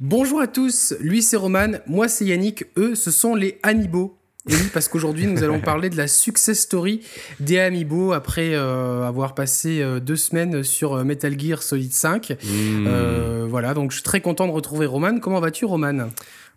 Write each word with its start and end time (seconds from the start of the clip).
Bonjour 0.00 0.40
à 0.40 0.46
tous, 0.46 0.94
lui 1.00 1.22
c'est 1.22 1.36
Roman, 1.36 1.72
moi 1.88 2.06
c'est 2.06 2.24
Yannick, 2.24 2.66
eux 2.76 2.94
ce 2.94 3.10
sont 3.10 3.34
les 3.34 3.58
Amiibo. 3.64 4.16
Et 4.48 4.54
oui, 4.54 4.70
parce 4.72 4.86
qu'aujourd'hui 4.86 5.26
nous 5.26 5.42
allons 5.42 5.58
parler 5.64 5.90
de 5.90 5.96
la 5.96 6.06
success 6.06 6.60
story 6.60 7.00
des 7.40 7.58
Amiibo 7.58 8.12
après 8.12 8.54
euh, 8.54 9.02
avoir 9.02 9.34
passé 9.34 9.82
euh, 9.82 9.98
deux 9.98 10.14
semaines 10.14 10.62
sur 10.62 10.94
euh, 10.94 11.02
Metal 11.02 11.36
Gear 11.36 11.64
Solid 11.64 11.92
5. 11.92 12.36
Hmm. 12.44 12.86
voilà, 13.48 13.74
donc 13.74 13.90
je 13.90 13.96
suis 13.96 14.04
très 14.04 14.20
content 14.20 14.46
de 14.46 14.52
retrouver 14.52 14.86
Roman. 14.86 15.18
Comment 15.18 15.40
vas-tu 15.40 15.64
Roman? 15.64 16.10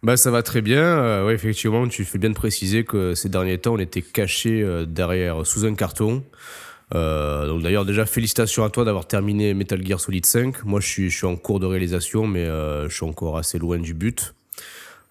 Bah 0.03 0.17
ça 0.17 0.29
va 0.29 0.43
très 0.43 0.61
bien. 0.61 1.25
ouais, 1.25 1.33
effectivement, 1.33 1.87
tu 1.87 2.05
fais 2.05 2.19
bien 2.19 2.29
de 2.29 2.35
préciser 2.35 2.83
que 2.83 3.15
ces 3.15 3.27
derniers 3.27 3.57
temps 3.57 3.73
on 3.73 3.79
était 3.79 4.03
caché 4.03 4.63
derrière 4.87 5.47
sous 5.47 5.65
un 5.65 5.73
carton. 5.73 6.23
Euh, 6.93 7.47
donc 7.47 7.61
d'ailleurs 7.61 7.85
déjà 7.85 8.05
félicitations 8.05 8.65
à 8.65 8.69
toi 8.69 8.83
d'avoir 8.83 9.07
terminé 9.07 9.53
Metal 9.53 9.85
Gear 9.85 9.99
Solid 9.99 10.25
5. 10.25 10.63
Moi 10.65 10.79
je 10.79 10.87
suis, 10.87 11.09
je 11.09 11.17
suis 11.17 11.27
en 11.27 11.35
cours 11.35 11.59
de 11.59 11.65
réalisation 11.65 12.27
mais 12.27 12.45
euh, 12.45 12.89
je 12.89 12.95
suis 12.95 13.05
encore 13.05 13.37
assez 13.37 13.59
loin 13.59 13.79
du 13.79 13.93
but. 13.93 14.33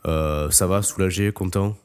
Euh, 0.07 0.51
ça 0.51 0.67
va, 0.67 0.83
soulagé, 0.83 1.33
content? 1.33 1.77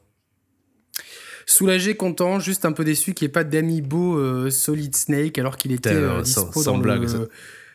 Soulagé, 1.46 1.96
content, 1.96 2.40
juste 2.40 2.66
un 2.66 2.72
peu 2.72 2.84
déçu 2.84 3.14
qu'il 3.14 3.26
n'y 3.26 3.30
ait 3.30 3.34
pas 3.34 3.44
d'amiibo 3.44 4.50
Solid 4.50 4.96
Snake 4.96 5.38
alors 5.38 5.58
qu'il 5.58 5.72
était 5.72 6.22
dispo 6.24 6.64
sans, 6.64 6.72
dans 6.74 6.78
blague, 6.80 7.04
le... 7.04 7.08
ça, 7.08 7.20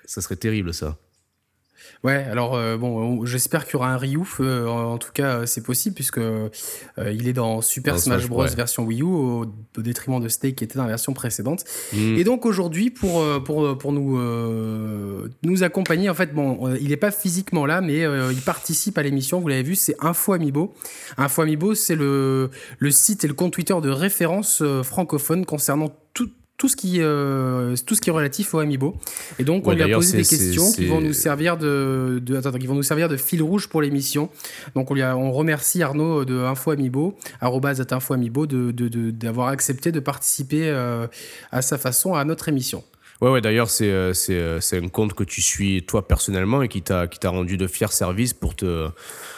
ça 0.07 0.21
serait 0.21 0.37
terrible 0.37 0.75
ça. 0.75 0.97
Ouais, 2.03 2.25
alors 2.31 2.55
euh, 2.55 2.79
bon, 2.79 3.27
j'espère 3.27 3.67
qu'il 3.67 3.75
y 3.75 3.77
aura 3.77 3.93
un 3.93 3.99
Ryu. 3.99 4.23
Euh, 4.41 4.67
en, 4.67 4.97
tout 4.97 5.13
cas, 5.13 5.45
c'est 5.45 5.63
possible 5.63 5.95
puisque 5.95 6.17
euh, 6.17 6.49
il 6.97 7.29
est 7.29 7.35
dans 7.35 7.61
Super 7.61 7.99
Smash 7.99 8.27
Bros 8.27 8.47
version 8.47 8.85
Wii 8.85 9.03
U 9.03 9.05
au, 9.05 9.47
détriment 9.77 10.19
de 10.19 10.29
Snake 10.29 10.57
qui 10.57 10.65
était 10.65 10.79
dans 10.79 10.85
la 10.85 10.89
version 10.89 11.13
précédente. 11.13 11.65
Mm. 11.93 12.17
Et 12.17 12.25
donc 12.25 12.47
aujourd'hui, 12.47 12.91
pour 12.91 13.23
pour 13.45 13.77
pour 13.77 13.93
nous 13.93 14.19
nous 15.43 15.63
accompagner, 15.63 16.09
en 16.09 16.15
fait, 16.15 16.33
bon, 16.33 16.75
il 16.81 16.89
n'est 16.89 16.97
pas 16.97 17.11
physiquement 17.11 17.67
là, 17.67 17.83
mais 17.83 18.05
il 18.31 18.41
participe 18.41 18.97
à 18.97 19.03
l'émission. 19.03 19.41
Vous 19.41 19.49
l'avez 19.49 19.63
vu, 19.63 19.75
c'est 19.75 19.97
Info 20.01 20.33
Amiibo. 20.33 20.73
Info 21.19 21.43
Amiibo, 21.43 21.75
c'est 21.75 21.97
le 21.97 22.51
le 22.79 22.91
site 22.91 23.25
et 23.25 23.29
le 23.29 23.35
compte 23.35 23.53
Twitter 23.53 23.77
de 23.83 23.91
référence 23.91 24.63
francophone 24.83 25.45
concernant 25.45 25.93
tout 26.61 26.69
ce 26.69 26.77
qui 26.77 26.99
euh, 26.99 27.75
tout 27.87 27.95
ce 27.95 28.03
qui 28.03 28.11
est 28.11 28.13
relatif 28.13 28.53
au 28.53 28.59
Amiibo. 28.59 28.95
Et 29.39 29.45
donc 29.45 29.67
on 29.67 29.73
lui 29.73 29.83
a 29.83 29.89
posé 29.89 30.19
des 30.19 30.25
questions 30.25 30.71
qui 30.71 30.85
vont 30.85 31.01
nous 31.01 31.15
servir 31.15 31.57
de, 31.57 32.21
de 32.23 32.37
attends, 32.37 32.53
qui 32.53 32.67
vont 32.67 32.75
nous 32.75 32.83
servir 32.83 33.09
de 33.09 33.17
fil 33.17 33.43
rouge 33.43 33.67
pour 33.71 33.81
l'émission. 33.81 34.29
Donc 34.75 34.91
on 34.91 34.95
lui 34.95 35.01
a, 35.01 35.17
on 35.17 35.33
remercie 35.33 35.83
Arnaud 35.83 36.27
de 36.27 36.39
Info 36.39 36.73
Amiibo 36.73 37.17
Info 37.41 38.15
Amiibo 38.15 38.47
de 38.47 39.11
d'avoir 39.11 39.49
accepté 39.49 39.91
de 39.91 40.01
participer 40.01 40.69
euh, 40.69 41.07
à 41.51 41.63
sa 41.63 41.79
façon 41.79 42.13
à 42.13 42.25
notre 42.27 42.51
émission. 42.51 42.85
Ouais, 43.23 43.31
ouais, 43.31 43.41
d'ailleurs, 43.41 43.69
c'est, 43.69 43.91
euh, 43.91 44.13
c'est, 44.15 44.79
un 44.79 44.89
compte 44.89 45.13
que 45.15 45.25
tu 45.25 45.43
suis 45.43 45.83
toi 45.83 46.09
personnellement 46.09 46.63
et 46.63 46.69
qui 46.69 46.81
t'a, 46.81 47.07
qui 47.07 47.19
t'a 47.19 47.29
rendu 47.29 47.59
de 47.59 47.67
fiers 47.67 47.93
services 47.93 48.33
pour 48.33 48.55
te, 48.55 48.89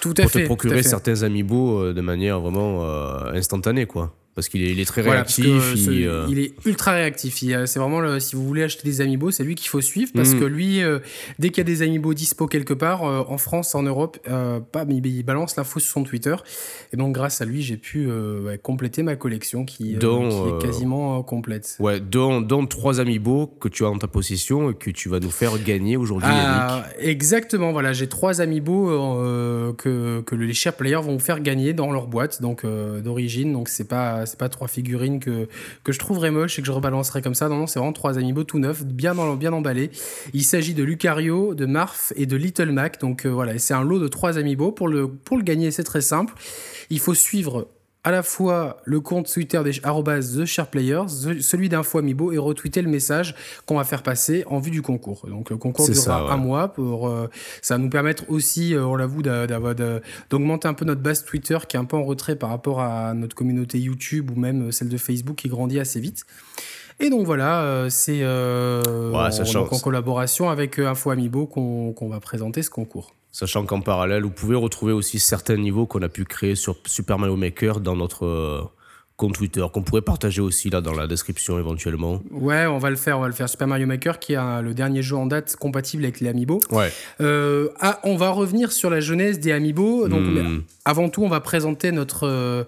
tout 0.01 0.15
pour 0.15 0.31
te 0.31 0.45
procurer 0.45 0.83
certains 0.83 1.23
amiibo 1.23 1.93
de 1.93 2.01
manière 2.01 2.41
vraiment 2.41 2.85
instantanée, 3.33 3.87
quoi. 3.87 4.13
Parce 4.35 4.49
qu'il 4.49 4.81
est, 4.81 4.85
très 4.87 5.03
réactif. 5.03 5.47
Euh, 5.89 6.27
il, 6.31 6.39
est 6.39 6.55
ultra 6.65 6.93
réactif. 6.93 7.35
C'est 7.37 7.79
vraiment, 7.79 8.19
si 8.19 8.35
vous 8.35 8.47
voulez 8.47 8.63
acheter 8.63 8.83
des 8.83 9.03
amiibo, 9.03 9.31
c'est 9.31 9.45
lui 9.45 9.55
qu'il 9.55 9.69
faut 9.69 9.83
suivre. 9.83 10.11
Parce 10.15 10.33
mm. 10.33 10.41
que 10.41 10.45
lui, 10.47 10.83
euh, 10.83 11.01
dès 11.39 11.51
qu'il 11.51 11.59
y 11.59 11.61
a 11.61 11.65
des 11.65 11.83
amiibo 11.83 12.15
dispo 12.15 12.47
quelque 12.47 12.73
part, 12.73 13.05
euh, 13.05 13.23
en 13.29 13.37
France, 13.37 13.75
en 13.75 13.83
Europe, 13.83 14.17
pas, 14.73 14.87
il, 14.89 15.23
balance 15.23 15.57
l'info 15.57 15.81
sur 15.81 15.93
son 15.93 16.05
Twitter. 16.05 16.35
Et 16.95 16.97
donc, 16.97 17.15
grâce 17.15 17.43
à 17.43 17.45
lui, 17.45 17.61
j'ai 17.61 17.77
pu 17.77 18.09
compléter 18.63 19.03
ma 19.03 19.17
collection 19.17 19.67
qui, 19.67 19.77
qui 19.77 19.95
est 19.97 20.63
quasiment 20.63 21.23
complète. 21.23 21.77
Ouais, 21.79 22.01
dont 22.01 22.67
trois 22.67 23.01
amiibo 23.01 23.49
que 23.61 23.69
tu 23.69 23.85
as 23.85 23.91
en 23.91 23.99
ta 23.99 24.09
possession 24.09 24.71
et 24.71 24.75
que 24.75 24.91
tu 24.91 25.11
vas 25.11 25.21
nous 25.21 25.31
faire 25.31 25.63
gagner 25.63 25.99
aujourd'hui, 25.99 26.31
ah, 26.33 26.87
Exactement, 26.99 27.73
voilà. 27.73 27.93
J'ai 27.93 28.09
trois 28.09 28.41
amiibo 28.41 28.87
que, 29.77 30.23
que 30.23 30.35
les 30.35 30.55
chers 30.55 30.75
players 30.75 31.03
vont 31.03 31.13
vous 31.13 31.19
faire 31.19 31.41
gagner 31.41 31.75
dans 31.75 31.93
leur 31.93 32.07
boîte 32.07 32.41
donc 32.41 32.65
d'origine. 32.65 33.53
Donc, 33.53 33.69
c'est 33.69 33.89
pas 33.89 34.22
c'est 34.27 34.39
pas 34.39 34.49
trois 34.49 34.69
figurines 34.69 35.21
que, 35.21 35.49
que 35.85 35.93
je 35.93 35.99
trouverais 35.99 36.31
moche 36.31 36.59
et 36.59 36.63
que 36.63 36.67
je 36.67 36.73
rebalancerais 36.73 37.23
comme 37.23 37.35
ça. 37.35 37.49
Non, 37.49 37.57
non, 37.57 37.67
c'est 37.67 37.79
vraiment 37.79 37.93
trois 37.93 38.19
amiibo 38.19 38.45
tout 38.45 38.59
neufs, 38.59 38.85
bien, 38.85 39.15
bien 39.37 39.53
emballés. 39.53 39.91
Il 40.33 40.45
s'agit 40.45 40.75
de 40.75 40.83
Lucario, 40.83 41.55
de 41.55 41.67
Marf 41.67 42.13
et 42.17 42.27
de 42.27 42.37
Little 42.37 42.73
Mac. 42.73 43.01
Donc 43.01 43.27
euh, 43.27 43.29
voilà, 43.29 43.59
c'est 43.59 43.75
un 43.75 43.83
lot 43.83 43.99
de 43.99 44.09
trois 44.09 44.39
amiibo. 44.39 44.73
Pour 44.73 44.89
le, 44.89 45.09
pour 45.09 45.37
le 45.37 45.43
gagner, 45.43 45.71
c'est 45.71 45.85
très 45.85 46.01
simple. 46.01 46.35
Il 46.91 47.01
faut 47.01 47.15
suivre 47.15 47.69
à 48.05 48.11
la 48.11 48.23
fois 48.23 48.79
le 48.85 49.01
compte 49.01 49.33
Twitter 49.33 49.61
des 49.63 49.73
TheSharePlayers, 49.73 51.09
celui 51.41 51.69
d'Info 51.69 51.99
Amiibo, 51.99 52.33
et 52.33 52.39
retweeter 52.39 52.83
le 52.83 52.91
message 52.91 53.35
qu'on 53.65 53.77
va 53.77 53.85
faire 53.85 54.03
passer 54.03 54.45
en 54.49 54.59
vue 54.59 54.73
du 54.73 54.83
concours. 54.83 55.27
Donc 55.29 55.51
le 55.51 55.57
concours 55.57 55.89
durera 55.89 56.33
un 56.33 56.37
mois 56.37 56.69
pour 56.69 57.09
euh, 57.09 57.29
ça 57.61 57.75
va 57.75 57.79
nous 57.79 57.91
permettre 57.91 58.25
aussi, 58.29 58.75
euh, 58.75 58.85
on 58.85 58.97
l'avoue, 58.97 59.23
d'augmenter 59.23 60.67
un 60.67 60.75
peu 60.75 60.85
notre 60.85 61.01
base 61.01 61.25
Twitter 61.25 61.59
qui 61.69 61.77
est 61.77 61.81
un 61.81 61.85
peu 61.85 61.97
en 61.97 62.05
retrait 62.05 62.35
par 62.35 62.51
rapport 62.51 62.81
à 62.81 63.15
notre 63.15 63.37
communauté 63.37 63.79
YouTube 63.79 64.31
ou 64.31 64.41
même 64.41 64.73
celle 64.73 64.89
de 64.89 64.97
Facebook 64.97 65.37
qui 65.37 65.49
grandit 65.49 65.79
assez 65.79 66.01
vite. 66.01 66.25
Et 66.99 67.09
donc 67.09 67.25
voilà, 67.25 67.63
euh, 67.63 67.89
c'est 67.89 68.25
en, 68.25 69.79
collaboration 69.79 70.51
avec 70.51 70.79
Info 70.79 71.11
Amiibo 71.11 71.47
qu'on 71.47 72.09
va 72.09 72.21
présenter 72.21 72.63
ce 72.63 72.71
concours. 72.71 73.15
Sachant 73.33 73.65
qu'en 73.65 73.81
parallèle, 73.81 74.25
vous 74.25 74.31
pouvez 74.31 74.57
retrouver 74.57 74.93
aussi 74.93 75.19
certains 75.19 75.57
niveaux 75.57 75.87
qu'on 75.87 76.03
a 76.03 76.11
pu 76.11 76.25
créer 76.25 76.55
sur 76.55 76.77
Super 76.85 77.19
Mario 77.19 77.35
Maker 77.37 77.81
dans 77.81 77.97
notre 77.97 78.27
euh, 78.27 78.61
compte 79.17 79.35
Twitter, 79.35 79.65
qu'on 79.73 79.83
pourrait 79.83 80.03
partager 80.03 80.43
aussi 80.43 80.69
là 80.69 80.83
dans 80.83 80.93
la 80.93 81.07
description 81.07 81.59
éventuellement. 81.59 82.21
Ouais, 82.31 82.67
on 82.67 82.77
va 82.77 82.91
le 82.91 82.97
faire, 82.97 83.19
on 83.19 83.23
va 83.23 83.29
le 83.29 83.33
faire. 83.33 83.49
Super 83.49 83.69
Mario 83.69 83.87
Maker 83.87 84.19
qui 84.19 84.35
est 84.35 84.63
le 84.63 84.75
dernier 84.75 85.03
jeu 85.03 85.17
en 85.17 85.25
date 85.25 85.57
compatible 85.57 86.05
avec 86.05 86.21
les 86.21 86.29
Amiibo. 86.29 86.61
Ouais. 86.71 86.93
Euh, 87.23 87.71
ah, 87.81 88.01
on 88.05 88.17
va 88.17 88.31
revenir 88.31 88.71
sur 88.71 88.91
la 88.91 89.01
jeunesse 89.01 89.41
des 89.41 89.53
Amiibo. 89.53 90.09
Donc, 90.09 90.21
hmm. 90.21 90.61
avant 90.85 91.09
tout, 91.09 91.25
on 91.25 91.29
va 91.29 91.41
présenter 91.41 91.91
notre. 91.91 92.67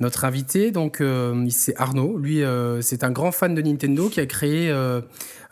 Euh, 0.00 0.06
notre 0.06 0.24
invité, 0.24 0.70
donc 0.70 1.02
c'est 1.50 1.74
Arnaud. 1.76 2.18
Lui, 2.18 2.42
c'est 2.80 3.02
un 3.04 3.10
grand 3.10 3.32
fan 3.32 3.54
de 3.54 3.62
Nintendo 3.62 4.08
qui 4.08 4.20
a 4.20 4.26
créé 4.26 4.70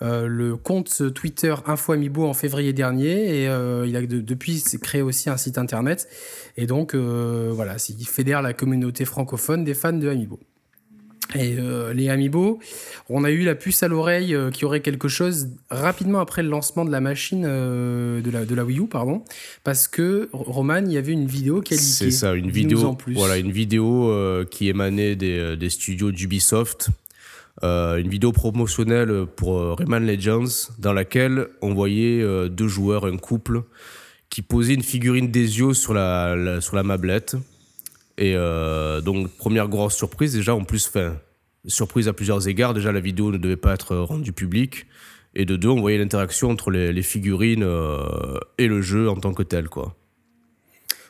euh, 0.02 0.26
le 0.26 0.56
compte 0.56 1.14
Twitter 1.14 1.54
Info 1.66 1.92
Amiibo 1.92 2.26
en 2.26 2.34
février 2.34 2.72
dernier 2.72 3.42
et 3.42 3.48
euh, 3.48 3.86
il 3.86 3.96
a 3.96 4.02
depuis 4.02 4.62
créé 4.82 5.02
aussi 5.02 5.30
un 5.30 5.36
site 5.36 5.56
internet 5.56 6.08
et 6.56 6.66
donc 6.66 6.94
euh, 6.94 7.50
voilà, 7.54 7.76
il 7.88 8.06
fédère 8.06 8.42
la 8.42 8.52
communauté 8.52 9.04
francophone 9.04 9.64
des 9.64 9.74
fans 9.74 9.92
de 9.92 10.08
Amiibo. 10.08 10.40
Et 11.34 11.56
les 11.94 12.10
Amiibo, 12.10 12.60
on 13.08 13.24
a 13.24 13.30
eu 13.30 13.42
la 13.44 13.54
puce 13.54 13.82
à 13.82 13.88
l'oreille 13.88 14.36
qui 14.52 14.64
aurait 14.64 14.80
quelque 14.80 15.08
chose 15.08 15.48
rapidement 15.70 16.20
après 16.20 16.42
le 16.42 16.48
lancement 16.48 16.84
de 16.84 16.92
la 16.92 17.00
machine 17.00 17.42
de, 17.42 18.30
la, 18.30 18.44
de 18.44 18.54
la 18.54 18.64
Wii 18.64 18.78
U, 18.78 18.86
pardon, 18.86 19.24
parce 19.64 19.88
que 19.88 20.28
Roman, 20.32 20.82
il 20.84 20.92
y 20.92 20.96
avait 20.96 21.12
une 21.12 21.26
vidéo 21.26 21.60
qui 21.60 21.74
a 21.74 21.76
C'est 21.76 22.10
ça, 22.10 22.34
une 22.34 22.50
vidéo, 22.50 22.96
voilà, 23.14 23.38
une 23.38 23.50
vidéo 23.50 24.12
qui 24.50 24.68
émanait 24.68 25.16
des, 25.16 25.56
des 25.56 25.70
studios 25.70 26.12
d'Ubisoft 26.12 26.90
euh, 27.62 27.98
une 27.98 28.08
vidéo 28.08 28.32
promotionnelle 28.32 29.26
pour 29.36 29.58
euh, 29.58 29.74
Rayman 29.74 30.04
Legends 30.04 30.72
dans 30.78 30.92
laquelle 30.92 31.46
on 31.62 31.72
voyait 31.72 32.20
euh, 32.20 32.48
deux 32.48 32.66
joueurs, 32.66 33.06
un 33.06 33.16
couple, 33.16 33.62
qui 34.28 34.42
posaient 34.42 34.74
une 34.74 34.82
figurine 34.82 35.30
d'Ezio 35.30 35.72
sur 35.72 35.94
la, 35.94 36.60
sur 36.60 36.74
la 36.74 36.82
mablette. 36.82 37.36
Et 38.18 38.34
donc, 39.04 39.30
première 39.36 39.68
grosse 39.68 39.94
surprise, 39.94 40.32
déjà, 40.34 40.54
en 40.54 40.64
plus, 40.64 40.86
fin, 40.86 41.16
surprise 41.66 42.08
à 42.08 42.12
plusieurs 42.12 42.46
égards. 42.46 42.74
Déjà, 42.74 42.92
la 42.92 43.00
vidéo 43.00 43.32
ne 43.32 43.38
devait 43.38 43.56
pas 43.56 43.74
être 43.74 43.96
rendue 43.96 44.32
publique. 44.32 44.86
Et 45.34 45.44
de 45.44 45.56
deux, 45.56 45.68
on 45.68 45.80
voyait 45.80 45.98
l'interaction 45.98 46.50
entre 46.50 46.70
les, 46.70 47.02
figurines 47.02 47.66
et 48.58 48.68
le 48.68 48.82
jeu 48.82 49.08
en 49.08 49.16
tant 49.16 49.34
que 49.34 49.42
tel, 49.42 49.68
quoi. 49.68 49.96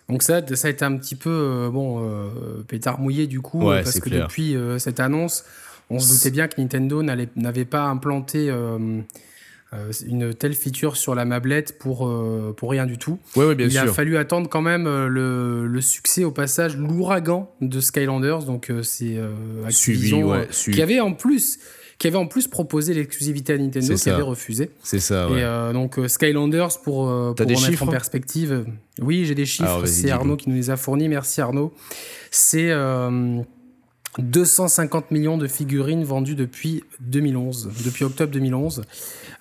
Donc 0.08 0.22
ça, 0.22 0.46
ça 0.54 0.68
a 0.68 0.70
été 0.70 0.84
un 0.84 0.96
petit 0.96 1.16
peu 1.16 1.70
bon 1.72 2.30
pétard 2.68 3.00
mouillé 3.00 3.26
du 3.26 3.40
coup 3.40 3.60
parce 3.60 4.00
que 4.00 4.08
depuis 4.08 4.56
cette 4.78 5.00
annonce, 5.00 5.44
on 5.90 5.98
se 5.98 6.12
doutait 6.12 6.30
bien 6.30 6.48
que 6.48 6.60
Nintendo 6.60 7.02
n'avait 7.02 7.64
pas 7.64 7.84
implanté 7.84 8.50
euh, 8.50 8.78
euh, 8.78 9.02
une 10.06 10.34
telle 10.34 10.54
feature 10.54 10.96
sur 10.96 11.14
la 11.14 11.24
mablette 11.24 11.78
pour, 11.78 12.06
euh, 12.06 12.54
pour 12.56 12.70
rien 12.70 12.86
du 12.86 12.98
tout. 12.98 13.18
Il 13.36 13.78
a 13.78 13.86
fallu 13.86 14.16
attendre 14.16 14.48
quand 14.48 14.62
même 14.62 14.84
le, 14.84 15.66
le, 15.66 15.80
succès 15.80 16.24
au 16.24 16.30
passage, 16.30 16.76
l'ouragan 16.76 17.50
de 17.60 17.80
Skylanders, 17.80 18.44
donc 18.44 18.72
c'est 18.82 19.18
Activision 19.66 20.32
qui 20.50 20.82
avait 20.82 21.00
en 21.00 21.12
plus 21.12 21.58
qui 21.96 22.08
avait 22.08 22.16
en 22.16 22.26
plus 22.26 22.48
proposé 22.48 22.92
l'exclusivité 22.92 23.52
à 23.52 23.58
Nintendo, 23.58 23.94
qui 23.94 24.10
avait 24.10 24.20
refusé. 24.20 24.70
C'est 24.82 24.98
ça, 24.98 25.30
ouais. 25.30 25.42
Et 25.42 25.72
donc 25.72 25.98
Skylanders, 26.08 26.80
pour, 26.82 27.06
pour 27.34 27.46
remettre 27.46 27.82
en 27.82 27.86
perspective, 27.86 28.64
oui, 29.00 29.24
j'ai 29.24 29.34
des 29.34 29.46
chiffres, 29.46 29.86
c'est 29.86 30.10
Arnaud 30.10 30.36
qui 30.36 30.48
nous 30.48 30.56
les 30.56 30.70
a 30.70 30.76
fournis, 30.76 31.08
merci 31.08 31.40
Arnaud. 31.40 31.72
C'est 32.30 32.72
250 34.18 35.10
millions 35.10 35.38
de 35.38 35.46
figurines 35.46 36.04
vendues 36.04 36.34
depuis 36.34 36.84
2011, 37.00 37.70
depuis 37.84 38.04
octobre 38.04 38.32
2011. 38.32 38.82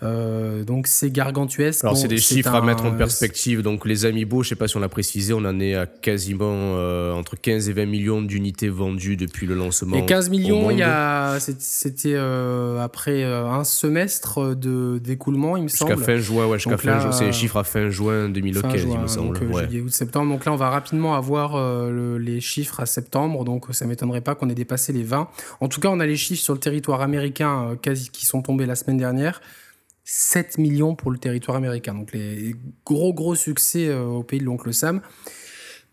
Euh, 0.02 0.64
donc 0.64 0.88
c'est 0.88 1.12
gargantuesque. 1.12 1.84
Alors 1.84 1.96
c'est 1.96 2.08
des 2.08 2.18
chiffres 2.18 2.54
à 2.54 2.62
mettre 2.62 2.86
en 2.86 2.92
perspective. 2.92 3.62
Donc 3.62 3.86
les 3.86 4.06
Amiibo, 4.06 4.44
je 4.44 4.50
sais 4.50 4.56
pas 4.56 4.68
si 4.68 4.75
on 4.75 4.80
l'a 4.80 4.90
précisé, 4.90 5.34
on 5.34 5.46
en 5.46 5.60
est 5.60 5.75
à 5.75 5.86
quasiment 5.86 6.46
euh, 6.52 7.14
entre 7.14 7.36
15 7.36 7.70
et 7.70 7.74
20 7.74 7.86
millions 7.86 8.22
d'unités 8.22 8.70
vendues 8.70 9.16
depuis 9.16 9.48
le 9.48 9.56
lancement. 9.56 9.96
Et 9.96 10.06
15 10.06 10.30
millions, 10.30 10.72
il 10.72 10.80
y 10.80 10.84
a, 10.84 11.38
c'était 11.40 12.14
euh, 12.16 12.81
après 12.81 13.24
un 13.24 13.64
semestre 13.64 14.56
de 14.56 15.00
d'écoulement, 15.02 15.56
il 15.56 15.64
me 15.64 15.68
semble. 15.68 15.92
Jusqu'à 15.92 16.06
fin 16.06 16.18
juin, 16.18 16.48
ouais, 16.48 16.60
jusqu'à 16.60 16.78
fin 16.78 17.00
juin. 17.00 17.12
C'est 17.12 17.25
les 17.25 17.31
chiffres 17.31 17.58
à 17.58 17.64
fin 17.64 17.90
juin 17.90 18.30
2015, 18.30 18.81
il 18.81 19.00
me 19.00 19.08
semble. 19.08 19.40
Donc, 19.40 19.62
juillet, 19.64 19.81
août, 19.81 19.92
septembre. 19.92 20.31
Donc 20.31 20.46
là, 20.46 20.52
on 20.52 20.58
va 20.58 20.70
rapidement 20.70 21.16
avoir 21.16 21.58
les 22.20 22.42
chiffres 22.42 22.80
à 22.80 22.86
septembre. 22.86 23.46
Donc 23.46 23.68
ça 23.72 23.86
m'étonnerait 23.86 24.22
pas 24.22 24.36
qu'on 24.36 24.50
ait 24.50 24.56
dépassé 24.63 24.94
les 24.94 25.04
20. 25.04 25.30
En 25.60 25.68
tout 25.68 25.80
cas, 25.80 25.89
on 25.89 26.00
a 26.00 26.06
les 26.06 26.18
chiffres 26.18 26.42
sur 26.42 26.54
le 26.54 26.60
territoire 26.60 27.01
américain 27.01 27.77
quasi 27.81 28.10
qui 28.10 28.25
sont 28.25 28.42
tombés 28.42 28.65
la 28.65 28.75
semaine 28.75 28.98
dernière. 28.98 29.42
7 30.06 30.57
millions 30.57 30.95
pour 30.95 31.12
le 31.12 31.18
territoire 31.18 31.57
américain. 31.57 31.94
Donc 31.94 32.13
les 32.13 32.56
gros 32.86 33.13
gros 33.13 33.36
succès 33.36 33.88
euh, 33.88 34.04
au 34.04 34.24
pays 34.24 34.39
de 34.39 34.45
l'oncle 34.45 34.74
Sam 34.74 35.01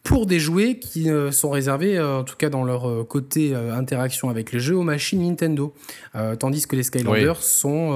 pour 0.02 0.24
des 0.24 0.40
jouets 0.40 0.78
qui 0.78 1.10
euh, 1.10 1.30
sont 1.30 1.50
réservés, 1.50 1.98
euh, 1.98 2.20
en 2.20 2.24
tout 2.24 2.36
cas 2.36 2.48
dans 2.48 2.64
leur 2.64 3.06
côté 3.06 3.54
interaction 3.54 4.30
avec 4.30 4.50
les 4.50 4.58
jeux, 4.58 4.76
aux 4.76 4.82
machines 4.82 5.22
Nintendo. 5.22 5.74
tandis 6.38 6.66
que 6.66 6.74
les 6.74 6.82
Skylanders 6.82 7.42
sont 7.42 7.92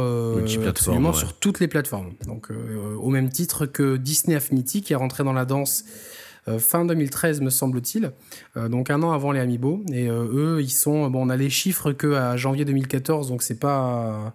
absolument 0.67 1.13
sur 1.13 1.33
toutes 1.35 1.61
les 1.61 1.69
plateformes. 1.69 2.13
Donc 2.27 2.51
au 2.51 3.09
même 3.09 3.31
titre 3.31 3.67
que 3.67 3.97
Disney 3.97 4.37
Affinity 4.37 4.83
qui 4.83 4.93
est 4.93 4.97
rentré 4.97 5.25
dans 5.25 5.33
la 5.33 5.45
danse 5.45 5.85
fin 6.59 6.85
2013 6.85 7.41
me 7.41 7.51
semble-t-il, 7.51 8.13
donc 8.57 8.91
un 8.91 9.03
an 9.03 9.13
avant 9.13 9.33
les 9.33 9.41
Amiibo. 9.41 9.83
Et 9.93 10.09
eux, 10.09 10.59
ils 10.61 10.71
sont, 10.71 11.09
bon, 11.09 11.27
on 11.27 11.31
a 11.31 11.37
les 11.37 11.51
chiffres 11.51 11.93
que 11.93 12.15
à 12.15 12.37
janvier 12.37 12.65
2014, 12.65 13.29
donc 13.29 13.43
c'est 13.43 13.59
pas 13.59 14.35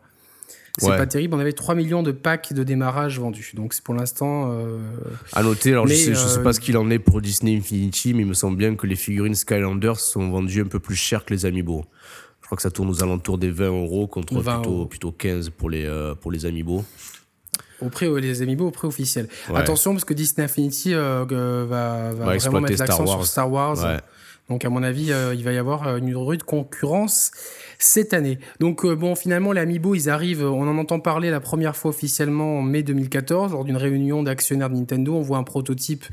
c'est 0.79 0.97
pas 0.97 1.07
terrible. 1.07 1.35
On 1.35 1.39
avait 1.39 1.53
3 1.53 1.75
millions 1.75 2.03
de 2.03 2.11
packs 2.11 2.53
de 2.53 2.63
démarrage 2.63 3.19
vendus. 3.19 3.51
Donc 3.55 3.73
c'est 3.73 3.83
pour 3.83 3.93
l'instant. 3.93 4.51
Euh... 4.51 4.77
À 5.33 5.43
noter, 5.43 5.71
alors 5.71 5.87
je, 5.87 5.93
sais, 5.93 6.15
sais 6.15 6.43
pas 6.43 6.49
euh, 6.49 6.53
ce 6.53 6.59
qu'il 6.59 6.77
en 6.77 6.89
est 6.89 6.99
pour 6.99 7.21
Disney 7.21 7.57
Infinity, 7.57 8.13
mais 8.13 8.21
il 8.21 8.27
me 8.27 8.33
semble 8.33 8.57
bien 8.57 8.75
que 8.75 8.87
les 8.87 8.95
figurines 8.95 9.35
Skylanders 9.35 9.99
sont 9.99 10.29
vendues 10.29 10.61
un 10.61 10.67
peu 10.67 10.79
plus 10.79 10.95
cher 10.95 11.25
que 11.25 11.33
les 11.33 11.45
Amiibo. 11.45 11.85
Je 12.41 12.45
crois 12.45 12.55
que 12.55 12.61
ça 12.61 12.71
tourne 12.71 12.89
aux 12.89 13.03
alentours 13.03 13.37
des 13.37 13.51
20 13.51 13.67
euros 13.67 14.07
contre 14.07 14.41
plutôt, 14.41 14.85
plutôt 14.85 15.11
15 15.11 15.51
pour 15.51 15.69
les, 15.69 15.85
euh, 15.85 16.15
pour 16.15 16.31
les 16.31 16.45
Amiibo. 16.45 16.83
Au 17.81 17.89
prix, 17.89 18.09
les 18.21 18.41
Amiibo 18.41 18.67
au 18.67 18.71
prix 18.71 18.87
officiel. 18.87 19.27
Attention, 19.53 19.93
parce 19.93 20.05
que 20.05 20.13
Disney 20.13 20.45
Infinity 20.45 20.93
euh, 20.93 21.25
va, 21.67 22.13
va, 22.13 22.37
vraiment 22.37 22.61
mettre 22.61 22.79
l'accent 22.79 23.05
sur 23.05 23.25
Star 23.25 23.51
Wars. 23.51 23.77
Donc 24.49 24.65
à 24.65 24.69
mon 24.69 24.81
avis, 24.81 25.11
il 25.35 25.43
va 25.43 25.51
y 25.51 25.57
avoir 25.57 25.97
une 25.97 26.15
rude 26.15 26.43
concurrence 26.43 27.31
cette 27.79 28.13
année. 28.13 28.37
Donc 28.59 28.85
euh, 28.85 28.95
bon, 28.95 29.15
finalement, 29.15 29.53
les 29.53 29.61
Amiibo, 29.61 29.95
ils 29.95 30.09
arrivent, 30.09 30.43
on 30.43 30.67
en 30.67 30.77
entend 30.77 30.99
parler 30.99 31.31
la 31.31 31.39
première 31.39 31.75
fois 31.75 31.89
officiellement 31.89 32.59
en 32.59 32.61
mai 32.61 32.83
2014, 32.83 33.53
lors 33.53 33.63
d'une 33.63 33.77
réunion 33.77 34.21
d'actionnaires 34.21 34.69
de 34.69 34.75
Nintendo. 34.75 35.15
On 35.15 35.21
voit 35.21 35.37
un 35.37 35.43
prototype 35.43 36.05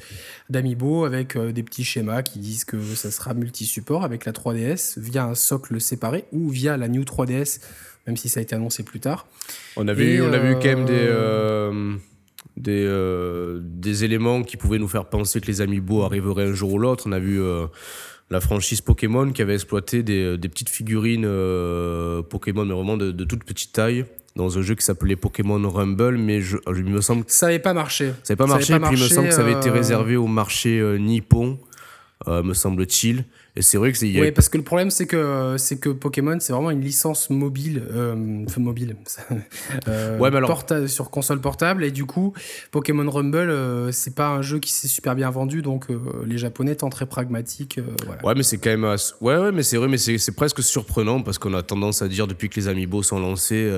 d'Amiibo 0.48 1.04
avec 1.04 1.36
euh, 1.36 1.52
des 1.52 1.64
petits 1.64 1.84
schémas 1.84 2.22
qui 2.22 2.38
disent 2.38 2.64
que 2.64 2.80
ça 2.94 3.10
sera 3.10 3.34
multi-support 3.34 4.04
avec 4.04 4.24
la 4.24 4.32
3DS 4.32 4.98
via 4.98 5.24
un 5.24 5.34
socle 5.34 5.80
séparé 5.80 6.24
ou 6.32 6.48
via 6.48 6.76
la 6.76 6.88
New 6.88 7.02
3DS, 7.02 7.60
même 8.06 8.16
si 8.16 8.28
ça 8.28 8.40
a 8.40 8.42
été 8.42 8.54
annoncé 8.54 8.82
plus 8.82 9.00
tard. 9.00 9.26
On 9.76 9.88
avait, 9.88 10.14
eu, 10.14 10.22
on 10.22 10.32
avait 10.32 10.52
eu 10.52 10.54
quand 10.54 10.64
même 10.64 10.84
des... 10.84 10.94
Euh, 10.94 11.94
des, 12.56 12.88
des 13.60 14.04
éléments 14.04 14.42
qui 14.42 14.56
pouvaient 14.56 14.78
nous 14.78 14.88
faire 14.88 15.04
penser 15.04 15.42
que 15.42 15.46
les 15.46 15.60
Amiibo 15.60 16.04
arriveraient 16.04 16.46
un 16.46 16.54
jour 16.54 16.72
ou 16.72 16.78
l'autre. 16.78 17.04
On 17.06 17.12
a 17.12 17.18
vu 17.18 17.38
la 18.30 18.40
franchise 18.40 18.80
Pokémon 18.80 19.30
qui 19.30 19.42
avait 19.42 19.54
exploité 19.54 20.02
des, 20.02 20.22
euh, 20.22 20.38
petites 20.38 20.68
figurines 20.68 21.24
euh, 21.24 22.22
Pokémon, 22.22 22.64
mais 22.64 22.74
vraiment 22.74 22.96
de, 22.96 23.12
toute 23.24 23.44
petite 23.44 23.72
taille 23.72 24.04
dans 24.34 24.58
un 24.58 24.62
jeu 24.62 24.74
qui 24.74 24.84
s'appelait 24.84 25.16
Pokémon 25.16 25.58
Rumble, 25.68 26.18
mais 26.18 26.42
je, 26.42 26.58
il 26.68 26.84
me 26.84 27.00
semble 27.00 27.24
que 27.24 27.32
ça 27.32 27.46
n'avait 27.46 27.58
pas 27.58 27.72
marché. 27.72 28.12
Ça 28.22 28.34
n'avait 28.34 28.36
pas, 28.36 28.46
marché, 28.46 28.78
puis 28.78 28.96
il 28.96 29.02
me 29.02 29.08
semble 29.08 29.28
que 29.28 29.34
ça 29.34 29.40
avait 29.40 29.52
été 29.52 29.70
euh, 29.70 29.72
réservé 29.72 30.16
au 30.16 30.26
marché 30.26 30.98
nippon, 30.98 31.58
me 32.26 32.52
semble-t-il. 32.52 33.24
Et 33.58 33.62
c'est 33.62 33.78
vrai 33.78 33.90
que 33.90 33.96
c'est. 33.96 34.20
Oui, 34.20 34.32
parce 34.32 34.50
que 34.50 34.58
le 34.58 34.62
problème, 34.62 34.90
c'est 34.90 35.06
que, 35.06 35.56
c'est 35.56 35.80
que 35.80 35.88
Pokémon, 35.88 36.36
c'est 36.40 36.52
vraiment 36.52 36.70
une 36.70 36.82
licence 36.82 37.30
mobile, 37.30 37.82
euh, 37.90 38.14
mobile, 38.58 38.96
euh, 39.88 40.18
ouais, 40.18 40.30
mais 40.30 40.36
alors... 40.36 40.62
sur 40.86 41.10
console 41.10 41.40
portable. 41.40 41.82
Et 41.82 41.90
du 41.90 42.04
coup, 42.04 42.34
Pokémon 42.70 43.10
Rumble, 43.10 43.38
euh, 43.38 43.92
c'est 43.92 44.14
pas 44.14 44.28
un 44.28 44.42
jeu 44.42 44.58
qui 44.58 44.72
s'est 44.72 44.88
super 44.88 45.14
bien 45.14 45.30
vendu, 45.30 45.62
donc 45.62 45.90
euh, 45.90 45.98
les 46.26 46.36
Japonais 46.36 46.72
étant 46.72 46.90
très 46.90 47.06
pragmatiques. 47.06 47.80
Voilà. 48.04 48.22
Ouais, 48.26 48.34
mais 48.36 48.42
c'est 48.42 48.58
quand 48.58 48.68
même. 48.68 48.84
Ouais, 49.22 49.38
ouais, 49.38 49.52
mais 49.52 49.62
c'est 49.62 49.78
vrai, 49.78 49.88
mais 49.88 49.96
c'est 49.96 50.36
presque 50.36 50.62
surprenant 50.62 51.22
parce 51.22 51.38
qu'on 51.38 51.54
a 51.54 51.62
tendance 51.62 52.02
à 52.02 52.08
dire 52.08 52.26
depuis 52.26 52.50
que 52.50 52.60
les 52.60 52.68
Amiibo 52.68 53.02
sont 53.02 53.18
lancés. 53.18 53.72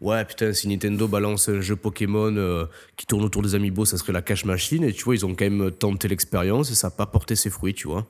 Ouais, 0.00 0.24
putain, 0.24 0.52
si 0.52 0.68
Nintendo 0.68 1.08
balance 1.08 1.48
un 1.48 1.60
jeu 1.60 1.74
Pokémon 1.74 2.68
qui 2.96 3.06
tourne 3.06 3.24
autour 3.24 3.42
des 3.42 3.56
Amiibo, 3.56 3.84
ça 3.84 3.96
serait 3.96 4.12
la 4.12 4.22
cash 4.22 4.44
machine. 4.44 4.84
Et 4.84 4.92
tu 4.92 5.02
vois, 5.02 5.16
ils 5.16 5.26
ont 5.26 5.34
quand 5.34 5.50
même 5.50 5.72
tenté 5.72 6.06
l'expérience 6.06 6.70
et 6.70 6.76
ça 6.76 6.86
n'a 6.86 6.92
pas 6.92 7.06
porté 7.06 7.34
ses 7.34 7.50
fruits, 7.50 7.74
tu 7.74 7.88
vois. 7.88 8.06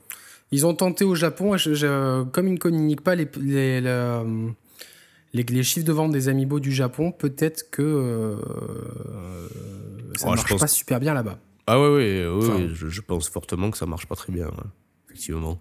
Ils 0.51 0.67
ont 0.67 0.75
tenté 0.75 1.05
au 1.05 1.15
Japon, 1.15 1.57
comme 2.33 2.49
ils 2.49 2.55
ne 2.55 2.59
communiquent 2.59 3.03
pas 3.03 3.15
les, 3.15 3.29
les, 3.41 3.81
les, 5.33 5.63
chiffres 5.63 5.87
de 5.87 5.93
vente 5.93 6.13
des 6.13 6.29
Amiibo 6.29 6.61
du 6.61 6.73
Japon, 6.73 7.13
peut-être 7.13 7.71
que 7.71 7.83
euh, 7.83 8.37
ça 10.17 10.31
ne 10.31 10.37
marche 10.37 10.57
pas 10.57 10.67
super 10.67 11.01
bien 11.01 11.15
là-bas. 11.15 11.39
Ah 11.67 11.81
ouais, 11.81 11.89
ouais, 11.89 12.69
je, 12.73 13.01
pense 13.01 13.29
fortement 13.29 13.71
que 13.71 13.79
ça 13.79 13.87
marche 13.87 14.07
pas 14.07 14.17
très 14.17 14.33
bien, 14.33 14.51
effectivement. 15.09 15.61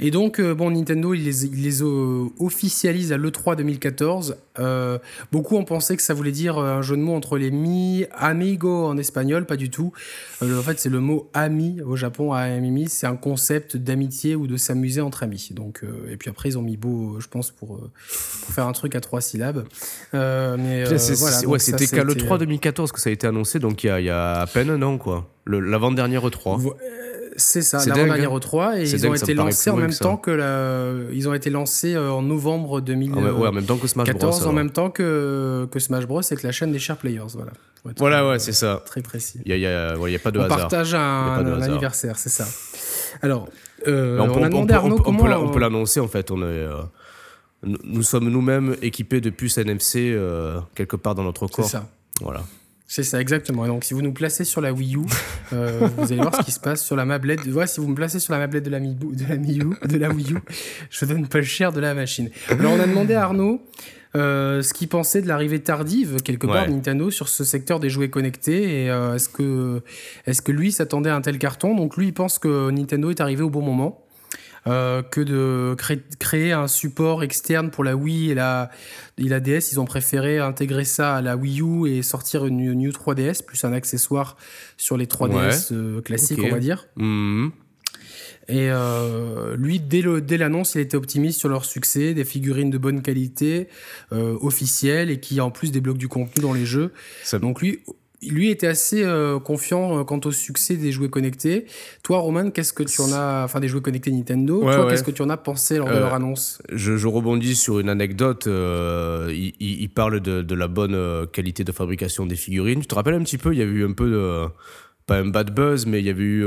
Et 0.00 0.12
donc, 0.12 0.38
euh, 0.38 0.54
bon, 0.54 0.70
Nintendo, 0.70 1.12
il 1.12 1.24
les, 1.24 1.44
il 1.44 1.62
les 1.64 1.82
euh, 1.82 2.26
officialise 2.38 3.12
à 3.12 3.16
l'E3 3.16 3.56
2014. 3.56 4.36
Euh, 4.60 4.98
beaucoup 5.32 5.56
ont 5.56 5.64
pensé 5.64 5.96
que 5.96 6.02
ça 6.02 6.14
voulait 6.14 6.30
dire 6.30 6.56
un 6.58 6.82
jeu 6.82 6.96
de 6.96 7.02
mots 7.02 7.14
entre 7.14 7.36
les 7.36 7.50
mi, 7.50 8.04
amigo 8.12 8.86
en 8.86 8.96
espagnol, 8.96 9.44
pas 9.44 9.56
du 9.56 9.70
tout. 9.70 9.92
en 10.40 10.62
fait, 10.62 10.78
c'est 10.78 10.88
le 10.88 11.00
mot 11.00 11.28
ami 11.34 11.80
au 11.82 11.96
Japon, 11.96 12.32
amimi, 12.32 12.88
c'est 12.88 13.08
un 13.08 13.16
concept 13.16 13.76
d'amitié 13.76 14.36
ou 14.36 14.46
de 14.46 14.56
s'amuser 14.56 15.00
entre 15.00 15.24
amis. 15.24 15.50
Donc, 15.52 15.82
et 16.10 16.16
puis 16.16 16.30
après, 16.30 16.50
ils 16.50 16.58
ont 16.58 16.62
mis 16.62 16.76
beau, 16.76 17.18
je 17.18 17.26
pense, 17.26 17.50
pour, 17.50 17.78
pour 17.78 18.54
faire 18.54 18.66
un 18.66 18.72
truc 18.72 18.94
à 18.94 19.00
trois 19.00 19.20
syllabes. 19.20 19.64
mais 20.12 20.84
voilà, 20.84 21.40
ouais, 21.46 21.58
c'était 21.58 21.86
qu'à 21.86 22.04
l'E3 22.04 22.38
2014 22.38 22.92
que 22.92 23.00
ça 23.00 23.10
a 23.10 23.12
été 23.12 23.26
annoncé, 23.26 23.58
donc 23.58 23.82
il 23.82 23.88
y 23.88 23.90
a, 23.90 24.00
y 24.00 24.10
a, 24.10 24.40
à 24.40 24.46
peine 24.46 24.70
un 24.70 24.82
an, 24.82 24.96
quoi. 24.98 25.28
L'avant-dernière 25.46 26.26
E3. 26.28 26.74
C'est 27.38 27.62
ça, 27.62 27.78
l'avant-dernière 27.86 28.36
E3 28.36 28.78
et 28.78 28.90
ils 28.90 29.06
ont 29.06 29.14
été 29.14 29.32
lancés 29.32 29.70
en 29.70 29.76
même 29.76 29.94
temps 29.94 30.16
que 30.16 30.30
la... 30.30 31.12
ils 31.12 31.28
ont 31.28 31.34
été 31.34 31.50
lancés 31.50 31.94
euh, 31.94 32.10
en 32.10 32.22
novembre 32.22 32.80
2014 32.80 33.40
ouais, 33.40 33.48
en 33.48 33.52
même 33.52 33.64
temps 33.64 33.76
que 33.76 33.86
Smash 33.86 34.12
Bros. 34.12 34.46
en 34.46 34.52
même 34.52 34.70
temps 34.70 34.90
que, 34.90 35.68
que 35.70 35.78
Smash 35.78 36.06
Bros 36.06 36.20
avec 36.20 36.42
la 36.42 36.50
chaîne 36.50 36.72
des 36.72 36.78
Share 36.78 36.96
Players, 36.96 37.32
voilà. 37.34 37.52
Voilà, 37.96 38.28
ouais, 38.28 38.38
c'est 38.38 38.52
ça. 38.52 38.82
Très 38.84 39.00
précis. 39.00 39.40
Il 39.46 39.56
n'y 39.56 39.64
a, 39.64 39.96
y 39.96 40.14
a, 40.14 40.18
pas 40.18 40.30
de 40.30 40.40
on 40.40 40.42
hasard. 40.42 40.58
partage 40.58 40.94
un, 40.94 41.62
anniversaire, 41.62 42.18
c'est 42.18 42.28
ça. 42.28 42.44
Alors, 43.22 43.48
euh, 43.86 44.18
on, 44.18 44.42
a 44.42 44.48
demandé 44.48 44.74
à 44.74 44.78
Arnaud 44.78 44.98
comment... 44.98 45.24
On 45.24 45.48
peut 45.48 45.60
l'annoncer, 45.60 46.00
en 46.00 46.08
fait. 46.08 46.30
On 46.30 46.42
est, 46.42 46.44
euh, 46.44 46.82
nous 47.62 48.02
sommes 48.02 48.28
nous-mêmes 48.28 48.76
équipés 48.82 49.22
de 49.22 49.30
puces 49.30 49.56
NFC 49.56 50.14
quelque 50.74 50.96
part 50.96 51.14
dans 51.14 51.22
notre 51.22 51.46
corps. 51.46 51.64
C'est 51.64 51.70
ça. 51.70 51.88
Voilà. 52.20 52.42
C'est 52.90 53.02
ça, 53.02 53.20
exactement. 53.20 53.66
donc, 53.66 53.84
si 53.84 53.92
vous 53.92 54.00
nous 54.00 54.14
placez 54.14 54.44
sur 54.44 54.62
la 54.62 54.72
Wii 54.72 54.96
U, 54.96 55.00
euh, 55.52 55.88
vous 55.98 56.10
allez 56.10 56.22
voir 56.22 56.34
ce 56.34 56.42
qui 56.42 56.52
se 56.52 56.58
passe 56.58 56.82
sur 56.82 56.96
la 56.96 57.04
mablette. 57.04 57.44
Ouais, 57.44 57.66
si 57.66 57.80
vous 57.80 57.88
me 57.88 57.94
placez 57.94 58.18
sur 58.18 58.32
la 58.32 58.38
mablette 58.38 58.64
de 58.64 58.70
la, 58.70 58.80
Mi, 58.80 58.94
de 58.94 59.28
la, 59.28 59.36
de 59.36 59.98
la 59.98 60.08
Wii 60.08 60.32
U, 60.32 60.38
je 60.88 61.04
donne 61.04 61.28
pas 61.28 61.38
le 61.38 61.44
cher 61.44 61.70
de 61.70 61.80
la 61.80 61.92
machine. 61.92 62.30
Alors, 62.48 62.72
on 62.72 62.80
a 62.80 62.86
demandé 62.86 63.12
à 63.12 63.24
Arnaud 63.24 63.60
euh, 64.16 64.62
ce 64.62 64.72
qu'il 64.72 64.88
pensait 64.88 65.20
de 65.20 65.28
l'arrivée 65.28 65.60
tardive, 65.60 66.22
quelque 66.22 66.46
part, 66.46 66.66
de 66.66 66.72
Nintendo 66.72 67.10
sur 67.10 67.28
ce 67.28 67.44
secteur 67.44 67.78
des 67.78 67.90
jouets 67.90 68.08
connectés. 68.08 68.84
Et 68.84 68.90
euh, 68.90 69.16
est-ce 69.16 69.28
que, 69.28 69.82
est 70.26 70.42
que 70.42 70.50
lui 70.50 70.72
s'attendait 70.72 71.10
à 71.10 71.14
un 71.14 71.20
tel 71.20 71.38
carton? 71.38 71.74
Donc, 71.74 71.98
lui, 71.98 72.06
il 72.06 72.14
pense 72.14 72.38
que 72.38 72.70
Nintendo 72.70 73.10
est 73.10 73.20
arrivé 73.20 73.42
au 73.42 73.50
bon 73.50 73.60
moment. 73.60 74.02
Euh, 74.68 75.02
que 75.02 75.20
de 75.20 75.74
créer 76.18 76.52
un 76.52 76.68
support 76.68 77.22
externe 77.22 77.70
pour 77.70 77.84
la 77.84 77.96
Wii 77.96 78.30
et 78.30 78.34
la, 78.34 78.70
la 79.16 79.40
DS. 79.40 79.72
Ils 79.72 79.80
ont 79.80 79.84
préféré 79.84 80.38
intégrer 80.38 80.84
ça 80.84 81.16
à 81.16 81.22
la 81.22 81.36
Wii 81.36 81.62
U 81.62 81.88
et 81.88 82.02
sortir 82.02 82.44
une 82.44 82.74
New 82.74 82.90
3DS, 82.90 83.44
plus 83.44 83.64
un 83.64 83.72
accessoire 83.72 84.36
sur 84.76 84.96
les 84.96 85.06
3DS 85.06 85.72
euh, 85.72 86.00
classiques, 86.02 86.40
on 86.42 86.50
va 86.50 86.58
dire. 86.58 86.86
Mhm. 86.96 87.52
Et 88.50 88.70
euh, 88.70 89.56
lui, 89.56 89.78
dès 89.78 90.00
l'annonce, 90.38 90.72
dès 90.72 90.80
il 90.80 90.84
était 90.84 90.96
optimiste 90.96 91.38
sur 91.38 91.50
leur 91.50 91.66
succès, 91.66 92.14
des 92.14 92.24
figurines 92.24 92.70
de 92.70 92.78
bonne 92.78 93.02
qualité, 93.02 93.68
officielles, 94.10 95.10
et 95.10 95.20
qui 95.20 95.40
en 95.42 95.50
plus 95.50 95.70
débloquent 95.70 95.98
du 95.98 96.08
contenu 96.08 96.42
dans 96.42 96.54
les 96.54 96.64
jeux. 96.64 96.92
Donc 97.42 97.60
lui, 97.60 97.80
lui 98.22 98.50
était 98.50 98.66
assez 98.66 99.04
euh, 99.04 99.38
confiant 99.38 100.00
euh, 100.00 100.04
quant 100.04 100.20
au 100.24 100.32
succès 100.32 100.76
des 100.76 100.90
jouets 100.90 101.08
connectés. 101.08 101.66
Toi, 102.02 102.18
Roman, 102.18 102.50
qu'est-ce 102.50 102.72
que 102.72 102.82
tu 102.82 103.00
en 103.00 103.12
as, 103.12 103.44
enfin 103.44 103.60
des 103.60 103.68
jouets 103.68 103.80
connectés 103.80 104.10
Nintendo, 104.10 104.60
toi, 104.60 104.88
qu'est-ce 104.88 105.04
que 105.04 105.10
tu 105.10 105.22
en 105.22 105.30
as 105.30 105.36
pensé 105.36 105.78
lors 105.78 105.88
de 105.88 105.94
leur 105.94 106.12
euh, 106.12 106.16
annonce 106.16 106.60
je, 106.72 107.06
rebondis 107.06 107.54
sur 107.54 107.78
une 107.78 107.88
anecdote. 107.88 108.46
il, 108.46 109.54
il, 109.60 109.88
parle 109.88 110.20
de, 110.20 110.42
de, 110.42 110.54
la 110.54 110.68
bonne 110.68 111.26
qualité 111.32 111.64
de 111.64 111.72
fabrication 111.72 112.26
des 112.26 112.36
figurines. 112.36 112.80
Tu 112.80 112.86
te 112.86 112.94
rappelles 112.94 113.14
un 113.14 113.22
petit 113.22 113.38
peu, 113.38 113.52
il 113.54 113.58
y 113.58 113.62
a 113.62 113.66
eu 113.66 113.84
un 113.84 113.92
peu 113.92 114.10
de 114.10 114.46
pas 115.06 115.18
un 115.18 115.28
bad 115.28 115.54
buzz, 115.54 115.86
mais 115.86 116.00
il 116.00 116.04
y 116.04 116.10
avait 116.10 116.22
eu 116.22 116.44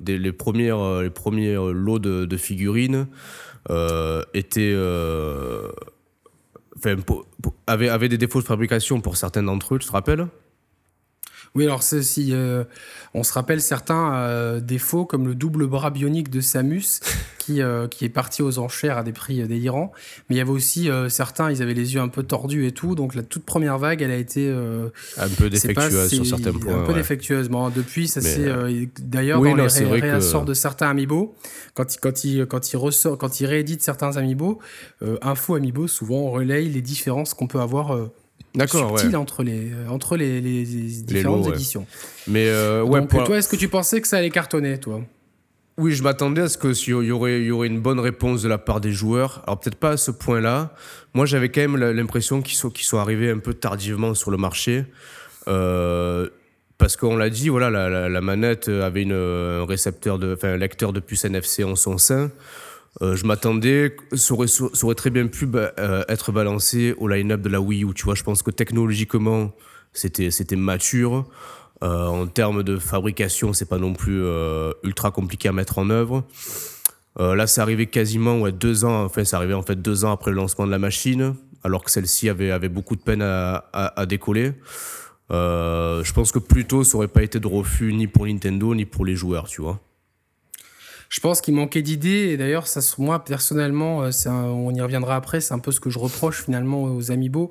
des, 0.00 0.18
les, 0.18 0.32
premières, 0.32 1.02
les 1.02 1.10
premiers 1.10 1.54
lots 1.54 1.98
de, 1.98 2.24
de 2.24 2.36
figurines 2.36 3.06
étaient 4.34 4.74
enfin, 6.76 6.96
avait, 7.66 7.88
avait 7.88 8.08
des 8.08 8.18
défauts 8.18 8.40
de 8.40 8.46
fabrication 8.46 9.00
pour 9.00 9.16
certains 9.16 9.42
d'entre 9.42 9.74
eux, 9.74 9.78
tu 9.78 9.86
te 9.86 9.92
rappelles? 9.92 10.28
Oui, 11.54 11.64
alors 11.64 11.82
si 11.82 12.28
euh, 12.32 12.64
on 13.14 13.22
se 13.22 13.32
rappelle 13.32 13.60
certains 13.60 14.14
euh, 14.14 14.60
défauts 14.60 15.04
comme 15.04 15.26
le 15.26 15.34
double 15.34 15.66
bras 15.66 15.90
bionique 15.90 16.30
de 16.30 16.40
Samus 16.40 17.00
qui, 17.38 17.62
euh, 17.62 17.88
qui 17.88 18.04
est 18.04 18.10
parti 18.10 18.42
aux 18.42 18.58
enchères 18.58 18.98
à 18.98 19.02
des 19.02 19.12
prix 19.12 19.42
délirants, 19.46 19.92
mais 20.28 20.36
il 20.36 20.38
y 20.38 20.40
avait 20.40 20.50
aussi 20.50 20.90
certains, 21.08 21.50
ils 21.50 21.62
avaient 21.62 21.74
les 21.74 21.94
yeux 21.94 22.00
un 22.00 22.08
peu 22.08 22.22
tordus 22.22 22.66
et 22.66 22.72
tout, 22.72 22.94
donc 22.94 23.14
la 23.14 23.22
toute 23.22 23.44
première 23.44 23.78
vague, 23.78 24.02
elle 24.02 24.10
a 24.10 24.16
été 24.16 24.50
un 24.50 25.28
peu 25.28 25.48
défectueuse 25.48 26.08
sur 26.08 26.26
certains 26.26 26.52
points. 26.52 26.82
Un 26.82 26.86
peu 26.86 26.94
défectueuse. 26.94 27.48
Bon, 27.48 27.70
depuis, 27.70 28.08
ça 28.08 28.20
c'est 28.20 28.48
d'ailleurs 29.00 29.40
dans 29.40 29.54
les 29.54 30.00
réassorts 30.00 30.44
de 30.44 30.54
certains 30.54 30.90
amiibo, 30.90 31.34
quand 31.74 31.94
il 31.94 31.98
quand 31.98 32.24
il 32.24 32.46
quand 32.46 32.72
il 32.72 32.76
ressort, 32.76 33.16
quand 33.16 33.40
il 33.40 33.46
réédite 33.46 33.82
certains 33.82 34.16
amiibo, 34.16 34.58
Info 35.22 35.54
Amiibo 35.54 35.88
souvent 35.88 36.30
relaye 36.30 36.68
les 36.68 36.82
différences 36.82 37.34
qu'on 37.34 37.46
peut 37.46 37.60
avoir 37.60 37.96
D'accord, 38.58 38.98
subtil 38.98 39.16
entre 39.16 39.44
les 39.44 39.72
euh, 39.72 39.88
entre 39.88 40.16
les, 40.16 40.40
les, 40.40 40.64
différentes 40.64 41.46
éditions. 41.46 41.86
Mais 42.26 42.48
euh, 42.48 42.82
ouais, 42.82 43.00
Donc, 43.00 43.24
toi, 43.24 43.38
est-ce 43.38 43.48
que 43.48 43.56
tu 43.56 43.68
pensais 43.68 44.00
que 44.00 44.08
ça 44.08 44.16
allait 44.16 44.30
cartonner, 44.30 44.78
toi? 44.78 45.00
Oui, 45.76 45.92
je 45.92 46.02
m'attendais 46.02 46.42
à 46.42 46.48
ce 46.48 46.58
que 46.58 46.74
s'il 46.74 47.04
y 47.04 47.12
aurait 47.12 47.40
y 47.40 47.52
aurait 47.52 47.68
une 47.68 47.80
bonne 47.80 48.00
réponse 48.00 48.42
de 48.42 48.48
la 48.48 48.58
part 48.58 48.80
des 48.80 48.90
joueurs. 48.90 49.44
Alors 49.46 49.60
peut-être 49.60 49.76
pas 49.76 49.90
à 49.90 49.96
ce 49.96 50.10
point-là. 50.10 50.74
Moi, 51.14 51.24
j'avais 51.24 51.50
quand 51.50 51.60
même 51.60 51.76
l'impression 51.76 52.42
qu'ils 52.42 52.56
sont 52.56 52.68
qu'ils 52.68 52.86
sont 52.86 52.98
arrivés 52.98 53.30
un 53.30 53.38
peu 53.38 53.54
tardivement 53.54 54.12
sur 54.14 54.32
le 54.32 54.38
marché. 54.38 54.84
Euh, 55.46 56.28
parce 56.78 56.96
qu'on 56.96 57.16
l'a 57.16 57.30
dit, 57.30 57.48
voilà, 57.48 57.70
la, 57.70 58.08
la, 58.08 58.20
manette 58.20 58.68
avait 58.68 59.02
une, 59.02 59.12
un 59.12 59.64
récepteur 59.66 60.18
de, 60.18 60.34
enfin, 60.34 60.48
un 60.50 60.56
lecteur 60.56 60.92
de 60.92 61.00
puce 61.00 61.24
NFC 61.24 61.64
en 61.64 61.76
son 61.76 61.96
sein. 61.96 62.30
Euh, 63.02 63.16
je 63.16 63.26
m'attendais, 63.26 63.94
ça 64.12 64.34
aurait, 64.34 64.94
très 64.94 65.10
bien 65.10 65.26
pu 65.26 65.48
euh, 65.54 66.02
être 66.08 66.32
balancé 66.32 66.94
au 66.98 67.08
line-up 67.08 67.40
de 67.40 67.48
la 67.48 67.60
Wii 67.60 67.84
U. 67.84 67.92
Je 67.94 68.22
pense 68.22 68.42
que 68.42 68.50
technologiquement, 68.50 69.52
c'était, 69.92 70.56
mature. 70.56 71.28
Euh, 71.84 72.06
en 72.06 72.26
termes 72.26 72.64
de 72.64 72.76
fabrication, 72.76 73.52
c'est 73.52 73.68
pas 73.68 73.78
non 73.78 73.94
plus 73.94 74.22
ultra 74.82 75.10
compliqué 75.10 75.48
à 75.48 75.52
mettre 75.52 75.78
en 75.78 75.90
œuvre. 75.90 76.24
là, 77.18 77.46
c'est 77.46 77.60
arrivé 77.60 77.86
quasiment 77.86 78.48
deux 78.50 78.84
ans. 78.84 79.04
Enfin, 79.04 79.24
c'est 79.24 79.36
arrivé 79.36 79.54
en 79.54 79.62
fait 79.62 79.80
deux 79.80 80.04
ans 80.04 80.12
après 80.12 80.30
le 80.30 80.36
lancement 80.36 80.66
de 80.66 80.72
la 80.72 80.78
machine, 80.78 81.34
alors 81.62 81.84
que 81.84 81.90
celle-ci 81.90 82.28
avait, 82.28 82.68
beaucoup 82.68 82.96
de 82.96 83.02
peine 83.02 83.22
à, 83.22 84.06
décoller. 84.06 84.54
je 85.30 86.12
pense 86.12 86.32
que 86.32 86.40
plutôt, 86.40 86.82
ça 86.82 86.96
aurait 86.96 87.08
pas 87.08 87.22
été 87.22 87.38
de 87.38 87.46
refus 87.46 87.92
ni 87.92 88.08
pour 88.08 88.26
Nintendo 88.26 88.74
ni 88.74 88.86
pour 88.86 89.04
les 89.04 89.14
joueurs, 89.14 89.46
je 91.08 91.20
pense 91.20 91.40
qu'il 91.40 91.54
manquait 91.54 91.82
d'idées. 91.82 92.28
Et 92.30 92.36
d'ailleurs, 92.36 92.66
ça, 92.66 92.80
moi, 92.98 93.24
personnellement, 93.24 94.02
euh, 94.04 94.10
on 94.26 94.74
y 94.74 94.80
reviendra 94.80 95.16
après, 95.16 95.40
c'est 95.40 95.54
un 95.54 95.58
peu 95.58 95.72
ce 95.72 95.80
que 95.80 95.90
je 95.90 95.98
reproche 95.98 96.44
finalement 96.44 96.82
aux 96.82 97.10
Amiibo, 97.10 97.50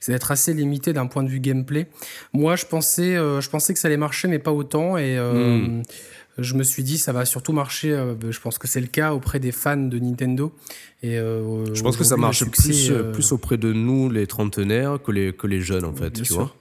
c'est 0.00 0.12
d'être 0.12 0.30
assez 0.30 0.52
limité 0.52 0.92
d'un 0.92 1.06
point 1.06 1.22
de 1.22 1.28
vue 1.28 1.40
gameplay. 1.40 1.88
Moi, 2.32 2.56
je 2.56 2.66
pensais, 2.66 3.16
euh, 3.16 3.40
je 3.40 3.48
pensais 3.48 3.72
que 3.72 3.80
ça 3.80 3.88
allait 3.88 3.96
marcher, 3.96 4.28
mais 4.28 4.38
pas 4.38 4.52
autant. 4.52 4.98
Et 4.98 5.16
euh, 5.16 5.58
hmm. 5.58 5.82
je 6.36 6.54
me 6.54 6.62
suis 6.62 6.82
dit, 6.82 6.98
ça 6.98 7.12
va 7.12 7.24
surtout 7.24 7.52
marcher. 7.52 7.90
je 8.28 8.40
pense 8.40 8.58
que 8.58 8.68
c'est 8.68 8.80
le 8.80 8.88
cas 8.88 9.12
auprès 9.12 9.40
des 9.40 9.52
fans 9.52 9.76
de 9.76 9.98
Nintendo. 9.98 10.52
Et, 11.02 11.16
je 11.16 11.82
pense 11.82 11.96
que 11.96 12.04
ça 12.04 12.16
marche 12.16 12.44
plus, 12.44 12.92
plus 13.12 13.32
auprès 13.32 13.56
de 13.56 13.72
nous, 13.72 14.10
les 14.10 14.26
trentenaires, 14.26 14.98
que 15.02 15.12
les, 15.12 15.32
que 15.32 15.46
les 15.46 15.60
jeunes, 15.60 15.84
en 15.84 15.94
fait. 15.94 16.22
tu 16.22 16.32
vois 16.34 16.54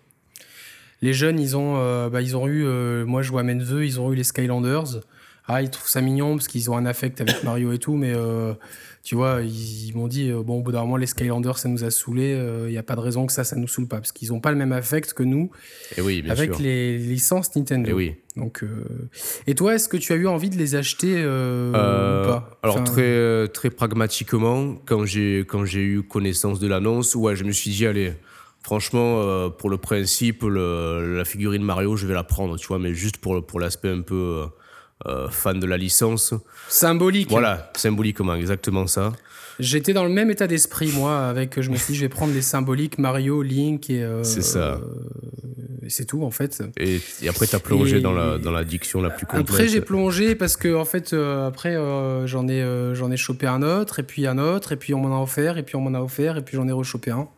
les 1.03 1.13
jeunes, 1.13 1.39
ils 1.39 1.55
ont, 1.55 1.75
bah, 2.09 2.23
ils 2.23 2.35
ont 2.35 2.47
eu, 2.47 2.65
moi 3.05 3.21
je 3.21 3.29
vois 3.29 3.43
Menveux, 3.43 3.85
ils 3.85 3.99
ont 3.99 4.11
eu 4.11 4.15
les 4.15 4.23
Skylanders. 4.23 5.01
Ah, 5.49 5.61
ils 5.61 5.69
trouvent 5.69 5.87
ça 5.87 6.01
mignon 6.01 6.35
parce 6.35 6.49
qu'ils 6.49 6.69
ont 6.69 6.75
un 6.75 6.85
affect 6.85 7.21
avec 7.21 7.41
Mario 7.43 7.71
et 7.71 7.77
tout, 7.77 7.95
mais 7.95 8.11
euh, 8.13 8.53
tu 9.01 9.15
vois, 9.15 9.39
ils, 9.41 9.93
m'ont 9.95 10.09
dit 10.09 10.29
euh, 10.29 10.43
bon, 10.43 10.59
au 10.59 10.61
bout 10.61 10.73
d'un 10.73 10.81
moment, 10.81 10.97
les 10.97 11.05
Skylanders, 11.05 11.57
ça 11.57 11.69
nous 11.69 11.85
a 11.85 11.89
saoulés. 11.89 12.31
Il 12.31 12.35
euh, 12.35 12.69
n'y 12.69 12.77
a 12.77 12.83
pas 12.83 12.97
de 12.97 12.99
raison 12.99 13.25
que 13.25 13.31
ça, 13.31 13.45
ça 13.45 13.55
nous 13.55 13.67
saoule 13.67 13.87
pas 13.87 13.97
parce 13.97 14.11
qu'ils 14.11 14.29
n'ont 14.29 14.41
pas 14.41 14.51
le 14.51 14.57
même 14.57 14.73
affect 14.73 15.13
que 15.13 15.23
nous 15.23 15.49
et 15.95 16.01
oui, 16.01 16.21
bien 16.21 16.33
avec 16.33 16.59
les 16.59 16.97
licences 16.97 17.55
Nintendo. 17.55 17.89
Et 17.89 17.93
oui. 17.93 18.15
Donc, 18.35 18.63
et 19.47 19.55
toi, 19.55 19.73
est-ce 19.73 19.89
que 19.89 19.97
tu 19.97 20.13
as 20.13 20.15
eu 20.15 20.27
envie 20.27 20.51
de 20.51 20.57
les 20.57 20.75
acheter 20.75 21.25
ou 21.25 21.71
pas? 21.71 22.59
Alors 22.61 22.83
très 22.83 23.47
très 23.47 23.69
pragmatiquement, 23.69 24.75
quand 24.85 25.05
j'ai 25.05 25.39
quand 25.39 25.65
j'ai 25.65 25.81
eu 25.81 26.03
connaissance 26.03 26.59
de 26.59 26.67
l'annonce, 26.67 27.15
ouais, 27.15 27.35
je 27.35 27.45
me 27.45 27.51
suis 27.51 27.71
dit 27.71 27.85
allez. 27.87 28.13
Franchement, 28.63 29.49
pour 29.51 29.69
le 29.69 29.77
principe, 29.77 30.43
la 30.43 31.23
figurine 31.23 31.63
Mario, 31.63 31.95
je 31.95 32.05
vais 32.05 32.13
la 32.13 32.25
prendre, 32.25 32.57
tu 32.57 32.67
vois, 32.67 32.79
mais 32.79 32.93
juste 32.93 33.15
pour, 33.17 33.45
pour 33.45 33.61
l'aspect 33.61 33.89
un 33.89 34.01
peu 34.01 34.45
euh, 35.05 35.29
fan 35.29 35.59
de 35.59 35.67
la 35.67 35.77
licence. 35.77 36.33
Symbolique. 36.69 37.29
Voilà, 37.29 37.71
symboliquement, 37.75 38.33
exactement 38.35 38.87
ça. 38.87 39.13
J'étais 39.59 39.93
dans 39.93 40.03
le 40.03 40.09
même 40.09 40.31
état 40.31 40.47
d'esprit, 40.47 40.91
moi, 40.91 41.27
avec, 41.27 41.61
je 41.61 41.69
me 41.69 41.75
suis 41.75 41.93
dit, 41.93 41.99
je 41.99 42.05
vais 42.05 42.09
prendre 42.09 42.33
les 42.33 42.41
symboliques 42.41 42.97
Mario, 42.97 43.41
Link 43.41 43.89
et. 43.89 44.03
Euh, 44.03 44.23
c'est 44.23 44.41
ça. 44.41 44.59
Euh, 44.59 44.79
et 45.83 45.89
c'est 45.89 46.05
tout, 46.05 46.23
en 46.23 46.31
fait. 46.31 46.63
Et, 46.77 46.99
après, 47.29 47.47
tu 47.47 47.55
as 47.55 47.59
plongé 47.59 48.01
dans, 48.01 48.11
la, 48.11 48.37
dans 48.37 48.51
l'addiction 48.51 49.01
la 49.01 49.09
plus 49.09 49.25
complète. 49.25 49.49
Après, 49.49 49.67
j'ai 49.67 49.81
plongé 49.81 50.35
parce 50.35 50.57
que, 50.57 50.75
en 50.75 50.85
fait, 50.85 51.13
après, 51.13 51.75
j'en 52.25 52.47
ai, 52.47 52.93
j'en 52.93 53.11
ai 53.11 53.17
chopé 53.17 53.47
un 53.47 53.61
autre, 53.61 53.99
et 53.99 54.03
puis 54.03 54.27
un 54.27 54.37
autre, 54.37 54.73
et 54.73 54.75
puis 54.77 54.93
on 54.93 54.99
m'en 54.99 55.17
a 55.17 55.21
offert, 55.21 55.57
et 55.57 55.63
puis 55.63 55.75
on 55.75 55.81
m'en 55.81 55.97
a 55.97 56.01
offert, 56.01 56.37
et 56.37 56.41
puis 56.41 56.57
j'en 56.57 56.67
ai 56.67 56.73
rechopé 56.73 57.11
un. 57.11 57.29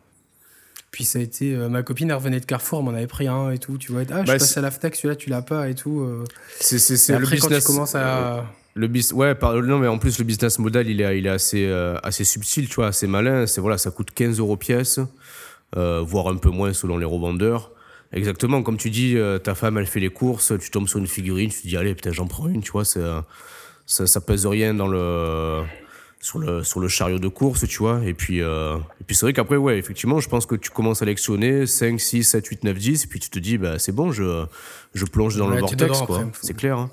Puis 0.90 1.04
ça 1.04 1.18
a 1.18 1.22
été. 1.22 1.54
Euh, 1.54 1.68
ma 1.68 1.82
copine, 1.82 2.10
elle 2.10 2.16
revenait 2.16 2.40
de 2.40 2.44
Carrefour, 2.44 2.80
elle 2.80 2.84
m'en 2.86 2.90
avait 2.92 3.06
pris 3.06 3.28
un 3.28 3.50
et 3.50 3.58
tout. 3.58 3.78
Tu 3.78 3.92
vois, 3.92 4.02
ah, 4.10 4.22
je 4.22 4.26
bah, 4.26 4.38
passe 4.38 4.56
à 4.56 4.60
la 4.60 4.70
FTAC, 4.70 4.96
celui-là, 4.96 5.16
tu 5.16 5.30
l'as 5.30 5.42
pas 5.42 5.68
et 5.68 5.74
tout. 5.74 6.00
Euh. 6.00 6.24
C'est 6.58 6.76
le 7.16 7.26
business. 7.26 7.64
Quand 7.64 7.84
tu 7.84 7.96
à. 7.96 8.38
Euh, 8.38 8.42
le 8.74 8.88
ouais, 9.14 9.36
non, 9.62 9.78
mais 9.78 9.88
en 9.88 9.98
plus, 9.98 10.18
le 10.18 10.24
business 10.24 10.58
model, 10.58 10.88
il 10.88 11.00
est, 11.00 11.18
il 11.18 11.26
est 11.26 11.30
assez, 11.30 11.68
assez 12.04 12.24
subtil, 12.24 12.68
tu 12.68 12.76
vois, 12.76 12.88
assez 12.88 13.08
malin. 13.08 13.46
C'est 13.46 13.60
voilà, 13.60 13.78
ça 13.78 13.90
coûte 13.90 14.10
15 14.14 14.38
euros 14.38 14.56
pièce, 14.56 15.00
voire 15.74 16.28
un 16.28 16.36
peu 16.36 16.50
moins 16.50 16.72
selon 16.72 16.96
les 16.96 17.04
revendeurs. 17.04 17.72
Exactement, 18.12 18.62
comme 18.62 18.76
tu 18.76 18.90
dis, 18.90 19.16
ta 19.42 19.56
femme, 19.56 19.76
elle 19.78 19.86
fait 19.86 19.98
les 19.98 20.08
courses, 20.08 20.52
tu 20.60 20.70
tombes 20.70 20.86
sur 20.86 21.00
une 21.00 21.08
figurine, 21.08 21.50
tu 21.50 21.62
te 21.62 21.66
dis, 21.66 21.76
allez, 21.76 21.96
peut-être 21.96 22.14
j'en 22.14 22.28
prends 22.28 22.46
une, 22.46 22.62
tu 22.62 22.70
vois, 22.70 22.84
ça, 22.84 23.26
ça 23.86 24.20
pèse 24.20 24.46
rien 24.46 24.72
dans 24.72 24.88
le 24.88 25.64
sur 26.20 26.38
le, 26.38 26.62
sur 26.62 26.80
le 26.80 26.88
chariot 26.88 27.18
de 27.18 27.28
course, 27.28 27.66
tu 27.66 27.78
vois. 27.78 28.02
Et 28.04 28.14
puis, 28.14 28.42
euh, 28.42 28.76
et 29.00 29.04
puis 29.04 29.16
c'est 29.16 29.24
vrai 29.26 29.32
qu'après, 29.32 29.56
ouais, 29.56 29.78
effectivement, 29.78 30.20
je 30.20 30.28
pense 30.28 30.46
que 30.46 30.54
tu 30.54 30.70
commences 30.70 31.02
à 31.02 31.06
lectionner 31.06 31.66
5, 31.66 31.98
6, 31.98 32.24
7, 32.24 32.46
8, 32.46 32.64
9, 32.64 32.78
10, 32.78 33.04
et 33.04 33.06
puis 33.06 33.20
tu 33.20 33.30
te 33.30 33.38
dis, 33.38 33.56
bah, 33.58 33.78
c'est 33.78 33.92
bon, 33.92 34.12
je, 34.12 34.44
je 34.94 35.04
plonge 35.06 35.36
dans 35.36 35.48
le 35.48 35.58
vortex, 35.58 36.02
quoi. 36.02 36.30
C'est 36.42 36.54
clair. 36.54 36.78
Hein. 36.78 36.90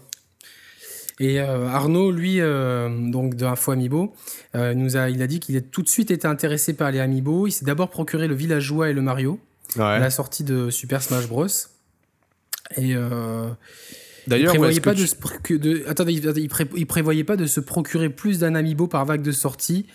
Et 1.19 1.41
euh, 1.41 1.67
Arnaud, 1.67 2.11
lui, 2.11 2.39
euh, 2.39 2.89
donc 3.11 3.35
de 3.35 3.45
Info 3.45 3.71
Amiibo, 3.71 4.13
nous 4.53 4.97
a, 4.97 5.09
il 5.09 5.21
a 5.21 5.27
dit 5.27 5.39
qu'il 5.39 5.57
a 5.57 5.61
tout 5.61 5.81
de 5.81 5.89
suite 5.89 6.09
été 6.09 6.27
intéressé 6.27 6.73
par 6.73 6.91
les 6.91 6.99
Amiibo. 6.99 7.47
Il 7.47 7.51
s'est 7.51 7.65
d'abord 7.65 7.89
procuré 7.89 8.27
le 8.27 8.35
Villageois 8.35 8.89
et 8.89 8.93
le 8.93 9.01
Mario 9.01 9.39
à 9.77 9.99
la 9.99 10.09
sortie 10.09 10.43
de 10.43 10.69
Super 10.69 11.01
Smash 11.01 11.27
Bros. 11.27 11.47
Et 12.77 12.95
D'ailleurs, 14.27 14.53
il 14.53 14.59
prévoyait 14.59 14.79
pas 14.81 14.93
de, 14.93 16.77
il, 16.77 16.85
prévoyait 16.85 17.23
pas 17.23 17.37
de 17.37 17.45
se 17.45 17.59
procurer 17.59 18.09
plus 18.09 18.39
d'un 18.39 18.55
amiibo 18.55 18.87
par 18.87 19.05
vague 19.05 19.21
de 19.21 19.31
sortie. 19.31 19.85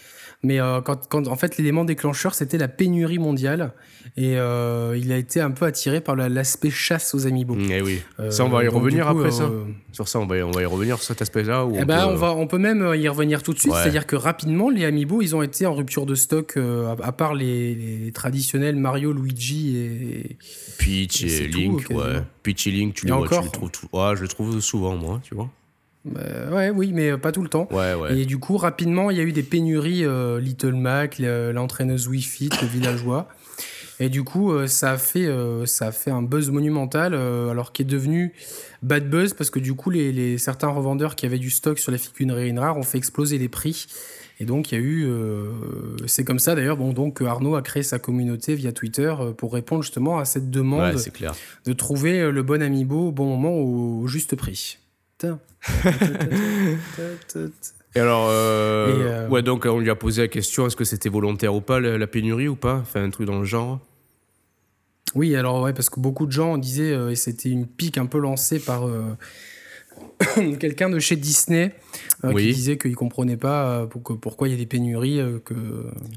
Mais 0.44 0.60
euh, 0.60 0.80
quand, 0.80 1.06
quand, 1.08 1.28
en 1.28 1.36
fait, 1.36 1.56
l'élément 1.56 1.84
déclencheur, 1.84 2.34
c'était 2.34 2.58
la 2.58 2.66
pénurie 2.66 3.20
mondiale. 3.20 3.72
Et 4.16 4.36
euh, 4.36 4.98
il 5.00 5.12
a 5.12 5.16
été 5.16 5.40
un 5.40 5.52
peu 5.52 5.66
attiré 5.66 6.00
par 6.00 6.16
l'aspect 6.16 6.70
chasse 6.70 7.14
aux 7.14 7.28
amiibo. 7.28 7.56
Eh 7.70 7.80
oui. 7.80 8.00
ça, 8.30 8.44
on 8.44 8.48
va 8.48 8.64
y 8.64 8.68
revenir 8.68 9.06
après 9.06 9.30
ça. 9.30 9.48
Sur 9.92 10.08
ça, 10.08 10.18
on 10.18 10.26
va, 10.26 10.36
on 10.44 10.50
va 10.50 10.62
y 10.62 10.66
revenir 10.66 10.96
sur 10.96 11.04
cet 11.04 11.22
aspect-là. 11.22 11.64
Eh 11.72 11.82
on, 11.82 11.84
ben, 11.84 12.06
on, 12.08 12.16
va, 12.16 12.32
on 12.32 12.48
peut 12.48 12.58
même 12.58 12.92
y 12.96 13.06
revenir 13.06 13.44
tout 13.44 13.52
de 13.52 13.58
suite. 13.60 13.72
C'est-à-dire 13.74 14.06
que 14.06 14.16
rapidement, 14.16 14.68
les 14.68 14.84
amiibo, 14.84 15.22
ils 15.22 15.36
ont 15.36 15.42
été 15.42 15.64
en 15.64 15.74
rupture 15.74 16.06
de 16.06 16.16
stock, 16.16 16.58
à, 17.02 17.12
part 17.12 17.34
les, 17.34 18.10
traditionnels 18.12 18.76
Mario, 18.76 19.12
Luigi 19.12 19.76
et. 19.76 20.36
Peach 20.78 21.22
et, 21.22 21.46
Link, 21.46 21.86
ouais. 21.90 22.22
Peach 22.42 22.66
et 22.66 22.72
Link, 22.72 22.94
tu, 22.94 23.06
le, 23.06 23.14
tu 23.28 23.34
le 23.34 23.50
trouves 23.50 23.70
tout. 23.70 23.86
Ouais, 23.92 24.16
je 24.16 24.22
le 24.22 24.28
trouve 24.28 24.58
souvent, 24.60 24.96
moi, 24.96 25.20
tu 25.22 25.36
vois. 25.36 25.48
Euh, 26.16 26.50
ouais, 26.50 26.70
oui, 26.70 26.92
mais 26.92 27.16
pas 27.16 27.32
tout 27.32 27.42
le 27.42 27.48
temps. 27.48 27.68
Ouais, 27.70 27.94
ouais. 27.94 28.18
Et 28.18 28.26
du 28.26 28.38
coup, 28.38 28.56
rapidement, 28.56 29.10
il 29.10 29.16
y 29.16 29.20
a 29.20 29.22
eu 29.22 29.32
des 29.32 29.42
pénuries 29.42 30.04
euh, 30.04 30.40
Little 30.40 30.74
Mac, 30.74 31.18
l'entraîneuse 31.18 32.08
Wii 32.08 32.22
Fit, 32.22 32.50
le 32.60 32.68
villageois. 32.68 33.28
Et 34.00 34.08
du 34.08 34.24
coup, 34.24 34.52
euh, 34.52 34.66
ça, 34.66 34.92
a 34.92 34.98
fait, 34.98 35.28
ça 35.66 35.88
a 35.88 35.92
fait 35.92 36.10
un 36.10 36.22
buzz 36.22 36.50
monumental, 36.50 37.14
alors 37.14 37.72
qui 37.72 37.82
est 37.82 37.86
devenu 37.86 38.32
bad 38.82 39.08
buzz, 39.08 39.34
parce 39.34 39.50
que 39.50 39.60
du 39.60 39.74
coup, 39.74 39.90
les, 39.90 40.38
certains 40.38 40.68
revendeurs 40.68 41.14
qui 41.14 41.26
avaient 41.26 41.38
du 41.38 41.50
stock 41.50 41.78
sur 41.78 41.92
les 41.92 41.98
figurines 41.98 42.58
rares 42.58 42.78
ont 42.78 42.82
fait 42.82 42.98
exploser 42.98 43.38
les 43.38 43.48
prix. 43.48 43.86
Et 44.40 44.44
donc, 44.44 44.72
il 44.72 44.74
y 44.74 44.78
a 44.78 44.80
eu. 44.80 45.08
c'est 46.06 46.24
comme 46.24 46.40
ça 46.40 46.56
d'ailleurs 46.56 46.76
bon, 46.76 46.92
donc, 46.92 47.22
Arnaud 47.22 47.54
a 47.54 47.62
créé 47.62 47.84
sa 47.84 48.00
communauté 48.00 48.56
via 48.56 48.72
Twitter 48.72 49.14
pour 49.36 49.52
répondre 49.52 49.82
justement 49.82 50.18
à 50.18 50.24
cette 50.24 50.50
demande 50.50 50.96
clair. 51.12 51.32
de 51.64 51.72
trouver 51.72 52.32
le 52.32 52.42
bon 52.42 52.60
amiibo 52.60 53.08
au 53.08 53.12
bon 53.12 53.26
moment 53.26 53.54
au 53.54 54.08
juste 54.08 54.34
prix. 54.34 54.78
Et 57.94 58.00
alors, 58.00 58.28
euh, 58.28 58.88
euh, 58.88 59.28
ouais, 59.28 59.42
donc 59.42 59.66
on 59.66 59.78
lui 59.78 59.90
a 59.90 59.94
posé 59.94 60.22
la 60.22 60.28
question 60.28 60.66
est-ce 60.66 60.76
que 60.76 60.84
c'était 60.84 61.10
volontaire 61.10 61.54
ou 61.54 61.60
pas, 61.60 61.78
la, 61.78 62.06
pénurie 62.06 62.48
ou 62.48 62.56
pas 62.56 62.76
Enfin, 62.76 63.04
un 63.04 63.10
truc 63.10 63.26
dans 63.26 63.38
le 63.38 63.44
genre? 63.44 63.80
Oui, 65.14 65.36
alors 65.36 65.60
ouais, 65.60 65.74
parce 65.74 65.90
que 65.90 66.00
beaucoup 66.00 66.24
de 66.26 66.32
gens 66.32 66.56
disaient, 66.56 66.96
et 67.10 67.16
c'était 67.16 67.50
une 67.50 67.66
pique 67.66 67.98
un 67.98 68.06
peu 68.06 68.18
lancée 68.18 68.58
par 68.60 68.88
quelqu'un 70.58 70.88
de 70.88 70.98
chez 70.98 71.16
Disney 71.16 71.74
qui 72.22 72.52
disait 72.52 72.78
qu'il 72.78 72.96
comprenait 72.96 73.36
pas 73.36 73.86
pourquoi 74.22 74.48
il 74.48 74.52
y 74.52 74.54
a 74.54 74.56
des 74.58 74.64
pénuries. 74.64 75.20
que... 75.44 75.54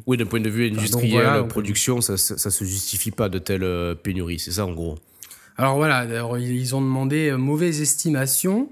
Oui, 0.07 0.15
d'un 0.15 0.25
point 0.25 0.39
de 0.39 0.49
vue 0.49 0.69
industriel, 0.69 1.45
production, 1.47 1.99
ça, 1.99 2.15
ça, 2.15 2.49
se 2.49 2.63
justifie 2.63 3.11
pas 3.11 3.27
de 3.27 3.37
telles 3.37 3.97
pénuries, 4.01 4.39
c'est 4.39 4.51
ça 4.51 4.65
en 4.65 4.71
gros? 4.71 4.97
Alors 5.57 5.75
voilà, 5.75 6.05
ils 6.39 6.73
ont 6.73 6.81
demandé 6.81 7.33
mauvaise 7.37 7.81
estimation. 7.81 8.69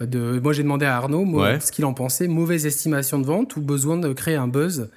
De... 0.00 0.40
Moi 0.42 0.52
j'ai 0.52 0.62
demandé 0.62 0.86
à 0.86 0.96
Arnaud 0.96 1.24
ce 1.60 1.70
qu'il 1.70 1.84
en 1.84 1.94
pensait, 1.94 2.28
mauvaise 2.28 2.66
estimation 2.66 3.18
de 3.18 3.26
vente 3.26 3.56
ou 3.56 3.60
besoin 3.60 3.96
de 3.96 4.12
créer 4.12 4.36
un 4.36 4.48
buzz. 4.48 4.88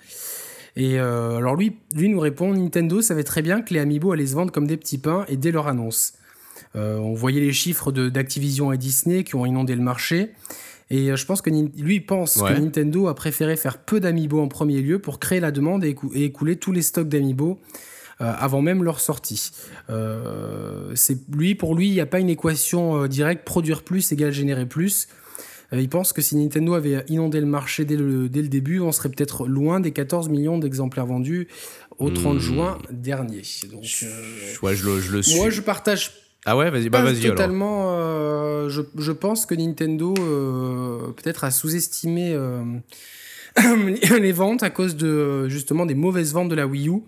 Et 0.78 1.00
euh, 1.00 1.38
alors 1.38 1.56
lui, 1.56 1.76
lui 1.96 2.08
nous 2.08 2.20
répond 2.20 2.54
Nintendo 2.54 3.02
savait 3.02 3.24
très 3.24 3.42
bien 3.42 3.62
que 3.62 3.74
les 3.74 3.80
Amiibo 3.80 4.12
allaient 4.12 4.28
se 4.28 4.36
vendre 4.36 4.52
comme 4.52 4.68
des 4.68 4.78
petits 4.78 5.00
pains 5.00 5.26
et 5.28 5.36
dès 5.36 5.52
leur 5.52 5.68
annonce. 5.68 6.14
Euh, 6.76 6.98
on 6.98 7.16
voyait 7.16 7.42
les 7.42 7.54
chiffres 7.54 7.92
d'Activision 7.92 8.72
et 8.72 8.78
Disney 8.78 9.24
qui 9.24 9.36
ont 9.36 9.46
inondé 9.46 9.76
le 9.76 9.82
marché. 9.82 10.32
Et 10.92 11.12
euh, 11.12 11.16
je 11.16 11.26
pense 11.26 11.42
que 11.42 11.50
lui 11.50 12.00
pense 12.00 12.42
que 12.42 12.54
Nintendo 12.54 13.08
a 13.08 13.16
préféré 13.16 13.58
faire 13.58 13.80
peu 13.80 14.00
d'Amiibo 14.00 14.40
en 14.40 14.48
premier 14.48 14.82
lieu 14.82 15.00
pour 15.00 15.20
créer 15.20 15.40
la 15.40 15.52
demande 15.52 15.84
et, 15.84 15.96
écouler 16.14 16.58
tous 16.58 16.72
les 16.72 16.84
stocks 16.84 17.10
d'Amiibo 17.10 17.60
avant 18.20 18.62
même 18.62 18.84
leur 18.84 19.00
sortie. 19.00 19.52
c'est 20.96 21.18
lui 21.32 21.56
pour 21.56 21.76
lui, 21.76 21.88
il 21.88 21.94
n'y 21.94 22.02
a 22.02 22.06
pas 22.06 22.20
une 22.20 22.30
équation 22.30 23.08
directe 23.08 23.46
produire 23.46 23.84
plus 23.84 24.12
égale 24.12 24.32
générer 24.32 24.66
plus. 24.66 25.08
Euh, 25.74 25.82
il 25.82 25.90
pense 25.90 26.14
que 26.14 26.22
si 26.22 26.36
Nintendo 26.36 26.74
avait 26.76 27.04
inondé 27.08 27.40
le 27.40 27.46
marché 27.46 27.86
dès 27.86 27.98
le, 27.98 28.30
dès 28.30 28.42
le 28.42 28.48
début, 28.48 28.80
on 28.80 28.92
serait 28.92 29.10
peut-être 29.10 29.48
loin 29.48 29.80
des 29.80 29.92
14 29.92 30.30
millions 30.30 30.58
d'exemplaires 30.58 31.06
vendus 31.06 31.48
au 31.98 32.10
30 32.10 32.36
hmm. 32.36 32.40
juin 32.40 32.78
dernier. 32.92 33.42
Donc, 33.72 33.84
euh, 34.04 34.74
je, 34.74 34.86
le, 34.86 35.00
je 35.02 35.12
le 35.12 35.22
suis. 35.22 35.40
Moi, 35.40 35.50
je 35.50 35.62
partage 35.62 36.12
ah 36.50 36.56
ouais, 36.56 36.70
vas-y, 36.70 36.88
bah 36.88 37.02
vas-y 37.02 37.28
totalement. 37.28 37.98
Euh, 37.98 38.70
je, 38.70 38.82
je, 38.98 39.12
pense 39.12 39.46
que 39.46 39.54
Nintendo 39.54 40.14
peut-être 40.14 41.44
a 41.44 41.52
sous-estimé 41.52 42.38
les 44.20 44.32
ventes 44.32 44.64
à 44.64 44.70
cause 44.70 44.96
de 44.96 45.48
justement 45.50 45.86
des 45.86 45.96
mauvaises 45.96 46.34
ventes 46.34 46.50
de 46.50 46.56
la 46.56 46.68
Wii 46.68 46.90
U. 46.90 47.02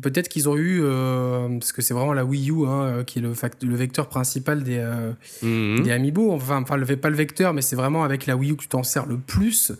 Peut-être 0.00 0.28
qu'ils 0.28 0.48
ont 0.48 0.56
eu, 0.56 0.80
euh, 0.82 1.48
parce 1.58 1.72
que 1.72 1.80
c'est 1.80 1.94
vraiment 1.94 2.12
la 2.12 2.24
Wii 2.24 2.50
U 2.50 2.66
hein, 2.66 2.82
euh, 2.82 3.04
qui 3.04 3.18
est 3.18 3.22
le, 3.22 3.32
le, 3.62 3.76
vecteur 3.76 4.08
principal 4.08 4.62
des, 4.62 4.78
euh, 4.78 5.12
mhm. 5.42 5.84
des 5.84 5.90
Amiibo. 5.90 6.32
Enfin, 6.32 6.62
enfin, 6.62 6.78
pas 6.96 7.10
le 7.10 7.16
vecteur, 7.16 7.54
mais 7.54 7.62
c'est 7.62 7.76
vraiment 7.76 8.04
avec 8.04 8.26
la 8.26 8.36
Wii 8.36 8.52
U 8.52 8.56
que 8.56 8.62
tu 8.62 8.68
t'en 8.68 8.82
sers 8.82 9.06
le 9.06 9.16
plus. 9.16 9.72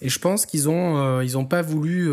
Et 0.00 0.08
je 0.08 0.18
pense 0.18 0.46
qu'ils 0.46 0.68
ont, 0.68 1.20
ils 1.20 1.38
ont 1.38 1.44
pas 1.44 1.62
voulu, 1.62 2.10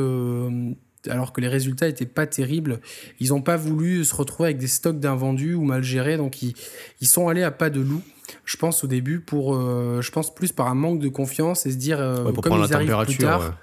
alors 1.10 1.34
que 1.34 1.41
les 1.41 1.48
résultats 1.48 1.88
étaient 1.88 2.06
pas 2.06 2.27
terribles, 2.27 2.82
ils 3.20 3.34
ont 3.34 3.41
pas 3.41 3.58
voulu 3.58 4.06
se 4.06 4.13
retrouver 4.13 4.50
avec 4.50 4.60
des 4.60 4.68
stocks 4.68 5.00
d'invendus 5.00 5.56
ou 5.56 5.63
mal 5.63 5.82
gérés. 5.82 6.18
Donc 6.18 6.44
ils, 6.44 6.53
ils 7.01 7.08
sont 7.08 7.29
allés 7.29 7.41
à 7.41 7.50
pas 7.50 7.72
de 7.72 7.82
loup 7.82 8.03
je 8.46 8.58
pense 8.58 8.84
au 8.84 8.88
début 8.88 9.20
pour 9.20 9.54
je 9.56 10.12
pense 10.12 10.34
plus 10.34 10.52
par 10.52 10.68
un 10.68 10.76
manque 10.76 11.00
de 11.00 11.10
confiance 11.10 11.66
et 11.66 11.72
se 11.72 11.78
dire 11.78 11.98
comme 12.42 12.64
ils 12.64 12.74
arrivent 12.74 13.06
plus 13.06 13.18
tard 13.18 13.54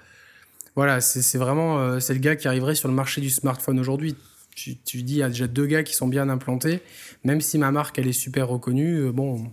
voilà, 0.77 1.01
c'est 1.01 1.39
vraiment 1.39 1.79
euh, 1.79 2.01
c'est 2.01 2.13
le 2.13 2.21
gars 2.21 2.37
qui 2.37 2.47
arriverait 2.47 2.75
sur 2.75 2.89
le 2.89 2.95
marché 2.95 3.23
du 3.23 3.31
smartphone 3.31 3.81
aujourd'hui. 3.81 4.15
Tu, 4.55 4.77
tu, 4.77 5.03
dis, 5.03 5.15
il 5.15 5.19
y 5.19 5.23
a 5.23 5.29
déjà 5.29 5.47
deux 5.47 5.67
gars 5.67 5.83
qui 5.83 5.95
sont 5.95 6.07
bien 6.07 6.29
implantés. 6.29 6.81
Même 7.25 7.41
si 7.41 7.59
ma 7.59 7.71
marque, 7.71 7.99
elle 7.99 8.07
est 8.07 8.13
super 8.13 8.49
reconnue, 8.49 9.01
euh, 9.01 9.13
bon. 9.13 9.51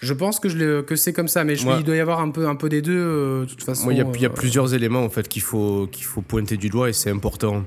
Je 0.00 0.12
pense 0.14 0.40
que, 0.40 0.48
je 0.48 0.80
que 0.80 0.96
c'est 0.96 1.12
comme 1.12 1.28
ça, 1.28 1.44
mais 1.44 1.56
je, 1.56 1.68
il 1.78 1.84
doit 1.84 1.96
y 1.96 2.00
avoir 2.00 2.20
un 2.20 2.30
peu, 2.30 2.46
un 2.48 2.56
peu 2.56 2.68
des 2.68 2.82
deux, 2.82 2.92
euh, 2.92 3.40
de 3.42 3.44
toute 3.46 3.62
façon. 3.62 3.90
Il 3.90 3.96
y, 3.96 4.20
y, 4.20 4.26
a 4.26 4.30
plusieurs 4.30 4.74
éléments 4.74 5.04
en 5.04 5.10
fait 5.10 5.28
qu'il 5.28 5.42
faut, 5.42 5.88
qu'il 5.90 6.04
faut 6.04 6.22
pointer 6.22 6.56
du 6.56 6.68
doigt 6.68 6.88
et 6.88 6.92
c'est 6.92 7.10
important. 7.10 7.64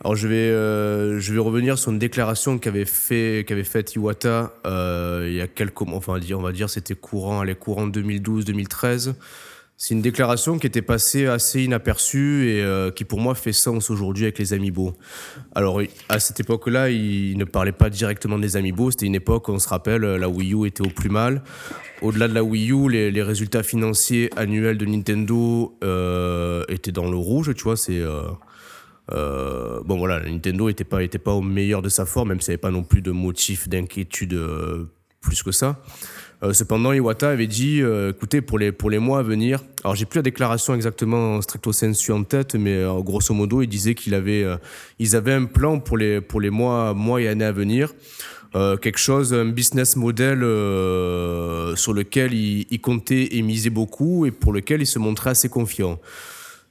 Alors 0.00 0.16
je 0.16 0.28
vais, 0.28 0.50
je 1.20 1.32
vais 1.32 1.38
revenir 1.38 1.78
sur 1.78 1.92
une 1.92 1.98
déclaration 1.98 2.58
qu'avait 2.58 2.84
fait, 2.84 3.44
faite 3.64 3.94
Iwata 3.94 4.52
il 4.64 5.34
y 5.34 5.40
a 5.40 5.46
quelques 5.46 5.80
mois, 5.82 5.98
enfin 5.98 6.18
on 6.32 6.42
va 6.42 6.52
dire 6.52 6.68
c'était 6.68 6.94
courant, 6.94 7.40
allez, 7.40 7.54
courant 7.54 7.88
2012-2013. 7.88 9.14
C'est 9.76 9.92
une 9.92 10.02
déclaration 10.02 10.58
qui 10.58 10.68
était 10.68 10.82
passée 10.82 11.26
assez 11.26 11.64
inaperçue 11.64 12.48
et 12.48 12.62
euh, 12.62 12.92
qui 12.92 13.04
pour 13.04 13.18
moi 13.18 13.34
fait 13.34 13.52
sens 13.52 13.90
aujourd'hui 13.90 14.24
avec 14.24 14.38
les 14.38 14.52
Amiibo. 14.52 14.94
Alors 15.54 15.80
à 16.08 16.20
cette 16.20 16.38
époque-là, 16.38 16.90
il 16.90 17.36
ne 17.36 17.44
parlait 17.44 17.72
pas 17.72 17.90
directement 17.90 18.38
des 18.38 18.56
Amiibo, 18.56 18.92
c'était 18.92 19.06
une 19.06 19.16
époque, 19.16 19.48
on 19.48 19.58
se 19.58 19.68
rappelle, 19.68 20.02
la 20.02 20.28
Wii 20.28 20.54
U 20.54 20.66
était 20.66 20.86
au 20.86 20.90
plus 20.90 21.10
mal. 21.10 21.42
Au-delà 22.02 22.28
de 22.28 22.34
la 22.34 22.44
Wii 22.44 22.70
U, 22.70 22.88
les, 22.88 23.22
résultats 23.22 23.64
financiers 23.64 24.30
annuels 24.36 24.78
de 24.78 24.86
Nintendo 24.86 25.76
euh, 25.82 26.62
étaient 26.68 26.92
dans 26.92 27.10
le 27.10 27.16
rouge, 27.16 27.52
tu 27.54 27.64
vois, 27.64 27.76
c'est... 27.76 28.00
Euh, 29.12 29.80
bon 29.84 29.98
voilà, 29.98 30.20
Nintendo 30.20 30.68
n'était 30.68 30.84
pas, 30.84 31.32
au 31.32 31.42
meilleur 31.42 31.82
de 31.82 31.88
sa 31.88 32.06
forme, 32.06 32.30
même 32.30 32.40
s'il 32.40 32.52
n'y 32.52 32.54
avait 32.54 32.60
pas 32.60 32.70
non 32.70 32.84
plus 32.84 33.02
de 33.02 33.10
motif 33.10 33.68
d'inquiétude 33.68 34.38
plus 35.20 35.42
que 35.42 35.52
ça. 35.52 35.80
Euh, 36.42 36.52
cependant, 36.52 36.92
Iwata 36.92 37.30
avait 37.30 37.46
dit, 37.46 37.80
euh, 37.80 38.10
écoutez, 38.10 38.42
pour 38.42 38.58
les, 38.58 38.98
mois 38.98 39.20
à 39.20 39.22
venir, 39.22 39.60
alors 39.82 39.94
j'ai 39.94 40.04
plus 40.04 40.18
la 40.18 40.22
déclaration 40.22 40.74
exactement 40.74 41.40
stricto 41.40 41.72
sensu 41.72 42.12
en 42.12 42.22
tête, 42.22 42.54
mais 42.54 42.74
euh, 42.74 43.00
grosso 43.00 43.32
modo, 43.34 43.62
il 43.62 43.66
disait 43.66 43.94
qu'il 43.94 44.14
avait, 44.14 44.44
ils 44.98 45.16
avaient 45.16 45.32
un 45.32 45.46
plan 45.46 45.80
pour 45.80 45.96
les, 45.96 46.20
mois 46.50 46.94
et 47.20 47.28
années 47.28 47.44
à 47.44 47.52
venir. 47.52 47.94
quelque 48.52 48.98
chose, 48.98 49.32
un 49.32 49.46
business 49.46 49.96
model 49.96 50.40
sur 51.76 51.92
lequel 51.92 52.34
il, 52.34 52.66
il, 52.70 52.80
comptait 52.80 53.28
et 53.32 53.42
misait 53.42 53.70
beaucoup 53.70 54.26
et 54.26 54.30
pour 54.30 54.52
lequel 54.52 54.82
il 54.82 54.86
se 54.86 54.98
montrait 54.98 55.30
assez 55.30 55.48
confiant. 55.48 55.98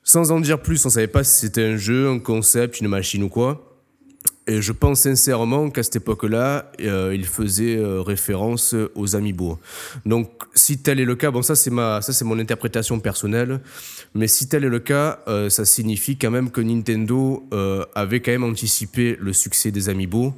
Sans 0.04 0.32
en 0.32 0.40
dire 0.40 0.62
plus, 0.62 0.86
on 0.86 0.90
savait 0.90 1.08
pas 1.08 1.24
si 1.24 1.40
c'était 1.40 1.64
un 1.64 1.78
jeu, 1.78 2.10
un 2.10 2.20
concept, 2.20 2.82
une 2.82 2.90
machine 2.90 3.24
ou 3.24 3.30
quoi. 3.30 3.70
Et 4.46 4.62
je 4.62 4.74
pense 4.74 5.02
sincèrement 5.02 5.70
qu'à 5.70 5.84
cette 5.84 5.96
époque-là, 5.98 6.70
euh, 6.82 7.14
il 7.16 7.26
faisait 7.26 7.78
euh, 7.78 8.02
référence 8.02 8.76
aux 8.94 9.16
amiibo. 9.16 9.58
Donc, 10.06 10.30
si 10.54 10.80
tel 10.80 11.00
est 11.00 11.06
le 11.06 11.16
cas, 11.16 11.32
bon, 11.32 11.42
ça 11.42 11.56
c'est 11.56 11.70
ma, 11.70 12.02
ça 12.02 12.12
c'est 12.12 12.26
mon 12.26 12.38
interprétation 12.38 13.00
personnelle, 13.00 13.62
mais 14.14 14.28
si 14.28 14.50
tel 14.50 14.66
est 14.66 14.70
le 14.70 14.80
cas, 14.80 15.20
euh, 15.30 15.50
ça 15.50 15.64
signifie 15.64 16.18
quand 16.18 16.32
même 16.32 16.52
que 16.52 16.60
Nintendo 16.60 17.48
avait 17.96 18.20
quand 18.22 18.32
même 18.32 18.44
anticipé 18.44 19.18
le 19.20 19.32
succès 19.32 19.72
des 19.72 19.88
amiibo 19.88 20.34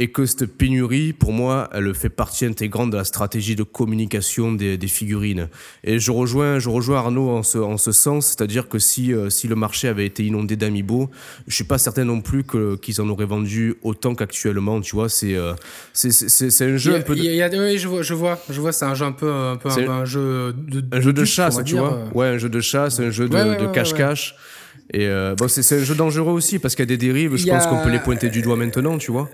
et 0.00 0.08
que 0.08 0.24
cette 0.24 0.46
pénurie, 0.46 1.12
pour 1.12 1.30
moi, 1.30 1.68
elle 1.74 1.94
fait 1.94 2.08
partie 2.08 2.46
intégrante 2.46 2.90
de 2.90 2.96
la 2.96 3.04
stratégie 3.04 3.54
de 3.54 3.62
communication 3.62 4.50
des, 4.50 4.78
figurines. 4.88 5.48
Et 5.84 5.98
je 5.98 6.10
rejoins, 6.10 6.58
je 6.58 6.70
rejoins 6.70 6.96
Arnaud 6.96 7.28
en 7.28 7.42
ce, 7.42 7.58
en 7.58 7.76
ce 7.76 7.92
sens, 7.92 8.28
c'est-à-dire 8.28 8.70
que 8.70 8.78
si, 8.78 9.12
euh, 9.12 9.28
si 9.28 9.46
le 9.46 9.56
marché 9.56 9.88
avait 9.88 10.06
été 10.06 10.24
inondé 10.24 10.56
d'amiibo, 10.56 11.10
je 11.46 11.54
suis 11.54 11.64
pas 11.64 11.76
certain 11.76 12.04
non 12.04 12.22
plus 12.22 12.44
qu'ils 12.80 13.02
en 13.02 13.10
auraient 13.10 13.26
vendu 13.26 13.74
autant 13.82 14.14
qu'actuellement, 14.14 14.80
tu 14.80 14.96
vois, 14.96 15.10
c'est 15.10 15.34
euh, 15.34 15.52
c'est 15.92 16.64
un 16.64 16.78
jeu 16.78 16.94
un 16.96 17.02
peu... 17.02 17.12
oui, 17.12 17.78
je 17.78 17.86
vois, 17.86 18.00
je 18.00 18.14
vois, 18.14 18.38
je 18.48 18.58
vois 18.58 18.72
c'est 18.72 18.86
un 18.86 18.94
jeu 18.94 19.04
un 19.04 19.12
peu, 19.12 19.30
un, 19.30 19.56
peu 19.56 19.68
un, 19.68 20.06
jeu 20.06 20.54
de... 20.56 20.82
Un 20.96 21.00
jeu 21.02 21.12
de 21.12 21.26
chasse, 21.26 21.62
tu 21.62 21.76
vois. 21.76 22.08
Ouais, 22.14 22.28
un 22.28 22.38
jeu 22.38 22.48
de 22.48 22.60
chasse, 22.60 22.98
un 23.00 23.10
jeu 23.10 23.28
de 23.28 23.66
cache-cache. 23.74 24.34
Et 24.92 25.06
euh, 25.06 25.34
bon, 25.36 25.46
c'est 25.46 25.76
un 25.76 25.84
jeu 25.84 25.94
dangereux 25.94 26.32
aussi 26.32 26.58
parce 26.58 26.74
qu'il 26.74 26.82
y 26.82 26.88
a 26.88 26.96
des 26.96 26.96
dérives. 26.96 27.36
Je 27.36 27.46
pense 27.46 27.66
qu'on 27.66 27.82
peut 27.82 27.90
les 27.90 27.98
pointer 27.98 28.30
du 28.30 28.40
doigt 28.40 28.56
maintenant, 28.56 28.96
tu 28.96 29.12
vois. 29.12 29.28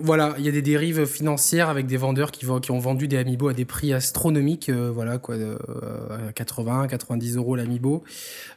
Voilà, 0.00 0.34
il 0.38 0.44
y 0.44 0.48
a 0.48 0.52
des 0.52 0.62
dérives 0.62 1.06
financières 1.06 1.68
avec 1.68 1.86
des 1.86 1.96
vendeurs 1.96 2.30
qui, 2.30 2.46
qui 2.62 2.70
ont 2.70 2.78
vendu 2.78 3.08
des 3.08 3.16
Amiibo 3.16 3.48
à 3.48 3.54
des 3.54 3.64
prix 3.64 3.92
astronomiques, 3.92 4.68
euh, 4.68 4.90
voilà 4.92 5.18
quoi, 5.18 5.36
80, 6.34 6.88
90 6.88 7.36
euros 7.36 7.56
l'Amiibo. 7.56 8.04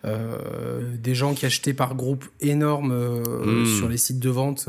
Euh, 0.06 0.82
des 1.02 1.16
gens 1.16 1.34
qui 1.34 1.46
achetaient 1.46 1.74
par 1.74 1.96
groupe 1.96 2.26
énorme 2.42 2.92
euh, 2.92 3.64
hmm. 3.64 3.78
sur 3.78 3.90
les 3.90 3.98
sites 3.98 4.20
de 4.20 4.30
vente 4.30 4.68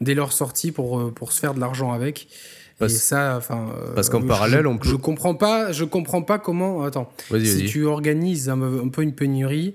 dès 0.00 0.14
leur 0.14 0.32
sortie 0.32 0.72
pour, 0.72 1.12
pour 1.12 1.32
se 1.32 1.40
faire 1.40 1.54
de 1.54 1.60
l'argent 1.60 1.92
avec. 1.92 2.28
Parce, 2.78 2.94
Et 2.94 2.96
ça, 2.96 3.36
enfin. 3.36 3.68
Parce 3.94 4.08
qu'en 4.08 4.22
parallèle, 4.22 4.66
on 4.66 4.78
peut... 4.78 4.88
Je 4.88 4.96
comprends 4.96 5.34
pas, 5.34 5.72
je 5.72 5.84
comprends 5.84 6.22
pas 6.22 6.38
comment. 6.38 6.82
Attends. 6.82 7.12
si 7.30 7.66
tu 7.66 7.84
organises 7.84 8.48
un, 8.48 8.88
peu 8.88 9.02
une 9.02 9.14
pénurie, 9.14 9.74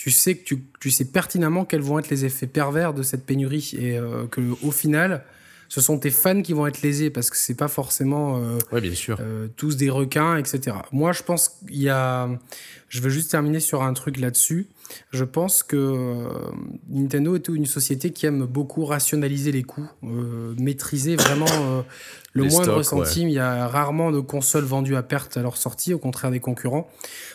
tu 0.00 0.10
sais 0.10 0.34
que 0.34 0.54
tu, 0.80 0.90
sais 0.90 1.04
pertinemment 1.04 1.66
quels 1.66 1.82
vont 1.82 1.98
être 1.98 2.08
les 2.08 2.24
effets 2.24 2.46
pervers 2.46 2.94
de 2.94 3.02
cette 3.02 3.26
pénurie 3.26 3.74
et 3.78 3.98
euh, 3.98 4.26
que 4.28 4.40
au 4.62 4.70
final 4.70 5.24
ce 5.68 5.82
sont 5.82 5.98
tes 5.98 6.10
fans 6.10 6.40
qui 6.40 6.54
vont 6.54 6.66
être 6.66 6.80
lésés 6.80 7.10
parce 7.10 7.28
que 7.28 7.36
c'est 7.36 7.54
pas 7.54 7.68
forcément 7.68 8.38
euh, 8.38 8.80
bien 8.80 8.94
sûr. 8.94 9.18
Euh, 9.20 9.48
tous 9.58 9.76
des 9.76 9.90
requins 9.90 10.38
etc 10.38 10.78
moi 10.90 11.12
je 11.12 11.22
pense 11.22 11.50
qu'il 11.50 11.82
y 11.82 11.90
a 11.90 12.30
je 12.88 13.02
veux 13.02 13.10
juste 13.10 13.30
terminer 13.30 13.60
sur 13.60 13.84
un 13.84 13.92
truc 13.92 14.18
là-dessus. 14.18 14.66
Je 15.12 15.22
pense 15.22 15.62
que 15.62 16.26
Nintendo 16.88 17.36
est 17.36 17.46
une 17.46 17.66
société 17.66 18.10
qui 18.10 18.26
aime 18.26 18.46
beaucoup 18.46 18.84
rationaliser 18.84 19.52
les 19.52 19.62
coûts 19.62 19.88
maîtriser 20.02 21.14
vraiment 21.14 21.46
le 22.32 22.44
moindre 22.44 22.82
centime. 22.82 23.28
Il 23.28 23.34
y 23.34 23.38
a 23.38 23.68
rarement 23.68 24.10
de 24.10 24.18
consoles 24.18 24.64
vendues 24.64 24.96
à 24.96 25.04
perte 25.04 25.36
à 25.36 25.42
leur 25.42 25.56
sortie 25.56 25.94
au 25.94 25.98
contraire 25.98 26.32
des 26.32 26.40
concurrents. 26.40 26.90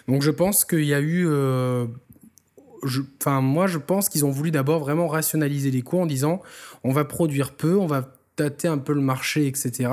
Donc 0.10 0.24
je 0.24 0.32
pense 0.32 0.66
qu'il 0.66 0.84
y 0.84 0.94
a 0.94 1.00
eu 1.00 1.26
enfin, 3.22 3.42
moi, 3.42 3.68
je 3.68 3.78
pense 3.78 4.10
qu'ils 4.10 4.26
ont 4.26 4.32
voulu 4.32 4.52
d'abord 4.52 4.80
vraiment 4.80 5.08
rationaliser 5.08 5.72
les 5.72 5.82
coûts 5.82 6.00
en 6.00 6.06
disant 6.06 6.42
on 6.84 6.92
va 6.92 7.06
produire 7.06 7.52
peu, 7.52 7.78
on 7.78 7.88
va 7.88 8.16
tâter 8.36 8.68
un 8.68 8.78
peu 8.78 8.94
le 8.94 9.02
marché, 9.02 9.48
etc. 9.48 9.90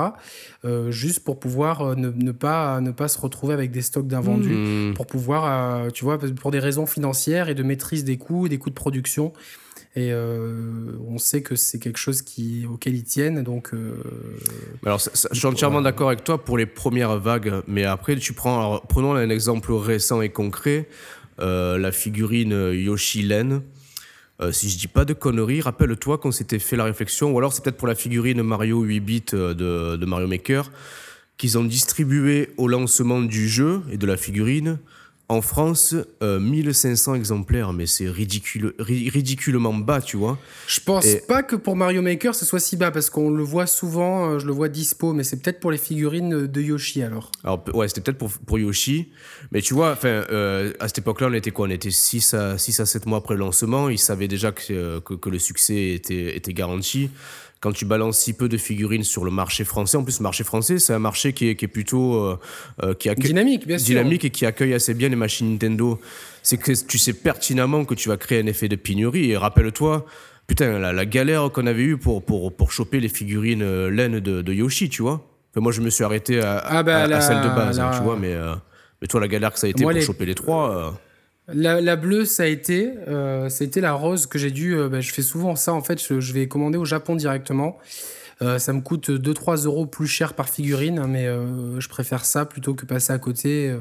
Euh, 0.64 0.90
juste 0.90 1.20
pour 1.20 1.38
pouvoir 1.38 1.83
euh, 1.83 1.94
ne, 1.94 2.33
pas, 2.33 2.81
ne 2.81 2.90
pas 2.90 3.09
se 3.09 3.18
retrouver 3.18 3.55
avec 3.55 3.70
des 3.70 3.83
stocks 3.83 4.07
d'invendus, 4.07 4.55
mmh. 4.55 4.94
pour 4.94 5.07
pouvoir, 5.07 5.85
euh, 5.85 5.90
tu 5.90 6.05
vois, 6.05 6.18
pour 6.18 6.50
des 6.50 6.59
raisons 6.59 6.87
financières 6.87 7.48
et 7.48 7.55
de 7.55 7.62
maîtrise 7.62 8.05
des 8.05 8.18
coûts, 8.18 8.48
des 8.48 8.59
coûts 8.59 8.70
de 8.70 8.74
production. 8.74 9.33
Et 9.94 10.11
on 10.14 11.18
sait 11.18 11.42
que 11.42 11.55
c'est 11.55 11.78
quelque 11.78 11.98
chose 11.98 12.22
qui, 12.22 12.64
auquel 12.64 12.94
ils 12.94 13.05
tiennent. 13.05 13.42
Donc, 13.42 13.72
alors, 14.87 14.98
je 14.98 15.38
suis 15.38 15.46
entièrement 15.46 15.83
d'accord 15.83 16.09
avec 16.09 16.24
toi 16.24 16.42
pour 16.42 16.57
les 16.57 16.64
premières 16.64 17.18
vagues, 17.18 17.61
mais 17.66 17.85
après, 17.85 18.16
tu 18.16 18.33
prends, 18.33 18.81
prenons 18.88 19.12
un 19.12 19.28
exemple 19.28 19.70
récent 19.70 20.22
et 20.22 20.31
concret, 20.31 20.88
la 21.38 21.92
figurine 21.92 22.73
Yoshi 22.73 23.23
Len. 23.23 23.62
si 24.51 24.71
je 24.71 24.79
dis 24.79 24.88
pas 24.88 25.05
de 25.05 25.12
conneries, 25.12 25.61
rappelle-toi 25.61 26.18
qu'on 26.18 26.33
s'était 26.33 26.59
fait 26.59 26.77
la 26.77 26.85
réflexion, 26.85 27.33
ou 27.33 27.38
alors 27.38 27.53
c'est 27.53 27.62
peut-être 27.62 27.77
pour 27.77 27.88
la 27.88 27.95
figurine 27.95 28.42
Mario 28.42 28.83
8 28.83 29.01
bits 29.01 29.25
de, 29.33 29.97
de 29.97 30.07
Mario 30.07 30.27
Maker, 30.27 30.71
qu'ils 31.37 31.59
ont 31.59 31.64
distribué 31.64 32.51
au 32.57 32.68
lancement 32.68 33.21
du 33.21 33.49
jeu 33.49 33.83
et 33.90 33.97
de 33.97 34.07
la 34.07 34.16
figurine 34.16 34.79
en 35.33 35.40
France, 35.40 35.95
1500 36.21 37.12
euh, 37.12 37.14
exemplaires, 37.14 37.73
mais 37.73 37.87
c'est 37.87 38.09
ridicule, 38.09 38.75
ridiculement 38.79 39.73
bas, 39.73 40.01
tu 40.01 40.16
vois. 40.16 40.38
Je 40.66 40.81
pense 40.81 41.07
pas 41.27 41.42
que 41.42 41.57
pour 41.57 41.75
Mario 41.75 42.03
Maker 42.03 42.35
ce 42.35 42.45
soit 42.45 42.61
si 42.61 42.77
bas, 42.77 42.90
parce 42.90 43.09
qu'on 43.09 43.31
le 43.31 43.42
voit 43.42 43.66
souvent, 43.66 44.31
euh, 44.31 44.38
je 44.38 44.47
le 44.47 44.53
vois 44.53 44.68
dispo, 44.68 45.12
mais 45.12 45.25
c'est 45.25 45.42
peut-être 45.42 45.61
pour 45.61 45.71
les 45.71 45.79
figurines 45.79 46.47
de 46.47 46.61
Yoshi 46.61 47.03
alors. 47.03 47.33
Alors, 47.45 47.64
ouais, 47.75 47.88
c'était 47.88 48.03
peut-être 48.03 48.18
pour, 48.18 48.31
pour 48.31 48.59
Yoshi, 48.59 49.09
mais 49.51 49.62
tu 49.62 49.75
vois, 49.75 49.99
euh, 50.05 50.73
à 50.81 50.88
cette 50.88 50.99
époque-là, 50.99 51.29
on 51.31 51.35
était 51.35 51.51
quoi? 51.51 51.66
On 51.66 51.71
était 51.71 51.90
6 51.90 52.35
à, 52.35 52.59
6 52.59 52.81
à 52.81 52.87
7 52.87 53.07
mois 53.07 53.18
après 53.18 53.35
le 53.35 53.40
lancement, 53.40 53.88
ils 53.88 53.99
savaient 53.99 54.29
déjà 54.29 54.53
que, 54.53 54.99
que, 55.01 55.14
que 55.14 55.31
le 55.31 55.38
succès 55.38 55.95
était, 55.95 56.37
était 56.37 56.53
garanti 56.53 57.11
quand 57.62 57.70
tu 57.72 57.85
balances 57.85 58.18
si 58.18 58.33
peu 58.33 58.48
de 58.48 58.57
figurines 58.57 59.05
sur 59.05 59.25
le 59.25 59.31
marché 59.31 59.62
français, 59.64 59.96
en 59.96 60.03
plus 60.03 60.18
le 60.18 60.25
marché 60.25 60.42
français 60.42 60.81
c'est 60.81 60.92
un 60.92 60.98
marché 60.98 61.33
qui 61.33 61.48
est, 61.48 61.55
qui 61.55 61.64
est 61.64 61.68
plutôt 61.68 62.16
euh, 62.16 62.38
euh, 62.83 62.92
qui 62.92 63.09
accueille, 63.09 63.29
dynamique, 63.29 63.66
bien 63.68 63.79
sûr. 63.79 63.87
dynamique 63.87 64.25
et 64.25 64.31
qui 64.31 64.44
accueille 64.44 64.75
assez 64.75 64.94
bien 64.94 65.09
les 65.09 65.16
machines 65.16 65.48
Nintendo. 65.48 66.01
C'est 66.42 66.57
que 66.57 66.72
tu 66.72 66.98
sais 66.98 67.12
pertinemment 67.12 67.85
que 67.85 67.94
tu 67.94 68.09
vas 68.09 68.16
créer 68.16 68.40
un 68.40 68.46
effet 68.46 68.68
de 68.68 68.75
pénurie. 68.75 69.31
Et 69.31 69.37
rappelle-toi, 69.37 70.05
putain, 70.48 70.81
la, 70.81 71.07
galère 71.07 71.53
qu'on 71.53 71.68
avait 71.68 71.85
eue 71.85 71.96
pour, 71.96 72.25
pour, 72.25 72.53
pour 72.53 72.72
choper 72.72 72.98
les 72.98 73.09
figurines 73.09 73.62
euh, 73.62 73.90
laine 73.90 74.18
de, 74.18 74.53
Yoshi, 74.53 74.88
tu 74.88 75.03
vois. 75.03 75.25
moi 75.55 75.70
je 75.70 75.83
me 75.83 75.88
suis 75.88 76.03
arrêté 76.03 76.40
à, 76.40 76.59
ah 76.59 76.83
bah, 76.83 77.20
celle 77.20 77.42
de 77.42 77.48
base, 77.48 77.79
hein, 77.79 77.92
tu 77.94 78.03
vois, 78.03 78.16
mais, 78.16 78.35
mais 79.01 79.07
toi 79.07 79.20
la 79.20 79.29
galère 79.29 79.53
que 79.53 79.61
ça 79.61 79.68
a 79.68 79.70
été 79.70 79.85
pour 79.85 80.01
choper 80.01 80.27
les 80.27 80.35
trois. 80.35 80.94
La, 81.48 81.96
bleue, 81.96 82.24
ça 82.24 82.44
a 82.44 82.46
été, 82.46 82.92
euh, 83.09 83.48
la 83.76 83.92
rose 83.92 84.26
que 84.26 84.38
j'ai 84.38 84.50
dû. 84.50 84.76
Euh, 84.76 84.88
bah, 84.88 85.00
je 85.00 85.12
fais 85.12 85.22
souvent 85.22 85.57
ça 85.57 85.72
en 85.72 85.83
fait. 85.83 86.00
Je, 86.02 86.33
vais 86.33 86.46
commander 86.46 86.78
au 86.78 86.85
Japon 86.85 87.16
directement. 87.16 87.78
Euh, 88.40 88.59
ça 88.59 88.72
me 88.72 88.81
coûte 88.81 89.11
2-3 89.11 89.66
euros 89.66 89.87
plus 89.87 90.07
cher 90.07 90.35
par 90.35 90.48
figurine, 90.48 90.98
hein, 90.98 91.07
mais 91.09 91.26
euh, 91.26 91.81
je 91.81 91.88
préfère 91.88 92.24
ça 92.24 92.44
plutôt 92.44 92.74
que 92.74 92.87
passer 92.87 93.12
à 93.12 93.18
côté. 93.18 93.72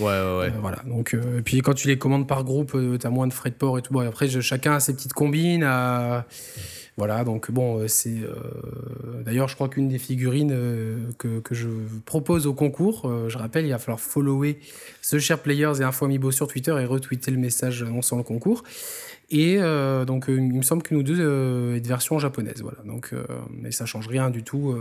ouais, 0.00 0.06
ouais, 0.06 0.38
ouais. 0.38 0.52
voilà. 0.60 0.82
Donc, 0.86 1.14
et 1.14 1.42
puis 1.42 1.60
quand 1.60 1.74
tu 1.74 1.88
les 1.88 1.98
commandes 1.98 2.26
par 2.26 2.44
groupe, 2.44 2.72
tu 2.72 3.06
as 3.06 3.10
moins 3.10 3.26
de 3.26 3.32
frais 3.32 3.50
de 3.50 3.56
port 3.56 3.78
et 3.78 3.82
tout. 3.82 3.92
Bon, 3.92 4.00
après, 4.00 4.28
chacun 4.40 4.74
a 4.74 4.80
ses 4.80 4.94
petites 4.94 5.12
combines. 5.12 5.64
À 5.64 6.26
voilà, 6.96 7.24
donc 7.24 7.50
bon, 7.50 7.80
euh, 7.80 7.88
c'est. 7.88 8.20
Euh, 8.20 9.22
d'ailleurs, 9.24 9.48
je 9.48 9.56
crois 9.56 9.68
qu'une 9.68 9.88
des 9.88 9.98
figurines 9.98 10.52
euh, 10.52 10.96
que, 11.18 11.40
que, 11.40 11.52
je 11.54 11.68
propose 12.04 12.46
au 12.46 12.54
concours, 12.54 13.10
je 13.28 13.36
rappelle, 13.36 13.66
il 13.66 13.70
va 13.70 13.78
falloir 13.78 13.98
follower 13.98 14.58
The 15.02 15.18
Share 15.18 15.40
Players 15.40 15.80
et 15.80 15.82
Info 15.82 16.04
Amiibo 16.04 16.30
sur 16.30 16.46
Twitter 16.46 16.76
et 16.80 16.84
retweeter 16.84 17.32
le 17.32 17.38
message 17.38 17.82
annonçant 17.82 18.16
le 18.16 18.22
concours. 18.22 18.62
Et 19.30 19.58
donc, 20.06 20.26
il 20.28 20.54
me 20.54 20.62
semble 20.62 20.82
que 20.82 20.94
nous 20.94 21.02
deux 21.02 21.14
est 21.76 21.80
de 21.80 21.88
version 21.88 22.18
japonaise. 22.18 22.62
Voilà, 22.62 22.78
donc, 22.84 23.12
mais 23.50 23.72
ça 23.72 23.86
change 23.86 24.06
rien 24.06 24.30
du 24.30 24.44
tout. 24.44 24.76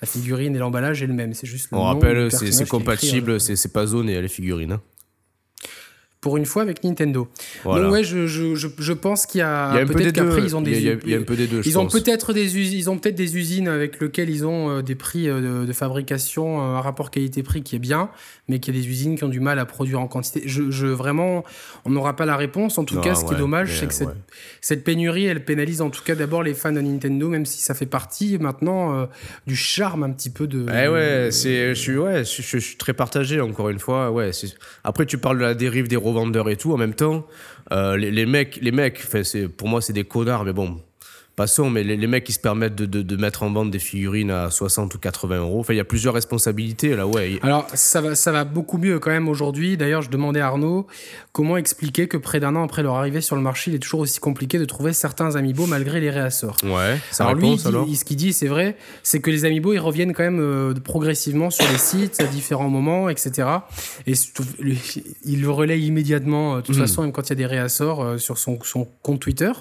la 0.00 0.08
figurine 0.08 0.56
et 0.56 0.58
l'emballage 0.58 1.02
est 1.02 1.06
le 1.06 1.14
même, 1.14 1.34
c'est 1.34 1.46
juste. 1.46 1.68
On 1.70 1.82
rappelle, 1.82 2.32
c'est 2.32 2.68
compatible, 2.68 3.40
c'est 3.40 3.72
pas 3.72 3.86
zone 3.86 4.08
et 4.08 4.20
les 4.20 4.28
figurines. 4.28 4.72
Hein 4.72 4.80
pour 6.20 6.36
une 6.36 6.44
fois 6.44 6.62
avec 6.62 6.84
Nintendo. 6.84 7.28
Donc 7.64 7.90
ouais, 7.92 8.04
je, 8.04 8.26
je, 8.26 8.54
je, 8.54 8.92
pense 8.92 9.24
qu'il 9.24 9.38
y 9.38 9.42
a, 9.42 9.72
peut-être 9.86 10.12
qu'après 10.12 10.42
ils 10.42 10.54
ont 10.54 10.60
des 10.60 10.78
il 10.78 11.10
y 11.10 11.14
a, 11.14 11.18
un 11.18 11.22
peu 11.22 11.34
des 11.34 11.46
deux, 11.46 11.62
ils 11.64 11.78
ont 11.78 11.86
peut-être 11.86 12.34
des 12.34 12.58
usines, 12.58 12.78
ils 12.78 12.90
ont 12.90 12.98
peut-être 12.98 13.14
des 13.14 13.38
usines 13.38 13.68
avec 13.68 14.00
lesquelles 14.00 14.28
ils 14.28 14.44
ont 14.44 14.70
euh, 14.70 14.82
des 14.82 14.94
prix 14.94 15.28
euh, 15.28 15.64
de, 15.64 15.72
fabrication 15.72 16.60
euh, 16.60 16.76
un 16.76 16.80
rapport 16.82 17.10
qualité-prix 17.10 17.62
qui 17.62 17.76
est 17.76 17.80
bien, 17.80 18.10
mais 18.48 18.58
qu'il 18.58 18.74
y 18.74 18.78
a 18.78 18.82
des 18.82 18.86
usines 18.86 19.16
qui 19.16 19.24
ont 19.24 19.28
du 19.28 19.40
mal 19.40 19.58
à 19.58 19.64
produire 19.64 20.00
en 20.00 20.08
quantité. 20.08 20.42
Je, 20.44 20.70
je 20.70 20.86
vraiment, 20.86 21.42
on 21.86 21.90
n'aura 21.90 22.16
pas 22.16 22.26
la 22.26 22.36
réponse. 22.36 22.76
En 22.76 22.84
tout 22.84 23.00
cas, 23.00 23.14
ce 23.14 23.24
qui 23.24 23.32
est 23.32 23.38
dommage, 23.38 23.78
c'est 23.78 23.86
que 23.86 23.94
cette, 23.94 24.08
cette, 24.60 24.84
pénurie, 24.84 25.24
elle 25.24 25.42
pénalise 25.44 25.80
en 25.80 25.88
tout 25.88 26.02
cas 26.04 26.14
d'abord 26.14 26.42
les 26.42 26.52
fans 26.52 26.72
de 26.72 26.82
Nintendo, 26.82 27.28
même 27.28 27.46
si 27.46 27.62
ça 27.62 27.72
fait 27.72 27.86
partie 27.86 28.36
maintenant 28.38 29.08
du 29.46 29.56
charme 29.56 30.02
un 30.02 30.10
petit 30.10 30.30
peu 30.30 30.46
de. 30.46 30.66
Eh 30.68 30.88
ouais, 30.88 31.28
c'est, 31.30 31.74
je 31.74 31.80
suis 31.80 31.96
ouais, 31.96 32.24
je, 32.24 32.58
suis 32.58 32.76
très 32.76 32.92
partagé 32.92 33.40
encore 33.40 33.70
une 33.70 33.78
fois. 33.78 34.10
Ouais, 34.10 34.32
après 34.84 35.06
tu 35.06 35.16
parles 35.16 35.38
de 35.38 35.44
la 35.44 35.54
dérive 35.54 35.88
des 35.88 35.96
vendeurs 36.12 36.48
et 36.48 36.56
tout. 36.56 36.72
En 36.72 36.76
même 36.76 36.94
temps, 36.94 37.26
euh, 37.72 37.96
les, 37.96 38.26
mecs, 38.26 38.58
les 38.60 38.72
mecs, 38.72 39.06
pour 39.56 39.68
moi, 39.68 39.80
c'est 39.80 39.92
des 39.92 40.04
connards, 40.04 40.44
mais 40.44 40.52
bon, 40.52 40.80
passons. 41.40 41.70
Mais 41.70 41.84
les, 41.84 42.06
mecs 42.06 42.24
qui 42.24 42.32
se 42.32 42.38
permettent 42.38 42.74
de, 42.74 42.84
de, 42.84 43.16
mettre 43.16 43.42
en 43.42 43.50
vente 43.50 43.70
des 43.70 43.78
figurines 43.78 44.30
à 44.30 44.50
60 44.50 44.94
ou 44.94 44.98
80 44.98 45.38
euros, 45.38 45.60
enfin, 45.60 45.72
il 45.72 45.78
y 45.78 45.80
a 45.80 45.84
plusieurs 45.84 46.12
responsabilités 46.12 46.94
là, 46.94 47.06
ouais. 47.06 47.38
Alors, 47.42 47.66
ça 47.72 48.02
va, 48.02 48.14
ça 48.14 48.30
va 48.30 48.44
beaucoup 48.44 48.76
mieux 48.76 48.98
quand 48.98 49.10
même 49.10 49.28
aujourd'hui. 49.28 49.78
D'ailleurs, 49.78 50.02
je 50.02 50.10
demandais 50.10 50.40
à 50.40 50.48
Arnaud 50.48 50.86
comment 51.32 51.56
expliquer 51.56 52.08
que 52.08 52.18
près 52.18 52.40
d'un 52.40 52.56
an 52.56 52.64
après 52.64 52.82
leur 52.82 52.96
arrivée 52.96 53.22
sur 53.22 53.36
le 53.36 53.42
marché, 53.42 53.70
il 53.70 53.74
est 53.74 53.78
toujours 53.78 54.00
aussi 54.00 54.20
compliqué 54.20 54.58
de 54.58 54.66
trouver 54.66 54.92
certains 54.92 55.36
amiibo 55.36 55.66
malgré 55.66 56.00
les 56.00 56.10
réassorts. 56.10 56.58
Ouais, 56.62 56.98
ça 57.10 57.24
alors, 57.24 57.36
lui, 57.36 57.96
ce 57.96 58.04
qu'il 58.04 58.16
dit, 58.16 58.34
c'est 58.34 58.48
vrai, 58.48 58.76
c'est 59.02 59.20
que 59.20 59.30
les 59.30 59.46
amiibo, 59.46 59.72
ils 59.72 59.78
reviennent 59.78 60.12
quand 60.12 60.24
même 60.24 60.40
euh, 60.40 60.74
progressivement 60.74 61.48
sur 61.48 61.66
les 61.70 61.78
sites 61.78 62.20
à 62.20 62.24
différents 62.24 62.68
moments, 62.68 63.08
etc. 63.08 63.48
Et 64.06 64.12
il 65.24 65.40
le 65.40 65.50
relaye 65.50 65.86
immédiatement, 65.86 66.54
euh, 66.54 66.56
de 66.56 66.62
toute 66.66 66.76
hmm. 66.76 66.80
façon, 66.80 67.02
même 67.02 67.12
quand 67.12 67.22
il 67.22 67.30
y 67.30 67.32
a 67.32 67.36
des 67.36 67.46
réassorts 67.46 68.02
euh, 68.02 68.18
sur 68.18 68.36
son, 68.36 68.58
son 68.62 68.86
compte 69.02 69.20
Twitter 69.20 69.52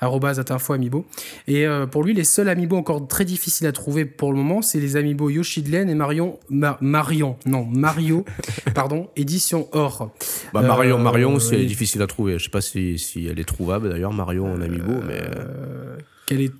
info 0.00 0.72
amiibo. 0.72 1.06
Et 1.46 1.66
euh, 1.66 1.86
pour 1.86 2.04
lui, 2.04 2.14
les 2.14 2.24
seuls 2.24 2.48
amiibo 2.48 2.76
encore 2.76 3.06
très 3.06 3.24
difficiles 3.24 3.66
à 3.66 3.72
trouver 3.72 4.04
pour 4.04 4.32
le 4.32 4.38
moment, 4.38 4.62
c'est 4.62 4.80
les 4.80 4.96
amiibo 4.96 5.30
Yoshidlen 5.30 5.88
et 5.88 5.94
Marion, 5.94 6.38
Marion, 6.50 7.36
non, 7.46 7.64
Mario, 7.64 8.24
pardon, 8.74 9.08
édition 9.16 9.68
or. 9.72 10.10
Bah, 10.52 10.62
Marion, 10.62 10.98
euh, 10.98 11.02
Marion, 11.02 11.38
c'est 11.38 11.64
difficile 11.64 12.02
à 12.02 12.06
trouver. 12.06 12.38
Je 12.38 12.44
sais 12.44 12.50
pas 12.50 12.60
si, 12.60 12.98
si 12.98 13.26
elle 13.26 13.38
est 13.38 13.44
trouvable 13.48 13.90
d'ailleurs, 13.90 14.12
Marion 14.12 14.52
en 14.52 14.60
amiibo, 14.60 14.94
mais. 15.06 15.20
Euh, 15.20 15.96
quelle 16.26 16.42
est 16.42 16.52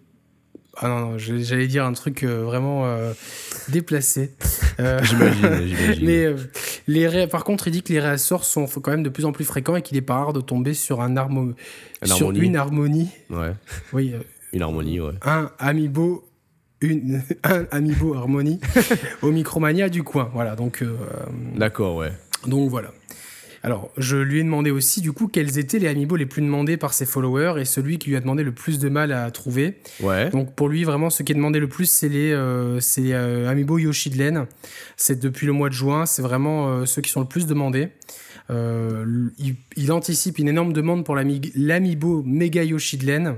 ah 0.80 0.88
non, 0.88 1.00
non 1.00 1.18
j'allais 1.18 1.66
dire 1.66 1.84
un 1.84 1.92
truc 1.92 2.22
euh, 2.22 2.42
vraiment 2.44 2.86
euh, 2.86 3.12
déplacé. 3.68 4.34
Euh, 4.78 5.00
j'imagine, 5.02 5.76
Mais 6.02 6.26
les 6.86 7.26
par 7.26 7.44
contre, 7.44 7.68
il 7.68 7.72
dit 7.72 7.82
que 7.82 7.92
les 7.92 8.00
réassorts 8.00 8.44
sont 8.44 8.66
quand 8.66 8.90
même 8.90 9.02
de 9.02 9.08
plus 9.08 9.24
en 9.24 9.32
plus 9.32 9.44
fréquents 9.44 9.76
et 9.76 9.82
qu'il 9.82 9.96
est 9.96 10.02
pas 10.02 10.14
rare 10.14 10.32
de 10.32 10.40
tomber 10.40 10.74
sur, 10.74 11.00
un 11.00 11.14
sur 12.04 12.30
une 12.30 12.56
harmonie. 12.56 13.08
Ouais. 13.30 13.52
Oui. 13.92 14.14
une 14.52 14.62
harmonie, 14.62 15.00
ouais. 15.00 15.14
Un 15.22 15.50
amiibo 15.58 16.24
une, 16.80 17.22
un 17.42 17.66
Amiibo 17.72 18.14
Harmonie 18.14 18.60
au 19.22 19.32
Micromania 19.32 19.88
du 19.88 20.04
coin. 20.04 20.30
Voilà, 20.32 20.54
donc. 20.54 20.84
D'accord, 21.56 21.96
ouais. 21.96 22.12
Donc 22.46 22.70
voilà. 22.70 22.92
Alors, 23.62 23.90
je 23.96 24.16
lui 24.16 24.40
ai 24.40 24.44
demandé 24.44 24.70
aussi, 24.70 25.00
du 25.00 25.12
coup, 25.12 25.28
quels 25.28 25.58
étaient 25.58 25.78
les 25.78 25.88
amiibo 25.88 26.16
les 26.16 26.26
plus 26.26 26.42
demandés 26.42 26.76
par 26.76 26.94
ses 26.94 27.06
followers 27.06 27.60
et 27.60 27.64
celui 27.64 27.98
qui 27.98 28.10
lui 28.10 28.16
a 28.16 28.20
demandé 28.20 28.42
le 28.42 28.52
plus 28.52 28.78
de 28.78 28.88
mal 28.88 29.12
à 29.12 29.30
trouver. 29.30 29.78
Ouais. 30.00 30.30
Donc, 30.30 30.54
pour 30.54 30.68
lui, 30.68 30.84
vraiment, 30.84 31.10
ce 31.10 31.22
qui 31.22 31.32
est 31.32 31.34
demandé 31.34 31.58
le 31.58 31.68
plus, 31.68 31.86
c'est 31.86 32.08
les, 32.08 32.32
euh, 32.32 32.80
c'est, 32.80 33.12
euh, 33.12 33.48
amiibo 33.48 33.78
Yoshi 33.78 34.10
de 34.10 34.18
laine. 34.18 34.46
C'est 34.96 35.18
depuis 35.18 35.46
le 35.46 35.52
mois 35.52 35.68
de 35.68 35.74
juin, 35.74 36.06
c'est 36.06 36.22
vraiment 36.22 36.68
euh, 36.68 36.86
ceux 36.86 37.02
qui 37.02 37.10
sont 37.10 37.20
le 37.20 37.26
plus 37.26 37.46
demandés. 37.46 37.88
Il, 38.50 39.56
il, 39.76 39.92
anticipe 39.92 40.38
une 40.38 40.48
énorme 40.48 40.72
demande 40.72 41.04
pour 41.04 41.14
l'amiibo 41.14 42.22
Mega 42.24 42.64
Yoshi 42.64 42.96
de 42.96 43.04
laine. 43.04 43.34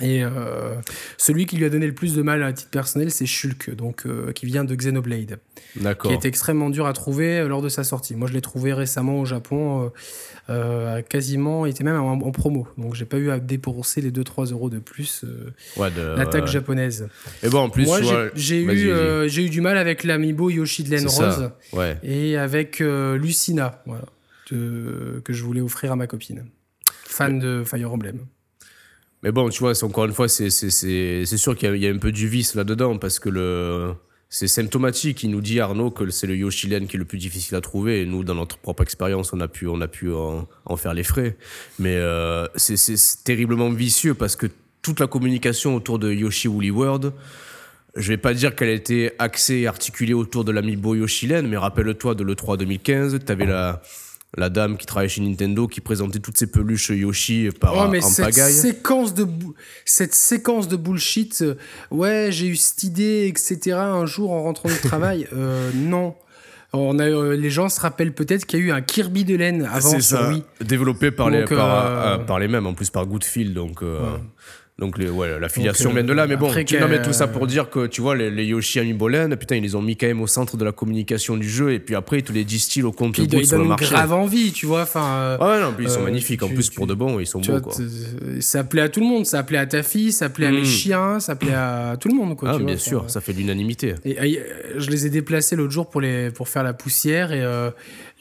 Et 0.00 0.22
euh, 0.22 0.76
celui 1.18 1.46
qui 1.46 1.56
lui 1.56 1.64
a 1.64 1.68
donné 1.68 1.86
le 1.86 1.94
plus 1.94 2.14
de 2.14 2.22
mal 2.22 2.42
à 2.44 2.52
titre 2.52 2.70
personnel, 2.70 3.10
c'est 3.10 3.26
Shulk, 3.26 3.74
donc, 3.74 4.06
euh, 4.06 4.30
qui 4.32 4.46
vient 4.46 4.62
de 4.64 4.74
Xenoblade. 4.74 5.40
D'accord. 5.74 6.10
Qui 6.10 6.16
est 6.16 6.28
extrêmement 6.28 6.70
dur 6.70 6.86
à 6.86 6.92
trouver 6.92 7.40
euh, 7.40 7.48
lors 7.48 7.60
de 7.60 7.68
sa 7.68 7.82
sortie. 7.82 8.14
Moi, 8.14 8.28
je 8.28 8.32
l'ai 8.32 8.40
trouvé 8.40 8.72
récemment 8.72 9.18
au 9.18 9.24
Japon, 9.24 9.90
euh, 10.48 11.02
quasiment, 11.02 11.66
il 11.66 11.70
était 11.70 11.82
même 11.82 12.00
en, 12.00 12.30
promo. 12.30 12.68
Donc, 12.78 12.94
j'ai 12.94 13.04
pas 13.04 13.18
eu 13.18 13.30
à 13.30 13.40
dépenser 13.40 14.00
les 14.00 14.12
2-3 14.12 14.52
euros 14.52 14.70
de 14.70 14.78
plus 14.78 15.24
ouais, 15.76 15.90
l'attaque 16.16 16.46
japonaise. 16.46 17.08
Et 17.42 17.48
bon, 17.48 17.58
en 17.58 17.68
plus, 17.70 17.84
moi, 17.84 18.00
j'ai 18.36 18.62
eu, 18.62 19.28
j'ai 19.28 19.44
eu 19.44 19.50
du 19.50 19.60
mal 19.60 19.76
avec 19.76 20.04
l'amiibo 20.04 20.50
Yoshi 20.50 20.84
de 20.84 21.08
Rose 21.08 21.50
ouais. 21.72 21.98
et 22.04 22.36
avec 22.36 22.78
Lucina, 22.78 23.82
voilà, 23.86 24.04
que 24.48 25.22
je 25.28 25.42
voulais 25.42 25.60
offrir 25.60 25.90
à 25.90 25.96
ma 25.96 26.06
copine, 26.06 26.44
fan 27.04 27.40
de 27.40 27.64
Fire 27.64 27.92
Emblem. 27.92 28.20
Mais 29.22 29.32
bon, 29.32 29.48
tu 29.50 29.60
vois, 29.60 29.72
encore 29.84 30.06
une 30.06 30.12
fois, 30.12 30.28
c'est 30.28 30.50
sûr 30.50 31.56
qu'il 31.56 31.76
y, 31.76 31.86
a 31.86 31.90
un 31.90 31.98
peu 31.98 32.12
du 32.12 32.28
vice 32.28 32.54
là-dedans 32.54 32.98
parce 32.98 33.18
que. 33.18 33.94
C'est 34.32 34.46
symptomatique. 34.46 35.24
Il 35.24 35.30
nous 35.30 35.40
dit, 35.40 35.58
Arnaud, 35.58 35.90
que 35.90 36.08
c'est 36.10 36.28
le 36.28 36.36
Yoshilen 36.36 36.86
qui 36.86 36.94
est 36.94 37.00
le 37.00 37.04
plus 37.04 37.18
difficile 37.18 37.56
à 37.56 37.60
trouver. 37.60 38.02
Et 38.02 38.06
nous, 38.06 38.22
dans 38.22 38.36
notre 38.36 38.58
propre 38.58 38.84
expérience, 38.84 39.32
on 39.32 39.40
a 39.40 39.48
pu, 39.48 39.66
en, 39.68 40.76
faire 40.76 40.94
les 40.94 41.02
frais. 41.02 41.36
Mais 41.80 41.96
euh, 41.96 42.46
c'est 42.54 43.24
terriblement 43.24 43.70
vicieux 43.70 44.14
parce 44.14 44.36
que 44.36 44.46
toute 44.82 45.00
la 45.00 45.08
communication 45.08 45.74
autour 45.74 45.98
de 45.98 46.12
Yoshi 46.12 46.46
Woolly 46.46 46.70
World, 46.70 47.12
je 47.96 48.08
vais 48.08 48.16
pas 48.16 48.32
dire 48.32 48.54
qu'elle 48.54 48.70
était 48.70 49.16
axée 49.18 49.56
et 49.56 49.66
articulée 49.66 50.14
autour 50.14 50.44
de 50.44 50.52
l'amiibo 50.52 50.94
Yoshilen, 50.94 51.48
mais 51.48 51.56
rappelle-toi 51.56 52.14
de 52.14 52.22
l'E3 52.22 52.56
2015, 52.56 53.18
tu 53.24 53.32
avais 53.32 53.46
la 53.46 53.82
la 54.36 54.48
dame 54.48 54.76
qui 54.76 54.86
travaille 54.86 55.08
chez 55.08 55.20
Nintendo 55.20 55.66
qui 55.66 55.80
présentait 55.80 56.20
toutes 56.20 56.38
ces 56.38 56.46
peluches 56.46 56.90
Yoshi 56.90 57.48
par 57.60 57.74
oh, 57.76 57.88
mais 57.88 58.02
en 58.02 58.08
cette 58.08 58.26
pagaille. 58.26 58.52
Séquence 58.52 59.14
de 59.14 59.26
cette 59.84 60.14
séquence 60.14 60.68
de 60.68 60.76
bullshit, 60.76 61.42
euh, 61.42 61.56
ouais, 61.90 62.28
j'ai 62.30 62.46
eu 62.46 62.56
cette 62.56 62.84
idée, 62.84 63.26
etc. 63.26 63.76
un 63.76 64.06
jour 64.06 64.30
en 64.30 64.42
rentrant 64.42 64.68
du 64.68 64.78
travail. 64.82 65.26
Euh, 65.32 65.70
non. 65.74 66.14
On 66.72 67.00
a, 67.00 67.04
euh, 67.04 67.36
les 67.36 67.50
gens 67.50 67.68
se 67.68 67.80
rappellent 67.80 68.14
peut-être 68.14 68.46
qu'il 68.46 68.60
y 68.60 68.62
a 68.62 68.66
eu 68.66 68.70
un 68.70 68.80
Kirby 68.80 69.24
de 69.24 69.34
laine 69.34 69.64
avant 69.64 69.90
C'est 69.90 70.00
ça, 70.00 70.30
développé 70.60 71.10
par, 71.10 71.28
les, 71.28 71.44
par, 71.44 72.24
par 72.26 72.38
les 72.38 72.46
mêmes, 72.46 72.66
en 72.66 72.74
plus 72.74 72.90
par 72.90 73.06
Goodfield. 73.06 73.52
Donc, 73.54 73.82
donc 74.80 74.98
les, 74.98 75.08
ouais, 75.08 75.38
l'affiliation 75.38 75.90
Donc, 75.90 75.92
euh, 75.92 76.00
vient 76.00 76.08
de 76.08 76.12
là. 76.14 76.26
Mais 76.26 76.36
bon, 76.36 76.50
tu, 76.64 76.78
non, 76.80 76.88
mais 76.88 77.00
tout 77.02 77.12
ça 77.12 77.28
pour 77.28 77.46
dire 77.46 77.70
que 77.70 77.86
tu 77.86 78.00
vois, 78.00 78.16
les, 78.16 78.30
les 78.30 78.46
Yoshi 78.46 78.80
Amiibo 78.80 79.08
Land, 79.08 79.30
putain, 79.38 79.56
ils 79.56 79.62
les 79.62 79.74
ont 79.76 79.82
mis 79.82 79.96
quand 79.96 80.06
même 80.08 80.20
au 80.20 80.26
centre 80.26 80.56
de 80.56 80.64
la 80.64 80.72
communication 80.72 81.36
du 81.36 81.48
jeu. 81.48 81.72
Et 81.72 81.78
puis 81.78 81.94
après, 81.94 82.18
ils 82.18 82.22
te 82.24 82.32
les 82.32 82.44
distillent 82.44 82.82
au 82.82 82.90
compte 82.92 83.18
ils 83.18 83.28
gouttes 83.28 83.44
sur 83.44 83.58
le 83.58 83.64
marché. 83.64 83.84
grave 83.94 84.12
envie, 84.12 84.50
tu 84.52 84.66
vois. 84.66 84.82
Enfin, 84.82 85.04
euh, 85.04 85.38
Ouais, 85.38 85.60
non, 85.60 85.72
puis 85.76 85.84
ils 85.86 85.90
sont 85.90 86.00
Euh, 86.00 86.04
magnifiques. 86.04 86.42
En 86.42 86.48
plus, 86.48 86.70
tu- 86.70 86.76
pour 86.76 86.86
de 86.86 86.94
bon, 86.94 87.20
ils 87.20 87.26
sont 87.26 87.40
beaux. 87.40 87.52
vois, 87.52 87.60
Quoi. 87.60 87.74
ça 88.40 88.64
plaît 88.64 88.82
à 88.82 88.88
tout 88.88 89.00
le 89.00 89.06
monde. 89.06 89.26
Ça 89.26 89.42
plaît 89.42 89.58
à 89.58 89.66
ta 89.66 89.82
fille, 89.82 90.12
ça 90.12 90.28
plaît 90.28 90.46
à 90.46 90.50
mes 90.50 90.62
Mm. 90.62 90.64
chiens, 90.64 91.20
ça 91.20 91.36
plaît 91.36 91.52
à 91.54 91.96
tout 92.00 92.08
le 92.08 92.14
monde, 92.14 92.36
quoi. 92.36 92.50
Ah, 92.52 92.56
tu 92.56 92.64
bien 92.64 92.74
vois, 92.74 92.82
sûr, 92.82 93.04
ça 93.08 93.20
fait 93.20 93.32
l'unanimité. 93.32 93.94
Et 94.04 94.18
euh, 94.38 94.42
je 94.78 94.90
les 94.90 95.06
ai 95.06 95.10
déplacés 95.10 95.56
l'autre 95.56 95.72
jour 95.72 95.88
pour, 95.90 96.00
les, 96.00 96.30
pour 96.30 96.48
faire 96.48 96.62
la 96.62 96.72
poussière 96.72 97.32
et 97.32 97.42
euh, 97.42 97.70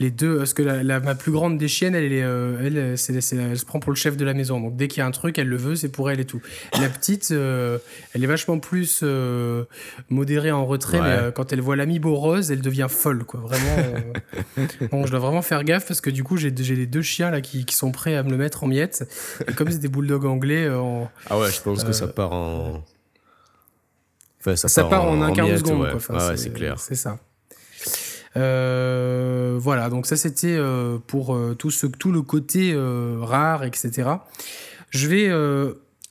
les 0.01 0.11
deux, 0.11 0.37
parce 0.37 0.53
que 0.53 0.61
la, 0.61 0.81
la- 0.81 0.99
ma 1.01 1.13
plus 1.13 1.31
grande 1.33 1.57
des 1.57 1.67
chiennes, 1.67 1.93
elle, 1.93 2.13
est, 2.13 2.23
euh, 2.23 2.57
elle, 2.63 2.97
c'est- 2.97 3.19
c'est- 3.19 3.35
elle 3.35 3.59
se 3.59 3.65
prend 3.65 3.79
pour 3.81 3.91
le 3.91 3.97
chef 3.97 4.15
de 4.15 4.23
la 4.23 4.33
maison. 4.33 4.59
Donc 4.61 4.77
dès 4.77 4.87
qu'il 4.87 4.99
y 4.99 5.01
a 5.01 5.05
un 5.05 5.11
truc, 5.11 5.37
elle 5.37 5.49
le 5.49 5.57
veut, 5.57 5.75
c'est 5.75 5.89
pour 5.89 6.09
elle 6.09 6.19
et 6.21 6.25
tout. 6.25 6.41
La 6.79 6.87
petite, 6.87 7.31
euh, 7.31 7.77
elle 8.13 8.23
est 8.23 8.27
vachement 8.27 8.59
plus 8.59 9.01
euh, 9.03 9.65
modérée 10.09 10.51
en 10.51 10.65
retrait, 10.65 10.99
Ouais. 11.01 11.03
mais 11.07 11.23
euh, 11.23 11.31
quand 11.31 11.51
elle 11.51 11.59
voit 11.61 11.75
l'amiibo 11.75 12.15
rose, 12.15 12.49
elle 12.49 12.61
devient 12.61 12.87
folle, 12.89 13.25
quoi. 13.25 13.41
Vraiment. 13.41 13.77
euh, 14.57 14.65
bon, 14.91 15.05
je 15.05 15.11
dois 15.11 15.19
vraiment 15.19 15.41
faire 15.41 15.63
gaffe 15.65 15.85
parce 15.85 15.99
que 16.01 16.09
du 16.09 16.23
coup, 16.23 16.37
j'ai 16.37 16.53
j'ai 16.55 16.75
les 16.75 16.87
deux 16.87 17.01
chiens 17.01 17.29
là 17.29 17.41
qui, 17.41 17.65
qui 17.65 17.75
sont 17.75 17.91
prêts 17.91 18.15
à 18.15 18.23
me 18.23 18.29
le 18.31 18.37
mettre 18.37 18.63
en 18.63 18.67
miettes. 18.67 19.03
Et 19.49 19.53
comme 19.53 19.69
c'est 19.69 19.79
des 19.79 19.89
bulldogs 19.89 20.25
anglais, 20.25 20.65
euh, 20.65 20.79
en- 20.79 21.11
Ah 21.29 21.37
ouais, 21.37 21.51
je 21.51 21.61
pense 21.61 21.83
que 21.83 21.91
ça 21.91 22.07
part 22.07 22.31
en. 22.31 22.83
Enfin, 24.39 24.55
ça, 24.55 24.69
ça 24.69 24.85
part 24.85 25.03
en 25.03 25.21
un 25.21 25.33
quart 25.33 25.47
de 25.49 25.57
seconde. 25.57 25.81
ouais. 25.81 25.87
quoi. 25.89 25.97
Enfin, 25.97 26.13
Ouais, 26.17 26.27
ouais, 26.29 26.37
c'est 26.37 26.53
clair. 26.53 26.79
C'est 26.79 26.95
ça. 26.95 27.19
Euh, 28.37 29.57
voilà, 29.59 29.89
donc 29.89 30.05
ça 30.05 30.15
c'était 30.15 30.55
euh, 30.55 30.97
pour 31.07 31.35
euh, 31.35 31.55
tout, 31.55 31.71
ce, 31.71 31.87
tout 31.87 32.11
le 32.11 32.21
côté 32.21 32.75
rare, 33.21 33.63
etc. 33.63 34.09
Je 34.89 35.07
vais 35.07 35.31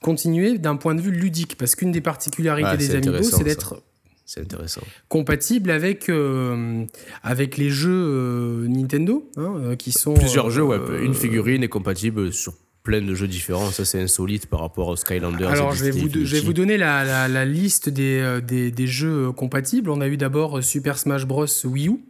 continuer 0.00 0.58
d'un 0.58 0.76
point 0.76 0.94
de 0.94 1.00
vue 1.00 1.10
ludique, 1.10 1.56
parce 1.56 1.74
qu'une 1.74 1.92
des 1.92 2.00
particularités 2.00 2.70
Ouais, 2.70 2.76
des 2.76 2.94
Amiibo, 2.94 3.22
c'est 3.22 3.44
d'être 3.44 3.82
C'est 4.24 4.40
intéressant. 4.42 4.82
compatible 5.08 5.70
avec, 5.70 6.08
euh, 6.08 6.84
avec 7.22 7.56
les 7.56 7.70
jeux 7.70 7.90
euh, 7.90 8.68
Nintendo, 8.68 9.28
hein, 9.36 9.74
qui 9.76 9.90
sont... 9.90 10.14
Plusieurs 10.14 10.46
euh, 10.46 10.50
jeux, 10.50 10.62
ouais. 10.64 10.78
Une 11.02 11.14
figurine 11.14 11.62
est 11.62 11.68
compatible 11.68 12.32
sur 12.32 12.52
plein 12.82 13.02
de 13.02 13.14
jeux 13.14 13.28
différents. 13.28 13.70
Ça, 13.70 13.84
c'est 13.84 14.00
insolite 14.00 14.46
par 14.46 14.60
rapport 14.60 14.88
aux 14.88 14.96
Skylanders. 14.96 15.50
Alors, 15.50 15.72
je 15.74 15.84
vais, 15.84 15.90
vous, 15.90 16.08
je 16.12 16.34
vais 16.36 16.40
vous 16.40 16.52
donner 16.54 16.76
la, 16.78 17.04
la- 17.04 17.28
la 17.28 17.44
liste 17.44 17.88
des, 17.88 18.18
euh, 18.20 18.40
des, 18.40 18.70
des 18.70 18.86
jeux 18.86 19.30
compatibles. 19.32 19.90
On 19.90 20.00
a 20.00 20.08
eu 20.08 20.16
d'abord 20.16 20.62
Super 20.64 20.98
Smash 20.98 21.26
Bros. 21.26 21.46
Wii 21.64 21.88
U. 21.88 22.00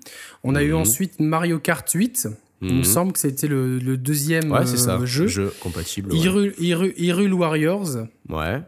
On 0.45 0.55
a 0.55 0.63
eu 0.63 0.73
Mhm. 0.73 0.79
ensuite 0.79 1.21
Mario 1.21 1.59
Kart 1.59 1.89
8. 1.91 2.29
Il 2.63 2.69
me 2.75 2.79
Mhm. 2.79 2.85
semble 2.85 3.13
que 3.13 3.19
c'était 3.21 3.47
le, 3.47 3.79
le 3.79 3.97
deuxième 3.97 4.51
Ouais, 4.51 4.67
c'est 4.67 4.77
ça. 4.79 4.99
euh, 5.01 5.07
jeu. 5.07 5.27
Jeu 5.29 5.53
compatible. 5.61 6.13
ouais. 6.13 6.19
Hyrule, 6.19 6.55
Hyrule- 6.59 6.95
Hyrule 6.97 7.33
Warriors. 7.35 7.97
Ouais, 8.29 8.61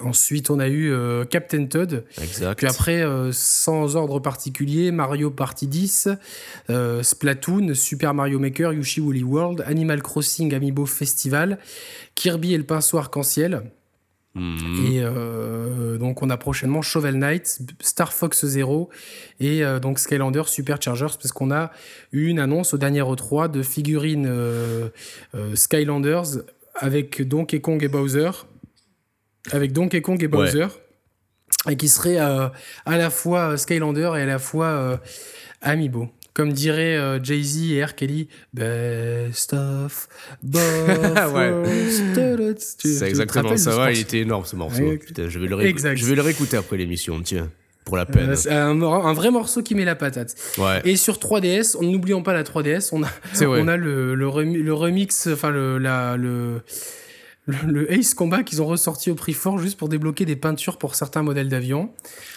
Ensuite, 0.00 0.50
on 0.50 0.58
a 0.58 0.68
eu 0.68 0.92
euh, 0.92 1.24
Captain 1.24 1.66
Toad. 1.66 2.04
exact. 2.20 2.58
Puis 2.58 2.66
après, 2.66 3.02
euh, 3.02 3.30
sans 3.32 3.96
ordre 3.96 4.20
particulier, 4.20 4.90
Mario 4.90 5.30
Party 5.30 5.66
10, 5.66 6.08
euh, 6.70 7.02
Splatoon, 7.02 7.74
Super 7.74 8.14
Mario 8.14 8.38
Maker, 8.38 8.72
Yoshi 8.72 9.00
Woolly 9.00 9.22
World, 9.22 9.62
Animal 9.66 10.02
Crossing 10.02 10.54
Amiibo 10.54 10.86
Festival, 10.86 11.58
Kirby 12.14 12.54
et 12.54 12.58
le 12.58 12.64
pinceau 12.64 12.98
arc-en-ciel. 12.98 13.62
Mhm. 14.34 14.86
Et 14.86 15.98
donc 15.98 16.22
on 16.22 16.30
a 16.30 16.38
prochainement 16.38 16.80
Shovel 16.80 17.16
Knight, 17.16 17.60
Star 17.82 18.14
Fox 18.14 18.46
Zero 18.46 18.88
et 19.40 19.62
donc 19.82 19.98
Skylander 19.98 20.44
Superchargers 20.46 21.18
parce 21.20 21.32
qu'on 21.32 21.50
a 21.50 21.70
eu 22.12 22.28
une 22.28 22.38
annonce 22.38 22.72
au 22.72 22.78
dernier 22.78 23.02
E3 23.02 23.50
de 23.50 23.62
figurines 23.62 24.26
Skylanders 25.54 26.38
avec 26.74 27.20
Donkey 27.28 27.60
Kong 27.60 27.84
et 27.84 27.88
Bowser. 27.88 28.30
Avec 29.50 29.72
Donkey 29.72 30.00
Kong 30.02 30.20
et 30.22 30.26
Ouais. 30.26 30.28
Bowser. 30.28 30.66
Et 31.70 31.76
qui 31.76 31.88
serait 31.88 32.18
euh, 32.20 32.48
à 32.86 32.96
la 32.98 33.10
fois 33.10 33.56
Skylander 33.56 34.12
et 34.16 34.22
à 34.22 34.26
la 34.26 34.38
fois 34.38 34.66
euh, 34.66 34.96
Amiibo. 35.60 36.08
Comme 36.34 36.52
dirait 36.54 36.96
euh, 36.96 37.22
Jay-Z 37.22 37.72
et 37.72 37.84
R. 37.84 37.94
Kelly, 37.94 38.26
Best 38.54 39.52
of 39.52 40.08
both 40.42 40.62
Ouais. 41.34 41.52
C'est 42.58 43.08
exactement 43.08 43.56
ça. 43.56 43.70
morceau 43.76 43.90
il 43.92 44.00
était 44.00 44.18
énorme 44.20 44.44
ce 44.46 44.56
morceau. 44.56 44.82
Ouais. 44.82 44.96
Putain, 44.96 45.28
je 45.28 45.38
vais 45.38 45.46
le, 45.46 45.60
Exact. 45.60 45.96
je 45.96 46.06
vais 46.06 46.14
le 46.14 46.22
réécouter 46.22 46.56
après 46.56 46.78
l'émission, 46.78 47.20
tiens, 47.20 47.50
pour 47.84 47.98
la 47.98 48.06
peine. 48.06 48.30
Euh, 48.30 48.34
c'est 48.34 48.50
un, 48.50 49.12
vrai 49.12 49.30
morceau 49.30 49.62
qui 49.62 49.74
met 49.74 49.84
la 49.84 49.94
patate. 49.94 50.34
ouais. 50.58 50.80
Et 50.86 50.96
sur 50.96 51.16
3DS, 51.18 51.76
on- 51.78 51.82
n'oublions 51.82 52.22
pas 52.22 52.32
la 52.32 52.44
3DS, 52.44 52.88
on 52.92 53.02
a, 53.02 53.08
vrai. 53.34 53.60
on 53.60 53.68
a 53.68 53.76
le, 53.76 54.14
le, 54.14 54.26
remi- 54.26 54.62
le 54.62 54.72
remix, 54.72 55.26
enfin 55.30 55.50
le, 55.50 55.76
la, 55.76 56.16
le, 56.16 56.62
le, 57.46 57.56
le 57.66 57.92
Ace 57.92 58.14
Combat 58.14 58.42
qu'ils 58.42 58.62
ont 58.62 58.66
ressorti 58.66 59.10
au 59.10 59.14
prix 59.14 59.32
fort 59.32 59.58
juste 59.58 59.76
pour 59.78 59.88
débloquer 59.88 60.24
des 60.24 60.36
peintures 60.36 60.78
pour 60.78 60.94
certains 60.94 61.22
modèles 61.22 61.48
d'avions. 61.48 61.90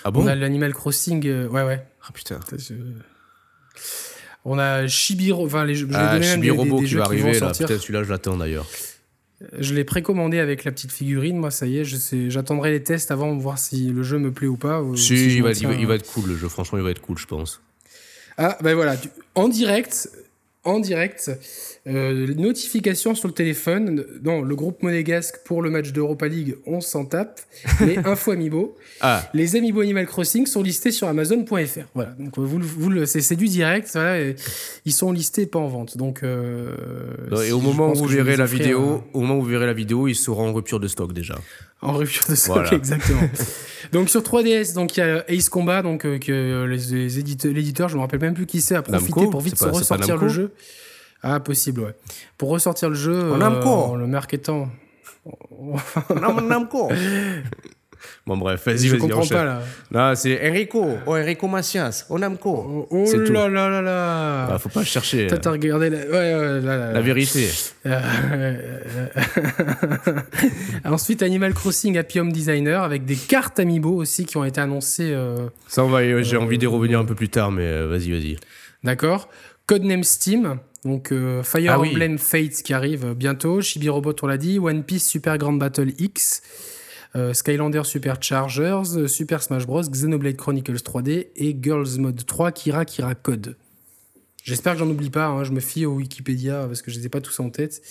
Ah 0.03 0.11
bon 0.11 0.23
on 0.23 0.27
a 0.27 0.35
l'Animal 0.35 0.73
Crossing, 0.73 1.25
euh, 1.27 1.47
ouais 1.47 1.63
ouais. 1.63 1.85
Ah 2.07 2.11
putain. 2.13 2.39
Je- 2.57 2.73
On 4.47 4.59
a 4.59 4.87
Shibiro, 4.87 5.45
enfin 5.45 5.65
les 5.65 5.75
jeux, 5.75 5.87
je 5.89 5.95
Ah, 5.95 6.13
même 6.19 6.23
Chibi 6.23 6.41
des- 6.41 6.51
des- 6.53 6.57
Robot 6.57 6.77
des 6.79 6.85
qui 6.85 6.91
jeux 6.91 6.99
va 6.99 7.05
qui 7.05 7.11
arriver 7.13 7.39
là. 7.39 7.51
Putain, 7.51 7.79
celui-là, 7.79 8.03
je 8.03 8.09
l'attends 8.09 8.37
d'ailleurs. 8.37 8.67
Je 9.59 9.73
l'ai 9.73 9.83
précommandé 9.83 10.39
avec 10.39 10.63
la 10.63 10.71
petite 10.71 10.91
figurine, 10.91 11.37
moi 11.37 11.51
ça 11.51 11.65
y 11.67 11.77
est, 11.79 11.83
je 11.85 11.97
sais, 11.97 12.29
j'attendrai 12.29 12.71
les 12.71 12.83
tests 12.83 13.11
avant 13.11 13.35
de 13.35 13.41
voir 13.41 13.59
si 13.59 13.87
le 13.87 14.01
jeu 14.03 14.17
me 14.17 14.31
plaît 14.31 14.47
ou 14.47 14.55
pas. 14.57 14.81
ou 14.81 14.95
Si, 14.95 15.17
si 15.17 15.29
je 15.31 15.35
il, 15.37 15.43
va, 15.43 15.51
il, 15.51 15.67
va, 15.67 15.73
il 15.73 15.87
va 15.87 15.95
être 15.95 16.09
cool 16.11 16.29
le 16.29 16.37
jeu. 16.37 16.47
Franchement, 16.47 16.77
il 16.77 16.83
va 16.83 16.91
être 16.91 17.01
cool, 17.01 17.17
je 17.17 17.25
pense. 17.25 17.61
Ah, 18.37 18.57
ben 18.61 18.75
voilà, 18.75 18.95
en 19.35 19.47
direct, 19.49 20.09
en 20.65 20.80
direct, 20.80 21.32
euh, 21.88 22.34
notification 22.36 23.15
sur 23.15 23.28
le 23.28 23.34
téléphone. 23.34 24.04
Non, 24.23 24.41
le 24.41 24.56
groupe 24.56 24.82
monégasque 24.84 25.36
pour 25.45 25.62
le 25.62 25.69
match 25.69 25.91
d'Europa 25.91 26.28
League, 26.28 26.56
on 26.65 26.82
s'en 26.82 27.06
tape. 27.06 27.39
Mais 27.80 27.97
info 28.06 28.32
Amiibo, 28.32 28.75
Ah, 29.01 29.23
les 29.34 29.56
Amiibo 29.56 29.82
Animal 29.82 30.06
Crossing 30.08 30.45
sont 30.47 30.63
listés 30.63 30.91
sur 30.91 31.08
Amazon.fr. 31.08 31.80
Voilà, 31.93 32.12
donc 32.19 32.38
vous, 32.38 32.60
vous 32.60 33.06
c'est 33.06 33.21
c'est 33.21 33.36
du 33.36 33.45
direct. 33.47 33.89
Voilà, 33.93 34.19
et 34.19 34.36
ils 34.86 34.91
sont 34.93 35.12
listés, 35.12 35.45
pas 35.45 35.60
en 35.60 35.67
vente. 35.67 35.97
Donc, 35.97 36.23
euh, 36.23 36.71
et 37.32 37.47
si- 37.47 37.51
au 37.51 37.62
moment 37.62 37.91
où 37.91 37.95
vous 37.95 38.06
verrez 38.06 38.36
la 38.36 38.45
vidéo, 38.45 39.04
au 39.13 39.19
moment 39.21 39.38
où 39.38 39.41
vous 39.41 39.49
verrez 39.49 39.65
la 39.67 39.73
vidéo, 39.73 40.08
il 40.08 40.15
sera 40.15 40.41
en 40.41 40.54
rupture 40.54 40.80
de 40.80 40.88
stock 40.88 41.13
déjà. 41.13 41.36
En 41.85 41.93
rupture 41.93 42.25
de 42.29 42.35
stock, 42.35 42.55
Voilà. 42.55 42.73
exactement. 42.73 43.21
donc 43.91 44.09
sur 44.09 44.21
3DS, 44.21 44.73
donc 44.73 44.97
il 44.97 44.99
y 44.99 45.03
a 45.03 45.23
Ace 45.29 45.49
Combat, 45.49 45.81
donc 45.81 46.05
euh, 46.05 46.17
que 46.19 46.65
les, 46.65 47.19
éditeurs, 47.19 47.53
l'éditeur, 47.53 47.89
je 47.89 47.95
me 47.95 48.01
rappelle 48.01 48.19
même 48.21 48.33
plus 48.33 48.45
qui 48.45 48.61
c'est, 48.61 48.75
a 48.75 48.81
profité 48.81 49.11
Namco 49.21 49.29
pour 49.31 49.41
vite 49.41 49.57
se 49.57 49.65
pas- 49.65 49.71
ressortir 49.71 50.17
le 50.17 50.27
jeu. 50.27 50.53
Ah 51.21 51.39
possible, 51.39 51.81
ouais. 51.81 51.95
Pour 52.37 52.49
ressortir 52.49 52.89
le 52.89 52.95
jeu 52.95 53.31
En 53.33 53.37
Namco. 53.37 53.69
en 53.69 53.95
le 53.95 54.07
marketant. 54.07 54.69
Namco. 56.43 56.89
bon 58.27 58.37
bref, 58.37 58.65
vas-y, 58.65 58.77
je 58.87 58.89
vas-y, 58.91 58.99
comprends 58.99 59.19
enchaîne. 59.21 59.37
pas 59.37 59.43
là. 59.43 59.61
Non, 59.91 60.15
c'est 60.15 60.39
Enrico. 60.49 60.85
Oh, 61.05 61.15
Enrico 61.15 61.47
Macias. 61.47 62.05
Au 62.09 62.17
Namco. 62.19 62.49
Oh, 62.49 62.87
oh 62.91 63.17
là 63.31 63.47
là 63.49 63.69
là 63.69 63.81
là. 63.81 64.47
Bah, 64.47 64.59
faut 64.59 64.69
pas 64.69 64.83
chercher 64.83 65.27
Toi 65.27 65.37
euh, 65.37 65.41
t'as 65.41 65.51
regardé 65.51 65.89
la... 65.89 65.97
Ouais, 65.97 66.05
ouais, 66.11 66.61
là, 66.61 66.61
là, 66.61 66.77
la 66.77 66.91
là. 66.93 67.01
vérité. 67.01 67.49
Euh, 67.85 67.99
Ensuite 70.85 71.23
Animal 71.23 71.53
Crossing 71.53 71.97
Happy 71.97 72.19
Home 72.19 72.31
Designer 72.31 72.83
avec 72.83 73.05
des 73.05 73.15
cartes 73.15 73.59
Amiibo 73.59 73.95
aussi 73.95 74.25
qui 74.25 74.37
ont 74.37 74.45
été 74.45 74.61
annoncées. 74.61 75.11
euh, 75.13 75.47
Ça, 75.67 75.83
on 75.83 75.89
va, 75.89 76.21
j'ai 76.21 76.37
envie 76.37 76.57
d'y 76.57 76.65
revenir 76.67 76.99
un 76.99 77.05
peu 77.05 77.15
plus 77.15 77.29
tard, 77.29 77.51
mais 77.51 77.63
euh, 77.63 77.87
vas-y, 77.87 78.11
vas-y. 78.11 78.37
D'accord. 78.83 79.29
Codename 79.67 80.03
Steam. 80.03 80.57
Donc 80.83 81.11
euh, 81.11 81.41
Fire 81.41 81.71
Ah 81.73 81.79
oui. 81.79 81.89
Emblem 81.89 82.17
Fates 82.19 82.61
qui 82.63 82.73
arrive 82.73 83.05
euh, 83.05 83.13
bientôt. 83.15 83.61
Chibi 83.61 83.89
Robot, 83.89 84.15
on 84.21 84.27
l'a 84.27 84.37
dit. 84.37 84.59
One 84.59 84.83
Piece 84.83 85.07
Super 85.07 85.37
Grand 85.39 85.53
Battle 85.53 85.91
X. 85.97 86.41
euh, 87.15 87.33
Skylander 87.33 87.83
Superchargers. 87.83 88.81
euh, 88.97 89.07
Super 89.07 89.41
Smash 89.43 89.65
Bros. 89.65 89.81
Xenoblade 89.81 90.35
Chronicles 90.37 90.75
3D. 90.77 91.27
Et 91.35 91.57
Girls 91.61 91.97
Mode 91.99 92.25
3 92.25 92.51
Kira 92.51 92.85
Kira 92.85 93.15
Code. 93.15 93.55
J'espère 94.43 94.73
que 94.73 94.79
j'en 94.79 94.89
oublie 94.89 95.09
pas. 95.09 95.25
hein, 95.27 95.43
je 95.43 95.51
me 95.51 95.59
fie 95.59 95.85
au 95.85 95.93
Wikipédia 95.93 96.65
parce 96.67 96.81
que 96.81 96.91
je 96.91 96.99
les 96.99 97.07
ai 97.07 97.09
pas 97.09 97.21
tous 97.21 97.39
en 97.39 97.49
tête. 97.49 97.81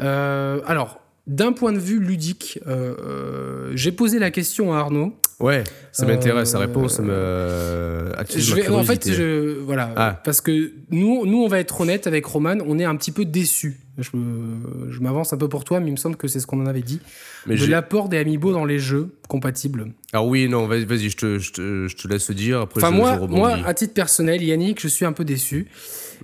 Euh, 0.00 0.60
alors, 0.66 1.00
d'un 1.26 1.52
point 1.52 1.72
de 1.72 1.78
vue 1.78 2.00
ludique, 2.00 2.58
euh, 2.66 3.70
j'ai 3.74 3.92
posé 3.92 4.18
la 4.18 4.30
question 4.30 4.74
à 4.74 4.78
Arnaud. 4.78 5.14
Ouais, 5.40 5.64
ça 5.92 6.06
m'intéresse, 6.06 6.50
sa 6.50 6.58
Euh, 6.58 6.60
réponse 6.60 7.00
me 7.00 8.12
Je 8.36 8.54
vais, 8.54 8.68
en 8.68 8.84
fait, 8.84 9.10
je, 9.12 9.58
voilà, 9.60 9.92
Ah. 9.96 10.20
parce 10.24 10.40
que 10.40 10.72
nous, 10.90 11.26
nous, 11.26 11.38
on 11.42 11.48
va 11.48 11.58
être 11.60 11.80
honnête 11.80 12.06
avec 12.06 12.24
Roman, 12.26 12.58
on 12.66 12.78
est 12.78 12.84
un 12.84 12.94
petit 12.96 13.10
peu 13.12 13.24
déçus. 13.24 13.80
Je, 13.98 14.10
me- 14.16 14.90
je 14.90 14.98
m'avance 15.00 15.32
un 15.32 15.36
peu 15.36 15.48
pour 15.48 15.62
toi, 15.64 15.78
mais 15.80 15.88
il 15.88 15.92
me 15.92 15.96
semble 15.96 16.16
que 16.16 16.26
c'est 16.26 16.40
ce 16.40 16.46
qu'on 16.46 16.60
en 16.60 16.66
avait 16.66 16.82
dit. 16.82 17.00
Mais 17.46 17.54
de 17.54 17.60
j'ai- 17.60 17.66
l'apport 17.68 18.08
des 18.08 18.18
Amiibo 18.18 18.52
dans 18.52 18.64
les 18.64 18.78
jeux 18.80 19.14
compatibles. 19.28 19.92
Alors 20.12 20.26
oui, 20.26 20.48
non, 20.48 20.66
vas-y, 20.66 20.84
vas-y, 20.84 21.10
je 21.10 21.16
te, 21.16 21.38
je, 21.38 21.52
te, 21.52 21.86
je 21.88 21.96
te 21.96 22.08
laisse 22.08 22.30
dire, 22.32 22.60
après 22.62 22.82
Enfin, 22.82 22.92
je, 22.92 22.96
moi, 22.98 23.14
je 23.14 23.20
rebondis. 23.20 23.38
moi, 23.40 23.58
à 23.64 23.72
titre 23.74 23.94
personnel, 23.94 24.42
Yannick, 24.42 24.80
je 24.80 24.88
suis 24.88 25.04
un 25.04 25.12
peu 25.12 25.24
déçu. 25.24 25.68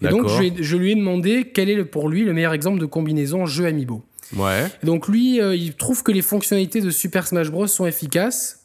Et 0.03 0.09
donc 0.09 0.27
je, 0.29 0.77
lui 0.77 0.93
ai 0.93 0.95
demandé 0.95 1.51
quel 1.55 1.69
est 1.71 1.85
pour 1.85 2.09
lui 2.09 2.25
le 2.25 2.33
meilleur 2.33 2.53
exemple 2.55 2.81
de 2.81 2.87
combinaison 2.87 3.47
jeu 3.47 3.67
amiibo. 3.67 4.05
Ouais. 4.37 4.67
donc 4.85 5.09
lui, 5.09 5.39
il 5.39 5.75
trouve 5.75 6.03
que 6.05 6.13
les 6.13 6.23
fonctionnalités 6.23 6.81
de 6.81 6.91
Super 6.91 7.27
Smash 7.27 7.51
Bros 7.51 7.67
sont 7.67 7.87
efficaces. 7.87 8.61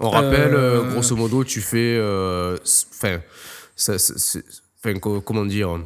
On 0.00 0.10
rappelle, 0.10 0.54
grosso 0.90 1.14
modo, 1.16 1.42
tu 1.44 1.60
fais, 1.62 1.98
enfin, 2.60 3.18
comment 5.24 5.44
dire 5.46 5.78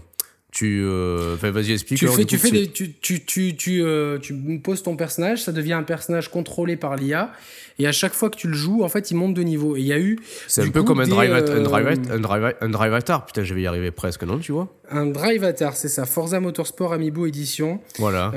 tu 0.50 0.82
euh, 0.84 1.36
vas-y 1.40 1.72
explique 1.72 1.98
tu 1.98 2.08
fais, 2.08 2.24
tu, 2.24 2.36
fais 2.36 2.66
tu, 2.66 2.92
tu, 2.94 3.24
tu, 3.24 3.56
tu, 3.56 3.82
euh, 3.82 4.18
tu, 4.18 4.34
poses 4.62 4.82
ton 4.82 4.96
personnage 4.96 5.44
ça 5.44 5.52
devient 5.52 5.74
un 5.74 5.84
personnage 5.84 6.28
contrôlé 6.28 6.76
par 6.76 6.96
l'IA 6.96 7.32
et 7.78 7.86
à 7.86 7.92
chaque 7.92 8.12
fois 8.12 8.30
que 8.30 8.36
tu 8.36 8.48
le 8.48 8.54
joues 8.54 8.82
en 8.82 8.88
fait 8.88 9.10
il 9.10 9.16
monte 9.16 9.34
de 9.34 9.42
niveau. 9.42 9.76
Et 9.76 9.80
il 9.80 9.86
y 9.86 9.92
a 9.92 9.98
eu 9.98 10.18
c'est 10.48 10.62
un 10.62 10.70
peu 10.70 10.82
comme 10.82 11.00
un 11.00 11.06
drive, 11.06 11.32
un, 11.32 11.36
euh, 11.36 11.62
drive, 11.62 12.00
un, 12.10 12.18
drive, 12.18 12.54
un 12.60 12.68
drive 12.68 12.94
atar 12.94 13.26
putain 13.26 13.44
je 13.44 13.54
vais 13.54 13.62
y 13.62 13.66
arriver 13.66 13.90
presque 13.92 14.24
non 14.24 14.38
tu 14.38 14.50
vois? 14.50 14.74
Un 14.90 15.06
drive 15.06 15.44
atar 15.44 15.76
c'est 15.76 15.88
ça. 15.88 16.04
Forza 16.04 16.40
Motorsport 16.40 16.92
Amiibo 16.92 17.26
Edition. 17.26 17.80
Voilà. 17.98 18.32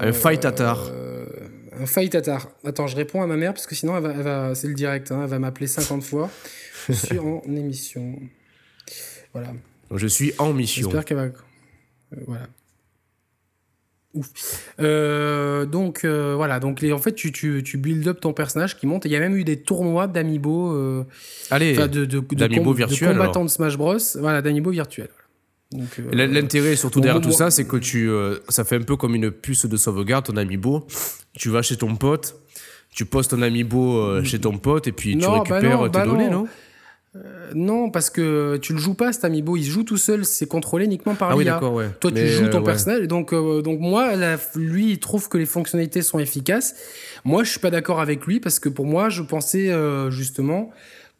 Un 0.00 0.12
fight 0.12 0.44
atar 0.44 0.90
un 1.80 1.86
fight 1.86 2.14
atar 2.16 2.48
attends 2.64 2.88
je 2.88 2.96
réponds 2.96 3.22
à 3.22 3.26
ma 3.26 3.36
mère 3.36 3.54
parce 3.54 3.66
que 3.66 3.76
sinon 3.76 3.96
elle 3.96 4.02
va, 4.02 4.12
va 4.12 4.54
c'est 4.56 4.66
le 4.66 4.74
direct 4.74 5.12
hein, 5.12 5.20
elle 5.22 5.30
va 5.30 5.38
m'appeler 5.38 5.68
50 5.68 6.02
fois. 6.02 6.28
Je 6.88 6.94
suis 6.94 7.18
en 7.20 7.42
émission. 7.46 8.18
Voilà 9.32 9.52
je 9.96 10.06
suis 10.06 10.32
en 10.38 10.52
mission. 10.52 10.84
J'espère 10.84 11.04
qu'elle 11.04 11.16
va. 11.16 11.22
Euh, 11.24 11.30
voilà. 12.26 12.46
Ouf. 14.12 14.28
Euh, 14.80 15.66
donc 15.66 16.04
euh, 16.04 16.34
voilà, 16.34 16.58
donc 16.58 16.82
en 16.82 16.98
fait 16.98 17.14
tu, 17.14 17.30
tu, 17.30 17.62
tu 17.62 17.76
build 17.78 18.08
up 18.08 18.20
ton 18.20 18.32
personnage 18.32 18.76
qui 18.76 18.86
monte. 18.86 19.04
Il 19.04 19.12
y 19.12 19.16
a 19.16 19.20
même 19.20 19.36
eu 19.36 19.44
des 19.44 19.60
tournois 19.60 20.08
d'amiibo, 20.08 21.04
Allez, 21.50 21.74
de, 21.76 22.04
de, 22.04 22.18
virtuel, 22.74 23.10
de 23.10 23.18
combattants 23.18 23.44
de 23.44 23.50
Smash 23.50 23.76
Bros. 23.76 23.98
Voilà, 24.18 24.42
d'amiibo 24.42 24.70
virtuel. 24.70 25.08
L'intérêt 26.12 26.74
surtout 26.74 27.00
derrière 27.00 27.22
tout 27.22 27.30
ça, 27.30 27.52
c'est 27.52 27.64
que 27.64 27.76
tu, 27.76 28.10
ça 28.48 28.64
fait 28.64 28.76
un 28.76 28.82
peu 28.82 28.96
comme 28.96 29.14
une 29.14 29.30
puce 29.30 29.66
de 29.66 29.76
sauvegarde 29.76 30.26
ton 30.26 30.36
amiibo. 30.36 30.88
Tu 31.34 31.48
vas 31.48 31.62
chez 31.62 31.76
ton 31.76 31.94
pote, 31.94 32.34
tu 32.92 33.04
postes 33.04 33.30
ton 33.30 33.42
amiibo 33.42 34.24
chez 34.24 34.40
ton 34.40 34.58
pote 34.58 34.88
et 34.88 34.92
puis 34.92 35.16
tu 35.16 35.24
bah 35.24 35.34
récupères 35.34 35.82
tes 35.84 35.88
bah 35.90 36.04
données, 36.04 36.30
non? 36.30 36.48
Euh, 37.16 37.50
non, 37.56 37.90
parce 37.90 38.08
que 38.08 38.56
tu 38.58 38.72
le 38.72 38.78
joues 38.78 38.94
pas 38.94 39.12
cet 39.12 39.24
amiibo, 39.24 39.56
il 39.56 39.64
se 39.64 39.70
joue 39.70 39.82
tout 39.82 39.96
seul, 39.96 40.24
c'est 40.24 40.46
contrôlé 40.46 40.84
uniquement 40.84 41.16
par 41.16 41.32
ah 41.32 41.36
l'IA. 41.36 41.62
ouais. 41.64 41.88
Toi, 41.98 42.12
tu 42.12 42.24
joues 42.28 42.48
ton 42.48 42.62
personnage, 42.62 43.08
donc 43.08 43.32
euh, 43.32 43.62
donc 43.62 43.80
moi, 43.80 44.12
lui, 44.54 44.92
il 44.92 45.00
trouve 45.00 45.28
que 45.28 45.36
les 45.36 45.46
fonctionnalités 45.46 46.02
sont 46.02 46.20
efficaces. 46.20 46.76
Moi, 47.24 47.42
je 47.42 47.50
suis 47.50 47.58
pas 47.58 47.70
d'accord 47.70 48.00
avec 48.00 48.24
lui 48.26 48.38
parce 48.38 48.60
que 48.60 48.68
pour 48.68 48.86
moi, 48.86 49.08
je 49.08 49.22
pensais 49.22 49.70
euh, 49.70 50.10
justement 50.10 50.70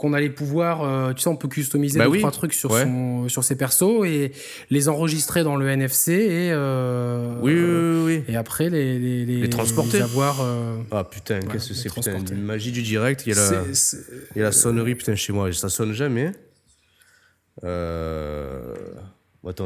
qu'on 0.00 0.14
allait 0.14 0.30
pouvoir, 0.30 0.82
euh, 0.82 1.12
tu 1.12 1.20
sais, 1.20 1.28
on 1.28 1.36
peut 1.36 1.46
customiser 1.46 1.98
bah 1.98 2.06
trois 2.18 2.30
trucs 2.30 2.54
sur, 2.54 2.74
son, 2.74 3.28
sur 3.28 3.44
ses 3.44 3.54
persos 3.54 4.06
et 4.06 4.32
les 4.70 4.88
enregistrer 4.88 5.44
dans 5.44 5.56
le 5.56 5.68
NFC 5.68 6.12
et, 6.12 6.50
euh, 6.52 7.34
oui, 7.42 7.52
oui, 7.52 8.04
oui, 8.06 8.24
et 8.26 8.36
après 8.36 8.70
les, 8.70 8.98
les, 8.98 9.26
les, 9.26 9.50
transporter. 9.50 10.00
avoir. 10.00 10.40
Euh, 10.40 10.78
ah 10.90 11.04
putain, 11.04 11.40
qu'est-ce 11.40 11.68
que 11.68 11.74
c'est 11.74 11.92
putain, 11.92 12.16
une 12.32 12.42
magie 12.42 12.72
du 12.72 12.80
direct. 12.80 13.24
Il 13.26 13.34
y, 13.34 13.38
a 13.38 13.50
la, 13.50 13.62
il 14.34 14.38
y 14.38 14.40
a 14.40 14.44
la 14.44 14.52
sonnerie 14.52 14.94
putain 14.94 15.16
chez 15.16 15.34
moi, 15.34 15.52
ça 15.52 15.68
sonne 15.68 15.92
jamais. 15.92 16.32
Attends, 17.62 17.68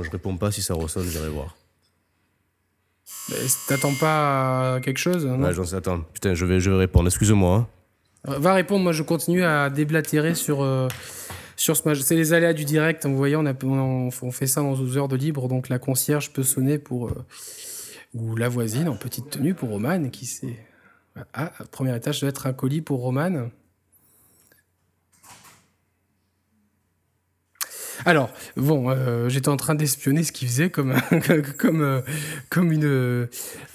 je 0.03 0.11
réponds 0.11 0.37
pas 0.37 0.51
si 0.51 0.63
ça 0.63 0.75
ressonne, 0.75 1.07
j'irai 1.07 1.29
voir. 1.29 1.57
T'attends 3.69 3.95
pas 3.95 4.81
quelque 4.83 4.99
chose 4.99 5.25
non? 5.25 5.45
Ouais, 5.45 5.55
j'en 5.55 5.65
sais, 5.65 5.77
attends. 5.77 6.01
Putain, 6.13 6.35
je 6.35 6.45
vais, 6.45 6.59
je 6.59 6.71
vais 6.71 6.79
répondre. 6.79 7.07
Excuse-moi. 7.07 7.69
Hein. 8.25 8.39
Va 8.39 8.55
répondre, 8.55 8.83
moi 8.83 8.93
je 8.93 9.03
continue 9.03 9.45
à 9.45 9.71
déblatérer 9.71 10.35
sur, 10.35 10.63
euh, 10.63 10.89
sur 11.57 11.77
ce 11.77 11.89
match. 11.89 12.01
C'est 12.01 12.17
les 12.17 12.33
aléas 12.33 12.53
du 12.53 12.65
direct, 12.65 13.07
vous 13.07 13.17
voyez, 13.17 13.37
on, 13.37 14.11
fait 14.31 14.47
ça 14.47 14.61
dans 14.61 14.75
12 14.75 14.99
heures 14.99 15.09
de 15.09 15.17
libre, 15.17 15.49
donc 15.49 15.69
la 15.69 15.79
concierge 15.79 16.33
peut 16.33 16.43
sonner 16.43 16.79
pour. 16.79 17.09
Euh, 17.09 17.25
ou 18.15 18.37
la 18.37 18.49
voisine 18.49 18.89
en 18.89 18.95
petite 18.95 19.31
tenue 19.31 19.55
pour 19.55 19.71
Roman, 19.71 20.09
qui 20.09 20.25
sait. 20.27 20.57
Ah, 21.33 21.53
premier 21.73 21.97
étage 21.97 22.21
doit 22.21 22.29
être 22.29 22.47
un 22.47 22.53
colis 22.53 22.81
pour 22.81 23.01
Roman. 23.01 23.49
Alors, 28.07 28.29
bon, 28.57 28.91
euh, 28.91 29.31
j'étais 29.31 29.49
en 29.49 29.57
train 29.57 29.75
d'espionner 29.75 30.25
ce 30.25 30.33
qu'il 30.33 30.47
faisait 30.47 30.69
comme, 30.69 30.95
comme, 31.59 31.81
euh, 31.81 32.01
comme 32.51 32.71
une, 32.71 33.29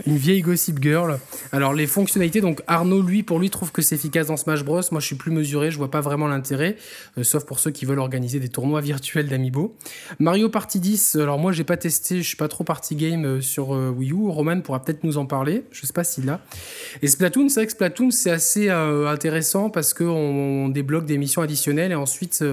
une 0.05 0.17
vieille 0.17 0.41
gossip 0.41 0.81
girl. 0.81 1.19
Alors, 1.51 1.73
les 1.73 1.87
fonctionnalités, 1.87 2.39
donc 2.39 2.61
Arnaud, 2.67 3.01
lui, 3.01 3.23
pour 3.23 3.39
lui, 3.39 3.49
trouve 3.49 3.71
que 3.71 3.81
c'est 3.81 3.95
efficace 3.95 4.27
dans 4.27 4.37
Smash 4.37 4.63
Bros. 4.63 4.81
Moi, 4.91 5.01
je 5.01 5.05
suis 5.07 5.15
plus 5.15 5.31
mesuré, 5.31 5.71
je 5.71 5.77
vois 5.77 5.89
pas 5.89 6.01
vraiment 6.01 6.27
l'intérêt, 6.27 6.75
euh, 7.17 7.23
sauf 7.23 7.43
pour 7.45 7.59
ceux 7.59 7.71
qui 7.71 7.85
veulent 7.85 7.99
organiser 7.99 8.39
des 8.39 8.49
tournois 8.49 8.81
virtuels 8.81 9.27
d'Amiibo. 9.27 9.75
Mario 10.19 10.49
Party 10.49 10.79
10, 10.79 11.15
alors 11.15 11.39
moi, 11.39 11.51
j'ai 11.51 11.63
pas 11.63 11.77
testé, 11.77 12.17
je 12.21 12.27
suis 12.27 12.37
pas 12.37 12.47
trop 12.47 12.63
party 12.63 12.95
game 12.95 13.41
sur 13.41 13.69
Wii 13.69 14.11
U. 14.11 14.27
Roman 14.27 14.61
pourra 14.61 14.83
peut-être 14.83 15.03
nous 15.03 15.17
en 15.17 15.25
parler, 15.25 15.63
je 15.71 15.85
sais 15.85 15.93
pas 15.93 16.03
s'il 16.03 16.25
l'a. 16.25 16.39
Et 17.01 17.07
Splatoon, 17.07 17.49
c'est 17.49 17.61
vrai 17.61 17.65
que 17.65 17.71
Splatoon, 17.71 18.11
c'est 18.11 18.31
assez 18.31 18.69
intéressant 18.69 19.69
parce 19.69 19.93
qu'on 19.93 20.05
on 20.05 20.69
débloque 20.69 21.05
des 21.05 21.17
missions 21.17 21.41
additionnelles 21.41 21.91
et 21.91 21.95
ensuite 21.95 22.43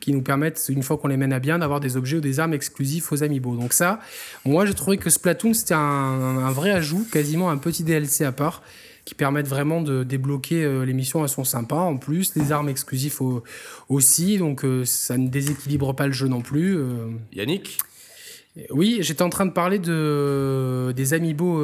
qui 0.00 0.12
nous 0.12 0.22
permettent, 0.22 0.62
une 0.68 0.82
fois 0.82 0.98
qu'on 0.98 1.03
les 1.08 1.16
mène 1.16 1.32
à 1.32 1.40
bien, 1.40 1.58
d'avoir 1.58 1.80
des 1.80 1.96
objets 1.96 2.16
ou 2.16 2.20
des 2.20 2.40
armes 2.40 2.54
exclusifs 2.54 3.12
aux 3.12 3.22
amiibo. 3.22 3.56
Donc 3.56 3.72
ça, 3.72 4.00
moi, 4.44 4.66
j'ai 4.66 4.74
trouvé 4.74 4.96
que 4.96 5.10
Splatoon, 5.10 5.54
c'était 5.54 5.74
un, 5.74 6.50
vrai 6.50 6.70
ajout, 6.70 7.06
quasiment 7.10 7.50
un 7.50 7.58
petit 7.58 7.84
DLC 7.84 8.24
à 8.24 8.32
part 8.32 8.62
qui 9.04 9.14
permettent 9.14 9.48
vraiment 9.48 9.82
de 9.82 10.02
débloquer 10.02 10.64
euh, 10.64 10.86
les 10.86 10.94
missions, 10.94 11.22
elles 11.22 11.28
sont 11.28 11.44
sympas 11.44 11.80
en 11.80 11.98
plus, 11.98 12.34
les 12.36 12.52
armes 12.52 12.70
exclusives 12.70 13.18
aussi, 13.90 14.38
donc 14.38 14.64
euh, 14.64 14.86
ça 14.86 15.18
ne 15.18 15.28
déséquilibre 15.28 15.94
pas 15.94 16.06
le 16.06 16.14
jeu 16.14 16.26
non 16.26 16.40
plus. 16.40 16.78
Euh. 16.78 17.10
Yannick? 17.34 17.76
Oui, 18.70 19.00
j'étais 19.02 19.20
en 19.20 19.28
train 19.28 19.44
de 19.44 19.52
parler 19.52 19.78
de, 19.78 20.94
des 20.96 21.12
amiibo, 21.12 21.60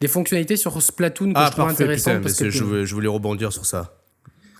des 0.00 0.08
fonctionnalités 0.08 0.56
sur 0.56 0.80
Splatoon 0.82 1.32
que 1.32 1.38
ah, 1.38 1.46
je 1.46 1.52
trouve 1.52 1.68
intéressantes. 1.68 2.22
parce 2.22 2.34
que 2.34 2.50
je 2.50 2.94
voulais 2.94 3.08
rebondir 3.08 3.52
sur 3.52 3.66
ça. 3.66 4.01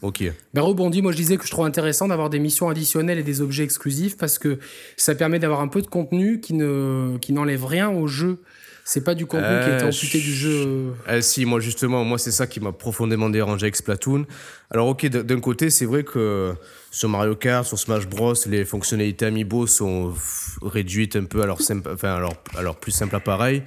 Ok. 0.03 0.25
Ben 0.53 0.63
rebondis, 0.63 1.01
moi 1.01 1.13
je 1.13 1.17
disais 1.17 1.37
que 1.37 1.47
je 1.47 1.51
trouve 1.51 1.65
intéressant 1.65 2.09
d'avoir 2.09 2.29
des 2.29 2.41
missions 2.41 2.69
additionnelles 2.69 3.19
et 3.19 3.23
des 3.23 3.41
objets 3.41 3.63
exclusifs 3.63 4.17
parce 4.17 4.39
que 4.39 4.59
ça 4.97 5.15
permet 5.15 5.39
d'avoir 5.39 5.61
un 5.61 5.69
peu 5.69 5.81
de 5.81 5.87
contenu 5.87 6.41
qui 6.41 6.55
ne 6.55 7.17
qui 7.21 7.33
n'enlève 7.33 7.65
rien 7.65 7.89
au 7.89 8.09
jeu. 8.09 8.39
C'est 8.85 9.05
pas 9.05 9.15
du 9.15 9.27
contenu 9.27 9.47
qui 9.47 9.71
est 9.71 9.83
euh, 9.83 9.87
amputé 9.87 10.19
du 10.19 10.35
jeu. 10.35 10.93
Euh, 11.09 11.21
si, 11.21 11.45
moi 11.45 11.61
justement, 11.61 12.03
moi 12.03 12.19
c'est 12.19 12.33
ça 12.33 12.49
qui 12.49 12.59
m'a 12.59 12.73
profondément 12.73 13.31
dérangé 13.31 13.67
avec 13.67 13.77
Splatoon. 13.77 14.27
Alors 14.73 14.89
ok, 14.89 15.07
d'un 15.07 15.39
côté 15.39 15.71
c'est 15.71 15.87
vrai 15.87 16.03
que 16.03 16.53
sur 16.91 17.09
Mario 17.09 17.37
Kart, 17.37 17.65
sur 17.65 17.79
Smash 17.79 18.09
Bros, 18.09 18.35
les 18.47 18.65
fonctionnalités 18.65 19.27
Amiibo 19.27 19.69
sont 19.69 20.15
réduites 20.63 21.15
un 21.15 21.25
peu 21.25 21.43
à 21.43 21.47
leur, 21.47 21.61
simple, 21.61 21.89
enfin, 21.95 22.13
alors 22.15 22.35
alors 22.59 22.75
plus 22.75 22.91
simple 22.91 23.15
appareil. 23.15 23.63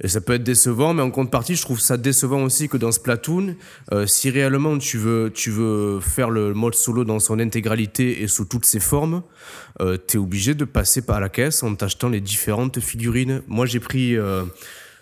Et 0.00 0.08
ça 0.08 0.20
peut 0.20 0.32
être 0.32 0.42
décevant, 0.42 0.94
mais 0.94 1.02
en 1.02 1.10
contrepartie, 1.10 1.54
je 1.54 1.62
trouve 1.62 1.78
ça 1.78 1.96
décevant 1.96 2.42
aussi 2.42 2.68
que 2.68 2.76
dans 2.76 2.90
Splatoon, 2.90 3.54
euh, 3.92 4.06
si 4.06 4.30
réellement 4.30 4.76
tu 4.78 4.98
veux, 4.98 5.30
tu 5.32 5.50
veux 5.50 6.00
faire 6.00 6.30
le 6.30 6.54
mode 6.54 6.74
solo 6.74 7.04
dans 7.04 7.20
son 7.20 7.38
intégralité 7.38 8.22
et 8.22 8.26
sous 8.26 8.44
toutes 8.44 8.66
ses 8.66 8.80
formes, 8.80 9.22
euh, 9.80 9.96
tu 10.08 10.16
es 10.16 10.20
obligé 10.20 10.54
de 10.54 10.64
passer 10.64 11.02
par 11.02 11.20
la 11.20 11.28
caisse 11.28 11.62
en 11.62 11.74
t'achetant 11.74 12.08
les 12.08 12.20
différentes 12.20 12.80
figurines. 12.80 13.42
Moi, 13.46 13.66
j'ai 13.66 13.80
pris, 13.80 14.16
euh, 14.16 14.44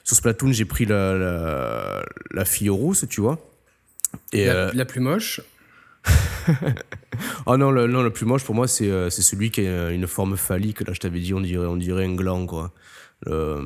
sur 0.05 0.17
Splatoon, 0.17 0.53
j'ai 0.53 0.67
pris 0.67 0.85
la, 0.85 1.17
la, 1.17 2.05
la, 2.33 2.45
fille 2.45 2.69
rousse, 2.69 3.07
tu 3.09 3.21
vois. 3.23 3.39
Et, 4.33 4.47
la, 4.47 4.73
la 4.73 4.85
plus 4.85 5.01
moche 5.01 5.41
oh 7.45 7.59
non 7.59 7.71
le, 7.71 7.87
non, 7.87 8.03
le 8.03 8.11
plus 8.11 8.25
moche 8.25 8.43
pour 8.45 8.55
moi, 8.55 8.67
c'est 8.67 9.11
c'est 9.11 9.21
celui 9.21 9.51
qui 9.51 9.67
a 9.67 9.91
une 9.91 10.07
forme 10.07 10.39
phallique. 10.39 10.81
Là, 10.81 10.95
je 10.95 10.99
t'avais 10.99 11.21
dit, 11.21 11.35
on 11.35 11.43
dirait, 11.43 11.67
on 11.67 11.77
dirait 11.77 12.07
un 12.07 12.15
gland, 12.15 12.47
quoi. 12.47 12.73
Le, 13.27 13.61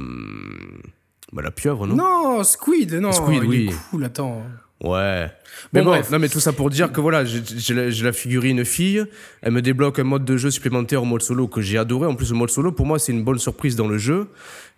bah, 1.35 1.43
la 1.43 1.51
pieuvre, 1.51 1.87
non 1.87 1.97
Non, 1.97 2.45
Squid, 2.45 2.95
non. 2.95 3.13
Squid, 3.13 3.43
il 3.43 3.49
oui. 3.49 3.69
Est 3.69 3.91
cool, 3.91 4.05
attends. 4.05 4.43
Ouais. 4.83 5.31
Mais 5.73 5.83
bon, 5.83 6.01
non, 6.11 6.19
mais 6.19 6.29
tout 6.29 6.41
ça 6.41 6.53
pour 6.53 6.69
dire 6.71 6.93
que 6.93 7.01
voilà, 7.01 7.25
j'ai 7.25 7.75
la, 7.75 7.89
la 7.89 8.13
figurine 8.13 8.65
fille, 8.65 9.05
elle 9.43 9.53
me 9.53 9.63
débloque 9.63 9.99
un 9.99 10.05
mode 10.05 10.25
de 10.25 10.37
jeu 10.37 10.51
supplémentaire 10.51 11.03
au 11.03 11.07
mode 11.07 11.23
solo 11.23 11.49
que 11.49 11.61
j'ai 11.61 11.79
adoré. 11.79 12.07
En 12.07 12.15
plus, 12.15 12.31
le 12.31 12.37
mode 12.37 12.51
solo, 12.51 12.71
pour 12.71 12.87
moi, 12.87 12.99
c'est 12.99 13.13
une 13.13 13.25
bonne 13.25 13.39
surprise 13.39 13.77
dans 13.77 13.89
le 13.89 13.99
jeu. 13.99 14.29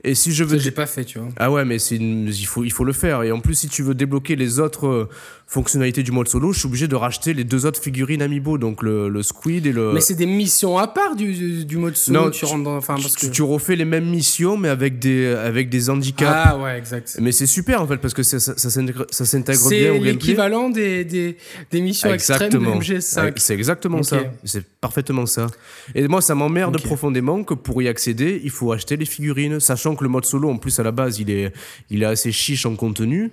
Et 0.05 0.15
si 0.15 0.33
je 0.33 0.45
veux. 0.45 0.59
j'ai 0.59 0.71
pas 0.71 0.87
fait, 0.87 1.05
tu 1.05 1.19
vois. 1.19 1.29
Ah 1.37 1.51
ouais, 1.51 1.65
mais 1.65 1.79
c'est 1.79 1.97
il, 1.97 2.47
faut, 2.47 2.65
il 2.65 2.73
faut 2.73 2.85
le 2.85 2.93
faire. 2.93 3.23
Et 3.23 3.33
en 3.33 3.41
plus, 3.41 3.55
si 3.55 3.69
tu 3.69 3.83
veux 3.83 3.95
débloquer 3.95 4.37
les 4.37 4.61
autres 4.61 4.87
euh, 4.87 5.09
fonctionnalités 5.47 6.03
du 6.03 6.13
mode 6.13 6.29
solo, 6.29 6.53
je 6.53 6.59
suis 6.59 6.69
obligé 6.69 6.87
de 6.87 6.95
racheter 6.95 7.33
les 7.33 7.45
deux 7.45 7.65
autres 7.65 7.81
figurines 7.81 8.21
Amiibo, 8.21 8.59
donc 8.59 8.83
le, 8.83 9.09
le 9.09 9.23
Squid 9.23 9.67
et 9.67 9.73
le. 9.73 9.93
Mais 9.95 10.01
c'est 10.01 10.15
des 10.15 10.27
missions 10.27 10.77
à 10.77 10.87
part 10.87 11.17
du, 11.17 11.65
du 11.65 11.77
mode 11.79 11.97
solo. 11.97 12.25
Non, 12.25 12.31
tu, 12.31 12.45
rentres 12.45 12.65
dans. 12.65 12.77
Enfin, 12.77 12.97
parce 12.97 13.17
que... 13.17 13.27
tu, 13.27 13.43
refais 13.43 13.75
les 13.75 13.87
mêmes 13.87 14.09
missions, 14.09 14.59
mais 14.59 14.69
avec 14.69 14.99
des, 14.99 15.27
avec 15.27 15.71
des 15.71 15.89
handicaps. 15.89 16.31
Ah 16.31 16.59
ouais, 16.59 16.77
exact. 16.77 17.17
Mais 17.21 17.33
c'est 17.33 17.47
super 17.47 17.81
en 17.81 17.87
fait, 17.87 17.97
parce 17.97 18.13
que 18.13 18.23
ça, 18.23 18.39
ça, 18.39 18.55
ça 18.59 18.71
s'intègre 18.71 19.69
bien 19.71 19.91
au 19.91 19.95
gameplay. 19.95 19.99
C'est 19.99 20.13
l'équivalent 20.13 20.69
des, 20.69 21.05
des, 21.05 21.39
des, 21.71 21.81
missions 21.81 22.13
exactement. 22.13 22.77
extrêmes 22.77 22.99
de 22.99 23.31
MGS5. 23.31 23.33
C'est 23.37 23.55
exactement 23.55 24.03
ça. 24.03 24.19
C'est 24.45 24.65
parfaitement 24.81 25.25
ça. 25.27 25.47
Et 25.95 26.07
moi, 26.07 26.21
ça 26.21 26.35
m'emmerde 26.35 26.81
profondément 26.83 27.43
que 27.45 27.55
pour 27.55 27.81
y 27.81 27.89
accéder, 27.89 28.41
il 28.45 28.51
faut 28.51 28.73
acheter 28.73 28.97
les 28.97 29.07
figurines, 29.07 29.59
sachant 29.59 29.86
que 29.95 30.05
le 30.05 30.11
mode 30.11 30.25
solo, 30.25 30.51
en 30.51 30.57
plus, 30.57 30.79
à 30.79 30.83
la 30.83 30.93
base, 30.93 31.19
il 31.21 31.31
est, 31.31 31.53
il 31.91 32.03
est 32.03 32.07
assez 32.07 32.33
chiche 32.33 32.67
en 32.67 32.75
contenu. 32.77 33.31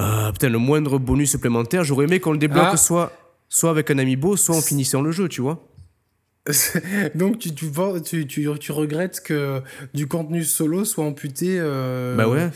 Euh, 0.00 0.32
putain, 0.32 0.48
le 0.48 0.58
moindre 0.58 0.98
bonus 0.98 1.30
supplémentaire, 1.30 1.84
j'aurais 1.84 2.06
aimé 2.06 2.20
qu'on 2.20 2.32
le 2.32 2.38
débloque 2.38 2.68
ah. 2.70 2.76
soit, 2.76 3.12
soit 3.48 3.70
avec 3.70 3.90
un 3.90 3.98
amiibo, 3.98 4.36
soit 4.36 4.56
en 4.56 4.62
finissant 4.62 5.02
le 5.02 5.12
jeu, 5.12 5.28
tu 5.28 5.42
vois. 5.42 5.66
Donc 7.14 7.38
tu, 7.38 7.54
tu, 7.54 7.70
tu, 8.26 8.26
tu, 8.58 8.72
regrettes 8.72 9.20
que 9.20 9.60
du 9.94 10.08
contenu 10.08 10.42
solo 10.42 10.84
soit 10.84 11.04
amputé. 11.04 11.58
Euh, 11.60 12.16
bah 12.16 12.26
ouais. 12.26 12.50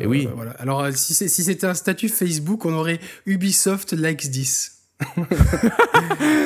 Et 0.00 0.06
oui. 0.06 0.28
Voilà. 0.34 0.52
Alors 0.52 0.86
si 0.92 1.14
c'était 1.14 1.66
un 1.66 1.74
statut 1.74 2.08
Facebook, 2.08 2.64
on 2.66 2.74
aurait 2.74 3.00
Ubisoft 3.26 3.94
likes 3.94 4.30
10. 4.30 4.79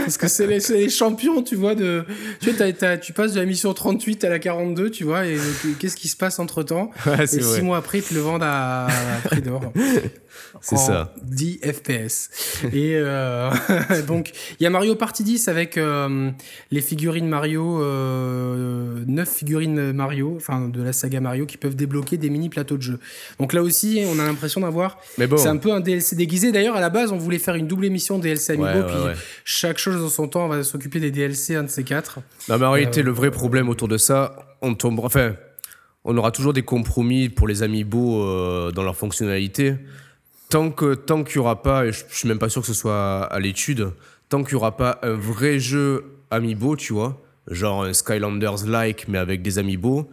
Parce 0.05 0.17
que 0.17 0.29
c'est 0.29 0.47
les, 0.47 0.89
champions, 0.89 1.43
tu 1.43 1.57
vois, 1.57 1.75
de... 1.75 2.05
Tu, 2.41 2.51
vois, 2.51 2.97
tu 2.97 3.13
passes 3.13 3.33
de 3.33 3.41
la 3.41 3.47
mission 3.47 3.73
38 3.73 4.25
à 4.25 4.29
la 4.29 4.39
42, 4.39 4.91
tu 4.91 5.05
vois, 5.05 5.27
et, 5.27 5.39
qu'est-ce 5.79 5.97
qui 5.97 6.09
se 6.09 6.17
passe 6.17 6.39
entre-temps? 6.39 6.91
Et 7.21 7.27
six 7.27 7.63
mois 7.63 7.79
après, 7.79 7.99
ils 7.99 8.05
te 8.05 8.15
le 8.15 8.21
vendent 8.21 8.43
à, 8.43 8.87
à 8.87 9.29
prix 9.29 9.43
d'or. 9.43 9.73
C'est 10.61 10.77
ça. 10.77 11.13
10 11.23 11.61
FPS. 11.63 12.31
Et 12.73 12.95
euh, 12.95 13.51
donc, 14.07 14.33
il 14.59 14.63
y 14.63 14.67
a 14.67 14.71
Mario 14.71 14.95
Party 14.95 15.25
10 15.25 15.49
avec 15.49 15.77
euh, 15.77 16.31
les 16.71 16.81
figurines 16.81 17.29
Mario, 17.29 17.83
euh, 17.83 19.05
9 19.07 19.29
figurines 19.29 19.93
Mario, 19.93 20.35
enfin 20.37 20.69
de 20.69 20.83
la 20.83 20.93
saga 20.93 21.21
Mario, 21.21 21.47
qui 21.47 21.57
peuvent 21.57 21.77
débloquer 21.77 22.17
des 22.17 22.31
mini 22.31 22.49
plateaux 22.49 22.77
de 22.77 22.83
jeu. 22.83 22.99
Donc 23.39 23.53
là 23.53 23.63
aussi, 23.63 24.05
on 24.07 24.19
a 24.19 24.25
l'impression 24.25 24.61
d'avoir. 24.61 24.99
Bon. 25.19 25.37
C'est 25.37 25.49
un 25.49 25.57
peu 25.57 25.73
un 25.73 25.81
DLC 25.81 26.17
déguisé. 26.17 26.53
D'ailleurs, 26.53 26.77
à 26.77 26.81
la 26.81 26.91
base, 26.91 27.13
on 27.13 27.19
voulait 27.19 27.39
faire 27.39 27.55
une 27.55 27.67
double 27.67 27.87
émission 27.87 28.19
DLC 28.19 28.55
Amiibo, 28.55 28.87
puis 28.87 28.97
chaque 29.45 29.79
chose 29.79 30.01
dans 30.01 30.09
son 30.09 30.29
temps, 30.29 30.47
on 30.47 30.49
va 30.49 30.63
s'occuper 30.63 31.01
des 31.01 31.11
DLC, 31.11 31.57
un 31.57 31.65
de 31.65 31.69
ces 31.69 31.85
quatre. 31.85 32.21
Non, 32.49 32.59
mais 32.59 32.67
en 32.67 32.73
réalité, 32.73 33.03
le 33.03 33.11
vrai 33.11 33.31
problème 33.31 33.69
autour 33.69 33.89
de 33.89 33.97
ça, 33.97 34.57
on 34.63 34.75
tombe. 34.75 35.01
Enfin, 35.01 35.35
on 36.05 36.17
aura 36.17 36.31
toujours 36.31 36.53
des 36.53 36.63
compromis 36.63 37.29
pour 37.29 37.49
les 37.49 37.63
Amiibo 37.63 38.71
dans 38.73 38.83
leur 38.83 38.97
fonctionnalité 38.97 39.77
tant 40.49 40.71
que 40.71 40.95
tant 40.95 41.25
qu'il 41.25 41.41
n'y 41.41 41.47
aura 41.47 41.63
pas, 41.63 41.87
et 41.87 41.93
je, 41.93 42.05
je, 42.09 42.17
suis 42.17 42.29
même 42.29 42.39
pas 42.39 42.49
sûr 42.49 42.63
que 42.63 42.69
ce 42.69 42.75
soit 42.75 43.25
à 43.25 43.39
l'étude, 43.41 43.91
tant 44.29 44.43
qu'il 44.43 44.55
n'y 44.55 44.61
aura 44.61 44.77
pas 44.77 44.99
un 45.03 45.15
vrai 45.15 45.59
jeu 45.59 46.05
amiibo, 46.31 46.77
tu 46.77 46.93
vois, 46.93 47.21
genre 47.51 47.85
un 47.85 47.93
Skylanders-like, 47.93 49.09
mais 49.09 49.19
avec 49.19 49.43
des 49.43 49.59
amiibo, 49.59 50.09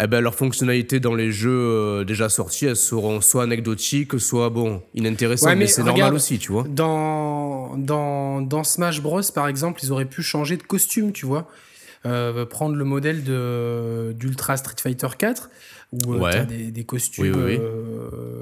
eh 0.00 0.06
ben, 0.06 0.20
leurs 0.20 0.34
fonctionnalités 0.34 0.98
dans 0.98 1.14
les 1.14 1.30
jeux 1.30 1.50
euh, 1.50 2.04
déjà 2.04 2.28
sortis, 2.28 2.66
elles 2.66 2.76
seront 2.76 3.20
soit 3.20 3.44
anecdotiques, 3.44 4.18
soit 4.18 4.50
bon, 4.50 4.82
inintéressantes, 4.94 5.56
mais, 5.56 5.68
c'est 5.68 5.84
normal 5.84 6.14
aussi, 6.14 6.38
tu 6.38 6.50
vois. 6.50 6.64
Dans, 6.68 7.76
dans, 7.76 8.40
dans 8.40 8.64
Smash 8.64 9.00
Bros, 9.00 9.20
par 9.34 9.46
exemple, 9.46 9.80
ils 9.84 9.92
auraient 9.92 10.04
pu 10.04 10.22
changer 10.22 10.56
de 10.56 10.64
costume, 10.64 11.12
tu 11.12 11.26
vois. 11.26 11.48
Euh, 12.06 12.44
prendre 12.44 12.74
le 12.76 12.84
modèle 12.84 13.22
d'Ultra 14.14 14.58
Street 14.58 14.76
Fighter 14.78 15.08
4 15.16 15.48
où 15.92 16.14
euh, 16.14 16.30
tu 16.32 16.46
des, 16.46 16.70
des, 16.70 16.84
costumes 16.84 17.32
euh, 17.34 18.33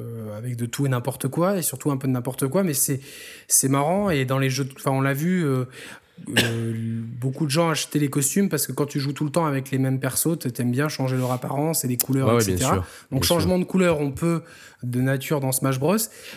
avec 0.42 0.56
de 0.56 0.66
tout 0.66 0.86
et 0.86 0.88
n'importe 0.88 1.28
quoi, 1.28 1.56
et 1.56 1.62
surtout 1.62 1.90
un 1.90 1.96
peu 1.96 2.08
de 2.08 2.12
n'importe 2.12 2.48
quoi, 2.48 2.62
mais 2.62 2.74
c'est 2.74 3.68
marrant, 3.68 4.10
et 4.10 4.24
dans 4.24 4.38
les 4.38 4.50
jeux, 4.50 4.68
enfin 4.76 4.90
on 4.90 5.00
l'a 5.00 5.14
vu, 5.14 5.44
euh, 5.44 5.64
beaucoup 7.20 7.46
de 7.46 7.50
gens 7.50 7.70
achetaient 7.70 7.98
les 7.98 8.10
costumes 8.10 8.48
parce 8.48 8.66
que 8.66 8.72
quand 8.72 8.86
tu 8.86 9.00
joues 9.00 9.12
tout 9.12 9.24
le 9.24 9.30
temps 9.30 9.46
avec 9.46 9.70
les 9.70 9.78
mêmes 9.78 10.00
persos, 10.00 10.38
tu 10.38 10.48
aimes 10.60 10.70
bien 10.70 10.88
changer 10.88 11.16
leur 11.16 11.32
apparence 11.32 11.84
et 11.84 11.88
les 11.88 11.96
couleurs, 11.96 12.40
etc. 12.40 12.70
Donc 13.10 13.24
changement 13.24 13.58
de 13.58 13.64
couleur, 13.64 14.00
on 14.00 14.10
peut 14.10 14.42
de 14.82 15.00
nature 15.00 15.40
dans 15.40 15.52
Smash 15.52 15.78
Bros. 15.78 15.96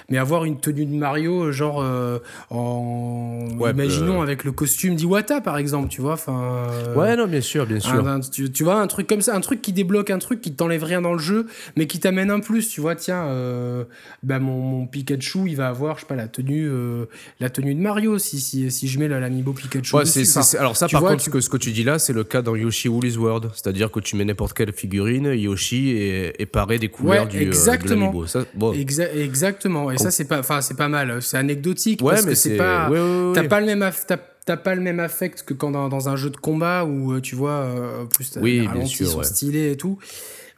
Mais 0.10 0.18
avoir 0.18 0.46
une 0.46 0.60
tenue 0.60 0.86
de 0.86 0.93
Mario, 0.93 1.52
genre 1.52 1.82
euh, 1.82 2.20
en 2.50 3.48
imaginons 3.60 4.22
avec 4.22 4.43
le 4.43 4.52
costume 4.52 4.96
d'Iwata 4.96 5.41
par 5.41 5.58
exemple, 5.58 5.89
tu 5.89 6.02
vois. 6.02 6.14
Enfin. 6.14 6.68
Euh, 6.70 6.96
ouais, 6.96 7.16
non, 7.16 7.28
bien 7.28 7.41
sûr, 7.41 7.66
bien 7.66 7.80
sûr. 7.80 8.04
tu, 8.32 8.64
vois 8.64 8.82
un 8.82 8.88
truc 8.88 9.08
comme 9.08 9.22
ça, 9.22 9.36
un 9.36 9.41
truc 9.41 9.62
qui 9.62 9.74
débloque 9.74 10.10
un 10.10 10.20
truc 10.20 10.41
qui 10.41 10.54
t'enlève 10.54 10.84
rien 10.84 11.02
dans 11.02 11.14
le 11.14 11.20
jeu, 11.20 11.48
mais 11.76 11.88
qui 11.88 12.00
t'amène 12.00 12.32
un 12.32 12.39
plus. 12.39 12.70
Tu 12.70 12.82
vois, 12.82 12.96
tiens, 12.96 13.26
euh, 13.26 13.84
bah, 14.24 14.39
mon, 14.39 14.60
mon, 14.60 14.88
Pikachu, 14.88 15.48
il 15.48 15.56
va 15.56 15.68
avoir, 15.68 15.96
je 15.96 16.02
sais 16.02 16.08
pas, 16.08 16.16
la 16.16 16.28
tenue, 16.28 16.70
la 17.39 17.50
tenue 17.50 17.76
de 17.76 17.82
Mario 17.82 18.18
si 18.18 18.39
si, 18.39 18.72
si 18.72 18.88
je 18.88 19.00
mets 19.00 19.08
l'amiibo 19.08 19.54
Pikachu. 19.54 19.96
Ouais, 19.96 20.06
c'est 20.06 20.26
alors 20.58 20.78
ça, 20.78 20.88
par 20.88 21.02
contre, 21.02 21.24
ce, 21.24 21.30
que, 21.30 21.39
ce 21.39 21.50
que 21.50 21.58
tu 21.58 21.72
dis 21.72 21.84
là, 21.84 22.00
c'est 22.00 22.14
le 22.14 22.24
cas 22.24 22.41
dans 22.41 22.56
Yoshi 22.56 22.89
Woolly's 22.89 23.18
World, 23.18 23.50
c'est-à-dire 23.54 23.91
que 23.91 24.00
tu 24.00 24.16
mets 24.16 24.26
n'importe 24.26 24.54
quelle 24.54 24.74
figurine, 24.74 25.26
Yoshi 25.34 25.91
est, 25.91 26.36
est 26.39 26.46
paré 26.46 26.80
des 26.80 26.89
couleurs 26.89 27.28
du, 27.28 27.41
exactement. 27.41 28.12
de 28.12 28.28
exactement. 29.15 29.91
Et 29.91 29.97
ça, 29.97 30.11
c'est 30.11 30.25
pas, 30.25 30.39
enfin, 30.39 30.61
c'est 30.61 30.77
pas 30.77 30.89
mal. 30.89 31.21
C'est 31.21 31.38
anecdotique 31.38 32.01
parce 32.03 32.25
que 32.25 32.36
c'est 32.36 32.57
pas, 32.57 32.89
t'as 33.33 33.47
pas 33.47 33.59
le 33.59 33.65
même, 33.65 33.89
t'as 34.45 34.57
pas 34.57 34.75
le 34.75 34.81
même 34.81 34.99
affect 34.99 35.43
que 35.43 35.53
quand 35.53 35.71
dans, 35.71 36.09
un 36.09 36.15
jeu 36.15 36.29
de 36.29 36.38
combat 36.38 36.86
où 36.86 37.13
euh, 37.13 37.21
tu 37.21 37.36
vois, 37.36 37.51
euh, 37.51 38.05
plus 38.05 38.38
oui, 38.41 38.67
bien 38.67 38.86
sûr, 38.86 39.07
sont 39.07 39.23
stylés 39.23 39.71
et 39.71 39.77
tout. 39.77 39.97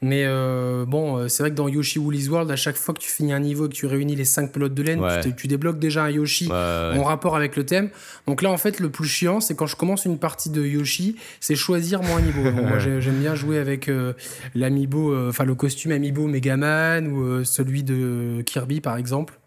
Mais 0.01 0.25
euh, 0.25 0.85
bon, 0.85 1.17
euh, 1.17 1.27
c'est 1.27 1.41
vrai 1.41 1.49
que 1.49 1.55
dans 1.55 1.67
Yoshi 1.67 1.97
Woolly's 1.97 2.29
World, 2.29 2.51
à 2.51 2.55
chaque 2.55 2.75
fois 2.75 2.93
que 2.93 2.99
tu 2.99 3.09
finis 3.09 3.33
un 3.33 3.39
niveau 3.39 3.65
et 3.65 3.69
que 3.69 3.73
tu 3.73 3.87
réunis 3.87 4.15
les 4.15 4.25
5 4.25 4.51
pelotes 4.51 4.73
de 4.73 4.83
laine, 4.83 5.01
tu, 5.35 5.47
débloques 5.47 5.79
déjà 5.79 6.03
un 6.03 6.09
Yoshi 6.09 6.49
en 6.51 7.03
rapport 7.03 7.35
avec 7.35 7.55
le 7.55 7.65
thème. 7.65 7.89
Donc 8.27 8.41
là, 8.41 8.51
en 8.51 8.57
fait, 8.57 8.79
le 8.79 8.89
plus 8.89 9.07
chiant, 9.07 9.39
c'est 9.39 9.55
quand 9.55 9.65
je 9.65 9.75
commence 9.75 10.05
une 10.05 10.19
partie 10.19 10.49
de 10.49 10.63
Yoshi, 10.63 11.15
c'est 11.39 11.55
choisir 11.55 12.03
mon 12.03 12.17
amiibo. 12.17 12.51
moi, 12.51 12.77
j'aime 12.77 13.19
bien 13.19 13.33
jouer 13.33 13.57
avec 13.57 13.89
euh, 13.89 14.13
l'amiibo, 14.53 15.15
enfin 15.27 15.45
le 15.45 15.55
costume 15.55 15.91
amiibo 15.91 16.27
Megaman 16.27 17.07
ou 17.07 17.43
celui 17.43 17.83
de 17.83 18.43
Kirby, 18.45 18.81
par 18.81 18.97
exemple. 18.97 19.39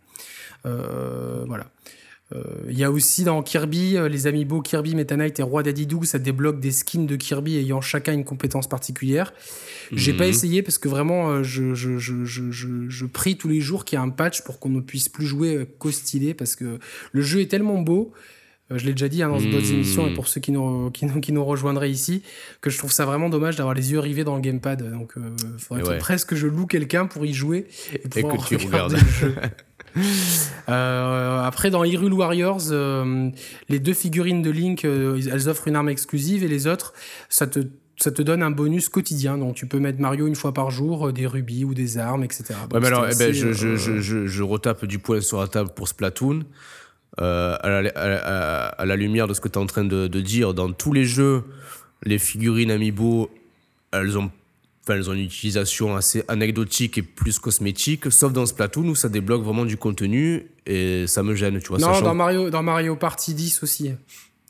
voilà. 0.64 1.66
Il 2.68 2.78
y 2.78 2.84
a 2.84 2.90
aussi 2.90 3.24
dans 3.24 3.42
Kirby, 3.42 3.96
les 4.08 4.26
amiibo 4.28 4.60
Kirby, 4.62 4.94
Meta 4.94 5.16
Knight 5.16 5.40
et 5.40 5.42
Roi 5.42 5.62
Dadidou, 5.64 6.04
ça 6.04 6.18
débloque 6.18 6.60
des 6.60 6.70
skins 6.70 7.06
de 7.06 7.16
Kirby 7.16 7.56
ayant 7.56 7.80
chacun 7.80 8.12
une 8.12 8.24
compétence 8.24 8.68
particulière. 8.68 9.32
J'ai 9.92 10.12
pas 10.12 10.24
mhm. 10.24 10.30
essayé 10.30 10.62
parce 10.62 10.78
que 10.78 10.88
vraiment, 10.88 11.30
euh, 11.30 11.42
je, 11.42 11.74
je, 11.74 11.98
je, 11.98 12.24
je, 12.24 13.06
prie 13.06 13.36
tous 13.36 13.48
les 13.48 13.60
jours 13.60 13.84
qu'il 13.84 13.98
y 13.98 14.02
ait 14.02 14.04
un 14.04 14.10
patch 14.10 14.42
pour 14.42 14.58
qu'on 14.58 14.68
ne 14.68 14.80
puisse 14.80 15.08
plus 15.08 15.26
jouer 15.26 15.56
euh, 15.56 15.64
qu'au 15.78 15.90
stylé 15.90 16.34
parce 16.34 16.56
que 16.56 16.78
le 17.12 17.22
jeu 17.22 17.40
est 17.40 17.50
tellement 17.50 17.78
beau. 17.78 18.12
Euh, 18.70 18.78
je 18.78 18.86
l'ai 18.86 18.92
déjà 18.92 19.08
dit 19.08 19.22
hein, 19.22 19.28
dans 19.28 19.40
d'autres 19.40 19.66
mhm. 19.66 19.74
émissions 19.74 20.06
et 20.06 20.14
pour 20.14 20.28
ceux 20.28 20.40
qui 20.40 20.52
nous, 20.52 20.90
qui, 20.90 21.06
nous, 21.06 21.20
qui 21.20 21.32
nous 21.32 21.44
rejoindraient 21.44 21.90
ici, 21.90 22.22
que 22.60 22.70
je 22.70 22.78
trouve 22.78 22.92
ça 22.92 23.04
vraiment 23.04 23.28
dommage 23.28 23.56
d'avoir 23.56 23.74
les 23.74 23.90
yeux 23.90 23.98
rivés 23.98 24.22
dans 24.22 24.36
le 24.36 24.42
gamepad. 24.42 24.88
Donc, 24.92 25.14
il 25.16 25.60
faudrait 25.60 25.98
presque 25.98 26.28
que 26.28 26.36
je 26.36 26.46
loue 26.46 26.66
quelqu'un 26.66 27.06
pour 27.06 27.26
y 27.26 27.32
jouer 27.32 27.66
et, 27.92 28.08
que 28.08 28.46
tu 28.46 28.56
regardes 28.66 28.92
le 28.92 28.98
jeu. 28.98 29.34
après, 30.66 31.70
dans 31.70 31.84
Hyrule 31.84 32.12
Warriors, 32.12 32.72
les 33.68 33.78
deux 33.78 33.94
figurines 33.94 34.42
de 34.42 34.50
Link, 34.50 34.84
elles 34.84 35.48
offrent 35.48 35.68
une 35.68 35.76
arme 35.76 35.88
exclusive 35.88 36.44
et 36.44 36.48
les 36.48 36.66
autres, 36.66 36.92
ça 37.28 37.46
te 37.46 37.60
ça 38.02 38.10
te 38.10 38.22
donne 38.22 38.42
un 38.42 38.50
bonus 38.50 38.88
quotidien. 38.88 39.38
Donc 39.38 39.54
tu 39.54 39.66
peux 39.66 39.78
mettre 39.78 40.00
Mario 40.00 40.26
une 40.26 40.34
fois 40.34 40.54
par 40.54 40.70
jour, 40.70 41.08
euh, 41.08 41.12
des 41.12 41.26
rubis 41.26 41.64
ou 41.64 41.74
des 41.74 41.98
armes, 41.98 42.24
etc. 42.24 42.54
ouais, 42.72 42.80
mais 42.80 42.86
alors, 42.86 43.06
eh 43.10 43.16
ben, 43.16 43.32
je, 43.32 43.52
je, 43.52 43.76
je, 43.76 44.26
je, 44.26 44.42
retape 44.42 44.86
du 44.86 44.98
poing 44.98 45.20
sur 45.20 45.40
la 45.40 45.48
table 45.48 45.70
pour 45.74 45.88
Splatoon. 45.88 46.44
Euh, 47.20 47.56
à, 47.60 47.82
la, 47.82 47.90
à, 47.90 48.86
la, 48.86 48.96
lumière 48.96 49.26
de 49.26 49.34
ce 49.34 49.40
que 49.40 49.48
tu 49.48 49.58
es 49.58 49.62
en 49.62 49.66
train 49.66 49.84
de, 49.84 50.06
de, 50.06 50.20
dire, 50.20 50.54
dans 50.54 50.72
tous 50.72 50.92
les 50.92 51.04
jeux, 51.04 51.42
les 52.04 52.18
figurines 52.18 52.70
Amiibo, 52.70 53.30
elles 53.92 54.16
ont, 54.16 54.30
elles 54.88 55.10
ont 55.10 55.12
une 55.12 55.24
utilisation 55.24 55.94
assez 55.94 56.24
anecdotique 56.28 56.98
et 56.98 57.02
plus 57.02 57.38
cosmétique, 57.38 58.10
sauf 58.10 58.32
dans 58.32 58.46
Splatoon 58.46 58.88
où 58.88 58.94
ça 58.94 59.08
débloque 59.08 59.42
vraiment 59.42 59.64
du 59.64 59.76
contenu 59.76 60.50
et 60.66 61.06
ça 61.06 61.22
me 61.22 61.34
gêne, 61.34 61.60
tu 61.60 61.68
vois. 61.68 61.78
Non, 61.78 62.00
dans, 62.00 62.14
Mario, 62.14 62.50
dans 62.50 62.62
Mario 62.62 62.96
Party 62.96 63.34
10 63.34 63.62
aussi. 63.62 63.92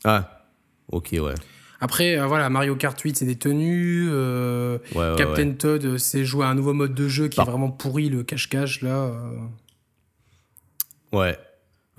Ah, 0.03 0.47
ok, 0.91 1.09
ouais. 1.13 1.35
Après, 1.79 2.17
euh, 2.17 2.27
voilà, 2.27 2.49
Mario 2.49 2.75
Kart 2.75 2.99
8, 2.99 3.17
c'est 3.17 3.25
des 3.25 3.37
tenues. 3.37 4.07
Euh, 4.09 4.77
Captain 5.17 5.51
Todd, 5.53 5.83
euh, 5.83 5.97
c'est 5.97 6.23
jouer 6.23 6.45
à 6.45 6.49
un 6.49 6.55
nouveau 6.55 6.73
mode 6.73 6.93
de 6.93 7.07
jeu 7.07 7.27
qui 7.27 7.41
est 7.41 7.43
vraiment 7.43 7.71
pourri, 7.71 8.09
le 8.09 8.23
cache-cache, 8.23 8.81
là. 8.81 9.11
Ouais. 11.11 11.37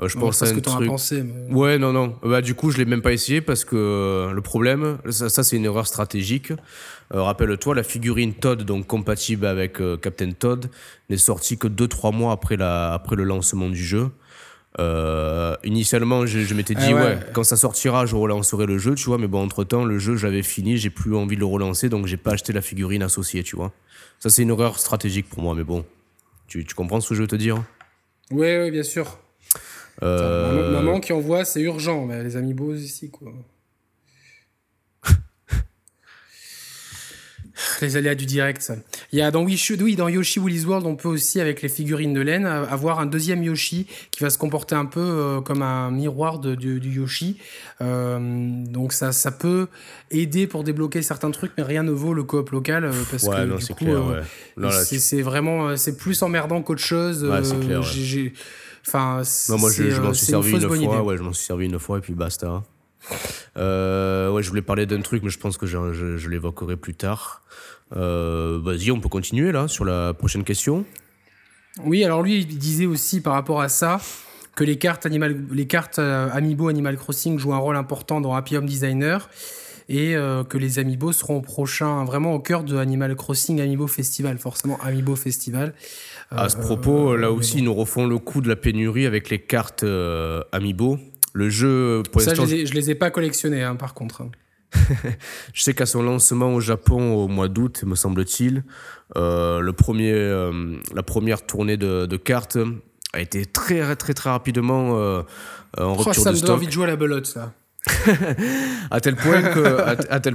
Je 0.00 0.18
pense 0.18 0.42
à 0.42 0.46
ce 0.46 0.54
que 0.54 0.60
t'en 0.60 0.80
as 0.80 0.86
pensé. 0.86 1.24
Ouais, 1.50 1.78
non, 1.78 1.92
non. 1.92 2.16
Bah, 2.22 2.40
du 2.40 2.54
coup, 2.54 2.70
je 2.70 2.78
l'ai 2.78 2.84
même 2.84 3.02
pas 3.02 3.12
essayé 3.12 3.40
parce 3.40 3.64
que 3.64 4.30
le 4.32 4.40
problème, 4.40 4.98
ça, 5.10 5.42
c'est 5.42 5.56
une 5.56 5.64
erreur 5.64 5.86
stratégique. 5.86 6.52
Rappelle-toi, 7.10 7.74
la 7.74 7.82
figurine 7.82 8.34
Todd, 8.34 8.62
donc 8.62 8.86
compatible 8.86 9.46
avec 9.46 9.78
Captain 10.00 10.32
Todd, 10.32 10.70
n'est 11.10 11.16
sortie 11.16 11.58
que 11.58 11.68
2-3 11.68 12.14
mois 12.14 12.32
après, 12.32 12.56
la, 12.56 12.92
après 12.94 13.16
le 13.16 13.24
lancement 13.24 13.68
du 13.68 13.84
jeu. 13.84 14.10
Euh, 14.78 15.54
initialement, 15.64 16.24
je, 16.24 16.54
m'étais 16.54 16.74
dit, 16.74 16.92
ah 16.92 16.94
ouais. 16.94 17.18
quand 17.34 17.44
ça 17.44 17.56
sortira, 17.56 18.06
je 18.06 18.16
relancerai 18.16 18.66
le 18.66 18.78
jeu, 18.78 18.94
tu 18.94 19.04
vois. 19.06 19.18
Mais 19.18 19.26
bon, 19.26 19.42
entre 19.42 19.64
temps, 19.64 19.84
le 19.84 19.98
jeu, 19.98 20.16
j'avais 20.16 20.42
fini, 20.42 20.76
j'ai 20.76 20.90
plus 20.90 21.14
envie 21.14 21.36
de 21.36 21.40
le 21.40 21.46
relancer, 21.46 21.88
donc 21.88 22.06
j'ai 22.06 22.16
pas 22.16 22.32
acheté 22.32 22.52
la 22.52 22.62
figurine 22.62 23.02
associée, 23.02 23.42
tu 23.42 23.56
vois. 23.56 23.72
Ça, 24.18 24.30
c'est 24.30 24.42
une 24.42 24.50
erreur 24.50 24.78
stratégique 24.78 25.28
pour 25.28 25.42
moi, 25.42 25.54
mais 25.54 25.64
bon. 25.64 25.84
Tu, 26.46 26.64
tu 26.64 26.74
comprends 26.74 27.00
ce 27.00 27.08
que 27.10 27.14
je 27.14 27.22
veux 27.22 27.28
te 27.28 27.36
dire? 27.36 27.62
Oui, 28.30 28.56
oui, 28.56 28.70
bien 28.70 28.82
sûr. 28.82 29.18
Euh... 30.02 30.72
Maman 30.72 31.00
qui 31.00 31.12
envoie, 31.12 31.44
c'est 31.44 31.60
urgent, 31.60 32.06
mais 32.06 32.22
les 32.22 32.36
amis 32.36 32.54
beaux 32.54 32.74
ici, 32.74 33.10
quoi. 33.10 33.32
Les 37.82 37.96
aléas 37.96 38.14
du 38.14 38.26
direct. 38.26 38.72
Il 39.12 39.18
y 39.18 39.22
a 39.22 39.30
dans, 39.30 39.44
Wish, 39.44 39.72
oui, 39.80 39.94
dans 39.94 40.08
Yoshi 40.08 40.40
Woolly's 40.40 40.64
World, 40.64 40.86
on 40.86 40.96
peut 40.96 41.08
aussi, 41.08 41.40
avec 41.40 41.62
les 41.62 41.68
figurines 41.68 42.14
de 42.14 42.20
laine, 42.20 42.46
avoir 42.46 42.98
un 42.98 43.06
deuxième 43.06 43.42
Yoshi 43.42 43.86
qui 44.10 44.22
va 44.22 44.30
se 44.30 44.38
comporter 44.38 44.74
un 44.74 44.86
peu 44.86 45.00
euh, 45.00 45.40
comme 45.40 45.62
un 45.62 45.90
miroir 45.90 46.38
de, 46.38 46.54
du 46.54 46.90
Yoshi. 46.90 47.38
Euh, 47.80 48.18
donc 48.66 48.92
ça, 48.92 49.12
ça 49.12 49.30
peut 49.30 49.68
aider 50.10 50.46
pour 50.46 50.64
débloquer 50.64 51.02
certains 51.02 51.30
trucs, 51.30 51.52
mais 51.56 51.62
rien 51.62 51.82
ne 51.82 51.92
vaut 51.92 52.14
le 52.14 52.24
coop 52.24 52.50
local 52.50 52.90
parce 53.10 53.28
que 53.28 53.44
du 53.44 53.74
coup, 53.74 53.86
c'est 54.80 55.22
vraiment, 55.22 55.76
c'est 55.76 55.96
plus 55.96 56.22
emmerdant 56.22 56.62
qu'autre 56.62 56.82
chose. 56.82 57.24
Ouais, 57.24 57.44
c'est 57.44 57.60
clair. 57.60 57.82
Enfin, 58.86 59.22
moi, 59.48 59.70
je, 59.70 60.00
m'en 60.00 60.12
suis 60.12 60.26
servi 60.26 60.52
une, 60.52 60.60
fois. 60.60 61.02
Ouais, 61.02 61.16
je 61.16 61.22
m'en 61.22 61.32
suis 61.32 61.46
servi 61.46 61.66
une 61.66 61.78
fois 61.78 61.98
et 61.98 62.00
puis 62.00 62.14
basta. 62.14 62.62
ouais, 63.10 64.42
je 64.42 64.48
voulais 64.48 64.62
parler 64.62 64.86
d'un 64.86 65.00
truc, 65.00 65.22
mais 65.22 65.30
je 65.30 65.38
pense 65.38 65.56
que 65.56 65.66
je, 65.66 66.16
je, 66.16 66.28
l'évoquerai 66.28 66.76
plus 66.76 66.94
tard. 66.94 67.42
Vas-y, 67.90 68.90
on 68.90 69.00
peut 69.00 69.08
continuer 69.08 69.52
là 69.52 69.68
sur 69.68 69.84
la 69.84 70.14
prochaine 70.14 70.44
question. 70.44 70.84
Oui, 71.84 72.04
alors 72.04 72.22
lui, 72.22 72.38
il 72.38 72.58
disait 72.58 72.86
aussi 72.86 73.20
par 73.20 73.34
rapport 73.34 73.60
à 73.60 73.68
ça 73.68 74.00
que 74.54 74.64
les 74.64 74.76
cartes, 74.76 75.06
Animal, 75.06 75.44
les 75.50 75.66
cartes 75.66 75.98
Amiibo 75.98 76.68
Animal 76.68 76.96
Crossing 76.96 77.38
jouent 77.38 77.54
un 77.54 77.58
rôle 77.58 77.76
important 77.76 78.20
dans 78.20 78.34
Happy 78.34 78.56
Home 78.56 78.66
Designer 78.66 79.28
et 79.88 80.14
euh, 80.14 80.44
que 80.44 80.58
les 80.58 80.78
Amiibo 80.78 81.12
seront 81.12 81.40
prochains, 81.40 82.04
vraiment 82.04 82.34
au 82.34 82.40
cœur 82.40 82.64
de 82.64 82.76
Animal 82.76 83.14
Crossing 83.16 83.60
Amiibo 83.60 83.86
Festival, 83.86 84.38
forcément 84.38 84.78
Amiibo 84.82 85.16
Festival. 85.16 85.74
à 86.30 86.48
ce 86.48 86.56
propos, 86.56 87.16
là 87.16 87.30
aussi, 87.30 87.58
ils 87.58 87.64
nous 87.64 87.74
refont 87.74 88.06
le 88.06 88.18
coup 88.18 88.40
de 88.40 88.48
la 88.48 88.56
pénurie 88.56 89.06
avec 89.06 89.30
les 89.30 89.38
cartes 89.38 89.84
euh, 89.84 90.42
Amiibo. 90.52 90.98
Le 91.34 91.48
jeu, 91.48 92.02
pour 92.12 92.20
Ça, 92.20 92.34
je 92.34 92.42
les, 92.42 92.64
les 92.64 92.90
ai 92.90 92.94
pas 92.94 93.10
collectionnés, 93.10 93.62
hein, 93.62 93.74
par 93.74 93.94
contre. 93.94 94.22
je 95.52 95.62
sais 95.62 95.74
qu'à 95.74 95.86
son 95.86 96.02
lancement 96.02 96.54
au 96.54 96.60
Japon 96.60 97.14
au 97.14 97.28
mois 97.28 97.48
d'août, 97.48 97.84
me 97.86 97.94
semble-t-il, 97.94 98.64
euh, 99.16 99.60
le 99.60 99.72
premier, 99.72 100.12
la 100.94 101.02
première 101.02 101.44
tournée 101.44 101.76
de, 101.76 102.16
cartes 102.16 102.58
a 103.12 103.20
été 103.20 103.44
très 103.44 103.94
très 103.96 104.14
très 104.14 104.30
rapidement 104.30 104.92
en 104.92 105.24
oh, 105.78 105.94
rupture 105.94 106.22
ça 106.22 106.32
de 106.32 106.36
me 106.36 106.40
donne 106.40 106.50
envie 106.52 106.66
de 106.66 106.72
jouer 106.72 106.84
à 106.84 106.88
la 106.88 106.96
belote, 106.96 107.26
ça. 107.26 107.52
À 108.90 109.00
tel 109.00 109.16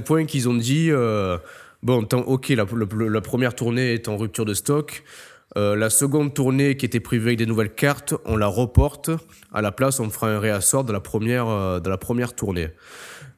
point 0.02 0.24
qu'ils 0.26 0.48
ont 0.48 0.54
dit 0.54 0.88
euh, 0.90 1.38
bon, 1.82 2.06
ok, 2.12 2.48
la, 2.50 3.20
première 3.20 3.54
tournée 3.54 3.94
est 3.94 4.08
en 4.08 4.16
rupture 4.16 4.44
de 4.44 4.54
stock. 4.54 5.04
Euh, 5.56 5.76
la 5.76 5.88
seconde 5.88 6.34
tournée 6.34 6.76
qui 6.76 6.84
était 6.84 7.00
prévue 7.00 7.28
avec 7.28 7.38
des 7.38 7.46
nouvelles 7.46 7.74
cartes, 7.74 8.14
on 8.26 8.36
la 8.36 8.46
reporte. 8.46 9.10
À 9.52 9.62
la 9.62 9.72
place, 9.72 9.98
on 9.98 10.10
fera 10.10 10.28
un 10.28 10.38
réassort 10.38 10.84
de 10.84 10.92
la 10.92 11.00
première, 11.00 11.48
euh, 11.48 11.80
de 11.80 11.88
la 11.88 11.96
première 11.96 12.34
tournée. 12.34 12.68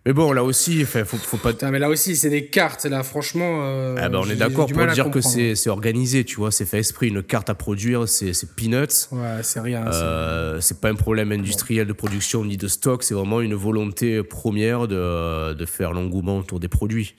Mais 0.07 0.14
bon, 0.14 0.32
là 0.32 0.42
aussi, 0.42 0.84
faut, 0.84 1.05
faut 1.05 1.36
pas. 1.36 1.53
mais 1.70 1.78
là 1.78 1.90
aussi, 1.90 2.16
c'est 2.16 2.30
des 2.30 2.46
cartes, 2.46 2.86
là, 2.86 3.03
franchement. 3.03 3.61
Euh, 3.64 3.96
ah 3.98 4.09
bah, 4.09 4.20
on 4.22 4.30
est 4.30 4.36
d'accord 4.36 4.66
pour 4.66 4.86
dire 4.86 5.11
que 5.11 5.20
c'est 5.20 5.68
organisé, 5.68 6.24
tu 6.24 6.36
vois, 6.36 6.51
c'est 6.51 6.64
fait 6.64 6.78
esprit. 6.78 7.09
Une 7.09 7.22
carte 7.22 7.51
à 7.51 7.55
produire, 7.55 8.09
c'est 8.09 8.32
peanuts. 8.57 9.09
Ouais, 9.12 9.42
c'est 9.42 9.61
rien. 9.61 9.86
Euh, 9.86 10.59
c'est 10.61 10.80
pas 10.80 10.88
un 10.88 10.94
problème 10.94 11.32
industriel 11.32 11.86
de 11.86 11.92
production 11.92 12.44
ni 12.44 12.57
de 12.57 12.68
stock, 12.68 13.03
c'est 13.03 13.14
vraiment 13.14 13.40
une 13.42 13.55
volonté 13.55 14.22
première 14.22 14.88
de, 14.88 15.53
de 15.53 15.66
faire 15.66 15.92
l'engouement 15.92 16.38
autour 16.38 16.61
des 16.61 16.68
produits. 16.68 17.14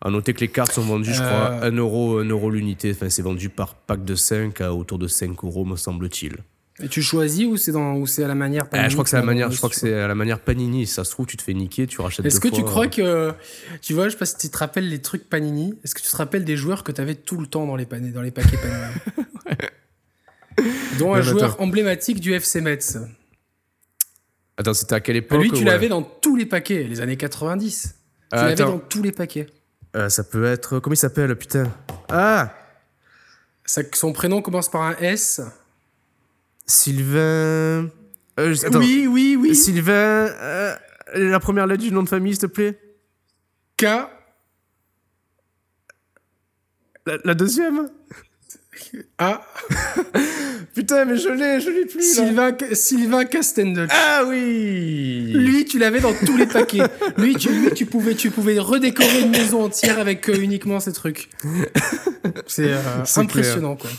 À 0.00 0.10
noter 0.10 0.34
que 0.34 0.40
les 0.40 0.48
cartes 0.48 0.72
sont 0.72 0.82
vendues, 0.82 1.14
je 1.14 1.22
crois, 1.22 1.62
1 1.62 1.72
euh. 1.72 1.78
euro, 1.78 2.18
1 2.18 2.28
euro 2.28 2.50
l'unité. 2.50 2.90
Enfin, 2.90 3.08
c'est 3.08 3.22
vendu 3.22 3.48
par 3.48 3.74
pack 3.74 4.04
de 4.04 4.14
5 4.14 4.60
à 4.60 4.74
autour 4.74 4.98
de 4.98 5.08
5 5.08 5.42
euros, 5.44 5.64
me 5.64 5.76
semble-t-il. 5.76 6.36
Et 6.82 6.88
tu 6.88 7.02
choisis 7.02 7.46
ou 7.46 7.56
c'est 7.56 7.70
dans 7.70 7.94
ou 7.94 8.06
c'est 8.06 8.24
à 8.24 8.28
la 8.28 8.34
manière 8.34 8.68
Panini 8.68 8.90
Je 8.90 8.94
crois 8.94 9.04
que 9.04 9.10
c'est 9.10 9.16
à 9.16 9.20
la 9.20 9.26
manière. 9.26 9.50
Je 9.50 9.56
crois 9.56 9.70
que 9.70 9.76
c'est 9.76 9.94
à 9.94 10.08
la 10.08 10.14
manière 10.14 10.40
Panini. 10.40 10.86
ça 10.86 11.04
se 11.04 11.10
trouve, 11.12 11.26
tu 11.26 11.36
te 11.36 11.42
fais 11.42 11.54
niquer, 11.54 11.86
tu 11.86 12.00
rachètes. 12.00 12.26
Est-ce 12.26 12.40
que 12.40 12.48
tu 12.48 12.64
crois 12.64 12.88
que 12.88 13.32
tu 13.80 13.94
vois, 13.94 14.06
je 14.06 14.10
sais 14.10 14.18
pas 14.18 14.26
si 14.26 14.36
tu 14.36 14.48
te 14.48 14.58
rappelles 14.58 14.88
les 14.88 15.00
trucs 15.00 15.28
Panini. 15.28 15.78
Est-ce 15.84 15.94
que 15.94 16.00
tu 16.00 16.08
te 16.08 16.16
rappelles 16.16 16.44
des 16.44 16.56
joueurs 16.56 16.82
que 16.82 16.90
tu 16.90 17.00
avais 17.00 17.14
tout 17.14 17.38
le 17.38 17.46
temps 17.46 17.66
dans 17.66 17.76
les 17.76 17.86
dans 17.86 18.22
les 18.22 18.30
paquets 18.32 18.56
Panini 18.56 18.92
Dont 20.98 21.14
un 21.14 21.22
joueur 21.22 21.60
emblématique 21.60 22.20
du 22.20 22.32
FC 22.32 22.60
Metz. 22.60 22.98
Attends, 24.56 24.74
c'était 24.74 24.94
à 24.94 25.00
quelle 25.00 25.16
époque 25.16 25.42
Lui, 25.42 25.50
tu 25.50 25.64
l'avais 25.64 25.88
dans 25.88 26.02
tous 26.02 26.36
les 26.36 26.46
paquets, 26.46 26.84
les 26.84 27.00
années 27.00 27.16
90. 27.16 27.94
Tu 28.30 28.38
euh, 28.38 28.42
l'avais 28.42 28.54
dans 28.54 28.78
tous 28.78 29.02
les 29.02 29.12
paquets. 29.12 29.46
Euh, 29.96 30.08
ça 30.08 30.24
peut 30.24 30.44
être. 30.44 30.78
Comment 30.78 30.94
il 30.94 30.98
s'appelle, 30.98 31.34
putain? 31.36 31.72
Ah 32.08 32.52
Son 33.64 34.12
prénom 34.12 34.42
commence 34.42 34.68
par 34.68 34.82
un 34.82 34.96
S. 34.96 35.40
Sylvain. 36.66 37.90
Euh, 38.40 38.54
oui, 38.74 39.06
oui, 39.08 39.36
oui. 39.38 39.54
Sylvain. 39.54 39.92
Euh, 39.92 40.74
la 41.14 41.40
première 41.40 41.66
lettre 41.66 41.82
du 41.82 41.92
nom 41.92 42.02
de 42.02 42.08
famille, 42.08 42.32
s'il 42.32 42.42
te 42.42 42.46
plaît. 42.46 42.78
K. 43.76 43.86
La, 47.24 47.34
deuxième 47.34 47.90
A. 49.18 49.42
Putain, 50.74 51.04
mais 51.04 51.16
je 51.18 51.28
l'ai, 51.28 51.60
je 51.60 51.70
l'ai 51.70 51.84
plus. 51.84 52.02
Sylvain, 52.02 52.56
Sylvain 52.72 53.24
Castendutch. 53.26 53.90
Ah 53.92 54.24
oui 54.26 55.32
Lui, 55.34 55.66
tu 55.66 55.78
l'avais 55.78 56.00
dans 56.00 56.14
tous 56.14 56.36
les 56.36 56.46
paquets. 56.46 56.82
lui, 57.18 57.36
tu, 57.36 57.50
tu, 57.74 57.84
pouvais, 57.84 58.14
tu 58.14 58.30
pouvais 58.30 58.58
redécorer 58.58 59.20
une 59.20 59.30
maison 59.30 59.64
entière 59.64 59.98
avec 59.98 60.28
euh, 60.30 60.40
uniquement 60.40 60.80
ces 60.80 60.92
trucs. 60.92 61.28
C'est 62.46 62.72
impressionnant, 63.16 63.76
quoi. 63.76 63.90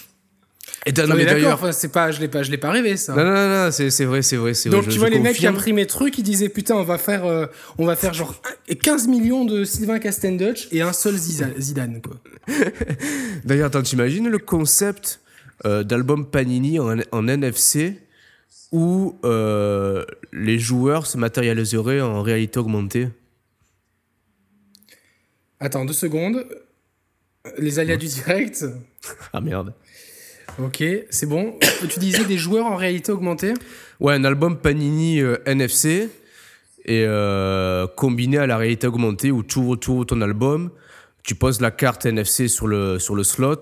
Et 0.88 0.92
non, 0.92 1.16
mais 1.16 1.26
d'accord, 1.26 1.54
enfin, 1.54 1.72
c'est 1.72 1.92
pas, 1.92 2.12
je 2.12 2.20
l'ai 2.20 2.28
pas, 2.28 2.44
je 2.44 2.52
l'ai 2.52 2.60
pas 2.60 2.70
rêvé 2.70 2.96
ça. 2.96 3.16
Non, 3.16 3.24
non, 3.24 3.50
non, 3.50 3.72
c'est, 3.72 3.90
c'est 3.90 4.06
vrai, 4.06 4.22
c'est 4.22 4.36
vrai, 4.36 4.54
c'est 4.54 4.70
Donc 4.70 4.88
tu 4.88 5.00
vois 5.00 5.10
les 5.10 5.20
mecs 5.20 5.36
qui 5.36 5.48
impriment 5.48 5.78
mes 5.78 5.88
trucs, 5.88 6.18
ils 6.20 6.24
disaient 6.24 6.50
putain, 6.50 6.76
on 6.76 6.84
va 6.84 7.00
faire, 7.00 7.26
euh, 7.26 7.48
on 7.80 7.86
va 7.86 7.96
faire 7.96 8.14
genre 8.14 8.40
15 8.68 9.08
millions 9.08 9.46
de 9.46 9.64
Sylvain 9.64 9.98
Castendutch 9.98 10.68
et 10.72 10.84
un 10.84 10.94
seul 10.94 11.16
Zidane 11.18 12.02
quoi. 12.02 12.18
D'ailleurs, 13.46 13.68
attends, 13.68 13.82
t'imagines 13.82 14.30
le 14.30 14.38
concept 14.38 15.22
euh, 15.66 15.84
d'album 15.84 16.30
Panini 16.30 16.80
en, 16.80 16.98
en 17.12 17.28
NFC 17.28 18.00
où 18.72 19.18
euh, 19.24 20.06
les 20.34 20.60
joueurs 20.60 21.08
se 21.08 21.18
matérialiseraient 21.18 22.02
en 22.02 22.22
réalité 22.22 22.60
augmentée? 22.60 23.08
Attends 25.60 25.86
deux 25.86 25.94
secondes. 25.94 26.46
Les 27.58 27.80
alias 27.80 27.98
du 27.98 28.08
direct. 28.08 28.66
ah 29.34 29.42
merde. 29.42 29.74
Ok, 30.62 30.84
c'est 31.10 31.26
bon. 31.26 31.56
tu 31.90 32.00
disais 32.00 32.26
des 32.26 32.38
joueurs 32.38 32.66
en 32.66 32.76
réalité 32.76 33.12
augmentée? 33.12 33.54
Ouais, 34.00 34.14
un 34.14 34.24
album 34.24 34.58
Panini 34.58 35.22
euh, 35.22 35.38
NFC 35.46 36.10
et 36.86 37.04
euh, 37.06 37.88
combiné 37.88 38.38
à 38.38 38.48
la 38.48 38.58
réalité 38.58 38.88
augmentée 38.88 39.32
où 39.32 39.44
tu 39.44 39.60
ouvres 39.60 40.06
ton 40.06 40.22
album, 40.22 40.70
tu 41.24 41.36
poses 41.36 41.62
la 41.62 41.72
carte 41.72 42.06
NFC 42.06 42.48
sur 42.48 42.68
le, 42.68 43.00
sur 43.00 43.16
le 43.16 43.24
slot 43.24 43.62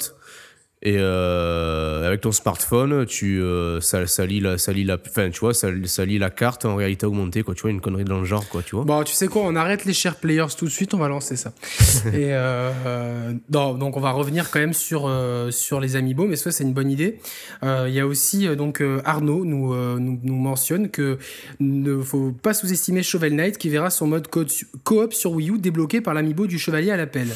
et 0.85 0.97
euh, 0.99 2.05
avec 2.05 2.19
ton 2.19 2.33
smartphone, 2.33 3.05
tu, 3.05 3.41
euh, 3.41 3.79
ça, 3.79 4.05
ça, 4.05 4.25
lit 4.25 4.41
la, 4.41 4.57
ça 4.57 4.73
lit 4.73 4.83
la, 4.83 4.97
enfin, 5.07 5.29
tu 5.29 5.39
vois, 5.39 5.53
ça, 5.53 5.69
ça, 5.85 6.03
lit 6.03 6.19
la 6.19 6.29
carte 6.29 6.65
en 6.65 6.75
réalité 6.75 7.05
augmentée, 7.05 7.41
quoi. 7.41 7.55
Tu 7.55 7.61
vois, 7.61 7.71
une 7.71 7.79
connerie 7.79 8.03
dans 8.03 8.19
le 8.19 8.25
genre, 8.25 8.45
quoi, 8.49 8.61
tu 8.63 8.75
vois. 8.75 8.83
Bon, 8.83 9.01
tu 9.03 9.13
sais 9.13 9.27
quoi, 9.27 9.43
on 9.45 9.55
arrête 9.55 9.85
les 9.85 9.93
chers 9.93 10.17
players 10.17 10.53
tout 10.57 10.65
de 10.65 10.69
suite, 10.69 10.93
on 10.93 10.97
va 10.97 11.07
lancer 11.07 11.37
ça. 11.37 11.53
et 12.07 12.33
euh, 12.33 13.31
non, 13.49 13.75
donc 13.75 13.95
on 13.95 14.01
va 14.01 14.11
revenir 14.11 14.51
quand 14.51 14.59
même 14.59 14.73
sur 14.73 15.09
sur 15.51 15.79
les 15.79 15.95
amiibo, 15.95 16.25
mais 16.25 16.35
ça 16.35 16.51
c'est 16.51 16.65
une 16.65 16.73
bonne 16.73 16.91
idée. 16.91 17.19
Il 17.61 17.93
y 17.93 18.01
a 18.01 18.05
aussi 18.05 18.53
donc 18.57 18.83
Arnaud 19.05 19.45
nous, 19.45 19.73
nous, 19.99 20.19
nous 20.21 20.35
mentionne 20.35 20.89
que 20.89 21.17
ne 21.61 22.01
faut 22.01 22.31
pas 22.31 22.53
sous-estimer 22.53 23.03
Shovel 23.03 23.35
Knight 23.35 23.57
qui 23.57 23.69
verra 23.69 23.89
son 23.89 24.07
mode 24.07 24.27
coop 24.27 25.13
sur 25.13 25.31
Wii 25.31 25.51
U 25.51 25.59
débloqué 25.59 26.01
par 26.01 26.13
l'amiibo 26.13 26.45
du 26.45 26.59
chevalier 26.59 26.91
à 26.91 26.97
l'appel. 26.97 27.27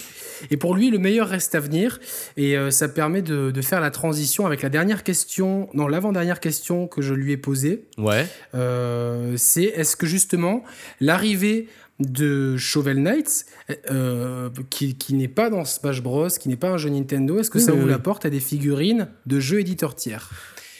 Et 0.52 0.58
pour 0.58 0.76
lui, 0.76 0.90
le 0.90 1.00
meilleur 1.00 1.30
reste 1.30 1.56
à 1.56 1.60
venir 1.60 2.00
et 2.36 2.56
ça 2.72 2.90
permet 2.90 3.22
de 3.22 3.37
de, 3.52 3.62
faire 3.62 3.82
la 3.82 3.92
transition 3.92 4.46
avec 4.46 4.62
la 4.62 4.70
dernière 4.70 5.04
question, 5.04 5.70
non, 5.74 5.88
l'avant-dernière 5.88 6.40
question 6.40 6.88
que 6.88 7.02
je 7.02 7.14
lui 7.14 7.32
ai 7.32 7.38
posée. 7.38 7.86
Ouais. 7.98 8.28
Euh, 8.56 9.34
c'est 9.38 9.64
est-ce 9.64 9.96
que 9.96 10.06
justement 10.06 10.64
l'arrivée 11.00 11.68
de 12.00 12.58
Shovel 12.58 13.02
Knight, 13.02 13.46
euh, 13.90 14.50
qui, 14.70 14.96
n'est 15.12 15.28
pas 15.28 15.50
dans 15.50 15.66
Smash 15.66 16.04
Bros, 16.04 16.30
qui 16.30 16.50
n'est 16.50 16.56
pas 16.56 16.70
un 16.70 16.78
jeu 16.78 16.90
Nintendo, 16.90 17.40
est-ce 17.40 17.50
que 17.50 17.60
ça 17.60 17.72
vous 17.72 17.92
apporte 17.92 18.26
à 18.26 18.30
des 18.30 18.40
figurines 18.40 19.08
de 19.26 19.40
jeux 19.40 19.60
éditeurs 19.60 19.96
tiers? 19.96 20.30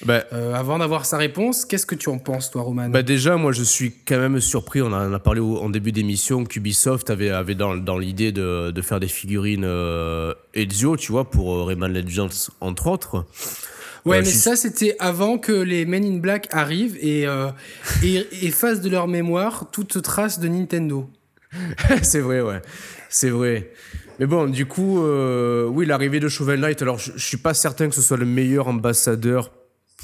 Bah, 0.06 0.26
euh, 0.32 0.54
avant 0.54 0.78
d'avoir 0.78 1.06
sa 1.06 1.18
réponse, 1.18 1.66
qu'est-ce 1.66 1.86
que 1.86 1.96
tu 1.96 2.10
en 2.10 2.20
penses, 2.20 2.52
toi, 2.52 2.62
Roman? 2.62 2.90
bah 2.90 3.02
Déjà, 3.02 3.36
moi, 3.36 3.52
je 3.52 3.64
suis 3.64 3.94
quand 4.06 4.20
même 4.20 4.40
surpris. 4.40 4.82
On 4.82 4.88
en 4.88 5.14
a 5.14 5.20
parlé 5.20 5.42
en 5.42 5.70
début 5.70 5.92
d'émission 5.92 6.46
qu'Ubisoft 6.46 7.10
avait, 7.10 7.30
avait 7.30 7.56
dans, 7.56 7.76
dans 7.76 7.98
l'idée 7.98 8.32
de, 8.32 8.72
de, 8.72 8.82
faire 8.82 9.00
des 9.00 9.08
figurines 9.08 9.66
euh, 9.66 10.34
Ezio, 10.54 10.98
tu 10.98 11.12
vois, 11.12 11.30
pour 11.30 11.56
euh, 11.56 11.64
Rayman 11.64 11.92
Legends, 11.92 12.52
entre 12.62 12.88
autres. 12.88 13.26
Ouais, 14.06 14.20
mais 14.20 14.26
ça, 14.26 14.56
c'était 14.56 14.96
avant 15.00 15.38
que 15.38 15.52
les 15.52 15.86
Men 15.86 16.06
in 16.06 16.18
Black 16.20 16.48
arrivent 16.52 16.98
et, 17.02 17.26
et 18.04 18.28
effacent 18.46 18.80
de 18.80 18.90
leur 18.90 19.08
mémoire 19.08 19.70
toute 19.72 20.02
trace 20.02 20.40
de 20.40 20.48
Nintendo. 20.48 21.10
c'est 22.04 22.22
vrai, 22.22 22.40
ouais. 22.40 22.62
C'est 23.10 23.30
vrai. 23.30 23.72
Mais 24.20 24.26
bon, 24.26 24.46
du 24.48 24.66
coup, 24.66 25.04
oui, 25.04 25.86
l'arrivée 25.86 26.22
de 26.22 26.30
Shovel 26.30 26.62
Knight, 26.62 26.82
alors 26.82 27.00
je, 27.00 27.12
je 27.18 27.26
suis 27.26 27.38
pas 27.38 27.54
certain 27.54 27.90
que 27.90 27.96
ce 27.96 28.02
soit 28.02 28.16
le 28.16 28.26
meilleur 28.26 28.70
ambassadeur 28.70 29.52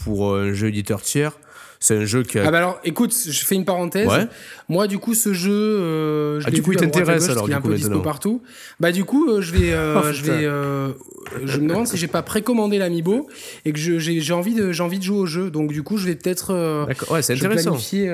pour 0.04 0.36
un 0.36 0.54
jeu 0.54 0.68
éditeur 0.68 1.02
tiers. 1.02 1.38
C'est 1.84 1.98
un 1.98 2.06
jeu 2.06 2.24
qui 2.24 2.40
a... 2.40 2.48
Ah 2.48 2.52
bah 2.52 2.60
alors, 2.60 2.80
écoute, 2.86 3.14
je 3.14 3.46
fais 3.46 3.56
une 3.56 3.66
parenthèse. 3.66 4.08
Moi, 4.70 4.88
du 4.88 5.00
coup, 5.00 5.14
ce 5.14 5.34
jeu, 5.34 5.52
euh, 5.52 6.40
je 6.40 6.48
ah, 6.48 6.52
du 6.52 6.62
coup, 6.62 6.72
il 6.72 6.78
t'intéresse 6.78 7.28
alors, 7.28 7.46
du 7.46 7.54
un 7.54 7.60
peu 7.60 7.76
dispo 7.76 8.00
partout. 8.00 8.42
Bah 8.80 8.94
du 8.94 9.04
coup, 9.04 9.30
euh, 9.30 9.42
je 9.42 9.52
vais, 9.52 9.74
euh, 9.74 10.00
oh, 10.02 10.14
je 10.14 10.24
vais, 10.24 10.44
je 11.46 11.60
me 11.60 11.68
demande 11.68 11.86
si 11.86 11.98
j'ai 11.98 12.08
pas 12.08 12.22
précommandé 12.22 12.78
l'amiibo 12.78 13.28
et 13.66 13.74
que 13.74 13.78
j'ai 13.78 14.34
envie 14.34 14.54
de, 14.54 14.72
j'ai 14.72 14.82
envie 14.82 14.98
de 14.98 15.04
jouer 15.04 15.18
au 15.18 15.26
jeu. 15.26 15.52
Donc 15.52 15.74
du 15.74 15.84
coup, 15.84 15.98
je 15.98 16.06
vais 16.06 16.16
peut-être, 16.16 16.54
ouais, 17.12 17.22
c'est 17.22 17.34
intéressant. 17.34 17.72
planifier 17.72 18.10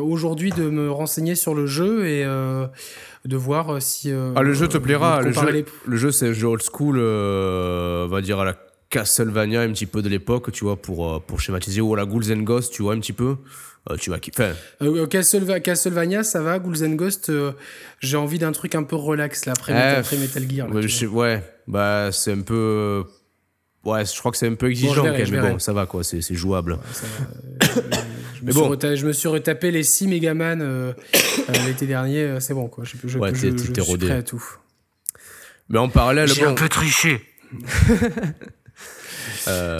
aujourd'hui 0.00 0.52
de 0.52 0.70
me 0.70 0.88
renseigner 0.88 1.34
sur 1.34 1.56
le 1.56 1.66
jeu 1.66 2.06
et 2.06 2.22
de 2.22 3.36
voir 3.36 3.82
si. 3.82 4.12
ah, 4.36 4.42
le 4.42 4.54
jeu 4.54 4.68
te 4.68 4.78
plaira. 4.78 5.22
Le 5.22 5.32
jeu, 5.32 5.64
le 5.84 5.96
jeu, 5.96 6.12
c'est 6.12 6.28
un 6.28 6.32
jeu 6.32 6.46
old 6.46 6.62
school, 6.62 6.98
on 7.00 8.06
va 8.06 8.20
dire 8.20 8.38
à 8.38 8.44
la 8.44 8.54
Castlevania 8.90 9.60
un 9.60 9.72
petit 9.72 9.86
peu 9.86 10.02
de 10.02 10.08
l'époque, 10.08 10.50
tu 10.52 10.64
vois, 10.64 10.80
pour, 10.80 11.22
pour 11.22 11.40
schématiser, 11.40 11.80
ou 11.80 11.94
la 11.94 12.04
Ghouls 12.04 12.32
and 12.32 12.42
Ghosts, 12.42 12.72
tu 12.72 12.82
vois, 12.82 12.94
un 12.94 13.00
petit 13.00 13.12
peu. 13.12 13.36
tu 14.00 14.10
vois, 14.10 14.18
enfin... 14.28 14.52
Castlevania, 15.60 16.22
ça 16.22 16.40
va, 16.40 16.58
Ghouls 16.58 16.84
and 16.84 16.94
Ghosts, 16.94 17.30
j'ai 18.00 18.16
envie 18.16 18.38
d'un 18.38 18.52
truc 18.52 18.74
un 18.74 18.84
peu 18.84 18.96
relax, 18.96 19.46
là, 19.46 19.52
après, 19.56 19.74
Metal, 20.16 20.50
Gear. 20.50 20.68
ouais, 21.12 21.42
bah, 21.66 22.10
c'est 22.12 22.32
un 22.32 22.40
peu 22.40 23.04
Ouais, 23.84 24.04
je 24.04 24.18
crois 24.18 24.32
que 24.32 24.36
c'est 24.36 24.48
un 24.48 24.54
peu 24.54 24.70
exigeant 24.70 25.04
mais 25.04 25.24
bon, 25.24 25.58
ça 25.58 25.72
va 25.72 25.86
quoi, 25.86 26.02
c'est 26.02 26.34
jouable. 26.34 26.78
je, 28.34 28.44
me 28.44 28.52
bon. 28.52 28.78
je, 28.78 29.06
me 29.06 29.12
suis 29.12 29.28
retapé 29.28 29.70
les 29.70 29.82
6 29.82 30.08
Megaman 30.08 30.60
euh, 30.60 30.92
euh, 31.14 31.52
l'été 31.66 31.86
dernier, 31.86 32.22
euh, 32.22 32.40
c'est 32.40 32.54
bon 32.54 32.68
quoi. 32.68 32.84
Je, 32.84 32.96
je, 33.04 33.18
ouais, 33.18 33.34
je, 33.34 33.50
je 33.56 33.56
suis 33.56 33.96
prêt 33.98 34.10
à 34.10 34.22
tout. 34.22 34.44
Mais 35.68 35.78
en 35.78 35.88
parallèle, 35.88 36.28
J'ai 36.28 36.44
un 36.44 36.54
peu 36.54 36.68
triché. 36.68 37.22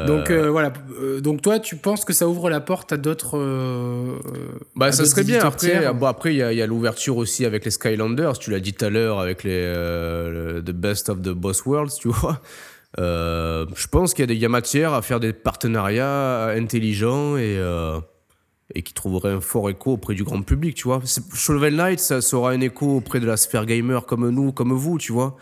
Donc 0.07 0.31
voilà. 0.31 0.73
donc 1.21 1.43
toi, 1.43 1.59
tu 1.59 1.77
penses 1.77 2.05
que 2.05 2.13
ça 2.13 2.29
ouvre 2.29 2.51
la 2.51 2.61
porte 2.61 2.93
à 2.93 2.97
d'autres. 2.97 3.39
bah, 4.77 4.93
ça 4.93 5.05
serait 5.05 5.25
bien. 5.25 5.45
Après, 5.45 5.93
bon, 5.93 6.07
après, 6.07 6.35
il 6.35 6.39
y 6.39 6.43
a, 6.43 6.65
a 6.65 6.67
l'ouverture 6.67 7.17
aussi 7.17 7.45
avec 7.45 7.65
les 7.65 7.71
Skylanders. 7.71 8.39
Tu 8.39 8.51
l'as 8.51 8.61
dit 8.61 8.73
tout 8.73 8.85
à 8.85 8.91
l'heure 8.91 9.21
avec 9.21 9.45
les 9.45 9.63
The 10.65 10.73
Best 10.73 11.09
of 11.09 11.23
the 11.23 11.31
Boss 11.31 11.65
Worlds, 11.65 11.99
tu 12.01 12.09
vois. 12.09 12.41
Euh, 12.99 13.67
je 13.75 13.87
pense 13.87 14.15
qu'il 14.15 14.31
y, 14.33 14.45
a 14.45 14.49
matière 14.49 14.95
à 14.95 15.03
faire 15.03 15.21
des 15.21 15.33
partenariats 15.33 16.47
intelligents 16.49 17.37
et, 17.37 17.57
euh, 17.59 18.01
et 18.75 18.83
qui 18.83 18.95
trouveraient 18.95 19.33
un 19.33 19.41
fort 19.41 19.69
écho 19.69 19.93
auprès 19.93 20.15
du 20.15 20.25
grand 20.25 20.43
public, 20.43 20.75
tu 20.75 20.85
vois. 20.85 21.03
Shovel 21.35 21.77
Knight, 21.77 22.01
ça, 22.01 22.21
aura 22.33 22.53
un 22.53 22.61
écho 22.61 22.97
auprès 22.97 23.21
de 23.21 23.27
la 23.27 23.37
sphère 23.37 23.67
gamer 23.67 24.07
comme 24.07 24.29
nous, 24.31 24.53
comme 24.53 24.73
vous, 24.73 24.99
tu 24.99 25.13
vois. 25.13 25.37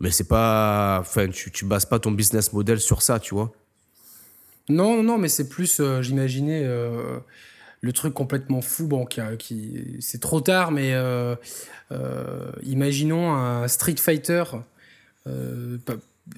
Mais 0.00 0.10
c'est 0.10 0.28
pas. 0.28 0.98
Enfin, 1.00 1.28
tu, 1.28 1.64
bases 1.64 1.86
pas 1.86 1.98
ton 1.98 2.12
business 2.12 2.52
model 2.52 2.80
sur 2.80 3.02
ça, 3.02 3.18
tu 3.18 3.34
vois. 3.34 3.52
Non, 4.68 5.02
non, 5.02 5.18
mais 5.18 5.28
c'est 5.28 5.48
plus, 5.48 5.80
euh, 5.80 6.02
j'imaginais, 6.02 6.62
le 7.80 7.92
truc 7.92 8.14
complètement 8.14 8.60
fou. 8.60 8.86
Bon, 8.86 9.06
qui, 9.06 9.20
qui 9.38 9.96
c'est 10.00 10.20
trop 10.20 10.40
tard, 10.40 10.70
mais 10.70 10.94
imaginons 12.62 13.34
un 13.34 13.66
Street 13.68 13.96
Fighter. 13.96 14.44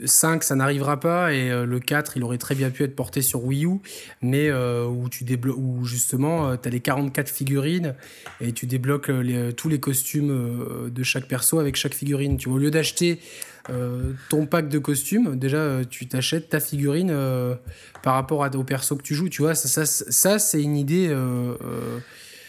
5, 0.05 0.45
ça 0.45 0.55
n'arrivera 0.55 1.01
pas, 1.01 1.33
et 1.33 1.51
euh, 1.51 1.67
le 1.67 1.81
4, 1.81 2.17
il 2.17 2.25
aurait 2.25 2.39
très 2.39 2.55
bien 2.55 2.71
pu 2.71 2.85
être 2.85 2.97
porté 2.97 3.23
sur 3.23 3.45
Wii 3.45 3.67
U, 3.67 3.81
mais 4.23 4.49
euh, 4.49 4.87
où, 4.87 5.09
tu 5.09 5.25
justement, 5.85 6.51
euh, 6.51 6.57
tu 6.61 6.69
as 6.69 6.71
les 6.71 6.81
44 6.81 7.29
figurines, 7.29 7.95
et 8.41 8.53
tu 8.53 8.67
débloques 8.67 9.11
tous 9.57 9.69
les 9.69 9.81
costumes 9.81 10.91
de 10.91 11.03
chaque 11.03 11.27
perso 11.27 11.59
avec 11.59 11.77
chaque 11.77 11.95
figurine. 11.95 12.37
Tu 12.37 12.49
au 12.49 12.59
lieu 12.59 12.71
d'acheter 12.71 13.21
ton 14.29 14.47
pack 14.47 14.69
de 14.69 14.79
costumes, 14.79 15.39
déjà, 15.39 15.85
tu 15.89 16.09
t'achètes 16.09 16.49
ta 16.49 16.61
figurine 16.61 17.15
par 18.03 18.15
rapport 18.15 18.45
à, 18.45 18.51
au 18.57 18.65
perso 18.65 18.97
que 18.97 19.03
tu 19.03 19.15
joues. 19.15 19.29
Tu 19.29 19.43
vois, 19.43 19.55
ça, 19.55 19.69
ça, 19.69 19.87
ça 19.87 20.39
c'est 20.39 20.63
une 20.63 20.77
idée 20.77 21.15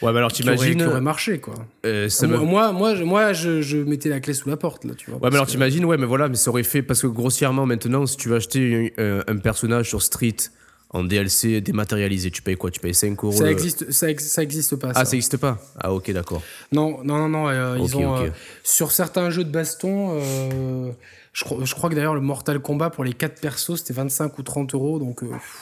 Ouais, 0.01 0.11
mais 0.11 0.17
alors 0.17 0.31
t'imagines. 0.31 0.77
Qui 0.77 0.85
aurait 0.85 1.01
marché, 1.01 1.39
quoi. 1.39 1.53
Euh, 1.85 2.09
moi, 2.23 2.71
moi, 2.71 2.95
moi, 2.95 3.33
je, 3.33 3.61
je, 3.61 3.77
mettais 3.77 4.09
la 4.09 4.19
clé 4.19 4.33
sous 4.33 4.49
la 4.49 4.57
porte, 4.57 4.85
là, 4.85 4.93
tu 4.95 5.11
vois. 5.11 5.19
Ouais, 5.19 5.29
mais 5.29 5.35
alors 5.35 5.47
t'imagines, 5.47 5.85
ouais, 5.85 5.97
mais 5.97 6.05
voilà, 6.05 6.27
mais 6.27 6.35
ça 6.35 6.49
aurait 6.49 6.63
fait. 6.63 6.81
Parce 6.81 7.01
que 7.01 7.07
grossièrement, 7.07 7.65
maintenant, 7.65 8.05
si 8.05 8.17
tu 8.17 8.29
veux 8.29 8.35
acheter 8.35 8.93
un, 8.97 9.37
personnage 9.37 9.89
sur 9.89 10.01
Street 10.01 10.37
en 10.93 11.03
DLC 11.03 11.61
dématérialisé, 11.61 12.31
tu 12.31 12.41
payes 12.41 12.57
quoi? 12.57 12.69
Tu 12.69 12.79
payes 12.79 12.93
5 12.93 13.23
euros 13.23 13.31
Ça 13.31 13.49
existe, 13.49 13.91
ça, 13.91 14.07
ça 14.17 14.43
existe 14.43 14.75
pas. 14.75 14.91
Ah, 14.93 15.05
ça 15.05 15.15
existe 15.15 15.37
pas? 15.37 15.57
Ah, 15.79 15.93
ok, 15.93 16.11
d'accord. 16.11 16.41
Non, 16.71 16.99
non, 17.03 17.17
non, 17.17 17.29
non. 17.29 17.49
Euh, 17.49 17.77
ils 17.79 17.95
ont. 17.95 18.17
Euh, 18.17 18.29
sur 18.63 18.91
certains 18.91 19.29
jeux 19.29 19.43
de 19.43 19.51
baston. 19.51 20.21
Je 21.33 21.45
crois, 21.45 21.63
je 21.63 21.73
crois, 21.73 21.89
que 21.89 21.95
d'ailleurs, 21.95 22.15
le 22.15 22.21
Mortal 22.21 22.59
Kombat 22.59 22.89
pour 22.89 23.03
les 23.03 23.13
4 23.13 23.39
persos, 23.39 23.77
c'était 23.77 23.93
25 23.93 24.37
ou 24.37 24.43
30 24.43 24.73
euros, 24.73 24.99
donc 24.99 25.21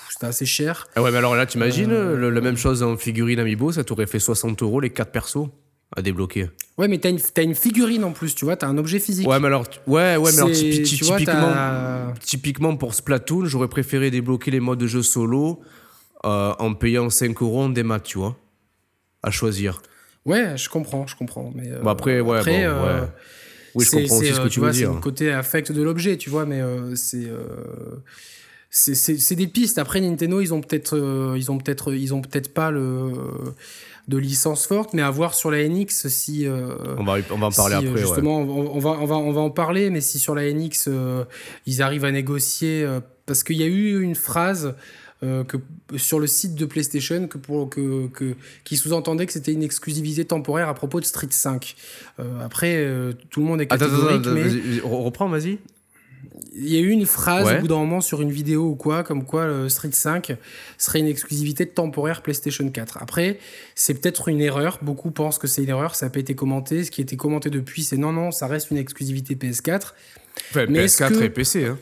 c'était 0.10 0.26
assez 0.26 0.46
cher. 0.46 0.88
Ah 0.96 1.04
ouais, 1.04 1.12
mais 1.12 1.18
alors 1.18 1.36
là, 1.36 1.46
t'imagines, 1.46 1.92
euh... 1.92 2.32
la 2.32 2.42
même 2.42 2.58
chose 2.58 2.82
en 2.82 2.98
figurine 2.98 3.40
Amiibo, 3.40 3.72
ça 3.72 3.84
t'aurait 3.84 4.08
fait 4.08 4.20
60 4.20 4.64
euros 4.64 4.80
les 4.80 4.90
4 4.90 5.12
persos 5.12 5.50
à 5.96 6.02
débloquer. 6.02 6.50
Ouais, 6.78 6.88
mais 6.88 6.98
t'as 6.98 7.10
une, 7.10 7.20
as 7.36 7.42
une 7.42 7.56
figurine 7.56 8.04
en 8.04 8.12
plus, 8.12 8.36
tu 8.36 8.46
vois, 8.46 8.56
t'as 8.56 8.68
un 8.68 8.78
objet 8.78 9.00
physique. 9.00 9.28
Ouais, 9.28 9.40
mais 9.40 9.48
alors, 9.48 9.66
ouais, 9.88 10.18
ouais, 10.18 10.32
mais 10.32 10.38
alors 10.38 10.52
typiquement, 10.52 12.14
typiquement 12.20 12.76
pour 12.76 12.94
Splatoon, 12.94 13.46
j'aurais 13.46 13.68
préféré 13.68 14.12
débloquer 14.12 14.52
les 14.52 14.60
modes 14.60 14.80
de 14.80 14.88
jeu 14.88 15.02
solo 15.02 15.62
euh, 16.26 16.54
en 16.58 16.74
payant 16.74 17.10
5 17.10 17.42
euros 17.42 17.64
en 17.64 17.70
démat, 17.70 18.00
tu 18.00 18.18
vois, 18.18 18.38
à 19.24 19.32
choisir. 19.32 19.82
Ouais, 20.26 20.58
je 20.58 20.70
comprends, 20.70 21.08
je 21.08 21.16
comprends. 21.16 21.52
Mais 21.56 21.70
bon, 21.82 21.90
après, 21.90 22.20
ouais, 22.20 22.44
bon, 22.44 22.56
ouais. 22.56 23.08
Oui, 23.76 23.86
je 23.86 23.92
comprends 23.92 24.18
aussi 24.18 24.34
ce 24.34 24.42
que 24.42 24.48
tu, 24.48 24.60
vois, 24.60 24.70
veux 24.70 24.74
dire. 24.76 24.90
C'est 24.90 24.96
le 24.96 25.02
côté 25.02 25.32
affect 25.32 25.72
de 25.72 25.82
l'objet, 25.82 26.18
tu 26.18 26.30
vois, 26.30 26.46
mais 26.46 26.62
euh, 26.62 26.96
c'est 26.96 27.28
c'est 28.72 29.36
des 29.36 29.48
pistes. 29.48 29.80
Après 29.80 30.00
Nintendo, 30.00 30.42
ils 30.42 30.54
ont 30.54 30.62
peut-être 30.62 30.96
euh, 30.96 31.36
ils 31.38 31.52
ont 31.52 31.58
peut-être 31.58 31.94
ils 31.94 32.14
ont 32.14 32.22
peut-être 32.22 32.54
pas 32.54 32.70
le 32.72 33.14
de 34.08 34.18
licence 34.18 34.66
forte, 34.66 34.94
mais 34.94 35.02
à 35.02 35.10
voir 35.10 35.34
sur 35.34 35.52
la 35.52 35.68
NX 35.68 36.08
si 36.08 36.48
euh, 36.48 36.76
on 36.98 37.04
va 37.04 37.18
on 37.32 37.38
va 37.38 37.48
en 37.48 37.52
parler 37.52 37.76
après. 37.76 37.98
Justement, 37.98 38.38
on, 38.40 38.80
va 38.80 38.92
on 38.92 39.06
va 39.06 39.16
on 39.16 39.32
va 39.32 39.42
en 39.42 39.50
parler, 39.50 39.90
mais 39.90 40.02
si 40.02 40.20
sur 40.20 40.36
la 40.36 40.52
NX 40.52 40.86
euh, 40.88 41.26
ils 41.66 41.82
arrivent 41.82 42.06
à 42.06 42.12
négocier, 42.12 42.88
parce 43.26 43.44
qu'il 43.44 43.58
y 43.58 43.64
a 43.64 43.68
eu 43.68 44.02
une 44.02 44.16
phrase. 44.16 44.76
Que 45.22 45.58
sur 45.98 46.20
le 46.20 46.28
site 46.28 46.56
de 46.56 46.66
PlayStation 46.66 47.28
que 47.28 47.38
pour 47.38 47.70
que, 47.70 48.08
que 48.08 48.36
qui 48.64 48.78
sous-entendait 48.78 49.26
que 49.26 49.34
c'était 49.34 49.52
une 49.52 49.64
exclusivité 49.64 50.24
temporaire 50.24 50.70
à 50.70 50.74
propos 50.74 51.00
de 51.02 51.06
Street 51.06 51.28
5. 51.30 51.76
après 52.42 52.88
tout 53.30 53.42
le 53.42 53.46
monde 53.46 53.60
est 53.60 53.68
catégorique 53.68 54.22
attends, 54.22 54.30
attends, 54.30 54.34
mais 54.34 54.80
reprends 54.82 55.28
vas-y 55.28 55.60
il 56.54 56.68
y 56.68 56.78
a 56.78 56.80
eu 56.80 56.90
une 56.90 57.06
phrase 57.06 57.52
au 57.52 57.62
bout 57.62 57.68
d'un 57.68 57.78
moment 57.78 58.02
sur 58.02 58.22
une 58.22 58.32
vidéo 58.32 58.70
ou 58.70 58.76
quoi, 58.76 59.04
comme 59.04 59.24
quoi 59.24 59.48
le 59.48 59.70
Street 59.70 59.92
5 59.92 60.36
serait 60.78 61.00
une 61.00 61.08
exclusivité 61.08 61.66
temporaire 61.66 62.22
PlayStation 62.22 62.68
4. 62.70 62.98
Après, 63.02 63.40
c'est 63.76 63.94
peut-être 63.94 64.28
une 64.28 64.42
erreur. 64.42 64.80
Beaucoup 64.82 65.12
pensent 65.12 65.38
que 65.38 65.48
c'est 65.48 65.64
une 65.64 65.70
erreur. 65.70 65.96
Ça 65.96 66.08
n'a 66.08 66.10
pas 66.10 66.20
été 66.20 66.36
commenté. 66.36 66.84
Ce 66.84 66.92
qui 66.92 67.02
a 67.02 67.04
été 67.04 67.18
commenté 67.18 67.50
depuis, 67.50 67.84
c'est 67.84 67.98
non, 67.98 68.12
non, 68.12 68.32
ça 68.32 68.48
reste 68.48 68.72
une 68.72 68.78
exclusivité 68.78 69.36
PS4. 69.36 69.94
mais 70.56 70.86
PS4 70.86 71.22
et 71.22 71.30
PC. 71.30 71.66
Hein. 71.66 71.78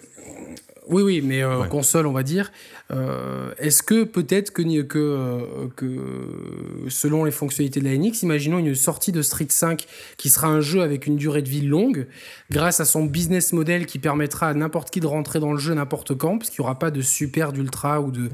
Oui, 0.90 1.04
oui, 1.04 1.22
mais 1.22 1.44
euh, 1.44 1.64
console, 1.66 2.08
on 2.08 2.14
va 2.14 2.24
dire. 2.24 2.52
Euh, 2.92 3.52
est-ce 3.58 3.84
que 3.84 4.04
peut-être 4.04 4.52
que, 4.52 4.62
que, 4.82 4.98
euh, 4.98 5.68
que, 5.76 6.90
selon 6.90 7.26
les 7.26 7.32
fonctionnalités 7.32 7.82
de 7.82 7.86
la 7.86 7.98
NX, 7.98 8.24
imaginons 8.24 8.60
une 8.60 8.74
sortie 8.76 9.12
de 9.12 9.22
Street 9.22 9.48
5 9.50 9.86
qui 10.18 10.30
sera 10.30 10.48
un 10.48 10.62
jeu 10.62 10.82
avec 10.82 11.06
une 11.06 11.18
durée 11.18 11.42
de 11.42 11.50
vie 11.50 11.62
longue, 11.62 12.08
grâce 12.50 12.80
à 12.80 12.86
son 12.86 13.04
business 13.04 13.52
model 13.52 13.86
qui 13.86 14.00
permettra 14.00 14.48
à 14.50 14.54
n'importe 14.54 14.90
qui 14.90 15.02
de 15.02 15.08
rentrer 15.08 15.40
dans 15.40 15.52
le 15.52 15.60
jeu 15.60 15.74
n'importe 15.74 16.16
quand, 16.16 16.38
parce 16.38 16.50
qu'il 16.50 16.62
n'y 16.62 16.66
aura 16.66 16.80
pas 16.80 16.92
de 16.92 17.02
super, 17.02 17.52
d'ultra 17.52 18.00
ou 18.00 18.12
de 18.12 18.30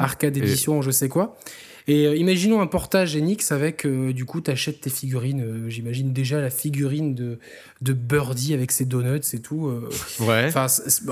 arcade 0.00 0.36
édition, 0.36 0.82
je 0.82 0.90
sais 0.90 1.08
quoi. 1.08 1.36
Et 1.88 2.06
euh, 2.06 2.16
imaginons 2.16 2.60
un 2.60 2.66
portage 2.66 3.16
Enix 3.16 3.50
avec, 3.50 3.84
euh, 3.84 4.12
du 4.12 4.24
coup, 4.24 4.40
tu 4.40 4.50
achètes 4.50 4.80
tes 4.80 4.90
figurines. 4.90 5.42
Euh, 5.42 5.68
j'imagine 5.68 6.12
déjà 6.12 6.40
la 6.40 6.50
figurine 6.50 7.14
de, 7.14 7.38
de 7.82 7.92
Birdie 7.92 8.54
avec 8.54 8.72
ses 8.72 8.84
donuts 8.84 9.20
et 9.32 9.38
tout. 9.40 9.72
ouais. 10.20 10.50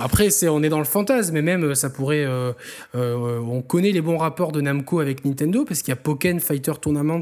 après, 0.01 0.31
c'est, 0.31 0.49
on 0.49 0.63
est 0.63 0.69
dans 0.69 0.79
le 0.79 0.85
fantasme, 0.85 1.35
mais 1.35 1.43
même 1.43 1.75
ça 1.75 1.91
pourrait. 1.91 2.27
on 2.95 3.63
connaît 3.63 3.93
les 3.93 4.01
bons 4.01 4.19
rapports 4.19 4.53
de 4.53 4.61
Namco 4.61 5.01
avec 5.01 5.25
Nintendo 5.25 5.65
parce 5.65 5.81
qu'il 5.81 5.91
y 5.91 5.93
a 5.93 5.97
Pokémon 5.97 6.39
Fighter 6.39 6.73
Tournaments, 6.81 7.21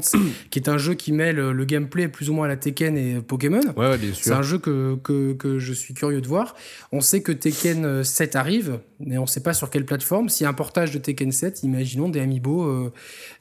qui 0.49 0.59
est 0.59 0.69
un 0.69 0.77
jeu 0.77 0.93
qui 0.93 1.11
mêle 1.11 1.37
le 1.37 1.65
gameplay 1.65 2.07
plus 2.07 2.29
ou 2.29 2.33
moins 2.33 2.45
à 2.45 2.49
la 2.49 2.57
Tekken 2.57 2.97
et 2.97 3.21
Pokémon. 3.21 3.61
Ouais, 3.75 3.97
bien 3.97 4.13
sûr. 4.13 4.23
C'est 4.23 4.31
un 4.31 4.41
jeu 4.41 4.57
que, 4.57 4.97
que, 5.03 5.33
que, 5.33 5.59
je 5.59 5.73
suis 5.73 5.93
curieux 5.93 6.21
de 6.21 6.27
voir. 6.27 6.55
On 6.91 7.01
sait 7.01 7.21
que 7.21 7.31
Tekken 7.31 8.03
7 8.03 8.35
arrive, 8.35 8.79
mais 8.99 9.17
on 9.17 9.23
ne 9.23 9.27
sait 9.27 9.43
pas 9.43 9.53
sur 9.53 9.69
quelle 9.69 9.85
plateforme. 9.85 10.29
S'il 10.29 10.43
y 10.43 10.47
a 10.47 10.49
un 10.49 10.53
portage 10.53 10.91
de 10.91 10.99
Tekken 10.99 11.31
7, 11.31 11.63
imaginons 11.63 12.09
des 12.09 12.19
Amiibo 12.19 12.91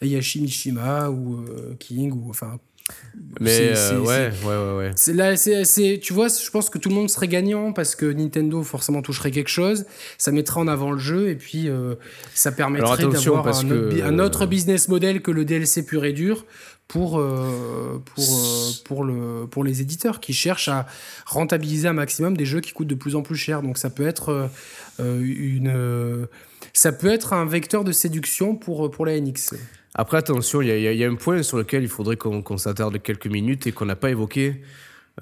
Yashi 0.03 0.41
Mishima 0.41 1.11
ou 1.11 1.37
euh, 1.37 1.75
King 1.79 2.13
ou 2.13 2.31
enfin 2.31 2.59
mais 3.41 3.73
euh, 3.77 4.01
ouais, 4.01 4.33
ouais, 4.45 4.57
ouais, 4.57 4.77
ouais. 4.77 4.91
C'est 4.97 5.13
là, 5.13 5.37
c'est, 5.37 6.01
tu 6.03 6.13
vois, 6.13 6.29
je 6.29 6.51
pense 6.51 6.71
que 6.71 6.79
tout 6.79 6.89
le 6.89 6.95
monde 6.95 7.11
serait 7.11 7.29
gagnant 7.29 7.73
parce 7.73 7.95
que 7.95 8.07
Nintendo 8.07 8.63
forcément 8.63 9.03
toucherait 9.03 9.31
quelque 9.31 9.51
chose, 9.51 9.87
ça 10.17 10.33
mettrait 10.33 10.61
en 10.61 10.69
avant 10.69 10.91
le 10.91 10.99
jeu 10.99 11.29
et 11.29 11.37
puis 11.37 11.69
euh, 11.69 11.95
ça 12.35 12.53
permettrait 12.53 13.07
d'avoir 13.07 13.47
un, 13.47 13.71
un, 14.03 14.19
autre 14.19 14.47
business 14.47 14.89
model 14.89 15.23
que 15.23 15.31
le 15.31 15.45
DLC 15.45 15.85
pur 15.85 16.05
et 16.05 16.13
dur 16.13 16.47
pour 16.89 17.23
pour 18.15 18.41
pour 18.85 19.05
le 19.05 19.47
pour 19.51 19.63
les 19.63 19.83
éditeurs 19.83 20.21
qui 20.21 20.33
cherchent 20.33 20.69
à 20.69 20.87
rentabiliser 21.27 21.87
un 21.87 21.93
maximum 21.93 22.37
des 22.37 22.47
jeux 22.47 22.61
qui 22.61 22.73
coûtent 22.73 22.89
de 22.89 22.95
plus 22.95 23.15
en 23.15 23.23
plus 23.23 23.37
cher. 23.37 23.63
Donc 23.63 23.77
ça 23.77 23.91
peut 23.91 24.07
être 24.07 24.49
une 24.99 26.27
ça 26.73 26.93
peut 26.93 27.13
être 27.13 27.35
un 27.35 27.45
vecteur 27.45 27.85
de 27.85 27.93
séduction 27.93 28.57
pour 28.57 28.91
pour 28.91 29.05
la 29.05 29.21
NX. 29.21 29.51
Après, 29.95 30.19
attention, 30.19 30.61
il 30.63 30.69
y, 30.69 31.05
a 31.05 31.09
un 31.09 31.15
point 31.15 31.43
sur 31.43 31.57
lequel 31.59 31.83
il 31.83 31.89
faudrait 31.89 32.17
qu'on 32.17 32.57
s'attarde 32.59 33.01
quelques 33.03 33.27
minutes 33.27 33.67
et 33.67 33.73
qu'on 33.73 33.87
n'a 33.87 33.97
pas 33.97 34.11
évoqué. 34.11 34.63